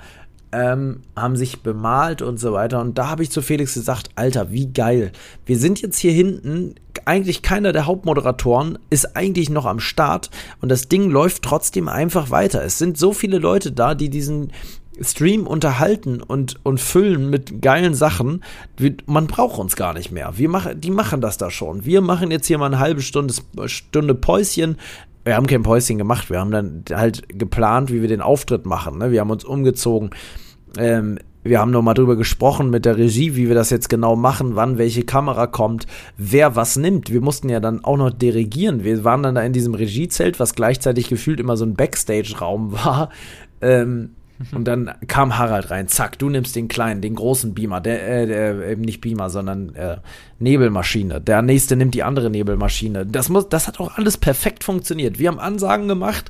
Ähm, 0.54 1.01
haben 1.18 1.36
sich 1.36 1.64
bemalt 1.64 2.22
und 2.22 2.39
so 2.39 2.54
weiter. 2.54 2.80
Und 2.80 2.97
da 2.97 3.10
habe 3.10 3.24
ich 3.24 3.32
zu 3.32 3.41
Felix 3.41 3.74
gesagt, 3.74 4.12
Alter, 4.16 4.51
wie 4.51 4.72
geil. 4.72 5.12
Wir 5.45 5.58
sind 5.58 5.82
jetzt 5.82 5.97
hier 5.97 6.14
hinten, 6.14 6.76
eigentlich 7.04 7.41
keiner 7.41 7.74
der 7.74 7.88
Hauptmoderatoren 7.88 8.80
ist 8.89 9.18
eigentlich 9.18 9.49
noch 9.49 9.66
am 9.66 9.80
Start 9.80 10.30
und 10.62 10.70
das 10.70 10.88
Ding 10.88 11.10
läuft 11.10 11.41
trotzdem 11.41 11.89
einfach 11.89 12.30
weiter. 12.30 12.64
Es 12.64 12.78
sind 12.78 12.97
so 12.97 13.14
viele 13.14 13.39
Leute 13.39 13.72
da, 13.72 13.95
die 13.95 14.10
diesen 14.10 14.51
Stream 15.02 15.48
unterhalten 15.48 16.22
und, 16.22 16.60
und 16.64 16.80
füllen 16.80 17.30
mit 17.30 17.62
geilen 17.62 17.94
Sachen. 17.94 18.44
Man 19.06 19.28
braucht 19.28 19.60
uns 19.60 19.76
gar 19.76 19.94
nicht 19.94 20.12
mehr. 20.12 20.38
Wir 20.38 20.50
machen, 20.50 20.80
die 20.80 20.91
machen 20.91 21.22
das 21.22 21.38
da 21.38 21.50
schon. 21.50 21.86
Wir 21.86 22.02
machen 22.02 22.32
jetzt 22.32 22.48
hier 22.48 22.58
mal 22.58 22.68
eine 22.68 22.80
halbe 22.80 23.02
Stunde, 23.02 23.34
Stunde 23.66 24.16
Päuschen. 24.16 24.78
Wir 25.24 25.36
haben 25.36 25.48
kein 25.48 25.64
Päuschen 25.64 25.98
gemacht. 25.98 26.30
Wir 26.30 26.39
haben 26.39 26.52
dann 26.52 26.84
halt 26.91 27.28
geplant, 27.30 27.91
wie 27.91 28.02
wir 28.02 28.10
den 28.10 28.22
Auftritt 28.22 28.66
machen. 28.66 28.98
Ne? 28.98 29.12
Wir 29.12 29.22
haben 29.22 29.32
uns 29.32 29.46
umgezogen. 29.46 30.12
Ähm, 30.78 31.18
wir 31.44 31.60
haben 31.60 31.72
nochmal 31.72 31.94
drüber 31.94 32.16
gesprochen 32.16 32.70
mit 32.70 32.86
der 32.86 32.98
Regie, 32.98 33.36
wie 33.36 33.50
wir 33.50 33.56
das 33.56 33.70
jetzt 33.70 33.89
genau 33.89 34.16
machen, 34.16 34.56
wann 34.56 34.78
welche 34.78 35.04
Kamera 35.04 35.46
kommt, 35.46 35.88
wer 36.18 36.56
was 36.56 36.78
nimmt. 36.78 37.12
Wir 37.12 37.20
mussten 37.20 37.50
ja 37.50 37.60
dann 37.60 37.84
auch 37.84 37.98
noch 37.98 38.12
dirigieren. 38.12 38.86
Wir 38.86 39.04
waren 39.04 39.24
dann 39.24 39.36
da 39.36 39.41
in 39.41 39.52
diesem 39.52 39.74
Regiezelt, 39.74 40.39
was 40.39 40.56
gleichzeitig 40.56 41.10
gefühlt 41.10 41.41
immer 41.41 41.58
so 41.58 41.66
ein 41.66 41.76
Backstage-Raum 41.76 42.72
war. 42.86 43.10
Ähm, 43.62 44.12
und 44.52 44.66
dann 44.66 44.94
kam 45.08 45.38
Harald 45.38 45.72
rein, 45.72 45.88
zack, 45.88 46.20
du 46.20 46.30
nimmst 46.30 46.56
den 46.56 46.68
kleinen, 46.68 47.02
den 47.02 47.16
großen 47.16 47.54
Beamer, 47.54 47.82
der, 47.82 48.08
äh, 48.08 48.28
der 48.28 48.68
eben 48.68 48.82
nicht 48.82 49.02
Beamer, 49.02 49.30
sondern 49.30 49.74
äh, 49.76 49.98
Nebelmaschine. 50.39 51.22
Der 51.22 51.41
nächste 51.41 51.76
nimmt 51.76 51.94
die 51.94 52.04
andere 52.04 52.30
Nebelmaschine. 52.30 53.06
Das 53.06 53.30
muss, 53.30 53.50
das 53.50 53.68
hat 53.68 53.80
auch 53.80 53.98
alles 53.98 54.18
perfekt 54.18 54.64
funktioniert. 54.64 55.20
Wir 55.20 55.30
haben 55.30 55.39
Ansagen 55.39 55.88
gemacht, 55.88 56.30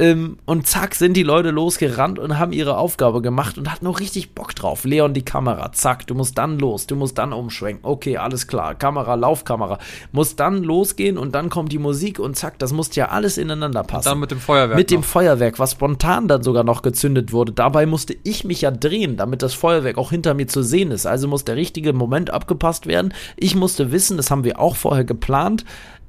ähm, 0.00 0.38
und 0.44 0.66
zack, 0.66 0.94
sind 0.94 1.16
die 1.16 1.24
Leute 1.24 1.50
losgerannt 1.50 2.20
und 2.20 2.38
haben 2.38 2.52
ihre 2.52 2.78
Aufgabe 2.78 3.20
gemacht 3.20 3.58
und 3.58 3.70
hatten 3.70 3.84
noch 3.84 3.98
richtig 3.98 4.32
Bock 4.32 4.54
drauf. 4.54 4.84
Leon 4.84 5.12
die 5.12 5.24
Kamera, 5.24 5.72
zack, 5.72 6.06
du 6.06 6.14
musst 6.14 6.38
dann 6.38 6.58
los, 6.58 6.86
du 6.86 6.94
musst 6.94 7.18
dann 7.18 7.32
umschwenken. 7.32 7.84
Okay, 7.84 8.16
alles 8.16 8.46
klar. 8.46 8.76
Kamera, 8.76 9.16
Laufkamera. 9.16 9.78
Muss 10.12 10.36
dann 10.36 10.62
losgehen 10.62 11.18
und 11.18 11.34
dann 11.34 11.50
kommt 11.50 11.72
die 11.72 11.78
Musik 11.78 12.20
und 12.20 12.36
zack, 12.36 12.60
das 12.60 12.72
muss 12.72 12.94
ja 12.94 13.08
alles 13.08 13.38
ineinander 13.38 13.82
passen. 13.82 14.08
Und 14.08 14.12
dann 14.12 14.20
mit 14.20 14.30
dem 14.30 14.40
Feuerwerk. 14.40 14.76
Mit 14.76 14.90
noch. 14.90 14.98
dem 14.98 15.02
Feuerwerk, 15.02 15.58
was 15.58 15.72
spontan 15.72 16.28
dann 16.28 16.44
sogar 16.44 16.62
noch 16.62 16.82
gezündet 16.82 17.32
wurde. 17.32 17.52
Dabei 17.52 17.84
musste 17.86 18.16
ich 18.22 18.44
mich 18.44 18.60
ja 18.60 18.70
drehen, 18.70 19.16
damit 19.16 19.42
das 19.42 19.54
Feuerwerk 19.54 19.98
auch 19.98 20.10
hinter 20.10 20.34
mir 20.34 20.46
zu 20.46 20.62
sehen 20.62 20.92
ist. 20.92 21.06
Also 21.06 21.26
muss 21.26 21.44
der 21.44 21.56
richtige 21.56 21.92
Moment 21.92 22.30
abgepasst 22.30 22.86
werden. 22.86 23.12
Ich 23.36 23.56
musste 23.56 23.90
wissen, 23.90 24.16
das 24.16 24.30
haben 24.30 24.44
wir 24.44 24.60
auch 24.60 24.76
vorher 24.76 25.04
geplant. 25.04 25.64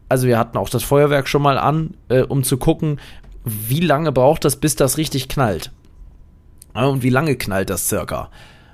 Also 0.09 0.27
wir 0.27 0.39
hatten 0.39 0.57
auch 0.57 0.69
das 0.69 0.83
Feuerwerk 0.83 1.27
schon 1.27 1.43
mal 1.43 1.59
an, 1.59 1.93
äh, 2.09 2.23
um 2.23 2.43
zu 2.43 2.57
gucken, 2.57 2.99
wie 3.43 3.79
lange 3.79 4.11
braucht 4.11 4.45
das, 4.45 4.57
bis 4.57 4.75
das 4.75 4.97
richtig 4.97 5.29
knallt? 5.29 5.71
Und 6.73 7.03
wie 7.03 7.09
lange 7.09 7.35
knallt 7.35 7.69
das 7.69 7.87
circa? 7.87 8.29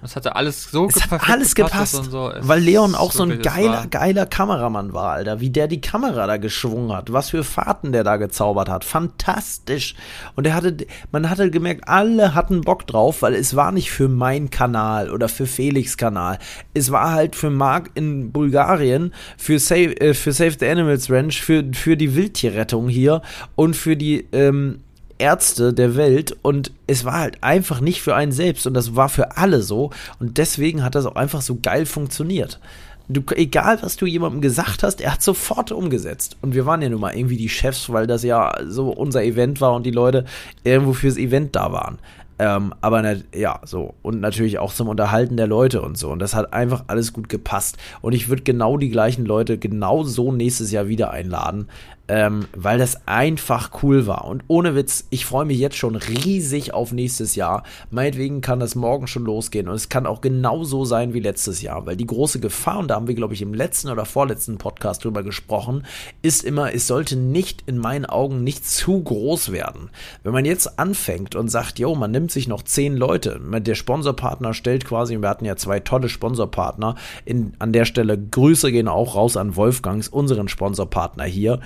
Das 0.05 0.15
hatte 0.15 0.35
alles 0.35 0.69
so 0.69 0.87
es 0.87 1.09
hat 1.09 1.27
alles 1.27 1.55
gepasst, 1.55 2.11
so. 2.11 2.31
weil 2.39 2.59
Leon 2.59 2.93
auch 2.93 3.11
so 3.11 3.23
ein 3.23 3.41
geiler, 3.41 3.87
geiler 3.87 4.27
Kameramann 4.27 4.93
war, 4.93 5.13
Alter. 5.13 5.39
Wie 5.39 5.49
der 5.49 5.67
die 5.67 5.81
Kamera 5.81 6.27
da 6.27 6.37
geschwungen 6.37 6.95
hat, 6.95 7.11
was 7.11 7.31
für 7.31 7.43
Fahrten 7.43 7.91
der 7.91 8.03
da 8.03 8.17
gezaubert 8.17 8.69
hat. 8.69 8.85
Fantastisch. 8.85 9.95
Und 10.35 10.45
er 10.45 10.53
hatte, 10.53 10.77
man 11.11 11.27
hatte 11.27 11.49
gemerkt, 11.49 11.89
alle 11.89 12.35
hatten 12.35 12.61
Bock 12.61 12.85
drauf, 12.85 13.23
weil 13.23 13.33
es 13.33 13.55
war 13.55 13.71
nicht 13.71 13.89
für 13.89 14.07
mein 14.07 14.51
Kanal 14.51 15.09
oder 15.09 15.27
für 15.27 15.47
Felix 15.47 15.97
Kanal. 15.97 16.37
Es 16.75 16.91
war 16.91 17.11
halt 17.11 17.35
für 17.35 17.49
Marc 17.49 17.89
in 17.95 18.31
Bulgarien, 18.31 19.11
für 19.37 19.57
Save, 19.57 19.99
äh, 19.99 20.13
für 20.13 20.33
Save 20.33 20.57
the 20.59 20.67
Animals 20.67 21.09
Ranch, 21.09 21.41
für, 21.41 21.63
für 21.73 21.97
die 21.97 22.15
Wildtierrettung 22.15 22.89
hier 22.89 23.23
und 23.55 23.75
für 23.75 23.97
die, 23.97 24.27
ähm, 24.33 24.81
Ärzte 25.17 25.73
der 25.73 25.95
Welt 25.95 26.35
und 26.41 26.71
es 26.87 27.05
war 27.05 27.19
halt 27.19 27.37
einfach 27.41 27.81
nicht 27.81 28.01
für 28.01 28.15
einen 28.15 28.31
selbst 28.31 28.67
und 28.67 28.73
das 28.73 28.95
war 28.95 29.09
für 29.09 29.37
alle 29.37 29.61
so 29.61 29.91
und 30.19 30.37
deswegen 30.37 30.83
hat 30.83 30.95
das 30.95 31.05
auch 31.05 31.15
einfach 31.15 31.41
so 31.41 31.57
geil 31.61 31.85
funktioniert. 31.85 32.59
Du, 33.07 33.21
egal 33.35 33.77
was 33.83 33.97
du 33.97 34.07
jemandem 34.07 34.41
gesagt 34.41 34.81
hast, 34.81 34.99
er 34.99 35.13
hat 35.13 35.21
sofort 35.21 35.71
umgesetzt. 35.71 36.37
Und 36.41 36.55
wir 36.55 36.65
waren 36.65 36.81
ja 36.81 36.89
nun 36.89 37.01
mal 37.01 37.15
irgendwie 37.15 37.37
die 37.37 37.49
Chefs, 37.49 37.91
weil 37.91 38.07
das 38.07 38.23
ja 38.23 38.51
so 38.67 38.89
unser 38.89 39.23
Event 39.23 39.61
war 39.61 39.75
und 39.75 39.85
die 39.85 39.91
Leute 39.91 40.25
irgendwo 40.63 40.93
fürs 40.93 41.17
Event 41.17 41.55
da 41.55 41.71
waren. 41.71 41.99
Ähm, 42.37 42.73
aber 42.81 43.01
ne, 43.01 43.23
ja, 43.33 43.61
so. 43.63 43.93
Und 44.01 44.19
natürlich 44.19 44.59
auch 44.59 44.73
zum 44.73 44.89
Unterhalten 44.89 45.37
der 45.37 45.47
Leute 45.47 45.81
und 45.81 45.97
so. 45.97 46.09
Und 46.09 46.19
das 46.19 46.33
hat 46.33 46.51
einfach 46.53 46.85
alles 46.87 47.13
gut 47.13 47.29
gepasst. 47.29 47.77
Und 48.01 48.13
ich 48.13 48.27
würde 48.27 48.43
genau 48.43 48.77
die 48.77 48.89
gleichen 48.89 49.25
Leute 49.25 49.57
genau 49.57 50.03
so 50.03 50.31
nächstes 50.31 50.71
Jahr 50.71 50.87
wieder 50.87 51.11
einladen 51.11 51.67
ähm, 52.07 52.45
weil 52.55 52.77
das 52.77 53.07
einfach 53.07 53.83
cool 53.83 54.05
war. 54.05 54.25
Und 54.25 54.43
ohne 54.47 54.75
Witz, 54.75 55.05
ich 55.09 55.25
freue 55.25 55.45
mich 55.45 55.57
jetzt 55.57 55.77
schon 55.77 55.95
riesig 55.95 56.73
auf 56.73 56.91
nächstes 56.91 57.35
Jahr. 57.35 57.63
Meinetwegen 57.89 58.41
kann 58.41 58.59
das 58.59 58.75
morgen 58.75 59.07
schon 59.07 59.25
losgehen 59.25 59.67
und 59.67 59.75
es 59.75 59.89
kann 59.89 60.05
auch 60.05 60.21
genauso 60.21 60.85
sein 60.85 61.13
wie 61.13 61.19
letztes 61.19 61.61
Jahr, 61.61 61.85
weil 61.85 61.95
die 61.95 62.05
große 62.05 62.39
Gefahr, 62.39 62.79
und 62.79 62.89
da 62.89 62.95
haben 62.95 63.07
wir, 63.07 63.15
glaube 63.15 63.33
ich, 63.33 63.41
im 63.41 63.53
letzten 63.53 63.89
oder 63.89 64.05
vorletzten 64.05 64.57
Podcast 64.57 65.03
drüber 65.03 65.23
gesprochen, 65.23 65.85
ist 66.21 66.43
immer, 66.43 66.73
es 66.73 66.87
sollte 66.87 67.15
nicht 67.15 67.63
in 67.65 67.77
meinen 67.77 68.05
Augen 68.05 68.43
nicht 68.43 68.67
zu 68.67 69.01
groß 69.01 69.51
werden. 69.51 69.89
Wenn 70.23 70.33
man 70.33 70.45
jetzt 70.45 70.77
anfängt 70.77 71.35
und 71.35 71.49
sagt, 71.49 71.79
jo, 71.79 71.95
man 71.95 72.11
nimmt 72.11 72.31
sich 72.31 72.47
noch 72.47 72.63
zehn 72.63 72.95
Leute, 72.95 73.39
der 73.41 73.75
Sponsorpartner 73.75 74.53
stellt 74.53 74.85
quasi, 74.85 75.19
wir 75.19 75.29
hatten 75.29 75.45
ja 75.45 75.55
zwei 75.55 75.79
tolle 75.79 76.09
Sponsorpartner, 76.09 76.95
in, 77.25 77.53
an 77.59 77.73
der 77.73 77.85
Stelle 77.85 78.17
Grüße 78.17 78.71
gehen 78.71 78.87
auch 78.87 79.15
raus 79.15 79.37
an 79.37 79.55
Wolfgangs, 79.55 80.07
unseren 80.07 80.47
Sponsorpartner 80.47 81.23
hier 81.23 81.59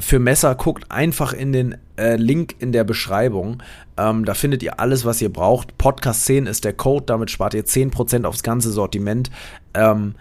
für 0.00 0.18
Messer 0.18 0.54
guckt 0.54 0.90
einfach 0.90 1.32
in 1.32 1.52
den 1.52 1.76
äh, 1.96 2.16
Link 2.16 2.56
in 2.58 2.72
der 2.72 2.84
Beschreibung. 2.84 3.62
Ähm, 3.96 4.24
da 4.24 4.34
findet 4.34 4.62
ihr 4.62 4.80
alles, 4.80 5.04
was 5.04 5.20
ihr 5.20 5.32
braucht. 5.32 5.78
Podcast 5.78 6.24
10 6.24 6.46
ist 6.46 6.64
der 6.64 6.72
Code, 6.72 7.06
damit 7.06 7.30
spart 7.30 7.54
ihr 7.54 7.64
10% 7.64 8.24
aufs 8.24 8.42
ganze 8.42 8.70
Sortiment. 8.70 9.30
Ähm, 9.74 10.14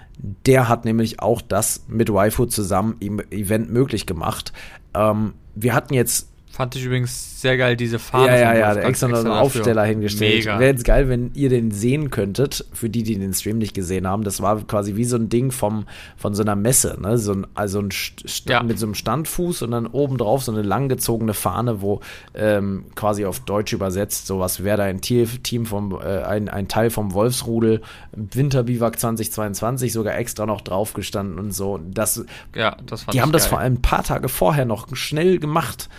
der 0.45 0.67
hat 0.67 0.86
nämlich 0.86 1.21
auch 1.21 1.41
das 1.41 1.86
mit 1.88 2.13
Waifu 2.13 2.45
zusammen 2.45 2.97
im 2.99 3.19
Event 3.32 3.71
möglich 3.71 4.05
gemacht. 4.05 4.53
Ähm, 4.93 5.34
wir 5.55 5.73
hatten 5.73 5.93
jetzt 5.93 6.28
Fand 6.52 6.76
ich 6.76 6.84
übrigens 6.84 7.41
sehr 7.41 7.58
geil, 7.58 7.78
diese 7.78 8.00
Fahne. 8.00 8.28
Ja, 8.28 8.36
ja, 8.36 8.54
ja, 8.56 8.74
der 8.74 8.86
extra 8.86 9.08
noch 9.08 9.20
einen 9.20 9.28
Aufsteller 9.28 9.86
hingestellt. 9.86 10.45
Wäre 10.45 10.66
jetzt 10.66 10.84
geil, 10.84 11.08
wenn 11.08 11.32
ihr 11.36 11.47
den 11.47 11.72
sehen 11.72 12.10
könntet, 12.10 12.66
für 12.74 12.89
die, 12.89 13.04
die 13.04 13.18
den 13.18 13.34
Stream 13.34 13.60
nicht 13.60 13.74
gesehen 13.74 14.08
haben. 14.08 14.24
Das 14.24 14.41
war 14.41 14.60
quasi 14.66 14.95
wie 14.95 15.06
so 15.06 15.16
ein 15.16 15.30
Ding 15.30 15.52
vom, 15.52 15.86
von 16.18 16.34
so 16.34 16.41
einer 16.41 16.56
Messe, 16.56 16.97
ne? 17.00 17.18
So 17.18 17.34
ein, 17.34 17.47
also 17.54 17.80
ein 17.80 17.91
St 17.91 18.50
ja. 18.50 18.64
mit 18.64 18.80
so 18.80 18.88
einem 18.88 18.95
Standfuß 18.95 19.62
und 19.62 19.72
dann 19.72 19.88
obendrauf 19.88 20.43
so 20.43 20.52
eine 20.52 20.64
langgezogene 20.64 21.36
Fahne, 21.36 21.82
wo 21.82 22.02
ähm, 22.34 22.86
quasi 22.95 23.26
auf 23.26 23.41
Deutsch 23.41 23.72
übersetzt, 23.72 24.26
sowas 24.26 24.64
wäre 24.64 24.78
da 24.78 24.84
ein 24.84 25.02
Team 25.02 25.66
vom, 25.66 25.93
äh, 26.02 26.24
ein, 26.24 26.50
ein 26.50 26.68
Teil 26.68 26.89
vom 26.89 27.14
Wolfsrudel, 27.14 27.82
Winterbiwak 28.12 29.00
2022 29.00 29.93
sogar 29.93 30.18
extra 30.18 30.47
noch 30.47 30.62
drauf 30.62 30.93
gestanden 30.93 31.38
und 31.38 31.54
so. 31.54 31.80
Das, 31.89 32.26
ja, 32.56 32.76
das 32.86 33.04
fand 33.04 33.14
Die 33.14 33.22
haben 33.22 33.30
geil. 33.30 33.39
das 33.39 33.47
vor 33.47 33.60
allem 33.60 33.76
ein 33.76 33.82
paar 33.82 34.04
Tage 34.04 34.30
vorher 34.30 34.66
noch 34.66 34.88
schnell 34.95 35.38
gemacht 35.38 35.89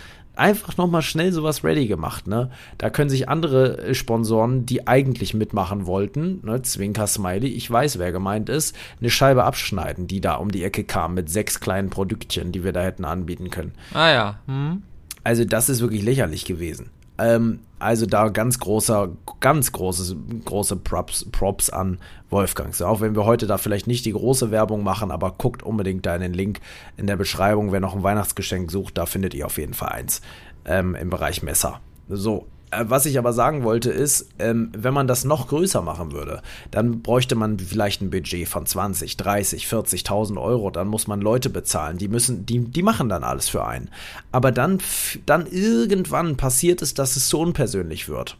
einfach 0.41 0.75
nochmal 0.75 1.03
schnell 1.03 1.31
sowas 1.31 1.63
ready 1.63 1.87
gemacht, 1.87 2.27
ne? 2.27 2.49
Da 2.77 2.89
können 2.89 3.09
sich 3.09 3.29
andere 3.29 3.77
äh, 3.77 3.93
Sponsoren, 3.93 4.65
die 4.65 4.87
eigentlich 4.87 5.33
mitmachen 5.33 5.85
wollten, 5.85 6.41
ne, 6.43 6.61
Zwinker 6.63 7.07
Smiley, 7.07 7.47
ich 7.47 7.69
weiß, 7.69 7.99
wer 7.99 8.11
gemeint 8.11 8.49
ist, 8.49 8.75
eine 8.99 9.09
Scheibe 9.09 9.43
abschneiden, 9.43 10.07
die 10.07 10.19
da 10.19 10.35
um 10.35 10.51
die 10.51 10.63
Ecke 10.63 10.83
kam 10.83 11.13
mit 11.13 11.29
sechs 11.29 11.59
kleinen 11.59 11.89
Produktchen, 11.89 12.51
die 12.51 12.63
wir 12.63 12.73
da 12.73 12.81
hätten 12.81 13.05
anbieten 13.05 13.51
können. 13.51 13.73
Ah 13.93 14.09
ja. 14.09 14.39
Hm. 14.47 14.81
Also 15.23 15.45
das 15.45 15.69
ist 15.69 15.81
wirklich 15.81 16.01
lächerlich 16.01 16.45
gewesen. 16.45 16.89
Ähm, 17.19 17.59
also 17.81 18.05
da 18.05 18.29
ganz 18.29 18.59
großer, 18.59 19.09
ganz 19.39 19.71
großes, 19.71 20.15
große 20.45 20.75
Props, 20.77 21.25
Props 21.31 21.69
an 21.69 21.99
Wolfgang. 22.29 22.73
So, 22.75 22.85
auch 22.85 23.01
wenn 23.01 23.15
wir 23.15 23.25
heute 23.25 23.47
da 23.47 23.57
vielleicht 23.57 23.87
nicht 23.87 24.05
die 24.05 24.13
große 24.13 24.51
Werbung 24.51 24.83
machen, 24.83 25.11
aber 25.11 25.31
guckt 25.31 25.63
unbedingt 25.63 26.05
da 26.05 26.15
in 26.15 26.21
den 26.21 26.33
Link 26.33 26.59
in 26.97 27.07
der 27.07 27.17
Beschreibung, 27.17 27.71
wer 27.71 27.79
noch 27.79 27.95
ein 27.95 28.03
Weihnachtsgeschenk 28.03 28.71
sucht, 28.71 28.97
da 28.97 29.05
findet 29.05 29.33
ihr 29.33 29.45
auf 29.45 29.57
jeden 29.57 29.73
Fall 29.73 29.89
eins 29.89 30.21
ähm, 30.65 30.95
im 30.95 31.09
Bereich 31.09 31.43
Messer. 31.43 31.79
So, 32.07 32.47
was 32.71 33.05
ich 33.05 33.17
aber 33.17 33.33
sagen 33.33 33.63
wollte 33.63 33.91
ist, 33.91 34.29
ähm, 34.39 34.71
wenn 34.75 34.93
man 34.93 35.07
das 35.07 35.25
noch 35.25 35.47
größer 35.47 35.81
machen 35.81 36.11
würde, 36.11 36.41
dann 36.71 37.01
bräuchte 37.01 37.35
man 37.35 37.59
vielleicht 37.59 38.01
ein 38.01 38.09
Budget 38.09 38.47
von 38.47 38.65
20, 38.65 39.17
30, 39.17 39.65
40.000 39.65 40.41
Euro. 40.41 40.71
Dann 40.71 40.87
muss 40.87 41.07
man 41.07 41.21
Leute 41.21 41.49
bezahlen. 41.49 41.97
Die 41.97 42.07
müssen, 42.07 42.45
die, 42.45 42.59
die 42.59 42.83
machen 42.83 43.09
dann 43.09 43.23
alles 43.23 43.49
für 43.49 43.65
einen. 43.65 43.89
Aber 44.31 44.51
dann, 44.51 44.79
dann 45.25 45.47
irgendwann 45.47 46.37
passiert 46.37 46.81
es, 46.81 46.93
dass 46.93 47.15
es 47.15 47.29
so 47.29 47.41
unpersönlich 47.41 48.07
wird. 48.07 48.37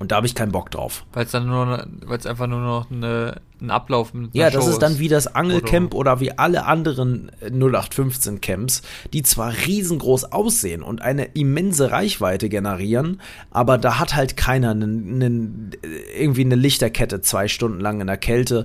Und 0.00 0.12
da 0.12 0.16
habe 0.16 0.26
ich 0.26 0.34
keinen 0.34 0.50
Bock 0.50 0.70
drauf. 0.70 1.04
Weil 1.12 1.26
es 1.26 1.30
dann 1.30 1.46
nur, 1.46 1.86
weil 2.06 2.18
es 2.18 2.24
einfach 2.24 2.46
nur 2.46 2.60
noch 2.60 2.90
eine, 2.90 3.42
ein 3.60 3.70
Ablauf 3.70 4.14
mit 4.14 4.34
Ja, 4.34 4.48
das 4.48 4.64
Show 4.64 4.70
ist 4.70 4.78
dann 4.78 4.98
wie 4.98 5.08
das 5.08 5.26
Angelcamp 5.26 5.92
oder. 5.94 6.12
oder 6.12 6.20
wie 6.20 6.38
alle 6.38 6.64
anderen 6.64 7.30
0815 7.42 8.40
Camps, 8.40 8.80
die 9.12 9.22
zwar 9.22 9.52
riesengroß 9.52 10.32
aussehen 10.32 10.82
und 10.82 11.02
eine 11.02 11.26
immense 11.26 11.90
Reichweite 11.90 12.48
generieren, 12.48 13.20
aber 13.50 13.76
da 13.76 13.98
hat 13.98 14.16
halt 14.16 14.38
keiner 14.38 14.70
einen, 14.70 15.22
einen, 15.22 15.70
irgendwie 16.18 16.46
eine 16.46 16.56
Lichterkette 16.56 17.20
zwei 17.20 17.46
Stunden 17.46 17.80
lang 17.80 18.00
in 18.00 18.06
der 18.06 18.16
Kälte 18.16 18.64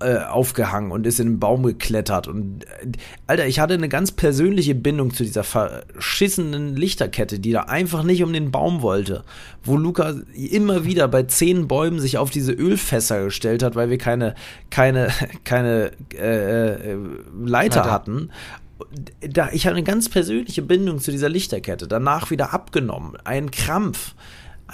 äh, 0.00 0.18
aufgehangen 0.18 0.90
und 0.90 1.06
ist 1.06 1.20
in 1.20 1.28
den 1.28 1.38
Baum 1.38 1.62
geklettert. 1.62 2.28
Und 2.28 2.64
äh, 2.64 2.92
Alter, 3.26 3.46
ich 3.46 3.60
hatte 3.60 3.74
eine 3.74 3.88
ganz 3.88 4.12
persönliche 4.12 4.74
Bindung 4.74 5.14
zu 5.14 5.22
dieser 5.22 5.44
verschissenen 5.44 6.76
Lichterkette, 6.76 7.38
die 7.38 7.52
da 7.52 7.62
einfach 7.62 8.02
nicht 8.02 8.22
um 8.22 8.32
den 8.32 8.50
Baum 8.50 8.82
wollte. 8.82 9.24
Wo 9.62 9.76
Luca 9.76 10.14
immer 10.34 10.84
wieder 10.84 11.08
bei 11.08 11.22
zehn 11.22 11.68
Bäumen 11.68 12.00
sich 12.00 12.18
auf 12.18 12.30
diese 12.30 12.52
Ölfässer 12.52 13.24
gestellt 13.24 13.62
hat, 13.62 13.76
weil 13.76 13.90
wir 13.90 13.98
keine, 13.98 14.34
keine, 14.70 15.08
keine 15.44 15.92
äh, 16.12 16.92
äh 16.92 16.98
Leiter 17.44 17.82
Alter. 17.82 17.92
hatten 17.92 18.30
da, 19.20 19.50
ich 19.52 19.66
hatte 19.66 19.76
eine 19.76 19.84
ganz 19.84 20.08
persönliche 20.08 20.62
Bindung 20.62 21.00
zu 21.00 21.10
dieser 21.10 21.28
Lichterkette. 21.28 21.88
Danach 21.88 22.30
wieder 22.30 22.52
abgenommen. 22.52 23.16
Ein 23.24 23.50
Krampf 23.50 24.14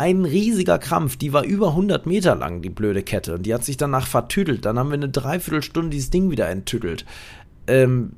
ein 0.00 0.24
riesiger 0.24 0.78
Krampf, 0.78 1.16
die 1.16 1.34
war 1.34 1.44
über 1.44 1.68
100 1.68 2.06
Meter 2.06 2.34
lang, 2.34 2.62
die 2.62 2.70
blöde 2.70 3.02
Kette. 3.02 3.34
Und 3.34 3.44
die 3.44 3.52
hat 3.52 3.64
sich 3.64 3.76
danach 3.76 4.06
vertüdelt. 4.06 4.64
Dann 4.64 4.78
haben 4.78 4.88
wir 4.88 4.94
eine 4.94 5.10
Dreiviertelstunde 5.10 5.90
dieses 5.90 6.08
Ding 6.08 6.30
wieder 6.30 6.48
enttüdelt. 6.48 7.04
Ähm, 7.66 8.12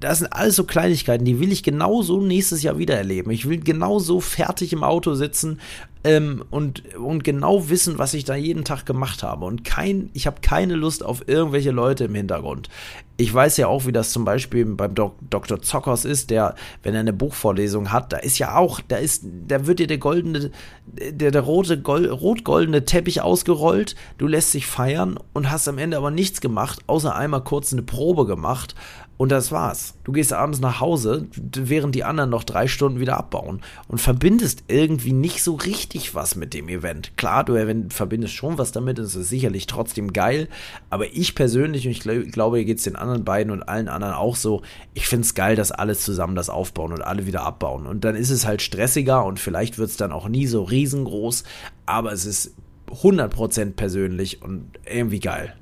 das 0.00 0.18
sind 0.18 0.32
alles 0.32 0.56
so 0.56 0.64
Kleinigkeiten, 0.64 1.24
die 1.24 1.40
will 1.40 1.52
ich 1.52 1.62
genauso 1.62 2.20
nächstes 2.20 2.62
Jahr 2.62 2.76
wieder 2.76 2.96
erleben. 2.96 3.30
Ich 3.30 3.48
will 3.48 3.60
genauso 3.60 4.20
fertig 4.20 4.74
im 4.74 4.84
Auto 4.84 5.14
sitzen 5.14 5.58
ähm, 6.04 6.44
und, 6.50 6.94
und 6.96 7.24
genau 7.24 7.70
wissen, 7.70 7.98
was 7.98 8.12
ich 8.12 8.24
da 8.24 8.34
jeden 8.34 8.64
Tag 8.64 8.84
gemacht 8.84 9.22
habe. 9.22 9.46
Und 9.46 9.64
kein, 9.64 10.10
ich 10.12 10.26
habe 10.26 10.42
keine 10.42 10.74
Lust 10.74 11.02
auf 11.02 11.26
irgendwelche 11.26 11.70
Leute 11.70 12.04
im 12.04 12.14
Hintergrund. 12.14 12.68
Ich 13.16 13.32
weiß 13.32 13.56
ja 13.56 13.68
auch, 13.68 13.86
wie 13.86 13.92
das 13.92 14.12
zum 14.12 14.24
Beispiel 14.24 14.66
beim 14.66 14.94
Dok 14.94 15.16
Dr. 15.30 15.62
Zockers 15.62 16.04
ist, 16.04 16.30
der, 16.30 16.56
wenn 16.82 16.94
er 16.94 17.00
eine 17.00 17.12
Buchvorlesung 17.12 17.92
hat, 17.92 18.12
da 18.12 18.18
ist 18.18 18.38
ja 18.38 18.56
auch, 18.56 18.80
da 18.80 18.96
ist, 18.96 19.24
da 19.46 19.66
wird 19.66 19.78
dir 19.78 19.86
der 19.86 19.98
goldene, 19.98 20.50
der, 20.86 21.30
der 21.30 21.40
rote, 21.40 21.80
rot-goldene 21.84 22.84
Teppich 22.84 23.22
ausgerollt, 23.22 23.94
du 24.18 24.26
lässt 24.26 24.52
dich 24.52 24.66
feiern 24.66 25.16
und 25.32 25.50
hast 25.50 25.68
am 25.68 25.78
Ende 25.78 25.96
aber 25.96 26.10
nichts 26.10 26.40
gemacht, 26.40 26.80
außer 26.88 27.14
einmal 27.14 27.44
kurz 27.44 27.72
eine 27.72 27.82
Probe 27.82 28.26
gemacht 28.26 28.74
und 29.16 29.30
das 29.30 29.52
war's. 29.52 29.94
Du 30.02 30.12
gehst 30.12 30.32
abends 30.32 30.58
nach 30.58 30.80
Hause, 30.80 31.28
während 31.54 31.94
die 31.94 32.04
anderen 32.04 32.30
noch 32.30 32.42
drei 32.42 32.66
Stunden 32.66 32.98
wieder 32.98 33.16
abbauen 33.16 33.60
und 33.86 34.00
verbindest 34.00 34.64
irgendwie 34.68 35.12
nicht 35.12 35.42
so 35.42 35.54
richtig 35.54 36.14
was 36.14 36.34
mit 36.34 36.52
dem 36.52 36.68
Event. 36.68 37.16
Klar, 37.16 37.44
du 37.44 37.54
verbindest 37.90 38.34
schon 38.34 38.58
was 38.58 38.72
damit, 38.72 38.98
es 38.98 39.14
ist 39.14 39.28
sicherlich 39.28 39.66
trotzdem 39.66 40.12
geil, 40.12 40.48
aber 40.90 41.12
ich 41.12 41.34
persönlich, 41.34 41.86
und 41.86 41.92
ich 41.92 42.00
glaube, 42.32 42.56
hier 42.56 42.66
geht's 42.66 42.84
den 42.84 42.96
anderen 42.96 43.24
beiden 43.24 43.52
und 43.52 43.62
allen 43.62 43.88
anderen 43.88 44.14
auch 44.14 44.36
so, 44.36 44.62
ich 44.94 45.06
find's 45.06 45.34
geil, 45.34 45.54
dass 45.54 45.70
alle 45.70 45.96
zusammen 45.96 46.34
das 46.34 46.50
aufbauen 46.50 46.92
und 46.92 47.02
alle 47.02 47.26
wieder 47.26 47.42
abbauen. 47.42 47.86
Und 47.86 48.04
dann 48.04 48.16
ist 48.16 48.30
es 48.30 48.46
halt 48.46 48.62
stressiger 48.62 49.24
und 49.24 49.38
vielleicht 49.38 49.78
wird's 49.78 49.96
dann 49.96 50.12
auch 50.12 50.28
nie 50.28 50.46
so 50.46 50.64
riesengroß, 50.64 51.44
aber 51.86 52.12
es 52.12 52.26
ist 52.26 52.54
100% 52.90 53.74
persönlich 53.74 54.42
und 54.42 54.70
irgendwie 54.84 55.20
geil. 55.20 55.54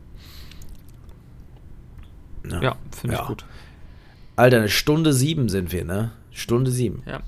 Ja, 2.50 2.62
ja 2.62 2.76
finde 2.90 3.16
ja. 3.16 3.22
ich 3.22 3.28
gut. 3.28 3.44
Alter, 4.36 4.58
eine 4.58 4.68
Stunde 4.68 5.12
sieben 5.12 5.48
sind 5.48 5.72
wir, 5.72 5.84
ne? 5.84 6.12
Stunde 6.32 6.70
sieben. 6.70 7.02
Ja. 7.06 7.20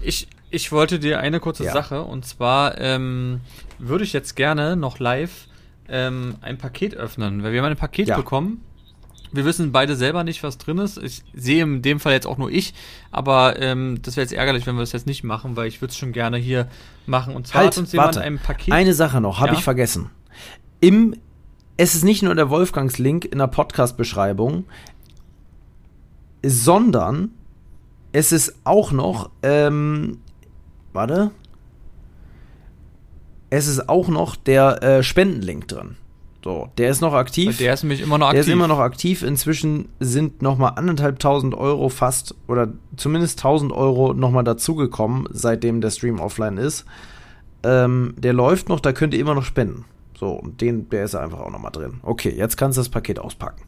Ich, 0.00 0.28
ich 0.50 0.72
wollte 0.72 0.98
dir 0.98 1.20
eine 1.20 1.40
kurze 1.40 1.64
ja. 1.64 1.72
Sache 1.72 2.02
und 2.02 2.24
zwar 2.24 2.78
ähm, 2.78 3.40
würde 3.78 4.04
ich 4.04 4.12
jetzt 4.12 4.36
gerne 4.36 4.76
noch 4.76 4.98
live 4.98 5.48
ähm, 5.88 6.36
ein 6.40 6.58
Paket 6.58 6.94
öffnen, 6.94 7.42
weil 7.42 7.52
wir 7.52 7.62
haben 7.62 7.70
ein 7.70 7.76
Paket 7.76 8.08
ja. 8.08 8.16
bekommen. 8.16 8.62
Wir 9.32 9.46
wissen 9.46 9.72
beide 9.72 9.96
selber 9.96 10.24
nicht, 10.24 10.42
was 10.42 10.58
drin 10.58 10.76
ist. 10.78 10.98
Ich 10.98 11.22
sehe 11.32 11.62
in 11.62 11.80
dem 11.80 12.00
Fall 12.00 12.12
jetzt 12.12 12.26
auch 12.26 12.36
nur 12.36 12.50
ich, 12.50 12.74
aber 13.10 13.58
ähm, 13.60 13.98
das 14.02 14.16
wäre 14.16 14.24
jetzt 14.24 14.34
ärgerlich, 14.34 14.66
wenn 14.66 14.74
wir 14.74 14.80
das 14.80 14.92
jetzt 14.92 15.06
nicht 15.06 15.24
machen, 15.24 15.56
weil 15.56 15.68
ich 15.68 15.80
würde 15.80 15.92
es 15.92 15.96
schon 15.96 16.12
gerne 16.12 16.36
hier 16.36 16.68
machen. 17.06 17.34
Und 17.34 17.46
zwar 17.46 17.62
halt, 17.62 17.72
hat 17.72 17.78
uns 17.78 17.92
jemand 17.92 18.16
warte. 18.16 18.26
ein 18.26 18.38
Paket. 18.38 18.74
Eine 18.74 18.92
Sache 18.92 19.22
noch, 19.22 19.40
habe 19.40 19.52
ja? 19.52 19.58
ich 19.58 19.64
vergessen. 19.64 20.10
Im 20.80 21.16
es 21.82 21.96
ist 21.96 22.04
nicht 22.04 22.22
nur 22.22 22.36
der 22.36 22.48
Wolfgangs-Link 22.48 23.24
in 23.24 23.38
der 23.38 23.48
Podcast-Beschreibung, 23.48 24.66
sondern 26.46 27.32
es 28.12 28.30
ist 28.30 28.54
auch 28.62 28.92
noch, 28.92 29.30
ähm, 29.42 30.18
warte, 30.92 31.32
es 33.50 33.66
ist 33.66 33.88
auch 33.88 34.06
noch 34.06 34.36
der 34.36 34.80
äh, 34.80 35.02
Spendenlink 35.02 35.66
drin. 35.66 35.96
So, 36.44 36.68
der 36.78 36.88
ist 36.88 37.00
noch 37.00 37.14
aktiv. 37.14 37.58
Der 37.58 37.74
ist 37.74 37.82
nämlich 37.82 38.00
immer 38.00 38.16
noch 38.16 38.28
aktiv. 38.28 38.44
Der 38.44 38.52
ist 38.52 38.56
immer 38.56 38.68
noch 38.68 38.78
aktiv. 38.78 39.24
Inzwischen 39.24 39.88
sind 39.98 40.40
nochmal 40.40 40.74
anderthalbtausend 40.76 41.52
Euro 41.52 41.88
fast 41.88 42.36
oder 42.46 42.68
zumindest 42.96 43.40
tausend 43.40 43.72
Euro 43.72 44.14
nochmal 44.14 44.44
dazugekommen, 44.44 45.28
seitdem 45.32 45.80
der 45.80 45.90
Stream 45.90 46.20
offline 46.20 46.58
ist. 46.58 46.84
Ähm, 47.64 48.14
der 48.18 48.34
läuft 48.34 48.68
noch, 48.68 48.78
da 48.78 48.92
könnt 48.92 49.14
ihr 49.14 49.20
immer 49.20 49.34
noch 49.34 49.44
spenden. 49.44 49.84
So, 50.22 50.34
und 50.34 50.60
den, 50.60 50.88
der 50.88 51.02
ist 51.02 51.16
einfach 51.16 51.40
auch 51.40 51.50
nochmal 51.50 51.72
drin. 51.72 51.98
Okay, 52.04 52.30
jetzt 52.30 52.56
kannst 52.56 52.78
du 52.78 52.80
das 52.80 52.88
Paket 52.88 53.18
auspacken. 53.18 53.64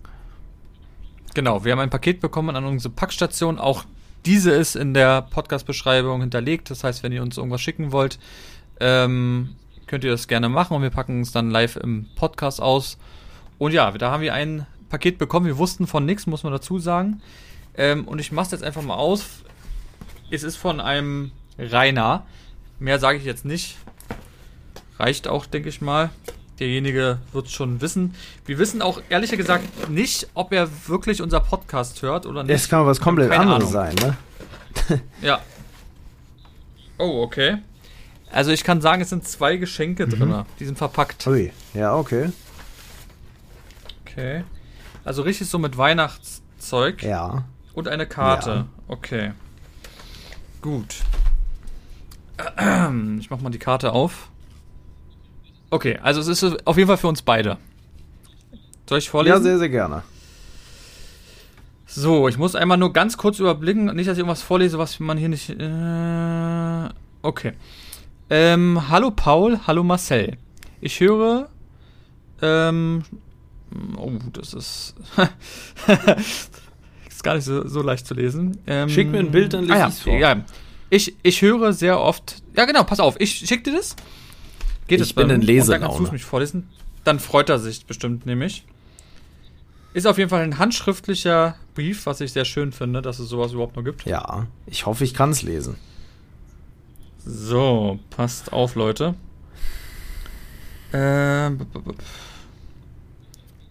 Genau, 1.35 1.64
wir 1.64 1.72
haben 1.72 1.81
ein 1.81 1.90
Paket 1.90 2.20
bekommen 2.20 2.55
an 2.55 2.64
unsere 2.64 2.94
Packstation. 2.94 3.59
Auch 3.59 3.82
diese 4.24 4.52
ist 4.52 4.76
in 4.76 4.94
der 4.94 5.22
Podcast-Beschreibung 5.22 6.20
hinterlegt. 6.20 6.70
Das 6.70 6.85
heißt, 6.85 7.02
wenn 7.02 7.10
ihr 7.10 7.22
uns 7.22 7.39
irgendwas 7.39 7.60
schicken 7.60 7.90
wollt, 7.90 8.20
ähm, 8.78 9.56
könnt 9.89 10.05
ihr 10.05 10.12
das 10.12 10.28
gerne 10.28 10.48
machen 10.48 10.76
und 10.76 10.82
wir 10.82 10.90
packen 10.90 11.22
es 11.22 11.32
dann 11.32 11.51
live 11.51 11.74
im 11.74 12.06
Podcast 12.14 12.62
aus. 12.62 12.98
Und 13.59 13.72
ja, 13.72 13.90
da 13.90 14.12
haben 14.12 14.22
wir 14.22 14.32
ein 14.32 14.64
Paket 14.90 15.18
bekommen. 15.18 15.47
Wir 15.47 15.59
wussten 15.59 15.89
von 15.89 16.06
nichts, 16.06 16.28
muss 16.28 16.44
man 16.44 16.52
dazu 16.52 16.78
sagen. 16.78 17.20
Ähm, 17.76 18.06
und 18.06 18.20
ich 18.20 18.31
mache 18.31 18.44
es 18.44 18.52
jetzt 18.52 18.62
einfach 18.62 18.82
mal 18.82 18.94
aus. 18.94 19.26
Es 20.31 20.44
ist 20.44 20.55
von 20.55 20.78
einem 20.78 21.32
Rainer. 21.59 22.24
Mehr 22.78 23.01
sage 23.01 23.18
ich 23.18 23.24
jetzt 23.24 23.44
nicht. 23.44 23.76
Reicht 25.01 25.26
auch, 25.26 25.47
denke 25.47 25.68
ich 25.68 25.81
mal. 25.81 26.10
Derjenige 26.60 27.18
wird 27.32 27.47
es 27.47 27.52
schon 27.52 27.81
wissen. 27.81 28.14
Wir 28.47 28.59
wissen 28.59 28.81
auch 28.81 29.02
ehrlich 29.09 29.32
gesagt 29.32 29.90
nicht, 29.90 30.28
ob 30.35 30.52
er 30.52 30.68
wirklich 30.86 31.20
unser 31.20 31.40
Podcast 31.40 32.02
hört 32.02 32.26
oder 32.26 32.44
nicht. 32.44 32.55
Es 32.55 32.68
kann 32.68 32.86
was 32.86 33.01
komplett 33.01 33.32
anderes 33.32 33.70
sein, 33.70 33.94
ne? 33.97 34.16
ja. 35.20 35.40
Oh, 36.98 37.22
okay. 37.22 37.59
Also 38.31 38.52
ich 38.52 38.62
kann 38.62 38.81
sagen, 38.81 39.02
es 39.02 39.10
sind 39.10 39.26
zwei 39.26 39.56
Geschenke 39.56 40.06
mhm. 40.06 40.10
drin. 40.10 40.44
Die 40.60 40.64
sind 40.64 40.78
verpackt. 40.78 41.26
Ui, 41.26 41.52
ja, 41.72 41.97
okay. 41.97 42.31
Okay. 44.06 44.44
Also 45.05 45.22
richtig 45.22 45.48
so 45.48 45.59
mit 45.59 45.76
Weihnachtszeug. 45.76 47.02
Ja. 47.02 47.44
Und 47.74 47.89
eine 47.89 48.06
Karte. 48.06 48.51
Ja. 48.51 48.66
Okay. 48.89 49.32
Gut. 50.62 50.97
Ich 53.18 53.31
mach 53.31 53.40
mal 53.40 53.51
die 53.51 53.59
Karte 53.59 53.93
auf. 53.93 54.28
Okay, 55.75 55.99
also 56.01 56.21
es 56.21 56.29
ist 56.29 56.69
auf 56.69 56.77
jeden 56.77 56.87
Fall 56.87 56.99
für 56.99 57.09
uns 57.09 57.21
beide. 57.21 57.59
Soll 58.89 58.99
ich 58.99 59.11
vorlesen? 59.11 59.35
Ja, 59.35 59.43
sehr, 59.43 59.59
sehr 59.59 59.69
gerne. 59.69 60.05
So, 61.85 62.29
ich 62.29 62.39
muss 62.39 62.55
einmal 62.55 62.79
nur 62.79 62.93
ganz 62.93 63.17
kurz 63.17 63.41
überblicken. 63.41 63.87
Nicht, 63.87 64.09
dass 64.09 64.17
ich 64.17 64.21
irgendwas 64.21 64.41
vorlese, 64.41 64.79
was 64.79 65.01
man 65.01 65.19
hier 65.19 65.29
nicht. 65.29 65.51
Äh, 65.51 66.89
okay. 67.23 67.55
Ähm, 68.31 68.89
hallo 68.89 69.11
Paul, 69.11 69.59
hallo 69.67 69.83
Marcel. 69.83 70.37
Ich 70.81 71.01
höre. 71.01 71.49
Ähm, 72.41 73.03
oh, 73.97 74.13
das 74.33 74.55
ist. 74.55 74.95
ist 77.09 77.25
gar 77.25 77.35
nicht 77.35 77.47
so, 77.47 77.67
so 77.67 77.83
leicht 77.83 78.07
zu 78.07 78.15
lesen. 78.15 78.59
Ähm, 78.69 78.89
Schick 78.89 79.09
mir 79.09 79.19
ein 79.19 79.33
Bild, 79.33 79.55
dann 79.55 79.65
lese 79.65 79.75
ah, 79.75 79.79
ja, 79.79 79.91
vor. 79.91 80.19
Ja, 80.19 80.45
ich, 80.89 81.17
ich 81.25 81.43
höre 81.43 81.73
sehr 81.73 81.99
oft. 81.99 82.45
Ja, 82.57 82.65
genau, 82.65 82.85
pass 82.85 83.01
auf, 83.01 83.17
ich 83.19 83.35
schick 83.35 83.65
dir 83.65 83.73
das. 83.73 83.97
Geht 84.86 85.01
ich 85.01 85.09
es 85.09 85.12
bin 85.12 85.31
in 85.31 85.40
Leselaune. 85.40 85.81
Dann 85.81 85.90
kannst 85.90 86.09
du 86.09 86.12
mich 86.12 86.24
vorlesen. 86.24 86.69
Dann 87.05 87.19
freut 87.19 87.48
er 87.48 87.59
sich 87.59 87.86
bestimmt 87.86 88.27
nämlich. 88.27 88.65
Ist 89.93 90.06
auf 90.06 90.19
jeden 90.19 90.31
Fall 90.31 90.43
ein 90.43 90.59
handschriftlicher 90.59 91.55
Brief, 91.74 92.06
was 92.06 92.20
ich 92.20 92.32
sehr 92.32 92.44
schön 92.44 92.73
finde, 92.73 93.01
dass 93.01 93.19
es 93.19 93.28
sowas 93.28 93.52
überhaupt 93.52 93.77
noch 93.77 93.85
gibt. 93.85 94.05
Ja, 94.06 94.47
ich 94.66 94.86
hoffe, 94.86 95.05
ich 95.05 95.15
kann 95.15 95.31
es 95.31 95.43
lesen. 95.43 95.77
So, 97.24 97.98
passt 98.11 98.52
auf, 98.52 98.74
Leute. 98.74 99.15
Äh, 100.93 101.51
wie 101.51 101.56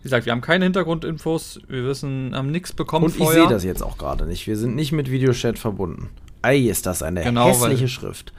gesagt, 0.03 0.25
wir 0.25 0.31
haben 0.31 0.41
keine 0.41 0.65
Hintergrundinfos, 0.65 1.61
wir 1.67 1.85
wissen, 1.85 2.35
haben 2.35 2.51
nichts 2.51 2.73
bekommen 2.73 3.05
Und 3.05 3.15
vorher. 3.15 3.43
ich 3.43 3.47
sehe 3.47 3.53
das 3.53 3.63
jetzt 3.63 3.83
auch 3.83 3.97
gerade 3.97 4.25
nicht. 4.25 4.47
Wir 4.47 4.57
sind 4.57 4.75
nicht 4.75 4.91
mit 4.91 5.11
Videochat 5.11 5.59
verbunden. 5.59 6.09
Ei, 6.41 6.57
ist 6.57 6.85
das 6.85 7.03
eine 7.03 7.23
genau, 7.23 7.47
hässliche 7.47 7.87
Schrift. 7.87 8.33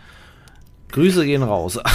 Grüße 0.93 1.25
gehen 1.25 1.43
raus. 1.43 1.79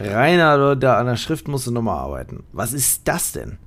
Rainer, 0.00 0.76
da 0.76 0.98
an 0.98 1.06
der 1.06 1.16
Schrift 1.16 1.46
musst 1.46 1.66
du 1.66 1.70
nochmal 1.70 1.98
arbeiten. 1.98 2.44
Was 2.52 2.72
ist 2.72 3.06
das 3.06 3.32
denn? 3.32 3.58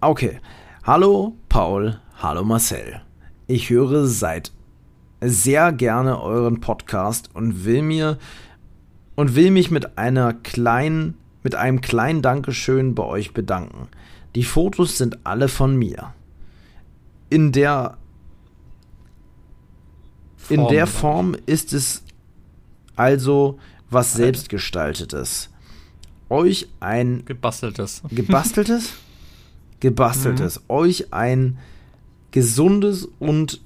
Okay. 0.00 0.40
Hallo 0.82 1.34
Paul, 1.48 1.98
hallo 2.18 2.44
Marcel. 2.44 3.00
Ich 3.46 3.70
höre 3.70 4.06
seit 4.06 4.52
sehr 5.22 5.72
gerne 5.72 6.20
euren 6.20 6.60
Podcast 6.60 7.30
und 7.32 7.64
will 7.64 7.80
mir 7.80 8.18
und 9.14 9.34
will 9.34 9.50
mich 9.50 9.70
mit 9.70 9.96
einer 9.96 10.34
kleinen 10.34 11.16
mit 11.42 11.54
einem 11.54 11.80
kleinen 11.80 12.20
Dankeschön 12.20 12.94
bei 12.94 13.04
euch 13.04 13.32
bedanken. 13.32 13.88
Die 14.34 14.44
Fotos 14.44 14.98
sind 14.98 15.24
alle 15.24 15.48
von 15.48 15.76
mir. 15.76 16.12
In 17.30 17.52
der 17.52 17.96
Form, 20.36 20.58
in 20.58 20.68
der 20.68 20.86
Form 20.86 21.36
ist 21.46 21.72
es 21.72 22.02
also 22.96 23.58
was 23.94 24.12
selbstgestaltetes. 24.12 25.48
Euch 26.28 26.68
ein 26.80 27.24
gebasteltes. 27.24 28.02
Gebasteltes? 28.10 28.92
Gebasteltes. 29.80 30.60
Mhm. 30.60 30.64
Euch 30.68 31.12
ein 31.12 31.58
gesundes 32.30 33.08
und 33.18 33.60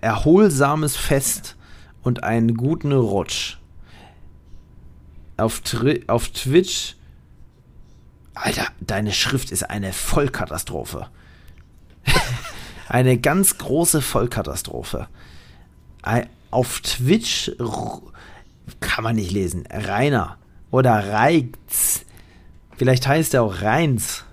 erholsames 0.00 0.96
Fest 0.96 1.56
und 2.02 2.24
einen 2.24 2.56
guten 2.56 2.92
Rutsch. 2.92 3.58
Auf, 5.36 5.60
Tri 5.60 6.04
auf 6.08 6.28
Twitch. 6.28 6.96
Alter, 8.34 8.66
deine 8.80 9.12
Schrift 9.12 9.50
ist 9.50 9.68
eine 9.70 9.92
Vollkatastrophe. 9.92 11.08
eine 12.88 13.18
ganz 13.18 13.58
große 13.58 14.02
Vollkatastrophe. 14.02 15.08
Auf 16.52 16.80
Twitch 16.80 17.50
kann 18.80 19.02
man 19.02 19.16
nicht 19.16 19.32
lesen. 19.32 19.64
Rainer 19.72 20.36
oder 20.70 20.92
Reiz. 21.12 22.04
Vielleicht 22.76 23.08
heißt 23.08 23.32
er 23.34 23.42
auch 23.42 23.62
Reins. 23.62 24.24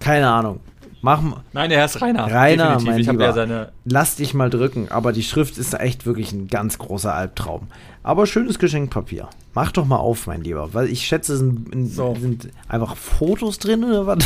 Keine 0.00 0.28
Ahnung. 0.30 0.60
Mach 1.02 1.22
Nein, 1.52 1.70
er 1.70 1.82
heißt 1.82 2.00
Rainer. 2.00 2.32
Rainer, 2.32 2.76
Definitiv. 2.78 2.86
mein 2.86 3.00
ich 3.00 3.06
Lieber. 3.08 3.24
Ja 3.24 3.32
seine 3.34 3.72
Lass 3.84 4.16
dich 4.16 4.32
mal 4.32 4.48
drücken, 4.48 4.88
aber 4.90 5.12
die 5.12 5.22
Schrift 5.22 5.58
ist 5.58 5.74
echt 5.74 6.06
wirklich 6.06 6.32
ein 6.32 6.48
ganz 6.48 6.78
großer 6.78 7.14
Albtraum. 7.14 7.68
Aber 8.02 8.26
schönes 8.26 8.58
Geschenkpapier. 8.58 9.28
Mach 9.52 9.70
doch 9.70 9.84
mal 9.84 9.96
auf, 9.96 10.26
mein 10.26 10.42
Lieber, 10.42 10.72
weil 10.72 10.88
ich 10.88 11.06
schätze, 11.06 11.36
sind, 11.36 11.90
so. 11.90 12.16
sind 12.18 12.48
einfach 12.68 12.96
Fotos 12.96 13.58
drin 13.58 13.84
oder 13.84 14.06
was? 14.06 14.18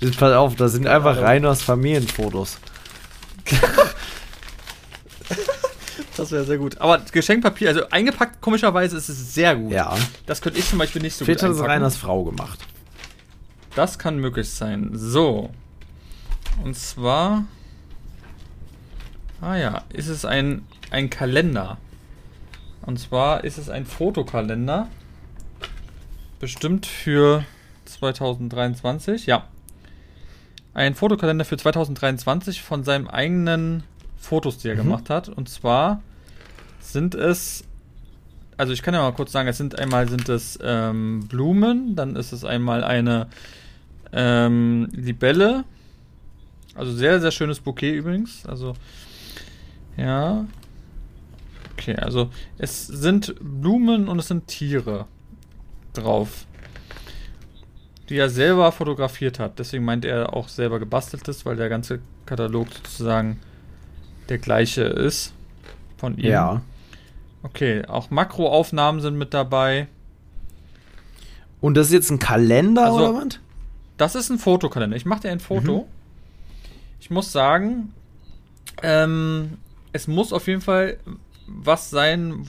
Pass 0.18 0.32
auf, 0.32 0.56
das 0.56 0.72
sind 0.72 0.86
einfach 0.86 1.18
Rainers 1.18 1.62
Familienfotos. 1.62 2.58
Das 6.16 6.30
wäre 6.30 6.44
sehr 6.44 6.58
gut. 6.58 6.80
Aber 6.80 6.98
Geschenkpapier, 6.98 7.68
also 7.68 7.88
eingepackt, 7.90 8.40
komischerweise 8.40 8.96
ist 8.96 9.08
es 9.08 9.34
sehr 9.34 9.56
gut. 9.56 9.72
Ja. 9.72 9.96
Das 10.24 10.40
könnte 10.40 10.58
ich 10.58 10.68
zum 10.68 10.78
Beispiel 10.78 11.02
nicht 11.02 11.14
so 11.14 11.24
Vielleicht 11.24 11.40
gut 11.40 11.50
hat 11.50 11.56
es 11.56 11.62
Reiners 11.62 11.96
Frau 11.96 12.24
gemacht. 12.24 12.58
Das 13.74 13.98
kann 13.98 14.18
möglich 14.18 14.48
sein. 14.48 14.90
So. 14.94 15.50
Und 16.64 16.76
zwar. 16.76 17.44
Ah 19.40 19.56
ja, 19.56 19.82
ist 19.92 20.08
es 20.08 20.24
ein, 20.24 20.64
ein 20.90 21.10
Kalender. 21.10 21.76
Und 22.82 22.98
zwar 22.98 23.44
ist 23.44 23.58
es 23.58 23.68
ein 23.68 23.84
Fotokalender. 23.84 24.88
Bestimmt 26.40 26.86
für 26.86 27.44
2023. 27.84 29.26
Ja. 29.26 29.48
Ein 30.72 30.94
Fotokalender 30.94 31.44
für 31.44 31.56
2023 31.56 32.62
von 32.62 32.84
seinem 32.84 33.08
eigenen 33.08 33.82
Fotos, 34.16 34.58
die 34.58 34.68
er 34.68 34.74
mhm. 34.74 34.78
gemacht 34.78 35.10
hat. 35.10 35.28
Und 35.28 35.48
zwar 35.48 36.02
sind 36.80 37.14
es, 37.14 37.64
also 38.56 38.72
ich 38.72 38.82
kann 38.82 38.94
ja 38.94 39.00
mal 39.00 39.12
kurz 39.12 39.32
sagen, 39.32 39.48
es 39.48 39.58
sind 39.58 39.78
einmal 39.78 40.08
sind 40.08 40.28
es 40.28 40.58
ähm, 40.62 41.26
Blumen, 41.28 41.96
dann 41.96 42.16
ist 42.16 42.32
es 42.32 42.44
einmal 42.44 42.84
eine 42.84 43.28
ähm, 44.12 44.88
Libelle. 44.92 45.64
Also 46.74 46.92
sehr, 46.92 47.20
sehr 47.20 47.30
schönes 47.30 47.60
Bouquet 47.60 47.94
übrigens. 47.94 48.44
Also, 48.46 48.74
ja. 49.96 50.44
Okay, 51.72 51.96
also 51.96 52.30
es 52.58 52.86
sind 52.86 53.34
Blumen 53.40 54.08
und 54.08 54.18
es 54.18 54.28
sind 54.28 54.46
Tiere. 54.46 55.06
drauf. 55.92 56.46
Die 58.08 58.18
er 58.18 58.30
selber 58.30 58.70
fotografiert 58.70 59.38
hat. 59.38 59.58
Deswegen 59.58 59.84
meint 59.84 60.04
er 60.04 60.34
auch 60.34 60.48
selber 60.48 60.78
gebastelt 60.78 61.26
ist, 61.28 61.44
weil 61.44 61.56
der 61.56 61.68
ganze 61.68 62.00
Katalog 62.24 62.68
sozusagen 62.72 63.40
der 64.28 64.38
gleiche 64.38 64.82
ist 64.82 65.32
von 65.96 66.16
ihm. 66.18 66.30
Ja. 66.30 66.62
Okay, 67.42 67.84
auch 67.86 68.10
Makroaufnahmen 68.10 69.00
sind 69.00 69.16
mit 69.16 69.32
dabei. 69.34 69.86
Und 71.60 71.74
das 71.76 71.88
ist 71.88 71.92
jetzt 71.92 72.10
ein 72.10 72.18
Kalender 72.18 72.86
Also- 72.86 73.08
oder 73.08 73.26
was? 73.26 73.38
Das 73.96 74.14
ist 74.14 74.28
ein 74.30 74.38
Fotokalender. 74.38 74.96
Ich 74.96 75.06
mache 75.06 75.22
dir 75.22 75.30
ein 75.30 75.40
Foto. 75.40 75.78
Mhm. 75.78 75.84
Ich 77.00 77.10
muss 77.10 77.32
sagen, 77.32 77.94
ähm, 78.82 79.58
es 79.92 80.06
muss 80.06 80.32
auf 80.32 80.46
jeden 80.48 80.60
Fall 80.60 80.98
was 81.46 81.88
sein, 81.90 82.46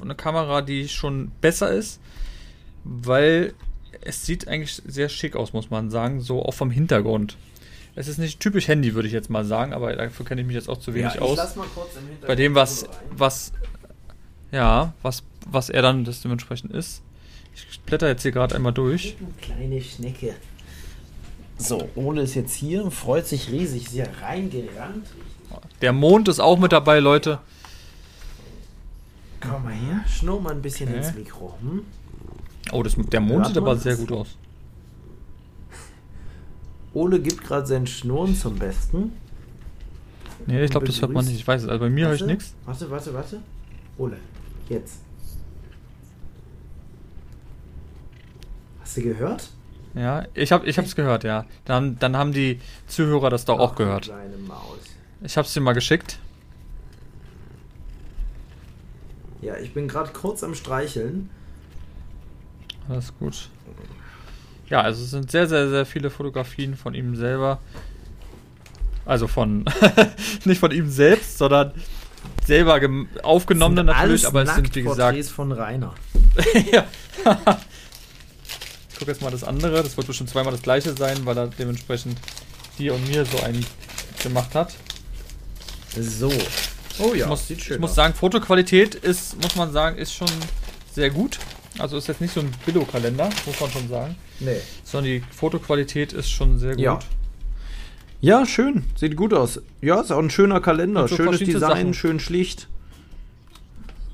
eine 0.00 0.14
Kamera, 0.14 0.62
die 0.62 0.88
schon 0.88 1.32
besser 1.40 1.70
ist, 1.70 2.00
weil 2.84 3.54
es 4.02 4.24
sieht 4.24 4.46
eigentlich 4.46 4.80
sehr 4.86 5.08
schick 5.08 5.34
aus, 5.34 5.52
muss 5.52 5.70
man 5.70 5.90
sagen, 5.90 6.20
so 6.20 6.42
auch 6.44 6.54
vom 6.54 6.70
Hintergrund. 6.70 7.36
Es 7.98 8.06
ist 8.06 8.18
nicht 8.18 8.38
typisch 8.38 8.68
Handy, 8.68 8.94
würde 8.94 9.08
ich 9.08 9.12
jetzt 9.12 9.28
mal 9.28 9.44
sagen, 9.44 9.72
aber 9.72 9.92
dafür 9.96 10.24
kenne 10.24 10.42
ich 10.42 10.46
mich 10.46 10.54
jetzt 10.54 10.68
auch 10.68 10.78
zu 10.78 10.94
wenig 10.94 11.20
aus. 11.20 11.56
mal 11.56 11.66
kurz 11.74 11.96
im 11.96 12.02
Hintergrund 12.02 12.28
Bei 12.28 12.36
dem, 12.36 12.54
was, 12.54 12.86
was, 13.10 13.52
ja, 14.52 14.94
was, 15.02 15.24
was 15.50 15.68
er 15.68 15.82
dann 15.82 16.04
das 16.04 16.22
dementsprechend 16.22 16.72
ist. 16.72 17.02
Ich 17.56 17.80
blätter 17.80 18.06
jetzt 18.06 18.22
hier 18.22 18.30
gerade 18.30 18.54
einmal 18.54 18.72
durch. 18.72 19.16
Kleine 19.42 19.82
Schnecke. 19.82 20.36
So, 21.56 21.88
Ole 21.96 22.22
ist 22.22 22.36
jetzt 22.36 22.54
hier, 22.54 22.88
freut 22.92 23.26
sich 23.26 23.50
riesig, 23.50 23.86
ist 23.86 23.92
hier 23.92 24.08
reingerannt. 24.22 25.08
Der 25.80 25.92
Mond 25.92 26.28
ist 26.28 26.38
auch 26.38 26.60
mit 26.60 26.70
dabei, 26.70 27.00
Leute. 27.00 27.40
Komm 29.40 29.64
mal 29.64 29.72
her, 29.72 30.04
schnurr 30.06 30.40
mal 30.40 30.52
ein 30.52 30.62
bisschen 30.62 30.88
Okay. 30.88 30.98
ins 30.98 31.14
Mikro. 31.16 31.58
Hm? 31.60 31.82
Oh, 32.70 32.84
das, 32.84 32.94
der 32.94 33.20
Mond 33.20 33.40
Warte 33.40 33.48
sieht 33.48 33.58
aber 33.58 33.76
sehr 33.76 33.96
gut 33.96 34.12
aus. 34.12 34.36
Ole 36.94 37.20
gibt 37.20 37.44
gerade 37.44 37.66
sein 37.66 37.86
Schnurren 37.86 38.34
zum 38.34 38.58
Besten. 38.58 39.12
Nee, 40.46 40.64
ich 40.64 40.70
glaube, 40.70 40.86
das 40.86 41.00
hört 41.00 41.12
man 41.12 41.24
nicht. 41.24 41.36
Ich 41.36 41.46
weiß 41.46 41.62
es. 41.62 41.68
Also 41.68 41.80
bei 41.80 41.90
mir 41.90 42.06
höre 42.06 42.14
ich 42.14 42.24
nichts. 42.24 42.54
Warte, 42.64 42.90
warte, 42.90 43.12
warte. 43.12 43.40
Ole, 43.98 44.16
jetzt. 44.68 45.00
Hast 48.80 48.96
du 48.96 49.02
gehört? 49.02 49.50
Ja, 49.94 50.26
ich 50.34 50.52
habe 50.52 50.66
ich 50.66 50.78
hab's 50.78 50.94
gehört, 50.94 51.24
ja. 51.24 51.44
Dann, 51.64 51.98
dann 51.98 52.16
haben 52.16 52.32
die 52.32 52.60
Zuhörer 52.86 53.30
das 53.30 53.44
doch 53.44 53.58
auch 53.58 53.72
Ach, 53.72 53.76
du 53.76 53.84
gehört. 53.84 54.04
Kleine 54.04 54.36
Maus. 54.36 54.78
Ich 55.22 55.36
hab's 55.36 55.52
dir 55.52 55.60
mal 55.60 55.72
geschickt. 55.72 56.18
Ja, 59.42 59.56
ich 59.56 59.74
bin 59.74 59.88
gerade 59.88 60.12
kurz 60.12 60.42
am 60.42 60.54
Streicheln. 60.54 61.30
Alles 62.88 63.12
gut. 63.18 63.50
Ja, 64.70 64.82
also 64.82 65.02
es 65.02 65.10
sind 65.10 65.30
sehr, 65.30 65.46
sehr, 65.46 65.68
sehr 65.68 65.86
viele 65.86 66.10
Fotografien 66.10 66.76
von 66.76 66.94
ihm 66.94 67.16
selber. 67.16 67.58
Also 69.06 69.26
von, 69.26 69.64
nicht 70.44 70.58
von 70.58 70.70
ihm 70.70 70.90
selbst, 70.90 71.38
sondern 71.38 71.72
selber 72.44 72.78
aufgenommene 73.22 73.84
natürlich, 73.84 74.26
aber 74.26 74.42
es 74.42 74.54
sind 74.54 74.74
wie 74.74 74.82
gesagt. 74.82 74.98
Nacktporträts 74.98 75.30
von 75.30 75.52
Rainer. 75.52 75.94
ja. 76.72 76.84
ich 78.90 78.98
guck 78.98 79.08
jetzt 79.08 79.22
mal 79.22 79.30
das 79.30 79.44
andere. 79.44 79.82
Das 79.82 79.96
wird 79.96 80.06
bestimmt 80.06 80.28
zweimal 80.28 80.52
das 80.52 80.62
gleiche 80.62 80.94
sein, 80.94 81.24
weil 81.24 81.38
er 81.38 81.46
dementsprechend 81.46 82.18
dir 82.78 82.94
und 82.94 83.08
mir 83.08 83.24
so 83.24 83.40
einen 83.42 83.64
gemacht 84.22 84.54
hat. 84.54 84.74
So. 85.98 86.30
Oh 86.98 87.14
ja, 87.14 87.24
ich 87.24 87.26
muss, 87.26 87.48
sieht 87.48 87.62
schön 87.62 87.76
ich 87.76 87.80
muss 87.80 87.90
aus. 87.90 87.96
sagen, 87.96 88.14
Fotoqualität 88.14 88.94
ist, 88.94 89.40
muss 89.42 89.56
man 89.56 89.72
sagen, 89.72 89.96
ist 89.98 90.12
schon 90.12 90.28
sehr 90.92 91.10
gut. 91.10 91.38
Also 91.78 91.96
ist 91.96 92.08
jetzt 92.08 92.20
nicht 92.20 92.32
so 92.34 92.40
ein 92.40 92.50
Billo-Kalender, 92.66 93.28
muss 93.46 93.60
man 93.60 93.70
schon 93.70 93.88
sagen. 93.88 94.16
Nee. 94.40 94.60
Sondern 94.84 95.12
die 95.12 95.20
Fotoqualität 95.30 96.12
ist 96.12 96.30
schon 96.30 96.58
sehr 96.58 96.72
gut. 96.72 96.80
Ja. 96.80 96.98
Ja, 98.20 98.44
schön. 98.46 98.84
Sieht 98.96 99.16
gut 99.16 99.32
aus. 99.32 99.60
Ja, 99.80 100.00
ist 100.00 100.10
auch 100.10 100.18
ein 100.18 100.30
schöner 100.30 100.60
Kalender. 100.60 101.06
So 101.06 101.14
Schönes 101.16 101.38
Design, 101.38 101.60
Sachen. 101.60 101.94
schön 101.94 102.18
schlicht. 102.20 102.68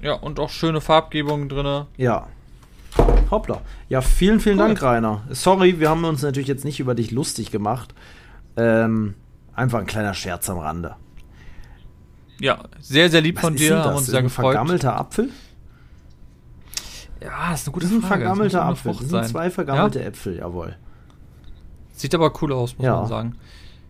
Ja, 0.02 0.12
und 0.12 0.38
auch 0.38 0.50
schöne 0.50 0.82
Farbgebungen 0.82 1.48
drin. 1.48 1.86
Ja. 1.96 2.28
Hoppla. 3.30 3.62
Ja, 3.88 4.02
vielen, 4.02 4.40
vielen 4.40 4.58
Cool. 4.60 4.66
Dank, 4.68 4.82
Rainer. 4.82 5.22
Sorry, 5.30 5.80
wir 5.80 5.88
haben 5.88 6.04
uns 6.04 6.20
natürlich 6.20 6.48
jetzt 6.48 6.66
nicht 6.66 6.80
über 6.80 6.94
dich 6.94 7.10
lustig 7.12 7.50
gemacht. 7.50 7.94
Ähm, 8.58 9.14
einfach 9.54 9.78
ein 9.80 9.86
kleiner 9.86 10.12
Scherz 10.12 10.50
am 10.50 10.58
Rande. 10.58 10.96
Ja, 12.40 12.64
sehr, 12.80 13.08
sehr 13.08 13.22
lieb 13.22 13.36
Was 13.36 13.42
von 13.44 13.56
dir, 13.56 13.78
haben 13.82 13.92
uns 13.94 14.02
Ist 14.02 14.10
sehr 14.10 14.18
ein 14.18 14.24
gefreut. 14.24 14.44
vergammelter 14.52 14.96
Apfel? 14.98 15.30
Ja, 17.22 17.54
ist 17.54 17.66
eine 17.66 17.72
gute 17.72 17.86
Das 17.86 17.92
ist 17.92 17.98
ein 17.98 18.02
Frage. 18.02 18.22
vergammelter 18.22 18.58
Das 18.58 18.68
Apfel. 18.68 18.92
Das 18.92 19.08
sind 19.08 19.28
zwei 19.28 19.50
vergammelte 19.50 20.00
Ja? 20.00 20.06
Äpfel, 20.06 20.36
jawohl. 20.38 20.76
Sieht 21.94 22.14
aber 22.14 22.32
cool 22.42 22.52
aus, 22.52 22.76
muss 22.76 22.84
Ja. 22.84 22.96
man 22.96 23.06
sagen. 23.08 23.36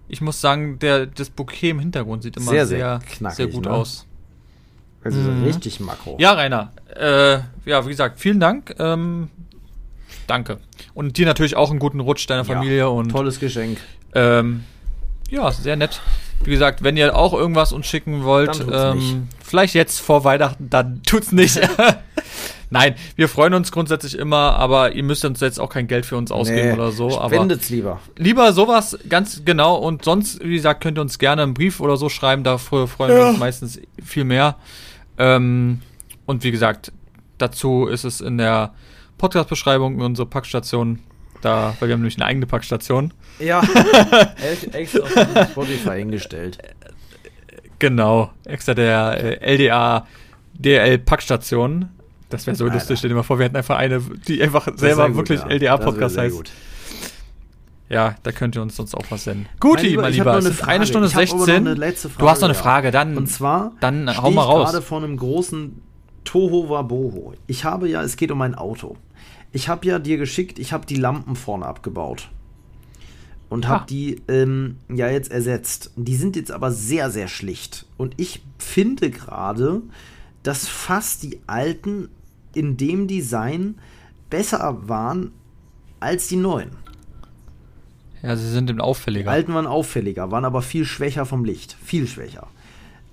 Ich 0.08 0.20
muss 0.20 0.40
sagen, 0.40 0.78
der, 0.78 1.06
das 1.06 1.30
Bouquet 1.30 1.70
im 1.70 1.78
Hintergrund 1.80 2.22
sieht 2.22 2.36
immer 2.36 2.50
Sehr, 2.50 2.66
sehr, 2.66 2.78
sehr 2.78 3.00
sehr, 3.00 3.16
knackig, 3.16 3.52
gut 3.54 3.64
ne? 3.64 3.70
aus. 3.70 4.06
Also 5.02 5.18
Mhm. 5.18 5.44
richtig 5.44 5.80
makro. 5.80 6.16
Ja, 6.20 6.32
Rainer. 6.32 6.72
Äh, 6.94 7.38
ja, 7.68 7.84
wie 7.84 7.88
gesagt, 7.90 8.20
vielen 8.20 8.40
Dank. 8.40 8.74
Ähm, 8.78 9.28
danke. 10.26 10.58
Und 10.94 11.16
dir 11.18 11.26
natürlich 11.26 11.56
auch 11.56 11.70
einen 11.70 11.78
guten 11.78 12.00
Rutsch 12.00 12.28
deiner 12.28 12.44
Ja, 12.46 12.54
Familie 12.54 12.88
und 12.90 13.08
Tolles 13.10 13.40
Geschenk. 13.40 13.78
ähm, 14.14 14.64
ja, 15.30 15.50
sehr 15.50 15.76
nett. 15.76 16.00
Wie 16.42 16.50
gesagt, 16.50 16.82
wenn 16.82 16.96
ihr 16.98 17.16
auch 17.16 17.32
irgendwas 17.32 17.72
uns 17.72 17.86
schicken 17.86 18.22
wollt, 18.24 18.64
ähm, 18.70 19.28
vielleicht 19.42 19.74
jetzt 19.74 20.00
vor 20.00 20.24
Weihnachten, 20.24 20.68
dann 20.68 21.02
tut's 21.02 21.32
nicht. 21.32 21.58
Nein, 22.74 22.96
wir 23.16 23.28
freuen 23.28 23.54
uns 23.54 23.70
grundsätzlich 23.72 24.18
immer, 24.18 24.56
aber 24.56 24.92
ihr 24.92 25.02
müsst 25.04 25.24
uns 25.24 25.40
jetzt 25.40 25.60
auch 25.60 25.68
kein 25.70 25.86
Geld 25.86 26.04
für 26.04 26.16
uns 26.16 26.30
ausgeben 26.32 26.72
oder 26.74 26.90
so. 26.90 27.08
Spendet's 27.10 27.70
lieber. 27.70 28.00
lieber 28.18 28.52
sowas, 28.52 28.98
ganz 29.08 29.42
genau. 29.44 29.76
Und 29.76 30.04
sonst, 30.04 30.42
wie 30.44 30.54
gesagt, 30.56 30.82
könnt 30.82 30.98
ihr 30.98 31.02
uns 31.02 31.18
gerne 31.18 31.42
einen 31.44 31.54
Brief 31.54 31.78
oder 31.80 31.96
so 31.96 32.08
schreiben. 32.08 32.42
Da 32.42 32.56
fre- 32.56 32.88
freuen 32.88 33.12
wir 33.12 33.18
Ja. 33.20 33.28
uns 33.30 33.38
meistens 33.38 33.80
viel 34.04 34.24
mehr. 34.24 34.56
Ähm, 35.18 35.82
und 36.26 36.42
wie 36.42 36.50
gesagt, 36.50 36.90
dazu 37.38 37.86
ist 37.86 38.02
es 38.04 38.20
in 38.20 38.38
der 38.38 38.74
Podcast-Beschreibung 39.18 40.00
unsere 40.00 40.26
Packstation. 40.28 40.98
Da, 41.42 41.76
weil 41.78 41.88
wir 41.88 41.92
haben 41.92 42.00
nämlich 42.00 42.16
eine 42.16 42.24
eigene 42.26 42.46
Packstation. 42.46 43.12
Ja. 43.38 43.62
Ex- 44.50 44.64
extra 44.74 45.00
auf 45.42 45.48
Spotify 45.50 45.98
hingestellt. 45.98 46.58
Genau, 47.78 48.30
extra 48.44 48.74
der 48.74 49.40
äh, 49.42 49.54
LDA 49.56 50.06
DL 50.54 50.98
Packstation. 50.98 51.90
Das 52.34 52.46
wäre 52.46 52.56
so 52.56 52.64
Alter. 52.64 52.74
lustig. 52.76 52.98
Stell 52.98 53.08
dir 53.10 53.16
mal 53.16 53.22
vor, 53.22 53.38
wir 53.38 53.44
hätten 53.46 53.56
einfach 53.56 53.76
eine, 53.76 54.00
die 54.00 54.42
einfach 54.42 54.68
selber 54.76 55.14
wirklich 55.16 55.40
ja. 55.40 55.46
LDA 55.48 55.76
Das 55.76 55.80
wär 55.86 55.92
Podcast 55.92 56.14
sehr 56.14 56.24
heißt. 56.24 56.36
gut. 56.36 56.50
Ja, 57.88 58.16
da 58.22 58.32
könnt 58.32 58.56
ihr 58.56 58.62
uns 58.62 58.76
sonst 58.76 58.94
auch 58.94 59.04
was 59.10 59.24
senden. 59.24 59.46
Gut, 59.60 59.76
Mein 59.76 59.84
Lieber, 59.84 60.02
mein 60.02 60.10
ich 60.12 60.16
Lieber, 60.18 60.32
noch 60.32 60.38
es 60.38 60.46
eine 60.46 60.54
Frage. 60.54 60.72
eine 60.72 60.86
Stunde 60.86 61.06
Ich 61.08 61.14
hab 61.14 61.22
aber 61.22 61.30
noch 61.38 61.44
16. 61.46 61.66
eine 61.66 61.74
letzte 61.74 62.08
du 62.16 62.28
hast 62.28 62.40
noch 62.40 62.46
eine 62.48 62.54
Frage. 62.54 62.88
Frage, 62.88 62.90
dann. 62.90 63.16
Und 63.16 63.26
zwar 63.28 63.72
dann 63.80 64.08
hau 64.16 64.30
mal 64.30 64.42
ich 64.42 64.48
raus. 64.48 64.70
gerade 64.72 64.82
vor 64.82 64.98
einem 65.02 65.16
großen 65.16 65.82
Toho 66.24 66.70
Waboho. 66.70 67.34
Ich 67.46 67.64
habe 67.64 67.88
ja, 67.88 68.02
es 68.02 68.16
geht 68.16 68.30
um 68.30 68.40
ein 68.40 68.54
Auto. 68.54 68.96
Ich 69.52 69.68
habe 69.68 69.86
ja 69.86 69.98
dir 69.98 70.16
geschickt, 70.16 70.58
ich 70.58 70.72
habe 70.72 70.86
die 70.86 70.96
Lampen 70.96 71.36
vorne 71.36 71.66
abgebaut. 71.66 72.30
Und 73.50 73.68
habe 73.68 73.82
Ah. 73.82 73.86
die 73.88 74.20
ähm, 74.28 74.78
ja 74.88 75.08
jetzt 75.10 75.30
ersetzt. 75.30 75.92
Die 75.96 76.16
sind 76.16 76.34
jetzt 76.34 76.50
aber 76.50 76.72
sehr, 76.72 77.10
sehr 77.10 77.28
schlicht. 77.28 77.84
Und 77.98 78.14
ich 78.16 78.42
finde 78.58 79.10
gerade, 79.10 79.82
dass 80.42 80.66
fast 80.66 81.22
die 81.22 81.38
alten 81.46 82.08
in 82.54 82.76
dem 82.76 83.06
Design 83.08 83.76
besser 84.30 84.88
waren 84.88 85.32
als 86.00 86.28
die 86.28 86.36
neuen. 86.36 86.70
Ja, 88.22 88.36
sie 88.36 88.48
sind 88.50 88.70
eben 88.70 88.78
Die 88.78 88.84
auffälliger. 88.84 89.30
alten 89.30 89.52
waren 89.54 89.66
auffälliger, 89.66 90.30
waren 90.30 90.44
aber 90.44 90.62
viel 90.62 90.84
schwächer 90.86 91.26
vom 91.26 91.44
Licht. 91.44 91.76
Viel 91.84 92.06
schwächer. 92.06 92.46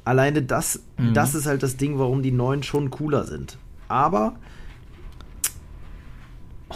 Alleine 0.05 0.41
das, 0.41 0.81
Mhm. 0.97 1.13
das 1.13 1.35
ist 1.35 1.45
halt 1.45 1.63
das 1.63 1.77
Ding, 1.77 1.99
warum 1.99 2.23
die 2.23 2.31
neuen 2.31 2.63
schon 2.63 2.89
cooler 2.89 3.25
sind. 3.25 3.57
Aber. 3.87 4.35
Oh, 6.69 6.75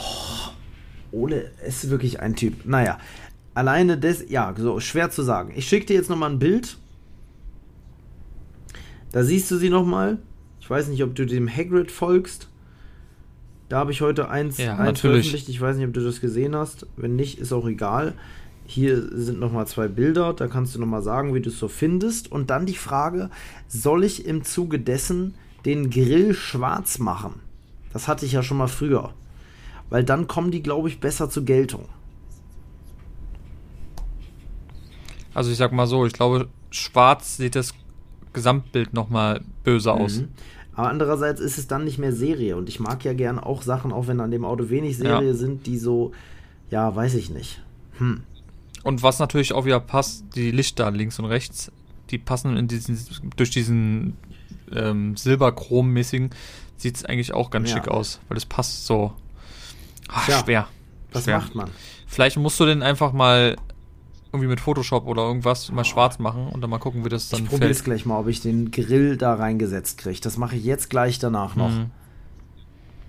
Ole 1.11 1.51
ist 1.65 1.89
wirklich 1.89 2.19
ein 2.19 2.35
Typ. 2.35 2.65
Naja, 2.65 2.97
alleine 3.53 3.97
das, 3.97 4.29
ja, 4.29 4.53
so 4.57 4.79
schwer 4.81 5.09
zu 5.11 5.23
sagen. 5.23 5.53
Ich 5.55 5.67
schicke 5.67 5.85
dir 5.87 5.95
jetzt 5.95 6.09
nochmal 6.09 6.31
ein 6.31 6.39
Bild. 6.39 6.77
Da 9.11 9.23
siehst 9.23 9.49
du 9.49 9.57
sie 9.57 9.69
nochmal. 9.69 10.17
Ich 10.59 10.69
weiß 10.69 10.89
nicht, 10.89 11.03
ob 11.03 11.15
du 11.15 11.25
dem 11.25 11.47
Hagrid 11.47 11.91
folgst. 11.91 12.49
Da 13.69 13.79
habe 13.79 13.91
ich 13.91 14.01
heute 14.01 14.29
eins, 14.29 14.57
Ja, 14.57 14.77
eins 14.77 15.01
veröffentlicht. 15.01 15.49
Ich 15.49 15.59
weiß 15.59 15.77
nicht, 15.77 15.87
ob 15.87 15.93
du 15.93 16.03
das 16.03 16.21
gesehen 16.21 16.55
hast. 16.55 16.85
Wenn 16.97 17.15
nicht, 17.15 17.39
ist 17.39 17.51
auch 17.51 17.67
egal. 17.67 18.13
Hier 18.67 19.01
sind 19.11 19.39
nochmal 19.39 19.67
zwei 19.67 19.87
Bilder. 19.87 20.33
Da 20.33 20.47
kannst 20.47 20.75
du 20.75 20.79
nochmal 20.79 21.01
sagen, 21.01 21.33
wie 21.33 21.41
du 21.41 21.49
es 21.49 21.59
so 21.59 21.67
findest. 21.67 22.31
Und 22.31 22.49
dann 22.49 22.65
die 22.65 22.75
Frage, 22.75 23.29
soll 23.67 24.03
ich 24.03 24.25
im 24.25 24.43
Zuge 24.43 24.79
dessen 24.79 25.35
den 25.65 25.89
Grill 25.89 26.33
schwarz 26.33 26.99
machen? 26.99 27.41
Das 27.91 28.07
hatte 28.07 28.25
ich 28.25 28.33
ja 28.33 28.43
schon 28.43 28.57
mal 28.57 28.67
früher. 28.67 29.13
Weil 29.89 30.03
dann 30.03 30.27
kommen 30.27 30.51
die, 30.51 30.61
glaube 30.61 30.89
ich, 30.89 30.99
besser 30.99 31.29
zur 31.29 31.45
Geltung. 31.45 31.87
Also 35.33 35.51
ich 35.51 35.57
sag 35.57 35.71
mal 35.71 35.87
so, 35.87 36.05
ich 36.05 36.13
glaube, 36.13 36.47
schwarz 36.71 37.37
sieht 37.37 37.55
das 37.55 37.73
Gesamtbild 38.33 38.93
nochmal 38.93 39.41
böse 39.63 39.91
aus. 39.91 40.19
Mhm. 40.19 40.29
Aber 40.75 40.89
andererseits 40.89 41.39
ist 41.39 41.57
es 41.57 41.67
dann 41.67 41.85
nicht 41.85 41.97
mehr 41.97 42.11
Serie. 42.11 42.57
Und 42.57 42.69
ich 42.69 42.79
mag 42.79 43.03
ja 43.05 43.13
gern 43.13 43.39
auch 43.39 43.61
Sachen, 43.61 43.91
auch 43.91 44.07
wenn 44.07 44.19
an 44.19 44.31
dem 44.31 44.43
Auto 44.43 44.69
wenig 44.69 44.97
Serie 44.97 45.29
ja. 45.29 45.33
sind, 45.33 45.65
die 45.65 45.77
so, 45.77 46.11
ja, 46.69 46.93
weiß 46.93 47.15
ich 47.15 47.29
nicht. 47.29 47.61
Hm. 47.97 48.23
Und 48.83 49.01
was 49.01 49.19
natürlich 49.19 49.53
auch 49.53 49.65
wieder 49.65 49.79
passt, 49.79 50.25
die 50.35 50.51
Lichter 50.51 50.91
links 50.91 51.17
und 51.17 51.25
rechts, 51.25 51.71
die 52.11 52.17
passen 52.17 52.57
in 52.57 52.67
diesen, 52.67 52.99
durch 53.35 53.49
diesen 53.49 54.17
ähm, 54.71 55.15
Silberchrom-mäßigen, 55.15 56.31
sieht 56.77 56.97
es 56.97 57.05
eigentlich 57.05 57.33
auch 57.33 57.49
ganz 57.49 57.69
ja. 57.69 57.77
schick 57.77 57.87
aus, 57.87 58.19
weil 58.27 58.37
es 58.37 58.45
passt 58.45 58.85
so. 58.85 59.13
Ach, 60.09 60.27
ja. 60.27 60.39
Schwer. 60.39 60.67
Was 61.13 61.23
schwer. 61.23 61.39
macht 61.39 61.55
man? 61.55 61.69
Vielleicht 62.05 62.37
musst 62.37 62.59
du 62.59 62.65
den 62.65 62.83
einfach 62.83 63.13
mal 63.13 63.55
irgendwie 64.35 64.49
mit 64.49 64.59
Photoshop 64.59 65.07
oder 65.07 65.23
irgendwas 65.23 65.71
mal 65.71 65.83
schwarz 65.83 66.19
machen 66.19 66.47
und 66.49 66.61
dann 66.61 66.69
mal 66.69 66.77
gucken, 66.77 67.03
wie 67.05 67.09
das 67.09 67.29
dann 67.29 67.43
ich 67.43 67.49
probiere 67.49 67.71
es 67.71 67.83
gleich 67.83 68.05
mal, 68.05 68.19
ob 68.19 68.27
ich 68.27 68.41
den 68.41 68.71
Grill 68.71 69.17
da 69.17 69.33
reingesetzt 69.33 69.97
kriege. 69.97 70.19
Das 70.21 70.37
mache 70.37 70.55
ich 70.55 70.63
jetzt 70.63 70.89
gleich 70.89 71.19
danach 71.19 71.55
noch. 71.55 71.71
Mhm. 71.71 71.91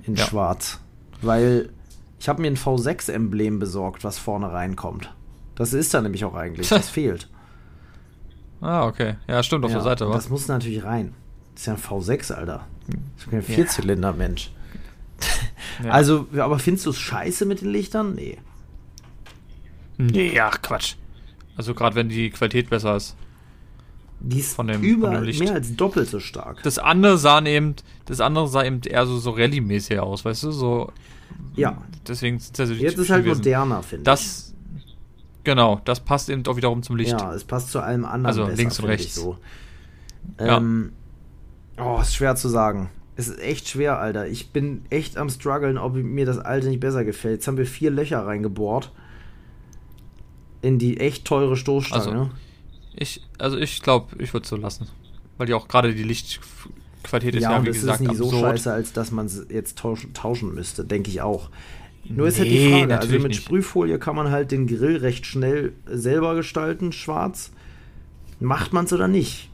In 0.04 0.14
ja. 0.14 0.24
schwarz. 0.24 0.80
Weil 1.20 1.70
ich 2.18 2.28
habe 2.28 2.42
mir 2.42 2.48
ein 2.48 2.56
V6-Emblem 2.56 3.58
besorgt, 3.58 4.04
was 4.04 4.18
vorne 4.18 4.52
reinkommt. 4.52 5.14
Das 5.54 5.72
ist 5.72 5.94
da 5.94 6.00
nämlich 6.00 6.24
auch 6.24 6.34
eigentlich. 6.34 6.68
Das 6.68 6.88
fehlt. 6.90 7.28
Ah, 8.60 8.86
okay. 8.86 9.16
Ja, 9.28 9.42
stimmt, 9.42 9.64
auf 9.64 9.70
ja, 9.70 9.78
der 9.78 9.84
Seite, 9.84 10.08
wa? 10.08 10.14
Das 10.14 10.28
muss 10.28 10.48
natürlich 10.48 10.84
rein. 10.84 11.14
Das 11.54 11.62
ist 11.62 11.66
ja 11.66 11.74
ein 11.74 11.80
V6, 11.80 12.32
Alter. 12.32 12.66
Das 12.86 13.24
ist 13.24 13.30
kein 13.30 13.42
Vierzylinder, 13.42 14.12
Mensch. 14.12 14.50
Ja. 15.84 15.90
Also, 15.90 16.26
aber 16.38 16.58
findest 16.58 16.86
du 16.86 16.90
es 16.90 16.98
scheiße 16.98 17.44
mit 17.44 17.60
den 17.60 17.68
Lichtern? 17.68 18.14
Nee. 18.14 18.38
Nee, 19.98 20.40
ach 20.40 20.62
Quatsch. 20.62 20.94
Also 21.56 21.74
gerade 21.74 21.96
wenn 21.96 22.08
die 22.08 22.30
Qualität 22.30 22.70
besser 22.70 22.96
ist. 22.96 23.16
Die 24.20 24.40
ist 24.40 24.54
von 24.54 24.66
dem, 24.66 24.82
über 24.82 25.08
von 25.08 25.16
dem 25.16 25.24
Licht. 25.24 25.40
mehr 25.40 25.54
als 25.54 25.74
doppelt 25.76 26.08
so 26.08 26.20
stark. 26.20 26.62
Das 26.62 26.78
andere 26.78 27.18
sah 27.18 27.42
eben, 27.44 27.74
das 28.06 28.20
andere 28.20 28.48
sah 28.48 28.64
eben 28.64 28.80
eher 28.82 29.06
so, 29.06 29.18
so 29.18 29.32
Rallye-mäßig 29.32 29.98
aus, 29.98 30.24
weißt 30.24 30.44
du? 30.44 30.50
So. 30.52 30.92
Ja. 31.54 31.82
Deswegen 32.06 32.36
ist 32.36 32.58
es 32.58 32.70
Jetzt 32.78 32.98
ist 32.98 33.10
halt 33.10 33.24
gewesen. 33.24 33.38
moderner, 33.38 33.82
finde 33.82 34.02
ich. 34.02 34.04
Das, 34.04 34.54
genau, 35.44 35.80
das 35.84 36.00
passt 36.00 36.30
eben 36.30 36.46
auch 36.46 36.56
wiederum 36.56 36.82
zum 36.82 36.96
Licht. 36.96 37.12
Ja, 37.12 37.34
es 37.34 37.44
passt 37.44 37.70
zu 37.70 37.80
allem 37.80 38.04
anderen. 38.04 38.26
Also 38.26 38.44
besser, 38.44 38.56
links 38.56 38.78
und 38.78 38.84
rechts. 38.86 39.14
So. 39.14 39.38
Ähm, 40.38 40.92
ja. 41.76 41.84
Oh, 41.84 42.00
ist 42.00 42.14
schwer 42.14 42.36
zu 42.36 42.48
sagen. 42.48 42.88
Es 43.16 43.28
ist 43.28 43.40
echt 43.40 43.68
schwer, 43.68 43.98
Alter. 43.98 44.26
Ich 44.28 44.50
bin 44.50 44.82
echt 44.90 45.16
am 45.18 45.28
struggeln, 45.30 45.78
ob 45.78 45.94
mir 45.94 46.26
das 46.26 46.38
alte 46.38 46.68
nicht 46.68 46.80
besser 46.80 47.04
gefällt. 47.04 47.36
Jetzt 47.36 47.48
haben 47.48 47.56
wir 47.56 47.66
vier 47.66 47.90
Löcher 47.90 48.26
reingebohrt 48.26 48.92
in 50.66 50.78
die 50.78 50.98
echt 50.98 51.24
teure 51.24 51.56
Stoßstange. 51.56 52.18
Also, 52.18 52.30
ich, 52.96 53.22
also 53.38 53.56
ich 53.56 53.82
glaube, 53.82 54.16
ich 54.22 54.32
würde 54.32 54.44
es 54.44 54.50
so 54.50 54.56
lassen. 54.56 54.88
Weil 55.38 55.46
die 55.46 55.54
auch 55.54 55.68
gerade 55.68 55.94
die 55.94 56.02
Lichtqualität 56.02 57.36
ist 57.36 57.42
ja, 57.42 57.52
ja 57.52 57.62
wie 57.62 57.66
das 57.66 57.76
gesagt, 57.76 58.00
ist 58.00 58.08
nicht 58.08 58.10
absurd. 58.10 58.30
so 58.30 58.40
scheiße, 58.40 58.72
als 58.72 58.92
dass 58.92 59.10
man 59.12 59.26
es 59.26 59.46
jetzt 59.48 59.78
tauschen, 59.78 60.12
tauschen 60.12 60.54
müsste, 60.54 60.84
denke 60.84 61.10
ich 61.10 61.20
auch. 61.20 61.50
Nur 62.04 62.26
nee, 62.26 62.32
ist 62.32 62.38
halt 62.38 62.50
die 62.50 62.70
Frage, 62.72 62.98
also 62.98 63.12
mit 63.12 63.28
nicht. 63.28 63.42
Sprühfolie 63.42 63.98
kann 63.98 64.16
man 64.16 64.30
halt 64.30 64.50
den 64.50 64.66
Grill 64.66 64.96
recht 64.96 65.26
schnell 65.26 65.72
selber 65.86 66.34
gestalten, 66.34 66.92
schwarz. 66.92 67.52
Macht 68.40 68.72
man 68.72 68.86
es 68.86 68.92
oder 68.92 69.08
nicht? 69.08 69.50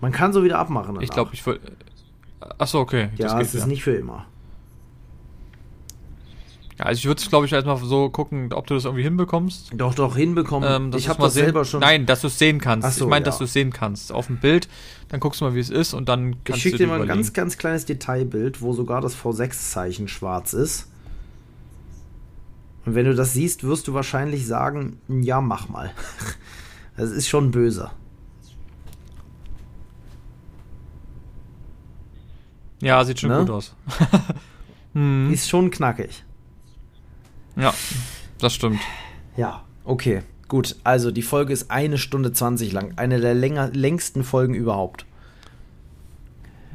Man 0.00 0.12
kann 0.12 0.32
so 0.32 0.44
wieder 0.44 0.58
abmachen. 0.58 0.94
Danach. 0.94 1.02
Ich 1.02 1.10
glaube, 1.10 1.30
ich 1.32 1.44
würde. 1.44 1.60
Achso, 2.58 2.80
okay. 2.80 3.08
Ja, 3.16 3.40
es 3.40 3.54
ist 3.54 3.62
ja. 3.62 3.66
nicht 3.66 3.82
für 3.82 3.94
immer. 3.94 4.26
Ja, 6.78 6.84
also 6.84 6.98
ich 6.98 7.06
würde 7.06 7.22
es, 7.22 7.28
glaube 7.28 7.46
ich, 7.46 7.52
erstmal 7.52 7.78
so 7.78 8.10
gucken, 8.10 8.52
ob 8.52 8.66
du 8.66 8.74
das 8.74 8.84
irgendwie 8.84 9.02
hinbekommst. 9.02 9.70
Doch, 9.74 9.94
doch, 9.94 10.14
hinbekommen. 10.16 10.92
Ähm, 10.92 10.92
ich 10.94 11.08
habe 11.08 11.22
das 11.22 11.32
sehen. 11.32 11.44
selber 11.44 11.64
schon. 11.64 11.80
Nein, 11.80 12.04
dass 12.04 12.20
du 12.20 12.26
es 12.26 12.38
sehen 12.38 12.60
kannst. 12.60 12.98
So, 12.98 13.06
ich 13.06 13.10
meine, 13.10 13.24
ja. 13.24 13.26
dass 13.26 13.38
du 13.38 13.44
es 13.44 13.52
sehen 13.54 13.72
kannst. 13.72 14.12
Auf 14.12 14.26
dem 14.26 14.36
Bild, 14.38 14.68
dann 15.08 15.18
guckst 15.20 15.40
du 15.40 15.46
mal, 15.46 15.54
wie 15.54 15.60
es 15.60 15.70
ist 15.70 15.94
und 15.94 16.08
dann 16.08 16.44
kannst 16.44 16.58
ich 16.58 16.62
schick 16.62 16.72
du 16.72 16.78
dir 16.78 16.86
mal 16.88 17.00
ein 17.00 17.08
ganz, 17.08 17.32
ganz 17.32 17.56
kleines 17.56 17.86
Detailbild, 17.86 18.60
wo 18.60 18.74
sogar 18.74 19.00
das 19.00 19.16
V6-Zeichen 19.16 20.08
schwarz 20.08 20.52
ist. 20.52 20.90
Und 22.84 22.94
wenn 22.94 23.06
du 23.06 23.14
das 23.14 23.32
siehst, 23.32 23.64
wirst 23.64 23.88
du 23.88 23.94
wahrscheinlich 23.94 24.46
sagen, 24.46 25.00
ja, 25.08 25.40
mach 25.40 25.68
mal. 25.68 25.92
Das 26.98 27.10
ist 27.10 27.28
schon 27.28 27.50
böse. 27.50 27.90
Ja, 32.80 33.04
sieht 33.04 33.20
schon 33.20 33.28
ne? 33.28 33.40
gut 33.40 33.50
aus. 33.50 33.74
hm. 34.94 35.30
Ist 35.30 35.50
schon 35.50 35.70
knackig. 35.70 36.24
Ja, 37.56 37.74
das 38.38 38.54
stimmt. 38.54 38.80
Ja, 39.36 39.64
okay. 39.84 40.22
Gut, 40.48 40.76
also 40.84 41.10
die 41.10 41.22
Folge 41.22 41.52
ist 41.52 41.70
eine 41.70 41.98
Stunde 41.98 42.32
20 42.32 42.72
lang. 42.72 42.92
Eine 42.96 43.20
der 43.20 43.34
länger, 43.34 43.70
längsten 43.72 44.22
Folgen 44.22 44.54
überhaupt. 44.54 45.04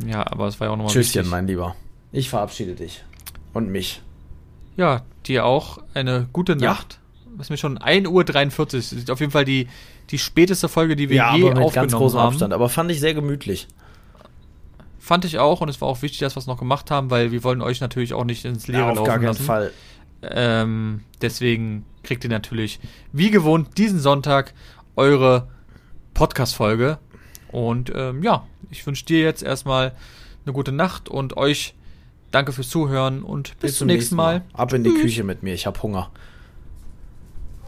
Ja, 0.06 0.30
aber 0.30 0.48
es 0.48 0.60
war 0.60 0.68
ja 0.68 0.74
auch 0.74 0.78
nochmal 0.78 0.92
Tschüsschen, 0.92 1.22
wichtig. 1.22 1.32
mein 1.32 1.48
Lieber. 1.48 1.76
Ich 2.12 2.30
verabschiede 2.30 2.76
dich. 2.76 3.04
Und 3.54 3.70
mich. 3.72 4.02
Ja, 4.76 5.04
dir 5.26 5.46
auch 5.46 5.80
eine 5.94 6.28
gute 6.34 6.56
Nacht. 6.56 7.00
Ja. 7.26 7.36
Es 7.40 7.48
ist 7.48 7.50
mir 7.50 7.58
schon 7.58 7.80
1.43 7.80 8.08
Uhr. 8.10 8.66
Das 8.66 8.92
ist 8.92 9.10
auf 9.12 9.20
jeden 9.20 9.32
Fall 9.32 9.46
die, 9.46 9.68
die 10.10 10.18
späteste 10.18 10.68
Folge, 10.68 10.96
die 10.96 11.10
wir 11.10 11.18
ja, 11.18 11.36
je 11.36 11.44
aber 11.44 11.56
mit 11.56 11.64
aufgenommen 11.64 11.90
ganz 11.90 11.94
großem 11.94 12.20
haben. 12.20 12.28
Abstand. 12.28 12.54
Aber 12.54 12.70
fand 12.70 12.92
ich 12.92 13.00
sehr 13.00 13.14
gemütlich. 13.14 13.68
Fand 15.00 15.26
ich 15.26 15.40
auch 15.40 15.62
und 15.62 15.70
es 15.70 15.80
war 15.82 15.88
auch 15.88 16.02
wichtig, 16.02 16.20
dass 16.20 16.36
wir 16.36 16.40
es 16.40 16.48
noch 16.48 16.60
gemacht 16.60 16.92
haben, 16.92 17.10
weil 17.10 17.32
wir 17.32 17.44
wollen 17.44 17.62
euch 17.62 17.82
natürlich 17.82 18.14
auch 18.14 18.26
nicht 18.26 18.46
ins 18.46 18.68
Leere 18.68 18.82
ja, 18.82 18.90
auf 18.90 18.96
laufen 18.98 19.08
gar 19.08 19.18
keinen 19.18 19.28
lassen. 19.28 19.44
Fall. 19.44 19.72
Ähm, 20.24 21.04
deswegen 21.22 21.86
kriegt 22.04 22.24
ihr 22.24 22.30
natürlich 22.30 22.80
wie 23.12 23.32
gewohnt 23.32 23.78
diesen 23.78 24.00
Sonntag 24.00 24.54
eure 24.96 25.48
Podcast-Folge. 26.14 27.00
Und 27.52 27.92
ähm, 27.96 28.24
ja, 28.24 28.48
ich 28.70 28.86
wünsche 28.86 29.06
dir 29.06 29.22
jetzt 29.22 29.44
erstmal 29.44 29.94
eine 30.46 30.54
gute 30.54 30.72
Nacht 30.72 31.10
und 31.10 31.38
euch 31.38 31.76
danke 32.32 32.54
fürs 32.54 32.70
Zuhören 32.70 33.24
und 33.24 33.60
bis, 33.60 33.72
bis 33.72 33.78
zum 33.80 33.88
nächsten 33.88 34.16
Mal. 34.16 34.40
Mal. 34.40 34.46
Ab 34.54 34.74
in 34.74 34.84
die 34.84 34.92
Tschüss. 34.92 35.02
Küche 35.02 35.24
mit 35.24 35.44
mir, 35.44 35.54
ich 35.54 35.66
hab 35.66 35.84
Hunger. 35.84 36.12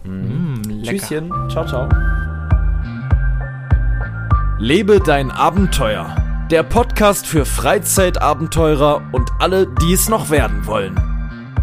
Mm, 0.04 0.84
Tschüsschen, 0.84 1.32
ciao, 1.50 1.66
ciao. 1.66 1.90
Lebe 4.60 5.00
dein 5.00 5.32
Abenteuer. 5.32 6.16
Der 6.52 6.64
Podcast 6.64 7.26
für 7.26 7.46
Freizeitabenteurer 7.46 9.02
und 9.12 9.30
alle, 9.40 9.68
die 9.82 9.94
es 9.94 10.10
noch 10.10 10.30
werden 10.30 10.66
wollen. 10.68 11.13